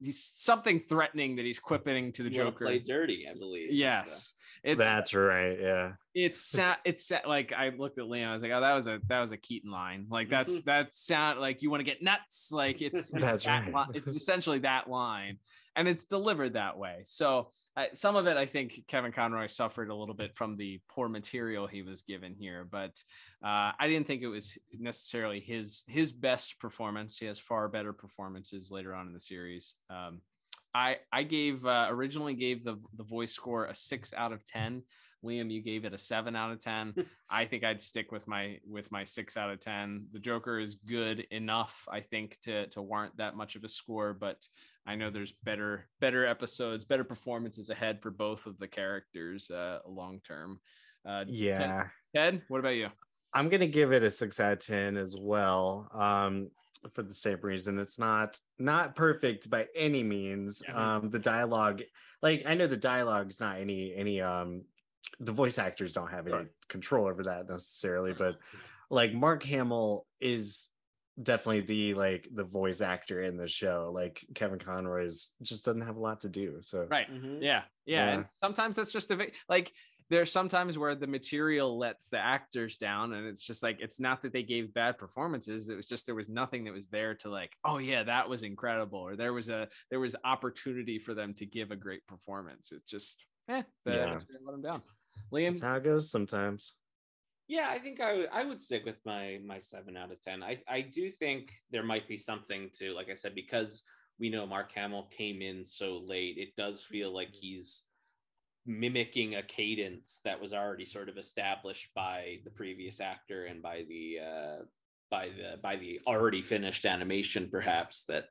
He's 0.00 0.22
something 0.34 0.80
threatening 0.88 1.36
that 1.36 1.44
he's 1.44 1.58
quipping 1.60 2.10
to 2.12 2.22
the 2.24 2.28
You 2.30 2.36
Joker. 2.36 2.64
play 2.66 2.78
dirty, 2.80 3.26
I 3.30 3.34
believe. 3.38 3.66
is 3.66 3.70
the- 3.70 3.76
Yes, 3.76 4.34
it's 4.64 4.78
That's 4.78 5.14
right. 5.14 5.56
Yeah. 5.60 5.92
it's 6.14 6.48
sa- 6.50 6.76
it's 6.84 7.06
sa- 7.06 7.20
like 7.26 7.52
I 7.52 7.68
looked 7.68 7.98
at 7.98 8.04
Liam. 8.06 8.26
I 8.26 8.32
was 8.32 8.42
like, 8.42 8.52
"Oh, 8.52 8.60
that 8.60 8.74
was 8.74 8.86
a 8.88 9.00
that 9.08 9.20
was 9.20 9.32
a 9.32 9.36
Keaton 9.36 9.70
line. 9.70 10.06
Like 10.10 10.28
that's 10.28 10.60
Mhm. 10.60 10.64
that 10.64 10.96
sound 10.96 11.38
like 11.40 11.62
you 11.62 11.70
want 11.70 11.80
to 11.80 11.84
get 11.84 12.02
nuts. 12.02 12.50
Like 12.52 12.82
it's, 12.82 13.12
it's 13.12 13.22
That's 13.22 13.44
that 13.44 13.72
right. 13.72 13.88
li- 13.90 13.94
it's 13.98 14.08
essentially 14.10 14.58
that 14.60 14.88
line, 14.90 15.38
and 15.76 15.86
it's 15.86 16.04
delivered 16.04 16.54
that 16.54 16.78
way. 16.78 17.02
So 17.04 17.50
uh, 17.76 17.84
some 17.92 18.16
of 18.16 18.26
it, 18.26 18.36
I 18.36 18.46
think 18.46 18.84
Kevin 18.88 19.12
Conroy 19.12 19.46
suffered 19.46 19.90
a 19.90 19.94
little 19.94 20.14
bit 20.14 20.34
from 20.34 20.56
the 20.56 20.80
poor 20.88 21.08
material 21.08 21.66
he 21.66 21.82
was 21.82 22.02
given 22.02 22.34
here, 22.34 22.66
but 22.68 22.92
uh, 23.44 23.72
I 23.78 23.86
didn't 23.86 24.06
think 24.06 24.22
it 24.22 24.28
was 24.28 24.58
necessarily 24.72 25.40
his 25.40 25.84
his 25.86 26.12
best 26.12 26.58
performance. 26.58 27.18
He 27.18 27.26
has 27.26 27.38
far 27.38 27.68
better 27.68 27.92
performances 27.92 28.70
later 28.70 28.94
on 28.94 29.06
in 29.06 29.12
the 29.12 29.20
series. 29.20 29.76
Um, 29.90 30.22
I 30.74 30.96
I 31.12 31.22
gave 31.22 31.66
uh, 31.66 31.86
originally 31.90 32.34
gave 32.34 32.64
the 32.64 32.76
the 32.96 33.04
voice 33.04 33.32
score 33.32 33.66
a 33.66 33.74
six 33.74 34.14
out 34.14 34.32
of 34.32 34.44
ten. 34.44 34.82
Liam, 35.26 35.50
you 35.50 35.60
gave 35.62 35.84
it 35.84 35.92
a 35.92 35.98
seven 35.98 36.36
out 36.36 36.52
of 36.52 36.60
ten. 36.60 36.94
I 37.30 37.44
think 37.44 37.64
I'd 37.64 37.82
stick 37.82 38.12
with 38.12 38.26
my 38.28 38.58
with 38.66 38.90
my 38.92 39.04
six 39.04 39.36
out 39.36 39.50
of 39.50 39.60
ten. 39.60 40.06
The 40.12 40.18
Joker 40.18 40.58
is 40.58 40.76
good 40.76 41.26
enough, 41.30 41.86
I 41.90 42.00
think, 42.00 42.38
to 42.42 42.66
to 42.68 42.82
warrant 42.82 43.16
that 43.16 43.36
much 43.36 43.56
of 43.56 43.64
a 43.64 43.68
score, 43.68 44.14
but 44.14 44.46
I 44.86 44.94
know 44.94 45.10
there's 45.10 45.32
better 45.32 45.88
better 46.00 46.24
episodes, 46.26 46.84
better 46.84 47.04
performances 47.04 47.70
ahead 47.70 48.00
for 48.00 48.10
both 48.10 48.46
of 48.46 48.58
the 48.58 48.68
characters 48.68 49.50
uh, 49.50 49.80
long 49.86 50.20
term. 50.26 50.60
Uh, 51.04 51.24
Ted- 51.24 51.30
Yeah. 51.30 51.86
Ted, 52.14 52.42
what 52.48 52.60
about 52.60 52.76
you? 52.76 52.88
I'm 53.34 53.48
gonna 53.48 53.66
give 53.66 53.92
it 53.92 54.02
a 54.02 54.10
six 54.10 54.40
out 54.40 54.52
of 54.54 54.58
ten 54.60 54.96
as 54.96 55.16
well. 55.18 55.90
Um, 55.92 56.50
for 56.94 57.02
the 57.02 57.14
same 57.14 57.38
reason. 57.42 57.78
It's 57.78 57.98
not 57.98 58.38
not 58.58 58.94
perfect 58.94 59.50
by 59.50 59.66
any 59.74 60.02
means. 60.02 60.62
Um, 60.72 61.10
the 61.10 61.18
dialogue, 61.18 61.82
like 62.22 62.44
I 62.46 62.54
know 62.54 62.66
the 62.66 62.76
dialogue's 62.76 63.40
not 63.40 63.58
any 63.58 63.92
any 63.94 64.20
um 64.20 64.62
the 65.20 65.32
voice 65.32 65.58
actors 65.58 65.92
don't 65.94 66.10
have 66.10 66.26
any 66.26 66.46
control 66.68 67.06
over 67.06 67.22
that 67.24 67.48
necessarily, 67.48 68.12
but 68.12 68.36
like 68.90 69.12
Mark 69.12 69.42
Hamill 69.42 70.06
is 70.20 70.68
definitely 71.22 71.62
the 71.62 71.94
like 71.94 72.28
the 72.34 72.44
voice 72.44 72.80
actor 72.80 73.22
in 73.22 73.36
the 73.36 73.48
show. 73.48 73.90
Like 73.94 74.24
Kevin 74.34 74.58
Conroy's 74.58 75.32
just 75.42 75.64
doesn't 75.64 75.80
have 75.82 75.96
a 75.96 76.00
lot 76.00 76.20
to 76.20 76.28
do. 76.28 76.58
So 76.62 76.86
Right. 76.90 77.10
Mhm. 77.10 77.42
Yeah. 77.42 77.62
Yeah. 77.86 78.08
And 78.10 78.26
sometimes 78.34 78.76
that's 78.76 78.92
just 78.92 79.10
a 79.10 79.16
vi- 79.16 79.32
like 79.48 79.72
there's 80.08 80.30
sometimes 80.30 80.78
where 80.78 80.94
the 80.94 81.06
material 81.06 81.78
lets 81.78 82.08
the 82.08 82.18
actors 82.18 82.76
down 82.76 83.12
and 83.14 83.26
it's 83.26 83.42
just 83.42 83.62
like 83.62 83.78
it's 83.80 83.98
not 83.98 84.22
that 84.22 84.32
they 84.32 84.42
gave 84.44 84.72
bad 84.72 84.96
performances 84.98 85.68
it 85.68 85.74
was 85.74 85.88
just 85.88 86.06
there 86.06 86.14
was 86.14 86.28
nothing 86.28 86.62
that 86.64 86.72
was 86.72 86.86
there 86.86 87.12
to 87.16 87.28
like 87.28 87.52
oh 87.64 87.78
yeah 87.78 88.04
that 88.04 88.28
was 88.28 88.44
incredible 88.44 89.00
or 89.00 89.16
there 89.16 89.32
was 89.32 89.48
a 89.48 89.66
there 89.90 89.98
was 89.98 90.14
opportunity 90.24 91.00
for 91.00 91.12
them 91.12 91.34
to 91.34 91.44
give 91.44 91.72
a 91.72 91.76
great 91.76 92.06
performance 92.06 92.70
it's 92.70 92.88
just 92.88 93.26
eh, 93.48 93.62
the, 93.84 93.92
Yeah. 93.92 94.14
it's 94.14 94.24
gonna 94.24 94.40
let 94.44 94.54
him 94.54 94.62
down 94.62 94.82
liam 95.32 95.48
that's 95.50 95.60
how 95.60 95.74
it 95.76 95.84
goes 95.84 96.10
sometimes. 96.10 96.74
Yeah, 97.48 97.68
I 97.70 97.78
think 97.78 98.00
I 98.00 98.24
I 98.32 98.44
would 98.44 98.60
stick 98.60 98.84
with 98.84 98.98
my 99.06 99.38
my 99.44 99.58
seven 99.60 99.96
out 99.96 100.10
of 100.10 100.20
ten. 100.20 100.42
I 100.42 100.60
I 100.68 100.80
do 100.80 101.08
think 101.08 101.52
there 101.70 101.84
might 101.84 102.08
be 102.08 102.18
something 102.18 102.70
to 102.78 102.92
like 102.92 103.08
I 103.08 103.14
said 103.14 103.34
because 103.36 103.84
we 104.18 104.30
know 104.30 104.46
Mark 104.46 104.72
Hamill 104.72 105.08
came 105.10 105.42
in 105.42 105.64
so 105.64 105.98
late. 105.98 106.38
It 106.38 106.56
does 106.56 106.80
feel 106.82 107.14
like 107.14 107.32
he's 107.32 107.84
mimicking 108.66 109.36
a 109.36 109.42
cadence 109.44 110.20
that 110.24 110.40
was 110.40 110.52
already 110.52 110.84
sort 110.84 111.08
of 111.08 111.18
established 111.18 111.90
by 111.94 112.38
the 112.44 112.50
previous 112.50 113.00
actor 113.00 113.44
and 113.44 113.62
by 113.62 113.84
the 113.88 114.18
uh, 114.20 114.62
by 115.08 115.28
the 115.28 115.58
by 115.62 115.76
the 115.76 116.00
already 116.06 116.42
finished 116.42 116.84
animation, 116.84 117.48
perhaps 117.48 118.04
that 118.08 118.24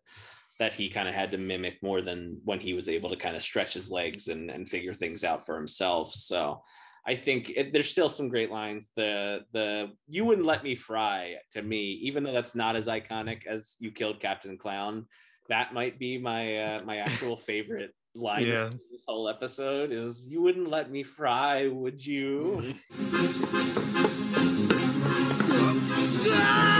that 0.59 0.73
he 0.73 0.89
kind 0.89 1.07
of 1.07 1.13
had 1.15 1.31
to 1.31 1.37
mimic 1.37 1.81
more 1.83 2.01
than 2.01 2.39
when 2.45 2.59
he 2.59 2.73
was 2.73 2.87
able 2.89 3.09
to 3.09 3.15
kind 3.15 3.35
of 3.35 3.43
stretch 3.43 3.73
his 3.73 3.91
legs 3.91 4.27
and 4.29 4.49
and 4.49 4.67
figure 4.69 4.93
things 4.93 5.23
out 5.23 5.45
for 5.45 5.55
himself. 5.55 6.13
So. 6.13 6.63
I 7.07 7.13
think 7.13 7.51
it, 7.55 7.71
there's 7.71 7.87
still 7.87 8.09
some 8.09 8.29
great 8.29 8.49
lines. 8.49 8.89
The 8.95 9.41
the 9.53 9.91
you 10.07 10.25
wouldn't 10.25 10.47
let 10.47 10.63
me 10.63 10.73
fry 10.73 11.35
to 11.51 11.61
me, 11.61 11.99
even 12.01 12.23
though 12.23 12.33
that's 12.33 12.55
not 12.55 12.75
as 12.75 12.87
iconic 12.87 13.45
as 13.45 13.75
you 13.79 13.91
killed 13.91 14.19
Captain 14.19 14.57
Clown. 14.57 15.05
That 15.47 15.71
might 15.71 15.99
be 15.99 16.17
my 16.17 16.57
uh, 16.57 16.79
my 16.83 16.97
actual 16.97 17.37
favorite 17.37 17.91
line 18.15 18.47
Yeah. 18.47 18.69
this 18.91 19.03
whole 19.07 19.29
episode 19.29 19.91
is 19.91 20.25
you 20.25 20.41
wouldn't 20.41 20.67
let 20.67 20.89
me 20.89 21.03
fry, 21.03 21.67
would 21.67 22.03
you? 22.03 22.73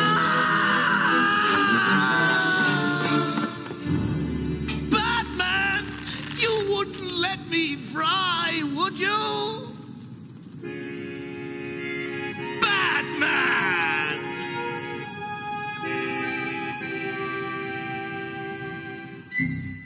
fry, 7.95 8.61
would 8.75 8.99
you? 8.99 9.71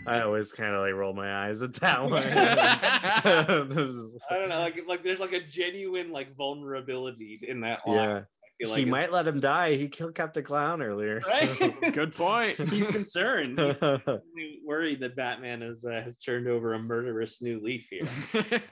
I 0.07 0.21
always 0.21 0.51
kind 0.51 0.73
of 0.73 0.81
like 0.81 0.93
roll 0.95 1.13
my 1.13 1.45
eyes 1.45 1.61
at 1.61 1.75
that 1.75 2.03
one. 2.09 2.23
I 2.23 3.21
don't 3.47 4.49
know, 4.49 4.59
like 4.59 4.79
like 4.87 5.03
there's 5.03 5.19
like 5.19 5.33
a 5.33 5.43
genuine 5.43 6.11
like 6.11 6.35
vulnerability 6.35 7.39
in 7.47 7.61
that 7.61 7.87
line. 7.87 7.95
Yeah. 7.95 8.21
Feel 8.59 8.75
he 8.75 8.81
it's- 8.81 8.91
might 8.91 9.11
let 9.11 9.27
him 9.27 9.39
die. 9.39 9.75
He 9.75 9.87
killed 9.87 10.15
Captain 10.15 10.43
Clown 10.43 10.81
earlier. 10.81 11.21
Right? 11.25 11.73
Good 11.93 12.13
point. 12.13 12.57
He's 12.69 12.87
concerned. 12.87 13.57
He's 14.35 14.59
worried 14.65 14.99
that 14.99 15.15
Batman 15.15 15.61
has 15.61 15.85
uh, 15.85 16.01
has 16.03 16.19
turned 16.19 16.47
over 16.47 16.73
a 16.73 16.79
murderous 16.79 17.41
new 17.41 17.61
leaf 17.61 17.87
here. 17.89 18.07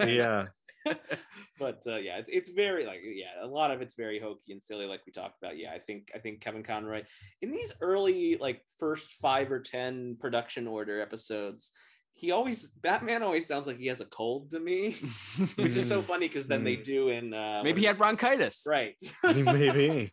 yeah. 0.06 0.46
but 1.60 1.82
uh, 1.88 1.98
yeah, 1.98 2.18
it's, 2.18 2.30
it's 2.32 2.50
very 2.50 2.86
like 2.86 3.00
yeah, 3.04 3.46
a 3.46 3.48
lot 3.48 3.72
of 3.72 3.82
it's 3.82 3.96
very 3.96 4.20
hokey 4.20 4.52
and 4.52 4.64
silly, 4.64 4.86
like 4.86 5.02
we 5.06 5.12
talked 5.12 5.38
about. 5.42 5.58
Yeah, 5.58 5.72
I 5.72 5.80
think 5.80 6.12
I 6.16 6.20
think 6.20 6.42
Kevin 6.42 6.64
Conroy 6.64 7.04
in 7.42 7.52
these 7.52 7.74
early 7.82 8.38
like 8.40 8.62
first 8.80 9.08
five 9.22 9.52
or 9.52 9.60
ten 9.60 10.18
production 10.20 10.68
order 10.68 11.02
episodes, 11.02 11.72
he 12.18 12.32
always 12.32 12.70
Batman 12.82 13.22
always 13.24 13.48
sounds 13.48 13.68
like 13.68 13.78
he 13.78 13.88
has 13.88 14.02
a 14.02 14.06
cold 14.06 14.50
to 14.52 14.60
me, 14.60 14.92
which 15.56 15.76
is 15.76 15.88
so 15.88 16.02
funny 16.12 16.28
because 16.28 16.48
then 16.48 16.64
they 16.64 16.76
do 16.76 17.10
in 17.10 17.34
uh, 17.34 17.62
Maybe 17.64 17.82
he 17.82 17.86
had 17.88 17.98
bronchitis. 17.98 18.66
right. 18.68 18.96
Maybe. 19.24 20.12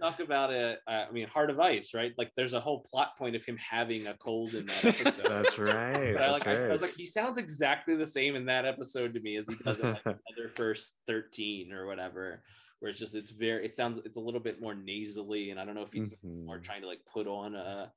talk 0.00 0.20
about 0.20 0.52
it. 0.52 0.78
Uh, 0.86 1.04
I 1.08 1.10
mean, 1.10 1.26
Heart 1.28 1.50
of 1.50 1.60
Ice, 1.60 1.94
right? 1.94 2.12
Like, 2.18 2.30
there's 2.36 2.52
a 2.52 2.60
whole 2.60 2.80
plot 2.80 3.16
point 3.18 3.36
of 3.36 3.44
him 3.44 3.56
having 3.56 4.06
a 4.06 4.14
cold 4.14 4.54
in 4.54 4.66
that 4.66 4.84
episode. 4.84 5.26
That's 5.28 5.58
right. 5.58 6.12
But 6.14 6.22
I, 6.22 6.30
That's 6.32 6.46
like, 6.46 6.56
I, 6.58 6.66
I 6.66 6.72
was 6.72 6.82
like, 6.82 6.94
he 6.94 7.06
sounds 7.06 7.38
exactly 7.38 7.96
the 7.96 8.06
same 8.06 8.36
in 8.36 8.46
that 8.46 8.64
episode 8.64 9.12
to 9.14 9.20
me 9.20 9.36
as 9.36 9.48
he 9.48 9.54
does 9.56 9.80
in 9.80 9.90
like 9.92 10.04
the 10.04 10.10
other 10.10 10.50
first 10.54 10.92
13 11.06 11.72
or 11.72 11.86
whatever. 11.86 12.42
Where 12.80 12.90
it's 12.90 12.98
just, 12.98 13.14
it's 13.14 13.30
very, 13.30 13.64
it 13.64 13.74
sounds, 13.74 14.00
it's 14.04 14.16
a 14.16 14.20
little 14.20 14.40
bit 14.40 14.60
more 14.60 14.74
nasally, 14.74 15.50
and 15.50 15.60
I 15.60 15.64
don't 15.64 15.74
know 15.74 15.82
if 15.82 15.92
he's 15.92 16.16
Mhm. 16.16 16.44
more 16.46 16.58
trying 16.58 16.82
to 16.82 16.88
like 16.88 17.00
put 17.12 17.26
on 17.26 17.54
a 17.54 17.92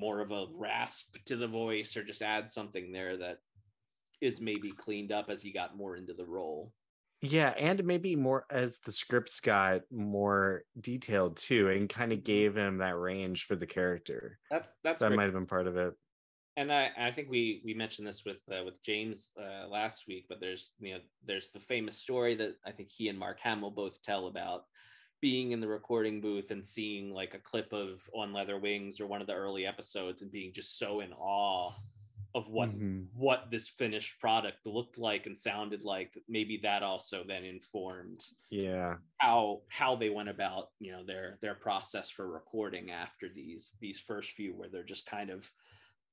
more 0.00 0.20
of 0.20 0.32
a 0.32 0.46
rasp 0.54 1.16
to 1.26 1.36
the 1.36 1.46
voice 1.46 1.96
or 1.96 2.02
just 2.02 2.22
add 2.22 2.50
something 2.50 2.90
there 2.90 3.18
that 3.18 3.38
is 4.20 4.40
maybe 4.40 4.70
cleaned 4.70 5.12
up 5.12 5.28
as 5.28 5.42
he 5.42 5.52
got 5.52 5.76
more 5.76 5.96
into 5.96 6.14
the 6.14 6.24
role. 6.24 6.72
Yeah, 7.22 7.50
and 7.50 7.84
maybe 7.84 8.16
more 8.16 8.46
as 8.50 8.78
the 8.78 8.92
scripts 8.92 9.40
got 9.40 9.82
more 9.92 10.62
detailed 10.80 11.36
too, 11.36 11.68
and 11.68 11.86
kind 11.86 12.12
of 12.12 12.24
gave 12.24 12.56
him 12.56 12.78
that 12.78 12.96
range 12.96 13.44
for 13.44 13.56
the 13.56 13.66
character. 13.66 14.38
That's 14.50 14.72
that's 14.82 15.00
that 15.00 15.12
might 15.12 15.24
have 15.24 15.34
been 15.34 15.46
part 15.46 15.66
of 15.66 15.76
it. 15.76 15.92
and 16.56 16.72
I, 16.72 16.90
I 16.98 17.10
think 17.10 17.28
we 17.28 17.60
we 17.62 17.74
mentioned 17.74 18.08
this 18.08 18.24
with 18.24 18.38
uh, 18.50 18.64
with 18.64 18.82
James 18.82 19.32
uh, 19.38 19.68
last 19.68 20.04
week, 20.08 20.26
but 20.30 20.40
there's 20.40 20.70
you 20.80 20.94
know 20.94 21.00
there's 21.26 21.50
the 21.50 21.60
famous 21.60 21.98
story 21.98 22.34
that 22.36 22.56
I 22.64 22.72
think 22.72 22.88
he 22.90 23.08
and 23.08 23.18
Mark 23.18 23.38
Hamill 23.40 23.70
both 23.70 24.02
tell 24.02 24.26
about 24.26 24.64
being 25.20 25.50
in 25.52 25.60
the 25.60 25.68
recording 25.68 26.20
booth 26.20 26.50
and 26.50 26.66
seeing 26.66 27.12
like 27.12 27.34
a 27.34 27.38
clip 27.38 27.72
of 27.72 28.08
On 28.14 28.32
Leather 28.32 28.58
Wings 28.58 29.00
or 29.00 29.06
one 29.06 29.20
of 29.20 29.26
the 29.26 29.34
early 29.34 29.66
episodes 29.66 30.22
and 30.22 30.30
being 30.32 30.52
just 30.52 30.78
so 30.78 31.00
in 31.00 31.12
awe 31.12 31.72
of 32.34 32.48
what 32.48 32.70
Mhm. 32.70 33.08
what 33.12 33.50
this 33.50 33.68
finished 33.68 34.20
product 34.20 34.64
looked 34.64 34.96
like 34.98 35.26
and 35.26 35.36
sounded 35.36 35.82
like. 35.82 36.16
Maybe 36.28 36.58
that 36.58 36.82
also 36.82 37.24
then 37.24 37.44
informed 37.44 38.24
Yeah, 38.50 38.98
how 39.18 39.62
how 39.68 39.96
they 39.96 40.10
went 40.10 40.28
about 40.28 40.70
you 40.78 40.92
know 40.92 41.04
their 41.04 41.38
their 41.42 41.56
process 41.56 42.08
for 42.08 42.30
recording 42.30 42.90
after 42.92 43.28
these 43.28 43.76
these 43.80 44.00
first 44.00 44.30
few 44.32 44.54
where 44.54 44.68
they're 44.68 44.84
just 44.84 45.06
kind 45.06 45.30
of 45.30 45.50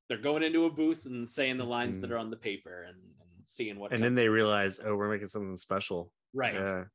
they're 0.10 0.18
going 0.18 0.42
into 0.44 0.66
a 0.66 0.72
booth 0.72 1.06
and 1.06 1.30
saying 1.30 1.58
the 1.58 1.66
lines 1.66 2.00
that 2.02 2.10
Mhm. 2.10 2.14
are 2.14 2.18
on 2.18 2.30
the 2.32 2.38
paper 2.38 2.84
and, 2.84 2.98
and 2.98 3.30
seeing 3.46 3.78
what 3.78 3.94
and 3.94 4.04
then 4.04 4.16
they 4.16 4.28
realize, 4.30 4.80
oh, 4.80 4.96
we're 4.96 5.10
making 5.10 5.28
something 5.28 5.56
special. 5.58 6.12
right 6.34 6.56
Yeah. 6.56 6.86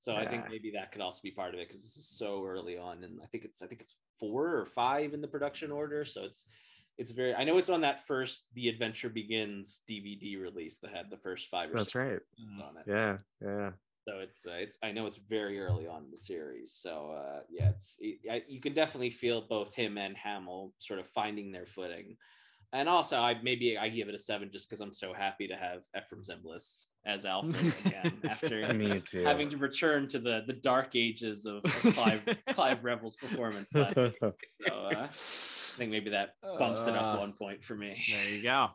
So 0.00 0.14
i 0.16 0.26
think 0.26 0.44
maybe 0.48 0.72
that 0.74 0.90
could 0.90 1.02
also 1.02 1.20
be 1.22 1.30
part 1.30 1.54
of 1.54 1.60
it 1.60 1.68
because 1.68 1.82
this 1.82 1.96
is 1.96 2.08
so 2.08 2.44
early 2.46 2.78
on 2.78 3.04
and 3.04 3.20
i 3.22 3.26
think 3.26 3.44
it's 3.44 3.62
i 3.62 3.66
think 3.66 3.82
it's 3.82 3.96
four 4.18 4.56
or 4.56 4.64
five 4.66 5.12
in 5.12 5.20
the 5.20 5.28
production 5.28 5.70
order 5.70 6.04
so 6.04 6.24
it's 6.24 6.44
it's 6.96 7.10
very 7.10 7.34
i 7.34 7.44
know 7.44 7.58
it's 7.58 7.68
on 7.68 7.82
that 7.82 8.06
first 8.06 8.44
the 8.54 8.68
adventure 8.68 9.08
begins 9.08 9.82
dvd 9.88 10.40
release 10.40 10.78
that 10.78 10.94
had 10.94 11.10
the 11.10 11.16
first 11.16 11.48
five 11.48 11.70
or 11.70 11.74
That's 11.74 11.92
six 11.92 11.96
right. 11.96 12.20
on 12.62 12.76
it 12.78 12.84
Yeah, 12.86 13.18
yeah. 13.40 13.70
so 14.08 14.18
it's 14.20 14.46
uh, 14.46 14.52
it's 14.52 14.78
I 14.82 14.92
know 14.92 15.06
it's 15.06 15.20
very 15.28 15.60
early 15.60 15.86
on 15.86 16.04
in 16.04 16.10
the 16.10 16.18
series. 16.18 16.72
So 16.72 17.12
uh, 17.12 17.40
yeah, 17.50 17.68
it's 17.68 17.96
it, 18.00 18.18
I, 18.30 18.42
you 18.48 18.60
can 18.60 18.72
definitely 18.72 19.10
feel 19.10 19.42
both 19.46 19.74
him 19.74 19.98
and 19.98 20.16
Hamill 20.16 20.72
sort 20.78 20.98
of 20.98 21.06
finding 21.08 21.52
their 21.52 21.66
footing. 21.66 22.16
And 22.72 22.88
also, 22.88 23.18
I 23.18 23.36
maybe 23.42 23.78
I 23.78 23.88
give 23.90 24.08
it 24.08 24.14
a 24.14 24.18
seven 24.18 24.50
just 24.50 24.68
because 24.68 24.80
I'm 24.80 24.92
so 24.92 25.12
happy 25.12 25.46
to 25.48 25.56
have 25.56 25.82
Efrem 25.94 26.26
Zimbalist 26.26 26.86
as 27.06 27.24
Alfred 27.24 27.74
again 27.86 28.20
after 28.28 28.72
Me 28.74 29.00
too. 29.00 29.24
having 29.24 29.50
to 29.50 29.56
return 29.56 30.08
to 30.08 30.18
the 30.18 30.42
the 30.46 30.52
dark 30.52 30.94
ages 30.94 31.46
of, 31.46 31.64
of 31.64 31.94
Clive 31.94 32.22
Clive 32.50 32.82
Revill's 32.82 33.16
performance 33.16 33.74
last 33.74 33.96
week. 33.96 34.14
So 34.20 34.74
uh, 34.74 35.06
I 35.06 35.08
think 35.12 35.90
maybe 35.90 36.10
that 36.10 36.30
bumps 36.42 36.86
it 36.86 36.94
up 36.94 37.14
Uh, 37.16 37.18
one 37.20 37.32
point 37.32 37.64
for 37.64 37.74
me. 37.74 38.02
There 38.10 38.28
you 38.28 38.42
go. 38.42 38.68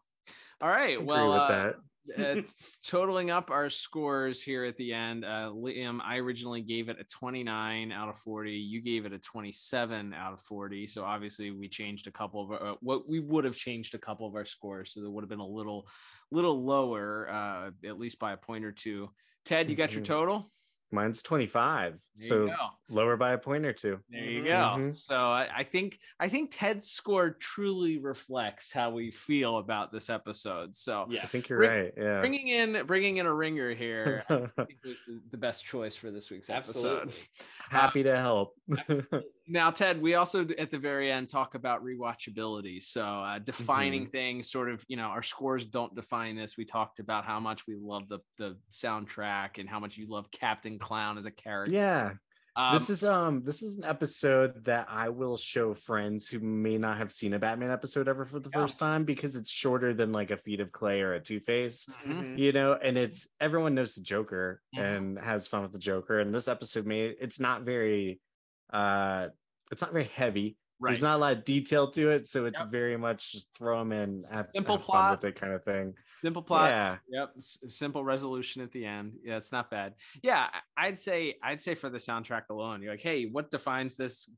All 0.62 0.70
right. 0.70 0.96
Agree 0.98 1.06
well, 1.06 1.32
with 1.34 1.76
uh, 2.10 2.22
it's 2.22 2.56
totaling 2.86 3.32
up 3.32 3.50
our 3.52 3.70
scores 3.70 4.42
here 4.42 4.66
at 4.66 4.78
the 4.78 4.94
end. 4.94 5.24
Uh, 5.26 5.52
Liam, 5.54 6.00
I 6.04 6.18
originally 6.18 6.62
gave 6.62 6.90
it 6.90 6.98
a 7.00 7.04
29 7.04 7.92
out 7.92 8.10
of 8.10 8.18
40. 8.18 8.52
You 8.52 8.82
gave 8.82 9.06
it 9.06 9.14
a 9.14 9.20
27 9.20 10.14
out 10.14 10.34
of 10.34 10.42
40. 10.42 10.88
So 10.88 11.04
obviously 11.04 11.52
we 11.52 11.68
changed 11.68 12.08
a 12.08 12.12
couple 12.12 12.44
of 12.54 12.62
uh, 12.62 12.76
what 12.82 13.08
we 13.08 13.20
would 13.20 13.46
have 13.46 13.56
changed 13.56 13.96
a 13.96 14.00
couple 14.00 14.28
of 14.28 14.36
our 14.36 14.46
scores. 14.46 14.94
So 14.94 15.02
there 15.02 15.10
would 15.10 15.24
have 15.24 15.30
been 15.30 15.40
a 15.40 15.46
little, 15.48 15.88
little 16.32 16.64
lower, 16.64 17.30
uh, 17.30 17.72
at 17.88 18.00
least 18.00 18.20
by 18.20 18.34
a 18.34 18.38
point 18.38 18.66
or 18.66 18.72
two. 18.72 19.10
Ted, 19.46 19.70
you 19.70 19.76
got 19.76 19.94
your 19.94 20.02
Mhm. 20.02 20.08
total? 20.08 20.52
Mine's 20.94 21.22
25. 21.24 21.98
There 22.16 22.30
so 22.30 22.50
lower 22.90 23.18
by 23.18 23.34
a 23.34 23.38
point 23.40 23.66
or 23.66 23.74
two. 23.74 24.00
There 24.12 24.24
you 24.24 24.44
go. 24.44 24.50
Mhm. 24.52 24.96
So 24.96 25.16
I, 25.16 25.50
I 25.58 25.64
think 25.64 25.98
I 26.20 26.30
think 26.30 26.52
Ted's 26.54 26.88
score 26.88 27.32
truly 27.32 27.98
reflects 27.98 28.72
how 28.72 28.92
we 28.92 29.10
feel 29.10 29.58
about 29.58 29.92
this 29.92 30.12
episode. 30.12 30.76
So 30.76 31.08
Yeah, 31.10 31.22
I 31.24 31.26
think 31.26 31.50
you're 31.50 31.58
Bring- 31.58 31.72
right. 31.72 31.94
Yeah. 31.98 32.20
bringing 32.20 32.48
in 32.50 32.86
bringing 32.86 33.18
in 33.18 33.26
a 33.26 33.34
ringer 33.34 33.74
here 33.74 34.24
I 34.30 34.38
think 34.66 34.78
was 34.86 35.00
the, 35.08 35.20
the 35.32 35.38
best 35.38 35.66
choice 35.66 35.96
for 35.96 36.12
this 36.12 36.30
week's 36.30 36.52
episode. 36.52 37.08
Absolutely. 37.08 37.14
Happy 37.70 38.04
to 38.04 38.16
help. 38.20 38.56
Now, 39.46 39.72
Ted, 39.72 40.02
we 40.02 40.16
also 40.16 40.48
at 40.58 40.72
the 40.72 40.78
very 40.80 41.12
end 41.12 41.28
talk 41.30 41.56
about 41.56 41.84
rewatchability. 41.84 42.82
So 42.82 43.04
uh, 43.04 43.40
defining 43.40 44.04
Mm-hmm. 44.04 44.12
things, 44.12 44.50
sort 44.52 44.70
of, 44.70 44.84
you 44.88 44.96
know, 44.98 45.04
our 45.08 45.24
scores 45.24 45.66
don't 45.66 45.94
define 45.96 46.36
this. 46.36 46.56
We 46.58 46.66
talked 46.66 47.00
about 47.00 47.26
how 47.26 47.40
much 47.40 47.68
we 47.68 47.76
love 47.76 48.08
the 48.08 48.20
the 48.38 48.58
soundtrack 48.72 49.58
and 49.60 49.68
how 49.68 49.80
much 49.80 49.98
you 49.98 50.08
love 50.08 50.32
Captain 50.32 50.80
Clown 50.80 51.18
as 51.18 51.26
a 51.26 51.32
character. 51.32 51.74
yeah. 51.76 52.12
Um, 52.56 52.74
this 52.76 52.92
is 52.92 53.04
um 53.04 53.42
this 53.44 53.64
is 53.64 53.78
an 53.78 53.84
episode 53.84 54.64
that 54.66 54.86
I 54.88 55.10
will 55.10 55.38
show 55.38 55.74
friends 55.74 56.28
who 56.28 56.40
may 56.40 56.78
not 56.78 57.00
have 57.00 57.12
seen 57.12 57.34
a 57.34 57.40
Batman 57.40 57.72
episode 57.72 58.08
ever 58.08 58.26
for 58.28 58.40
the 58.40 58.52
Yeah. 58.54 58.62
first 58.62 58.80
time 58.80 59.06
because 59.06 59.36
it's 59.36 59.50
shorter 59.50 59.92
than 59.96 60.12
like 60.12 60.30
a 60.30 60.38
Feet 60.38 60.60
of 60.60 60.72
Clay 60.72 61.02
or 61.02 61.16
a 61.16 61.20
Two 61.20 61.40
Face, 61.40 61.88
mhm. 62.06 62.38
you 62.38 62.52
know, 62.52 62.74
and 62.76 62.96
it's 62.96 63.28
everyone 63.42 63.74
knows 63.74 63.96
the 63.96 64.02
Joker 64.04 64.62
Mhm. 64.76 64.82
and 64.84 65.20
has 65.20 65.48
fun 65.48 65.64
with 65.64 65.72
the 65.72 65.80
Joker. 65.80 66.20
And 66.20 66.32
this 66.34 66.48
episode 66.48 66.86
made 66.86 67.16
it's 67.20 67.40
not 67.40 67.64
very 67.64 68.22
uh 68.74 69.28
it's 69.72 69.82
not 69.82 69.92
very 69.94 70.06
heavy. 70.16 70.58
right. 70.80 70.90
There's 70.92 71.02
not 71.02 71.16
a 71.16 71.18
lot 71.18 71.34
of 71.38 71.46
detail 71.46 71.90
to 71.92 72.10
it, 72.12 72.28
so 72.28 72.46
it's 72.46 72.60
Yep. 72.60 72.70
very 72.70 72.98
much 72.98 73.32
just 73.32 73.48
throw 73.58 73.80
them 73.80 73.92
in, 73.92 74.24
have, 74.30 74.50
Simple 74.54 74.76
have 74.78 74.86
fun 74.86 74.92
plot. 74.92 75.12
with 75.22 75.26
it 75.32 75.40
kind 75.40 75.54
of 75.54 75.64
thing. 75.64 75.94
Simple 76.24 76.42
plots. 76.42 76.72
Yeah. 76.72 76.98
Yep. 77.22 77.34
S- 77.38 77.58
simple 77.68 78.04
resolution 78.04 78.62
at 78.62 78.72
the 78.72 78.86
end. 78.86 79.18
Yeah, 79.24 79.36
it's 79.38 79.52
not 79.52 79.70
bad. 79.70 79.96
Yeah, 80.22 80.48
I'd 80.78 80.98
say 80.98 81.36
I'd 81.44 81.60
say 81.60 81.76
for 81.76 81.90
the 81.90 81.98
soundtrack 81.98 82.44
alone, 82.50 82.82
you're 82.82 82.94
like, 82.94 83.02
hey, 83.02 83.26
what 83.26 83.52
defines 83.52 83.96
this 83.96 84.30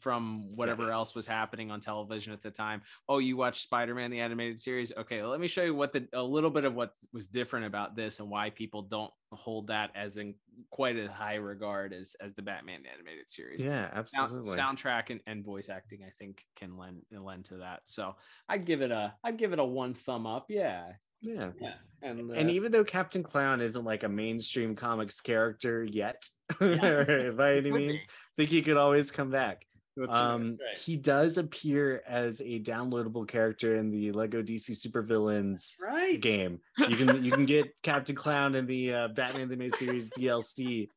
from 0.00 0.54
whatever 0.56 0.90
else 0.90 1.14
was 1.14 1.26
happening 1.26 1.70
on 1.70 1.80
television 1.80 2.32
at 2.32 2.42
the 2.42 2.50
time? 2.50 2.82
Oh, 3.08 3.18
you 3.18 3.36
watched 3.36 3.62
Spider-Man 3.62 4.10
the 4.10 4.20
animated 4.20 4.58
series? 4.60 4.92
Okay, 4.96 5.22
let 5.22 5.38
me 5.40 5.46
show 5.48 5.62
you 5.62 5.74
what 5.74 5.92
the 5.92 6.08
a 6.12 6.22
little 6.22 6.50
bit 6.50 6.64
of 6.64 6.74
what 6.74 6.94
was 7.12 7.28
different 7.28 7.66
about 7.66 7.94
this 7.94 8.18
and 8.18 8.28
why 8.28 8.50
people 8.50 8.82
don't 8.82 9.12
hold 9.30 9.66
that 9.68 9.90
as 9.94 10.16
in 10.16 10.34
quite 10.70 10.96
a 10.96 11.06
high 11.06 11.34
regard 11.36 11.92
as 11.92 12.16
as 12.20 12.34
the 12.34 12.42
Batman 12.42 12.82
animated 12.92 13.30
series. 13.30 13.62
Yeah, 13.62 13.90
Sound- 14.08 14.24
absolutely. 14.24 14.56
soundtrack 14.56 15.10
and, 15.10 15.20
and 15.26 15.44
voice 15.44 15.68
acting, 15.68 16.00
I 16.04 16.10
think, 16.18 16.44
can 16.56 16.76
lend 16.76 17.02
lend 17.12 17.44
to 17.46 17.58
that. 17.58 17.82
So 17.84 18.16
I'd 18.48 18.64
give 18.64 18.82
it 18.82 18.90
a 18.90 19.14
I'd 19.22 19.36
give 19.36 19.52
it 19.52 19.58
a 19.60 19.64
one 19.64 19.94
thumb 19.94 20.26
up. 20.26 20.46
Yeah. 20.48 20.92
Yeah. 21.20 21.52
Yeah, 21.60 21.74
and 22.02 22.20
and 22.32 22.48
uh, 22.48 22.52
even 22.52 22.72
though 22.72 22.84
Captain 22.84 23.22
Clown 23.22 23.60
isn't 23.60 23.84
like 23.84 24.02
a 24.02 24.08
mainstream 24.08 24.76
comics 24.76 25.20
character 25.20 25.84
yet, 25.84 26.28
Yes. 26.60 27.06
by 27.36 27.54
any 27.56 27.70
means, 27.72 28.06
think 28.36 28.50
he 28.50 28.62
could 28.62 28.76
always 28.76 29.10
come 29.10 29.30
back. 29.30 29.64
Um, 30.08 30.50
right. 30.64 30.76
he 30.78 30.96
does 30.96 31.38
appear 31.38 32.04
as 32.06 32.40
a 32.40 32.60
downloadable 32.60 33.26
character 33.26 33.74
in 33.76 33.90
the 33.90 34.12
Lego 34.12 34.42
DC 34.42 34.70
Supervillains 34.70 35.74
right 35.80 36.20
game. 36.20 36.60
You 36.78 36.96
can 36.96 37.24
you 37.24 37.32
can 37.32 37.46
get 37.46 37.66
Captain 37.82 38.14
Clown 38.14 38.54
in 38.54 38.66
the 38.66 38.92
uh, 38.94 39.08
Batman 39.08 39.48
the 39.48 39.54
Animated 39.54 39.74
Series 39.74 40.10
DLC. 40.10 40.88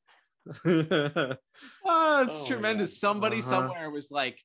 Oh, 0.65 2.23
it's 2.23 2.39
Oh 2.41 2.45
tremendous. 2.45 2.99
Somebody 2.99 3.39
Uh-huh. 3.39 3.49
somewhere 3.49 3.89
was 3.89 4.11
like, 4.11 4.37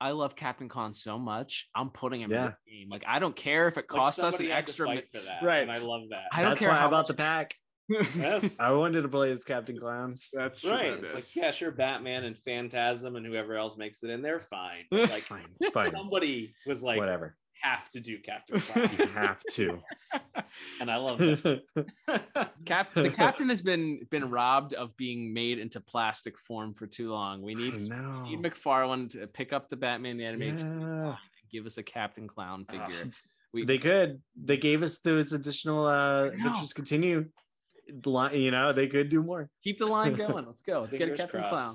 I 0.00 0.12
love 0.12 0.34
Captain 0.34 0.68
Con 0.68 0.92
so 0.92 1.18
much. 1.18 1.68
I'm 1.74 1.90
putting 1.90 2.20
him 2.22 2.30
Yeah. 2.30 2.38
in 2.46 2.54
the 2.66 2.70
game. 2.72 2.88
Like, 2.88 3.04
I 3.06 3.18
don't 3.18 3.36
care 3.36 3.68
if 3.68 3.76
it 3.76 3.86
Like, 3.90 3.98
costs 3.98 4.18
us 4.18 4.24
an 4.24 4.32
somebody 4.38 4.48
had 4.50 4.66
to 4.66 4.70
extra. 4.70 4.86
fight 4.86 5.04
mi- 5.12 5.20
for 5.20 5.26
that, 5.26 5.42
Right. 5.42 5.62
and 5.62 5.70
I 5.70 5.78
love 5.78 6.02
that. 6.10 6.24
I 6.32 6.40
don't 6.42 6.50
That's 6.52 6.60
care 6.60 6.70
why 6.70 6.76
I 6.76 6.78
how 6.80 6.88
bought 6.90 6.98
much- 7.00 7.06
the 7.08 7.14
pack. 7.14 7.54
Yes. 7.88 8.58
I 8.60 8.72
wanted 8.72 9.02
to 9.02 9.08
play 9.08 9.30
as 9.32 9.44
Captain 9.44 9.76
Clown. 9.78 10.16
That's 10.32 10.62
right. 10.64 10.92
It's 10.92 11.12
like, 11.14 11.36
yeah, 11.36 11.50
sure, 11.50 11.72
Batman 11.72 12.22
and 12.24 12.38
Phantasm 12.38 13.16
and 13.16 13.26
whoever 13.26 13.56
else 13.56 13.76
makes 13.76 14.02
it 14.04 14.10
in, 14.10 14.22
they're 14.22 14.40
fine. 14.40 14.84
But, 14.90 15.00
Like, 15.10 15.22
Fine, 15.24 15.44
fine, 15.74 15.90
somebody 15.90 16.54
was 16.66 16.82
like, 16.84 16.98
whatever. 16.98 17.36
Have 17.62 17.90
to 17.92 18.00
do 18.00 18.18
Captain 18.20 18.60
Clown. 18.60 18.90
You 18.98 19.06
have 19.08 19.42
to. 19.52 19.78
and 20.80 20.90
I 20.90 20.96
love 20.96 21.18
that. 21.18 21.62
Cap- 22.64 22.94
the 22.94 23.10
captain 23.10 23.48
has 23.48 23.62
been 23.62 24.00
been 24.10 24.30
robbed 24.30 24.74
of 24.74 24.96
being 24.96 25.32
made 25.32 25.58
into 25.58 25.80
plastic 25.80 26.38
form 26.38 26.74
for 26.74 26.86
too 26.86 27.10
long. 27.10 27.42
We 27.42 27.54
need, 27.54 27.88
know. 27.88 28.22
we 28.24 28.36
need 28.36 28.42
McFarlane 28.44 29.10
to 29.12 29.26
pick 29.26 29.52
up 29.52 29.68
the 29.68 29.76
Batman 29.76 30.16
the 30.16 30.24
animated 30.24 30.60
Yeah. 30.60 30.66
and 30.68 31.16
give 31.50 31.66
us 31.66 31.78
a 31.78 31.82
Captain 31.82 32.28
Clown 32.28 32.64
figure. 32.66 33.10
We, 33.52 33.64
they 33.64 33.78
could. 33.78 34.20
They 34.36 34.56
gave 34.56 34.82
us 34.82 34.98
those 34.98 35.32
additional 35.32 35.86
uh 35.86 36.24
adventures 36.26 36.72
continue. 36.72 37.26
Li- 38.06 38.44
You 38.44 38.50
know, 38.52 38.72
they 38.72 38.86
could 38.86 39.08
do 39.08 39.22
more. 39.22 39.48
keep 39.64 39.78
the 39.78 39.86
line 39.86 40.14
going. 40.14 40.46
Let's 40.46 40.62
go. 40.62 40.82
Let's 40.82 40.96
get 40.96 41.08
a 41.08 41.16
Captain 41.16 41.40
crossed. 41.40 41.50
Clown. 41.50 41.74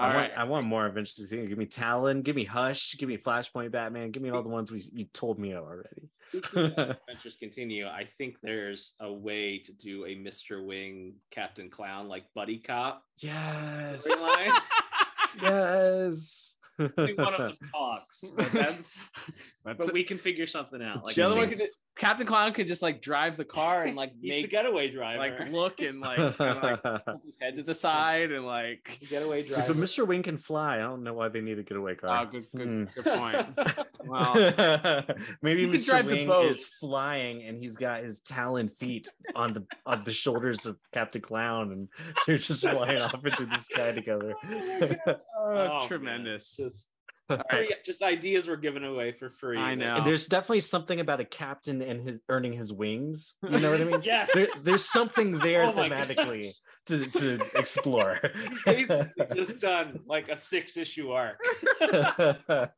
I 0.00 0.08
All 0.08 0.16
want. 0.16 0.32
I 0.34 0.44
want 0.44 0.66
more 0.66 0.86
adventures 0.86 1.14
to 1.16 1.26
see. 1.26 1.46
Give 1.46 1.58
me 1.58 1.66
Talon, 1.66 2.22
give 2.22 2.34
me 2.34 2.44
Hush, 2.44 2.96
give 2.96 3.08
me 3.08 3.18
Flashpoint 3.18 3.70
Batman, 3.70 4.10
give 4.10 4.22
me 4.22 4.30
all 4.30 4.42
the 4.42 4.48
ones 4.48 4.72
we 4.72 4.82
you 4.92 5.04
told 5.12 5.38
me 5.38 5.54
already. 5.54 6.08
Adventures 6.32 7.36
continue. 7.40 7.86
I 7.86 8.04
think 8.04 8.36
there's 8.42 8.94
a 9.00 9.12
way 9.12 9.58
to 9.58 9.72
do 9.72 10.06
a 10.06 10.16
Mr. 10.16 10.64
Wing 10.64 11.16
Captain 11.30 11.68
Clown 11.68 12.08
like 12.08 12.24
buddy 12.34 12.58
cop 12.58 13.04
yes. 13.18 14.06
yes. 15.42 16.56
One 16.76 17.34
of 17.34 17.36
them 17.36 17.58
talks, 17.70 18.24
that's 18.54 19.10
That's 19.64 19.86
but 19.86 19.92
we 19.94 20.04
can 20.04 20.16
figure 20.18 20.46
something 20.46 20.82
out. 20.82 21.04
Like 21.04 21.14
the 21.14 21.22
other 21.22 21.36
one 21.36 21.48
could 21.48 21.60
Captain 22.00 22.26
Clown 22.26 22.54
could 22.54 22.66
just 22.66 22.80
like 22.80 23.02
drive 23.02 23.36
the 23.36 23.44
car 23.44 23.82
and 23.82 23.94
like 23.94 24.12
he's 24.22 24.32
the 24.32 24.42
make 24.42 24.50
getaway 24.50 24.90
driver. 24.90 25.18
like 25.18 25.52
look 25.52 25.82
and 25.82 26.00
like, 26.00 26.18
and, 26.40 26.62
like 26.62 26.82
tilt 26.82 27.20
his 27.24 27.36
head 27.38 27.56
to 27.56 27.62
the 27.62 27.74
side 27.74 28.32
and 28.32 28.46
like 28.46 28.96
The 29.00 29.06
getaway 29.06 29.42
But 29.42 29.48
driver. 29.66 29.74
Mr. 29.74 30.06
Wing 30.06 30.22
can 30.22 30.38
fly. 30.38 30.76
I 30.76 30.78
don't 30.78 31.02
know 31.02 31.12
why 31.12 31.28
they 31.28 31.42
need 31.42 31.58
a 31.58 31.62
getaway 31.62 31.94
car. 31.94 32.08
oh 32.10 32.22
car. 32.22 32.26
good 32.32 32.46
Hmm. 32.54 32.84
good, 32.84 32.94
good 32.94 33.18
point. 33.18 33.86
Well 34.06 34.32
Maybe 35.42 35.66
He 35.68 35.72
Mr. 35.74 36.02
Wing 36.06 36.30
is 36.48 36.66
flying 36.66 37.42
and 37.42 37.58
he's 37.58 37.76
got 37.76 38.02
his 38.02 38.20
talon 38.20 38.70
feet 38.70 39.08
on 39.34 39.52
the 39.52 39.66
on 39.84 40.04
the 40.04 40.12
shoulders 40.12 40.64
of 40.64 40.78
Captain 40.92 41.20
Clown 41.20 41.72
and 41.72 41.88
they're 42.26 42.38
just 42.38 42.62
flying 42.62 42.96
off 43.02 43.22
into 43.26 43.44
the 43.44 43.58
sky 43.58 43.92
together. 43.92 44.34
oh, 45.38 45.52
man. 45.52 45.86
tremendous. 45.86 46.56
Just, 46.56 46.88
free- 47.50 47.74
just 47.84 48.02
ideas 48.02 48.48
were 48.48 48.56
given 48.56 48.84
away 48.84 49.12
for 49.12 49.30
free. 49.30 49.58
I 49.58 49.74
know. 49.74 49.96
And 49.96 50.06
there's 50.06 50.26
definitely 50.26 50.60
something 50.60 51.00
about 51.00 51.20
a 51.20 51.24
captain 51.24 51.82
and 51.82 52.06
his 52.06 52.20
earning 52.28 52.52
his 52.52 52.72
wings. 52.72 53.34
You 53.42 53.58
know 53.58 53.70
what 53.70 53.80
I 53.80 53.84
mean? 53.90 54.00
Yes. 54.02 54.30
There, 54.34 54.46
there's 54.62 54.84
something 54.84 55.34
oh 55.40 55.44
there 55.44 55.64
Oh 55.64 55.72
thematically 55.72 56.44
gosh. 56.44 56.54
To, 56.90 57.06
to 57.06 57.40
explore. 57.54 58.20
basically 58.66 59.08
just 59.34 59.60
done 59.60 60.00
like 60.06 60.28
a 60.28 60.36
six 60.36 60.76
issue 60.76 61.10
arc. 61.10 61.38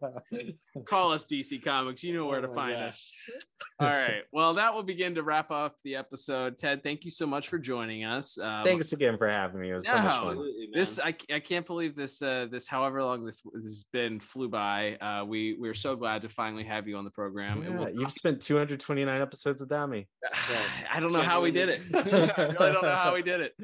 Call 0.84 1.12
us 1.12 1.24
DC 1.24 1.62
Comics. 1.64 2.04
You 2.04 2.14
know 2.14 2.26
where 2.26 2.38
Oh 2.38 2.42
to 2.42 2.48
my 2.48 2.54
find 2.54 2.74
gosh. 2.74 3.12
us. 3.28 3.44
All 3.80 3.88
right. 3.88 4.22
Well, 4.32 4.54
that 4.54 4.72
will 4.74 4.82
begin 4.82 5.14
to 5.16 5.22
wrap 5.22 5.50
up 5.50 5.76
the 5.84 5.96
episode. 5.96 6.58
Ted, 6.58 6.82
thank 6.82 7.04
you 7.04 7.10
so 7.10 7.26
much 7.26 7.48
for 7.48 7.58
joining 7.58 8.04
us. 8.04 8.38
Um, 8.38 8.64
Thanks 8.64 8.92
again 8.92 9.18
for 9.18 9.28
having 9.28 9.60
me. 9.60 9.70
It 9.70 9.74
was 9.74 9.86
so 9.86 9.98
much 9.98 10.22
fun. 10.22 10.52
This 10.72 10.98
I, 10.98 11.14
I 11.32 11.40
can't 11.40 11.66
believe 11.66 11.96
this 11.96 12.22
uh 12.22 12.46
this 12.50 12.66
however 12.66 13.02
long 13.02 13.24
this, 13.24 13.42
this 13.54 13.64
has 13.64 13.84
been 13.92 14.20
flew 14.20 14.48
by 14.48 14.96
uh 14.96 15.24
we 15.24 15.56
we're 15.58 15.74
so 15.74 15.96
glad 15.96 16.22
to 16.22 16.28
finally 16.28 16.64
have 16.64 16.86
you 16.88 16.96
on 16.96 17.04
the 17.04 17.10
program 17.10 17.62
Yeah, 17.62 17.70
we'll 17.70 17.90
you've 17.90 18.12
spent 18.12 18.40
229 18.40 19.20
episodes 19.20 19.60
without 19.60 19.88
me. 19.88 20.06
I 20.92 21.00
don't 21.00 21.12
know 21.12 21.22
how 21.22 21.40
we 21.40 21.50
did 21.50 21.68
it. 21.68 21.80
I 21.94 22.42
really 22.42 22.72
don't 22.72 22.82
know 22.82 22.94
how 22.94 23.14
we 23.14 23.22
did 23.22 23.40
it. 23.40 23.54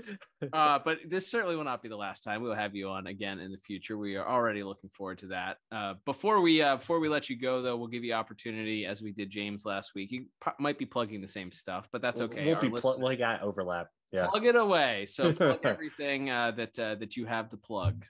Uh, 0.52 0.78
but 0.84 0.98
this 1.08 1.26
certainly 1.26 1.56
will 1.56 1.64
not 1.64 1.82
be 1.82 1.88
the 1.88 1.96
last 1.96 2.22
time. 2.22 2.42
We'll 2.42 2.54
have 2.54 2.74
you 2.74 2.88
on 2.88 3.06
again 3.06 3.40
in 3.40 3.50
the 3.50 3.58
future. 3.58 3.98
We 3.98 4.16
are 4.16 4.26
already 4.28 4.62
looking 4.62 4.90
forward 4.90 5.18
to 5.18 5.26
that. 5.28 5.56
Uh, 5.72 5.94
before 6.04 6.40
we 6.40 6.62
uh, 6.62 6.76
before 6.76 7.00
we 7.00 7.08
let 7.08 7.28
you 7.28 7.36
go, 7.36 7.60
though, 7.60 7.76
we'll 7.76 7.88
give 7.88 8.04
you 8.04 8.12
opportunity 8.12 8.86
as 8.86 9.02
we 9.02 9.12
did 9.12 9.30
James 9.30 9.64
last 9.64 9.94
week. 9.94 10.12
You 10.12 10.26
pro- 10.40 10.52
might 10.58 10.78
be 10.78 10.86
plugging 10.86 11.20
the 11.20 11.28
same 11.28 11.50
stuff, 11.50 11.88
but 11.92 12.02
that's 12.02 12.20
We'll- 12.20 12.30
okay. 12.30 12.46
We'll 12.46 12.60
be 12.60 12.70
pl- 12.70 12.98
well, 13.00 13.16
got 13.16 13.42
overlap. 13.42 13.88
Yeah. 14.12 14.28
Plug 14.28 14.46
it 14.46 14.56
away. 14.56 15.06
So 15.06 15.32
plug 15.34 15.60
everything 15.64 16.30
uh, 16.30 16.52
that 16.52 16.78
uh, 16.78 16.94
that 16.96 17.16
you 17.16 17.26
have 17.26 17.48
to 17.50 17.56
plug. 17.56 18.04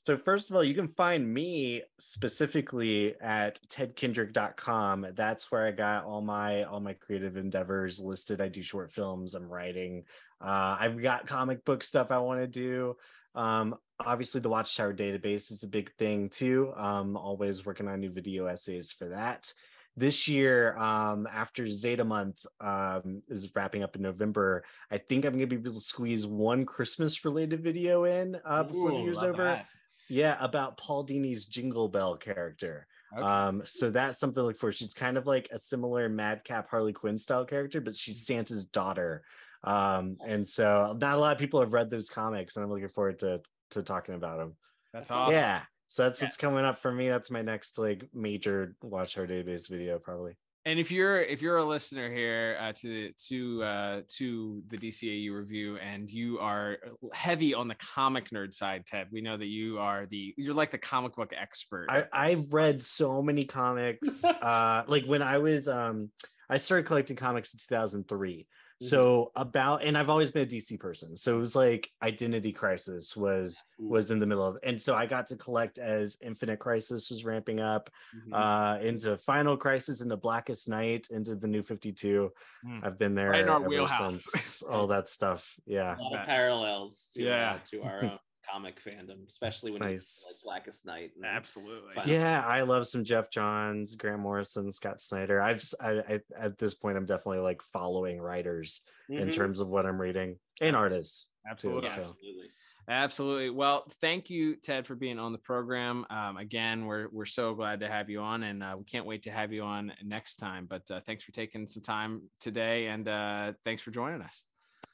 So 0.00 0.16
first 0.16 0.48
of 0.48 0.56
all, 0.56 0.64
you 0.64 0.74
can 0.74 0.88
find 0.88 1.32
me 1.32 1.82
specifically 1.98 3.14
at 3.20 3.60
tedkendrick.com. 3.68 5.08
That's 5.14 5.50
where 5.50 5.66
I 5.66 5.70
got 5.72 6.04
all 6.04 6.22
my 6.22 6.64
all 6.64 6.80
my 6.80 6.94
creative 6.94 7.36
endeavors 7.36 8.00
listed. 8.00 8.40
I 8.40 8.48
do 8.48 8.62
short 8.62 8.92
films, 8.92 9.34
I'm 9.34 9.48
writing. 9.48 10.04
Uh, 10.40 10.76
I've 10.80 11.00
got 11.02 11.26
comic 11.26 11.64
book 11.64 11.82
stuff 11.82 12.10
I 12.10 12.18
want 12.18 12.40
to 12.40 12.46
do. 12.46 12.96
Um, 13.34 13.76
obviously 14.00 14.40
the 14.40 14.48
Watchtower 14.48 14.94
database 14.94 15.50
is 15.50 15.62
a 15.62 15.68
big 15.68 15.92
thing 15.94 16.28
too. 16.28 16.72
Um, 16.76 17.16
always 17.16 17.66
working 17.66 17.88
on 17.88 18.00
new 18.00 18.10
video 18.10 18.46
essays 18.46 18.92
for 18.92 19.08
that. 19.08 19.52
This 19.96 20.28
year, 20.28 20.76
um, 20.78 21.26
after 21.26 21.66
Zeta 21.66 22.04
month 22.04 22.46
um, 22.60 23.22
is 23.28 23.52
wrapping 23.56 23.82
up 23.82 23.96
in 23.96 24.02
November, 24.02 24.64
I 24.92 24.98
think 24.98 25.24
I'm 25.24 25.32
gonna 25.32 25.48
be 25.48 25.56
able 25.56 25.74
to 25.74 25.80
squeeze 25.80 26.24
one 26.24 26.64
Christmas 26.64 27.24
related 27.24 27.64
video 27.64 28.04
in 28.04 28.36
uh, 28.44 28.62
before 28.62 28.92
the 28.92 28.98
year's 28.98 29.22
over. 29.22 29.42
that. 29.42 29.66
Yeah, 30.08 30.36
about 30.40 30.76
Paul 30.76 31.02
Dini's 31.02 31.46
Jingle 31.46 31.88
Belle 31.88 32.16
character. 32.16 32.86
Okay. 33.12 33.26
Um, 33.26 33.62
so 33.64 33.90
that's 33.90 34.18
something 34.18 34.40
to 34.40 34.46
look 34.46 34.56
for. 34.56 34.70
She's 34.70 34.94
kind 34.94 35.16
of 35.16 35.26
like 35.26 35.48
a 35.50 35.58
similar 35.58 36.08
Madcap 36.08 36.70
Harley 36.70 36.92
Quinn 36.92 37.18
style 37.18 37.44
character, 37.44 37.80
but 37.80 37.96
she's 37.96 38.24
Santa's 38.24 38.64
daughter. 38.66 39.24
Um, 39.64 40.16
and 40.26 40.46
so 40.46 40.96
not 41.00 41.14
a 41.14 41.18
lot 41.18 41.32
of 41.32 41.38
people 41.38 41.60
have 41.60 41.72
read 41.72 41.90
those 41.90 42.08
comics, 42.08 42.56
and 42.56 42.64
I'm 42.64 42.70
looking 42.70 42.88
forward 42.88 43.18
to 43.20 43.40
to 43.72 43.82
talking 43.82 44.14
about 44.14 44.38
them. 44.38 44.56
That's 44.92 45.10
awesome. 45.10 45.34
Yeah. 45.34 45.62
So 45.88 46.02
that's 46.04 46.20
what's 46.20 46.36
coming 46.36 46.64
up 46.64 46.76
for 46.76 46.92
me. 46.92 47.08
That's 47.08 47.30
my 47.30 47.42
next 47.42 47.78
like 47.78 48.08
major 48.12 48.74
Watchtower 48.82 49.26
database 49.26 49.68
video, 49.68 49.98
probably. 49.98 50.34
And 50.68 50.78
if 50.78 50.92
you're 50.92 51.22
if 51.22 51.40
you're 51.40 51.56
a 51.56 51.64
listener 51.64 52.12
here 52.12 52.58
uh, 52.60 52.72
to 52.72 53.10
to 53.28 53.62
uh, 53.62 54.00
to 54.16 54.62
the 54.68 54.76
DCAU 54.76 55.32
review 55.32 55.78
and 55.78 56.10
you 56.10 56.38
are 56.40 56.76
heavy 57.14 57.54
on 57.54 57.68
the 57.68 57.76
comic 57.76 58.28
nerd 58.30 58.52
side, 58.52 58.84
Ted, 58.86 59.06
we 59.10 59.22
know 59.22 59.38
that 59.38 59.46
you 59.46 59.78
are 59.78 60.06
the 60.10 60.34
you're 60.36 60.54
like 60.54 60.70
the 60.70 60.78
comic 60.78 61.16
book 61.16 61.32
expert. 61.34 61.86
I, 61.88 62.04
I've 62.12 62.52
read 62.52 62.82
so 62.82 63.22
many 63.22 63.44
comics. 63.44 64.22
uh 64.24 64.82
like 64.86 65.06
when 65.06 65.22
I 65.22 65.38
was 65.38 65.68
um 65.68 66.10
I 66.50 66.58
started 66.58 66.86
collecting 66.86 67.16
comics 67.16 67.54
in 67.54 67.60
2003. 67.60 68.46
So 68.80 69.32
about 69.34 69.82
and 69.84 69.98
I've 69.98 70.08
always 70.08 70.30
been 70.30 70.42
a 70.42 70.46
DC 70.46 70.78
person. 70.78 71.16
So 71.16 71.34
it 71.36 71.40
was 71.40 71.56
like 71.56 71.90
Identity 72.02 72.52
Crisis 72.52 73.16
was 73.16 73.62
was 73.78 74.10
in 74.12 74.18
the 74.20 74.26
middle 74.26 74.46
of 74.46 74.56
and 74.62 74.80
so 74.80 74.94
I 74.94 75.04
got 75.06 75.26
to 75.28 75.36
collect 75.36 75.78
as 75.78 76.16
Infinite 76.22 76.58
Crisis 76.60 77.10
was 77.10 77.24
ramping 77.24 77.58
up 77.60 77.90
Mm-hmm. 78.16 78.32
uh 78.34 78.76
into 78.78 79.18
Final 79.18 79.56
Crisis 79.56 80.00
into 80.00 80.16
Blackest 80.16 80.68
Night 80.68 81.08
into 81.10 81.34
the 81.34 81.48
New 81.48 81.62
52. 81.62 82.32
Hmm. 82.64 82.78
I've 82.84 82.98
been 82.98 83.14
there 83.14 83.30
Right 83.30 83.40
in 83.42 83.48
our 83.48 83.56
ever 83.60 83.68
wheelhouse. 83.68 84.24
since 84.24 84.62
all 84.62 84.86
that 84.88 85.08
stuff. 85.08 85.54
Yeah. 85.66 85.96
a 85.98 86.00
lot 86.00 86.20
of 86.20 86.26
parallels 86.26 87.08
to, 87.14 87.22
Yeah. 87.24 87.54
uh, 87.54 87.58
to 87.70 87.82
our 87.82 88.04
own 88.04 88.18
comic 88.50 88.82
fandom, 88.82 89.26
especially 89.26 89.70
when 89.70 89.80
Nice. 89.80 89.96
it's 89.96 90.44
like 90.46 90.64
Blackest 90.64 90.84
Night. 90.86 91.10
and 91.16 91.24
Absolutely. 91.24 91.94
Final 91.94 92.10
Yeah, 92.10 92.42
I 92.46 92.62
love 92.62 92.86
some 92.86 93.04
Geoff 93.04 93.30
Johns, 93.30 93.96
Grant 93.96 94.20
Morrison, 94.20 94.70
Scott 94.70 95.00
Snyder. 95.00 95.40
I've 95.40 95.62
I, 95.80 95.90
I, 96.08 96.20
at 96.38 96.58
this 96.58 96.74
point 96.74 96.96
I'm 96.96 97.06
definitely 97.06 97.40
like 97.40 97.62
following 97.62 98.20
writers 98.20 98.80
in 99.08 99.28
Mhm. 99.28 99.32
terms 99.32 99.60
of 99.60 99.68
what 99.68 99.86
I'm 99.86 100.00
reading 100.00 100.38
and 100.60 100.74
artists. 100.76 101.28
too, 101.44 101.50
Absolutely. 101.50 101.88
so. 101.90 101.94
Absolutely. 102.00 102.50
Absolutely. 102.90 103.50
Well, 103.50 103.84
thank 104.00 104.30
you, 104.30 104.56
Ted, 104.56 104.86
for 104.86 104.94
being 104.94 105.18
on 105.18 105.32
the 105.32 105.38
program. 105.38 106.06
Um, 106.08 106.38
again, 106.38 106.86
we're 106.86 107.08
we're 107.10 107.26
so 107.26 107.54
glad 107.54 107.80
to 107.80 107.88
have 107.88 108.08
you 108.08 108.20
on, 108.20 108.42
and 108.44 108.62
uh, 108.62 108.74
we 108.78 108.84
can't 108.84 109.04
wait 109.04 109.22
to 109.24 109.30
have 109.30 109.52
you 109.52 109.62
on 109.62 109.92
next 110.02 110.36
time. 110.36 110.64
But 110.64 110.90
uh, 110.90 111.00
thanks 111.00 111.22
for 111.22 111.32
taking 111.32 111.66
some 111.66 111.82
time 111.82 112.22
today, 112.40 112.86
and 112.86 113.06
uh, 113.06 113.52
thanks 113.64 113.82
for 113.82 113.90
joining 113.90 114.22
us. 114.22 114.44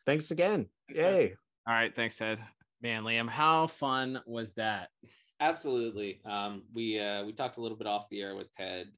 Thanks 0.07 0.33
again. 0.33 0.67
Thanks, 0.89 1.01
man. 1.01 1.15
Yay. 1.15 1.35
All 1.69 1.75
right, 1.75 1.95
thanks, 1.95 2.17
Ted. 2.17 2.41
Man, 2.85 3.05
Liam, 3.05 3.31
how 3.31 3.67
fun 3.67 4.21
was 4.27 4.53
that? 4.55 4.91
Absolutely. 5.41 6.21
Um, 6.27 6.65
we 6.75 7.01
uh, 7.01 7.25
we 7.25 7.33
talked 7.33 7.57
a 7.57 7.63
little 7.63 7.79
bit 7.79 7.87
off 7.87 8.11
the 8.11 8.21
air 8.21 8.37
with 8.37 8.53
Ted, 8.53 8.89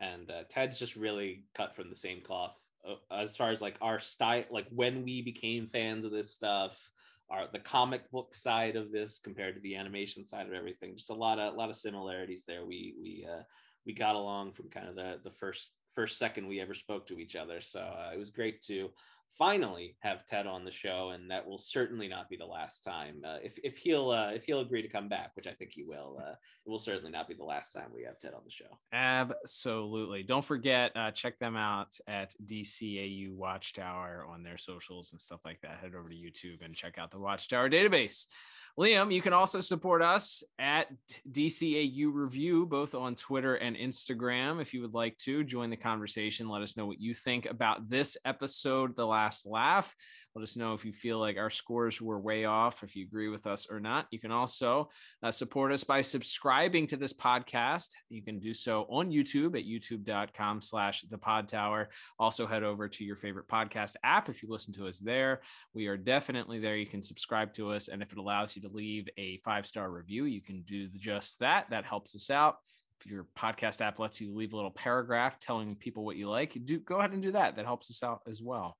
and 0.00 0.30
uh, 0.30 0.44
Ted's 0.48 0.78
just 0.78 0.96
really 0.96 1.44
cut 1.54 1.76
from 1.76 1.90
the 1.90 1.96
same 1.96 2.22
cloth 2.22 2.56
uh, 2.88 2.94
as 3.14 3.36
far 3.36 3.50
as 3.50 3.60
like 3.60 3.76
our 3.82 4.00
style, 4.00 4.44
like 4.50 4.66
when 4.70 5.04
we 5.04 5.20
became 5.20 5.66
fans 5.66 6.06
of 6.06 6.12
this 6.12 6.32
stuff, 6.32 6.90
our 7.28 7.46
the 7.52 7.58
comic 7.58 8.10
book 8.10 8.34
side 8.34 8.74
of 8.74 8.90
this 8.90 9.18
compared 9.22 9.54
to 9.54 9.60
the 9.60 9.76
animation 9.76 10.24
side 10.24 10.46
of 10.46 10.54
everything. 10.54 10.96
Just 10.96 11.10
a 11.10 11.14
lot 11.14 11.38
of 11.38 11.52
a 11.52 11.56
lot 11.58 11.68
of 11.68 11.76
similarities 11.76 12.44
there. 12.48 12.64
We 12.64 12.94
we 12.98 13.28
uh, 13.30 13.42
we 13.84 13.92
got 13.92 14.14
along 14.14 14.52
from 14.52 14.70
kind 14.70 14.88
of 14.88 14.94
the 14.94 15.20
the 15.22 15.30
first 15.30 15.72
first 15.92 16.18
second 16.18 16.48
we 16.48 16.58
ever 16.58 16.72
spoke 16.72 17.06
to 17.08 17.18
each 17.18 17.36
other. 17.36 17.60
So 17.60 17.80
uh, 17.80 18.12
it 18.14 18.18
was 18.18 18.30
great 18.30 18.62
to 18.62 18.88
finally 19.38 19.96
have 20.00 20.26
Ted 20.26 20.46
on 20.46 20.64
the 20.64 20.70
show, 20.70 21.10
and 21.14 21.30
that 21.30 21.46
will 21.46 21.58
certainly 21.58 22.08
not 22.08 22.28
be 22.28 22.36
the 22.36 22.46
last 22.46 22.82
time. 22.82 23.22
Uh, 23.24 23.38
if 23.42 23.58
if 23.62 23.76
he'll 23.78 24.10
uh, 24.10 24.30
if 24.30 24.44
he'll 24.44 24.60
agree 24.60 24.82
to 24.82 24.88
come 24.88 25.08
back, 25.08 25.32
which 25.34 25.46
I 25.46 25.52
think 25.52 25.72
he 25.72 25.82
will, 25.82 26.18
uh, 26.20 26.32
it 26.32 26.70
will 26.70 26.78
certainly 26.78 27.10
not 27.10 27.28
be 27.28 27.34
the 27.34 27.44
last 27.44 27.72
time 27.72 27.90
we 27.94 28.04
have 28.04 28.18
Ted 28.18 28.34
on 28.34 28.42
the 28.44 28.50
show. 28.50 28.78
Absolutely. 28.92 30.22
Don't 30.22 30.44
forget, 30.44 30.92
uh, 30.96 31.10
check 31.10 31.38
them 31.38 31.56
out 31.56 31.96
at 32.06 32.34
DCAU 32.44 33.32
Watchtower 33.32 34.26
on 34.28 34.42
their 34.42 34.56
socials 34.56 35.12
and 35.12 35.20
stuff 35.20 35.40
like 35.44 35.60
that. 35.62 35.78
Head 35.80 35.94
over 35.94 36.08
to 36.08 36.14
YouTube 36.14 36.64
and 36.64 36.74
check 36.74 36.98
out 36.98 37.10
the 37.10 37.18
Watchtower 37.18 37.68
database. 37.68 38.26
Liam, 38.78 39.10
you 39.10 39.22
can 39.22 39.32
also 39.32 39.62
support 39.62 40.02
us 40.02 40.44
at 40.58 40.88
DCAU 41.32 42.10
Review, 42.12 42.66
both 42.66 42.94
on 42.94 43.14
Twitter 43.14 43.54
and 43.54 43.74
Instagram. 43.74 44.60
If 44.60 44.74
you 44.74 44.82
would 44.82 44.92
like 44.92 45.16
to 45.18 45.42
join 45.44 45.70
the 45.70 45.78
conversation, 45.78 46.46
let 46.46 46.60
us 46.60 46.76
know 46.76 46.84
what 46.84 47.00
you 47.00 47.14
think 47.14 47.46
about 47.46 47.88
this 47.88 48.18
episode, 48.26 48.94
The 48.94 49.06
Last 49.06 49.46
Laugh. 49.46 49.94
Let 50.36 50.42
us 50.42 50.54
know 50.54 50.74
if 50.74 50.84
you 50.84 50.92
feel 50.92 51.18
like 51.18 51.38
our 51.38 51.48
scores 51.48 52.02
were 52.02 52.20
way 52.20 52.44
off, 52.44 52.82
if 52.82 52.94
you 52.94 53.06
agree 53.06 53.28
with 53.28 53.46
us 53.46 53.68
or 53.70 53.80
not. 53.80 54.06
You 54.10 54.20
can 54.20 54.30
also 54.30 54.90
uh, 55.22 55.30
support 55.30 55.72
us 55.72 55.82
by 55.82 56.02
subscribing 56.02 56.86
to 56.88 56.98
this 56.98 57.14
podcast. 57.14 57.88
You 58.10 58.22
can 58.22 58.38
do 58.38 58.52
so 58.52 58.82
on 58.90 59.10
YouTube 59.10 59.56
at 59.58 59.64
youtube.com 59.64 60.60
slash 60.60 61.00
the 61.08 61.16
Podtower. 61.16 61.86
Also 62.18 62.46
head 62.46 62.64
over 62.64 62.86
to 62.86 63.02
your 63.02 63.16
favorite 63.16 63.48
podcast 63.48 63.94
app 64.04 64.28
if 64.28 64.42
you 64.42 64.50
listen 64.50 64.74
to 64.74 64.86
us 64.86 64.98
there. 64.98 65.40
We 65.72 65.86
are 65.86 65.96
definitely 65.96 66.58
there. 66.58 66.76
You 66.76 66.84
can 66.84 67.02
subscribe 67.02 67.54
to 67.54 67.72
us. 67.72 67.88
And 67.88 68.02
if 68.02 68.12
it 68.12 68.18
allows 68.18 68.54
you 68.56 68.60
to 68.60 68.68
leave 68.68 69.08
a 69.16 69.38
five-star 69.38 69.90
review, 69.90 70.26
you 70.26 70.42
can 70.42 70.60
do 70.66 70.88
just 70.88 71.38
that. 71.38 71.70
That 71.70 71.86
helps 71.86 72.14
us 72.14 72.28
out 72.28 72.56
if 73.00 73.10
your 73.10 73.26
podcast 73.38 73.80
app 73.80 73.98
lets 73.98 74.20
you 74.20 74.34
leave 74.34 74.52
a 74.52 74.56
little 74.56 74.70
paragraph 74.70 75.38
telling 75.38 75.76
people 75.76 76.04
what 76.04 76.16
you 76.16 76.28
like, 76.28 76.58
do 76.66 76.78
go 76.78 76.98
ahead 76.98 77.12
and 77.12 77.22
do 77.22 77.32
that. 77.32 77.56
That 77.56 77.64
helps 77.64 77.90
us 77.90 78.02
out 78.02 78.20
as 78.28 78.42
well. 78.42 78.76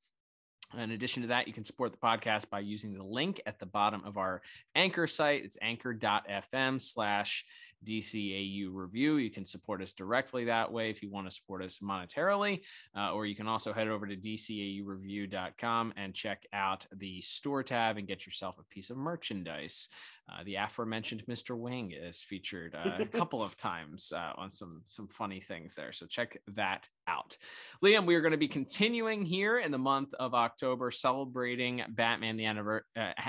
In 0.75 0.91
addition 0.91 1.23
to 1.23 1.29
that, 1.29 1.47
you 1.47 1.55
can 1.55 1.65
support 1.65 1.93
the 1.93 1.99
podcast 1.99 2.51
by 2.51 2.61
using 2.61 2.93
the 2.93 3.05
link 3.05 3.41
at 3.47 3.59
the 3.59 3.67
bottom 3.67 4.03
of 4.05 4.17
our 4.17 4.43
anchor 4.75 5.07
site. 5.07 5.45
It's 5.45 5.57
anchor.fm 5.63 6.81
slash 6.83 7.45
DCAU 7.87 8.69
review. 8.73 9.17
You 9.17 9.31
can 9.31 9.45
support 9.45 9.81
us 9.81 9.93
directly 9.93 10.45
that 10.47 10.71
way 10.71 10.91
if 10.91 11.03
you 11.03 11.11
want 11.11 11.29
to 11.29 11.35
support 11.35 11.63
us 11.63 11.79
monetarily, 11.79 12.63
uh, 12.97 13.13
or 13.13 13.27
you 13.27 13.37
can 13.37 13.47
also 13.47 13.73
head 13.73 13.89
over 13.89 14.07
to 14.07 14.17
DCAUreview.com 14.17 15.95
and 15.97 16.15
check 16.15 16.45
out 16.53 16.87
the 16.97 17.21
store 17.21 17.63
tab 17.63 17.97
and 17.97 18.09
get 18.09 18.27
yourself 18.27 18.59
a 18.59 18.65
piece 18.65 18.91
of 18.91 18.97
merchandise. 18.97 19.89
Uh, 20.29 20.43
the 20.45 20.57
aforementioned 20.57 21.25
Mr. 21.27 21.57
Wing 21.57 21.93
is 21.93 22.21
featured 22.21 22.75
uh, 22.75 23.03
a 23.03 23.07
couple 23.19 23.43
of 23.43 23.57
times 23.57 24.13
uh, 24.15 24.33
on 24.37 24.51
some 24.51 24.83
some 24.87 25.07
funny 25.07 25.41
things 25.41 25.75
there. 25.75 25.93
So 25.93 26.07
check 26.07 26.37
that 26.55 26.89
out. 27.07 27.37
Liam, 27.83 28.07
we 28.07 28.17
are 28.17 28.21
going 28.21 28.33
to 28.33 28.37
be 28.37 28.49
continuing 28.49 29.23
here 29.23 29.59
in 29.59 29.71
the 29.71 29.79
month 29.79 30.15
of 30.15 30.35
October, 30.35 30.91
celebrating 30.91 31.83
Batman 31.91 32.37
the 32.37 32.47
anniversary. 32.47 32.87
Uh, 32.97 33.13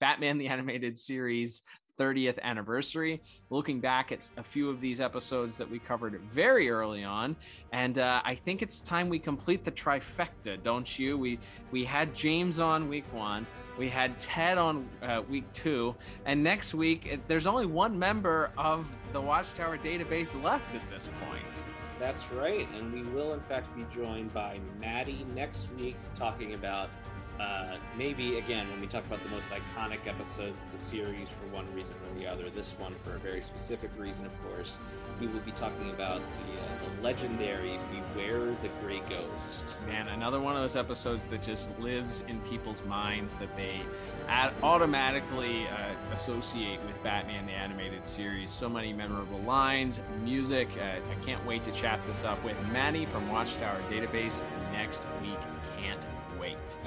Batman 0.00 0.36
the 0.36 0.48
Animated 0.48 0.98
Series 0.98 1.62
30th 1.98 2.40
anniversary. 2.42 3.20
Looking 3.50 3.80
back 3.80 4.12
at 4.12 4.30
a 4.36 4.42
few 4.42 4.68
of 4.68 4.80
these 4.80 5.00
episodes 5.00 5.56
that 5.58 5.70
we 5.70 5.78
covered 5.78 6.20
very 6.22 6.70
early 6.70 7.04
on, 7.04 7.36
and 7.72 7.98
uh, 7.98 8.22
I 8.24 8.34
think 8.34 8.62
it's 8.62 8.80
time 8.80 9.08
we 9.08 9.18
complete 9.18 9.64
the 9.64 9.72
trifecta, 9.72 10.62
don't 10.62 10.98
you? 10.98 11.16
We 11.16 11.38
we 11.70 11.84
had 11.84 12.14
James 12.14 12.60
on 12.60 12.88
week 12.88 13.04
one, 13.12 13.46
we 13.78 13.88
had 13.88 14.18
Ted 14.18 14.58
on 14.58 14.88
uh, 15.02 15.22
week 15.28 15.50
two, 15.52 15.94
and 16.26 16.42
next 16.42 16.74
week 16.74 17.20
there's 17.28 17.46
only 17.46 17.66
one 17.66 17.98
member 17.98 18.50
of 18.56 18.86
the 19.12 19.20
Watchtower 19.20 19.78
database 19.78 20.40
left 20.42 20.74
at 20.74 20.82
this 20.90 21.08
point. 21.26 21.64
That's 22.00 22.30
right, 22.32 22.68
and 22.74 22.92
we 22.92 23.02
will 23.02 23.34
in 23.34 23.40
fact 23.40 23.74
be 23.76 23.84
joined 23.94 24.34
by 24.34 24.58
Maddie 24.80 25.24
next 25.34 25.68
week 25.74 25.96
talking 26.14 26.54
about 26.54 26.90
uh, 27.40 27.76
maybe 27.96 28.38
again 28.38 28.68
when 28.70 28.80
we 28.80 28.86
talk 28.86 29.04
about 29.06 29.22
the 29.22 29.28
most 29.28 29.48
iconic 29.48 30.06
episodes 30.06 30.62
of 30.62 30.72
the 30.72 30.78
series 30.78 31.28
for 31.28 31.46
one 31.52 31.66
reason 31.74 31.94
or 32.08 32.18
the 32.18 32.26
other 32.26 32.48
this 32.50 32.72
one 32.78 32.94
for 33.02 33.16
a 33.16 33.18
very 33.18 33.42
specific 33.42 33.90
reason 33.98 34.24
of 34.24 34.32
course 34.44 34.78
we 35.20 35.26
will 35.26 35.40
be 35.40 35.50
talking 35.52 35.90
about 35.90 36.18
the, 36.20 36.60
uh, 36.60 36.96
the 36.96 37.02
legendary 37.02 37.78
beware 38.14 38.46
the 38.62 38.68
gray 38.82 39.00
ghost. 39.08 39.76
Man 39.86 40.08
another 40.08 40.40
one 40.40 40.54
of 40.54 40.62
those 40.62 40.76
episodes 40.76 41.26
that 41.28 41.42
just 41.42 41.76
lives 41.80 42.22
in 42.28 42.40
people's 42.42 42.84
minds 42.84 43.34
that 43.36 43.54
they 43.56 43.80
ad- 44.28 44.52
automatically 44.62 45.66
uh, 45.66 46.12
associate 46.12 46.80
with 46.86 47.02
batman 47.02 47.46
the 47.46 47.52
animated 47.52 48.04
series. 48.04 48.50
So 48.50 48.68
many 48.68 48.92
memorable 48.92 49.40
lines 49.40 50.00
music 50.22 50.68
uh, 50.78 50.84
i 50.84 51.24
can't 51.24 51.44
wait 51.46 51.64
to 51.64 51.72
chat 51.72 52.00
this 52.06 52.22
up 52.24 52.42
with 52.44 52.56
manny 52.68 53.04
from 53.04 53.28
watchtower 53.28 53.80
database 53.90 54.42
next 54.72 55.02
week 55.20 55.38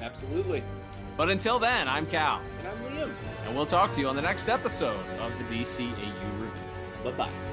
Absolutely. 0.00 0.62
But 1.16 1.30
until 1.30 1.58
then, 1.58 1.88
I'm 1.88 2.06
Cal. 2.06 2.40
And 2.60 2.68
I'm 2.68 2.78
Liam. 2.92 3.12
And 3.46 3.56
we'll 3.56 3.66
talk 3.66 3.92
to 3.94 4.00
you 4.00 4.08
on 4.08 4.16
the 4.16 4.22
next 4.22 4.48
episode 4.48 5.04
of 5.20 5.32
the 5.38 5.44
DCAU 5.44 5.96
Review. 5.96 6.50
Bye 7.04 7.10
bye. 7.12 7.47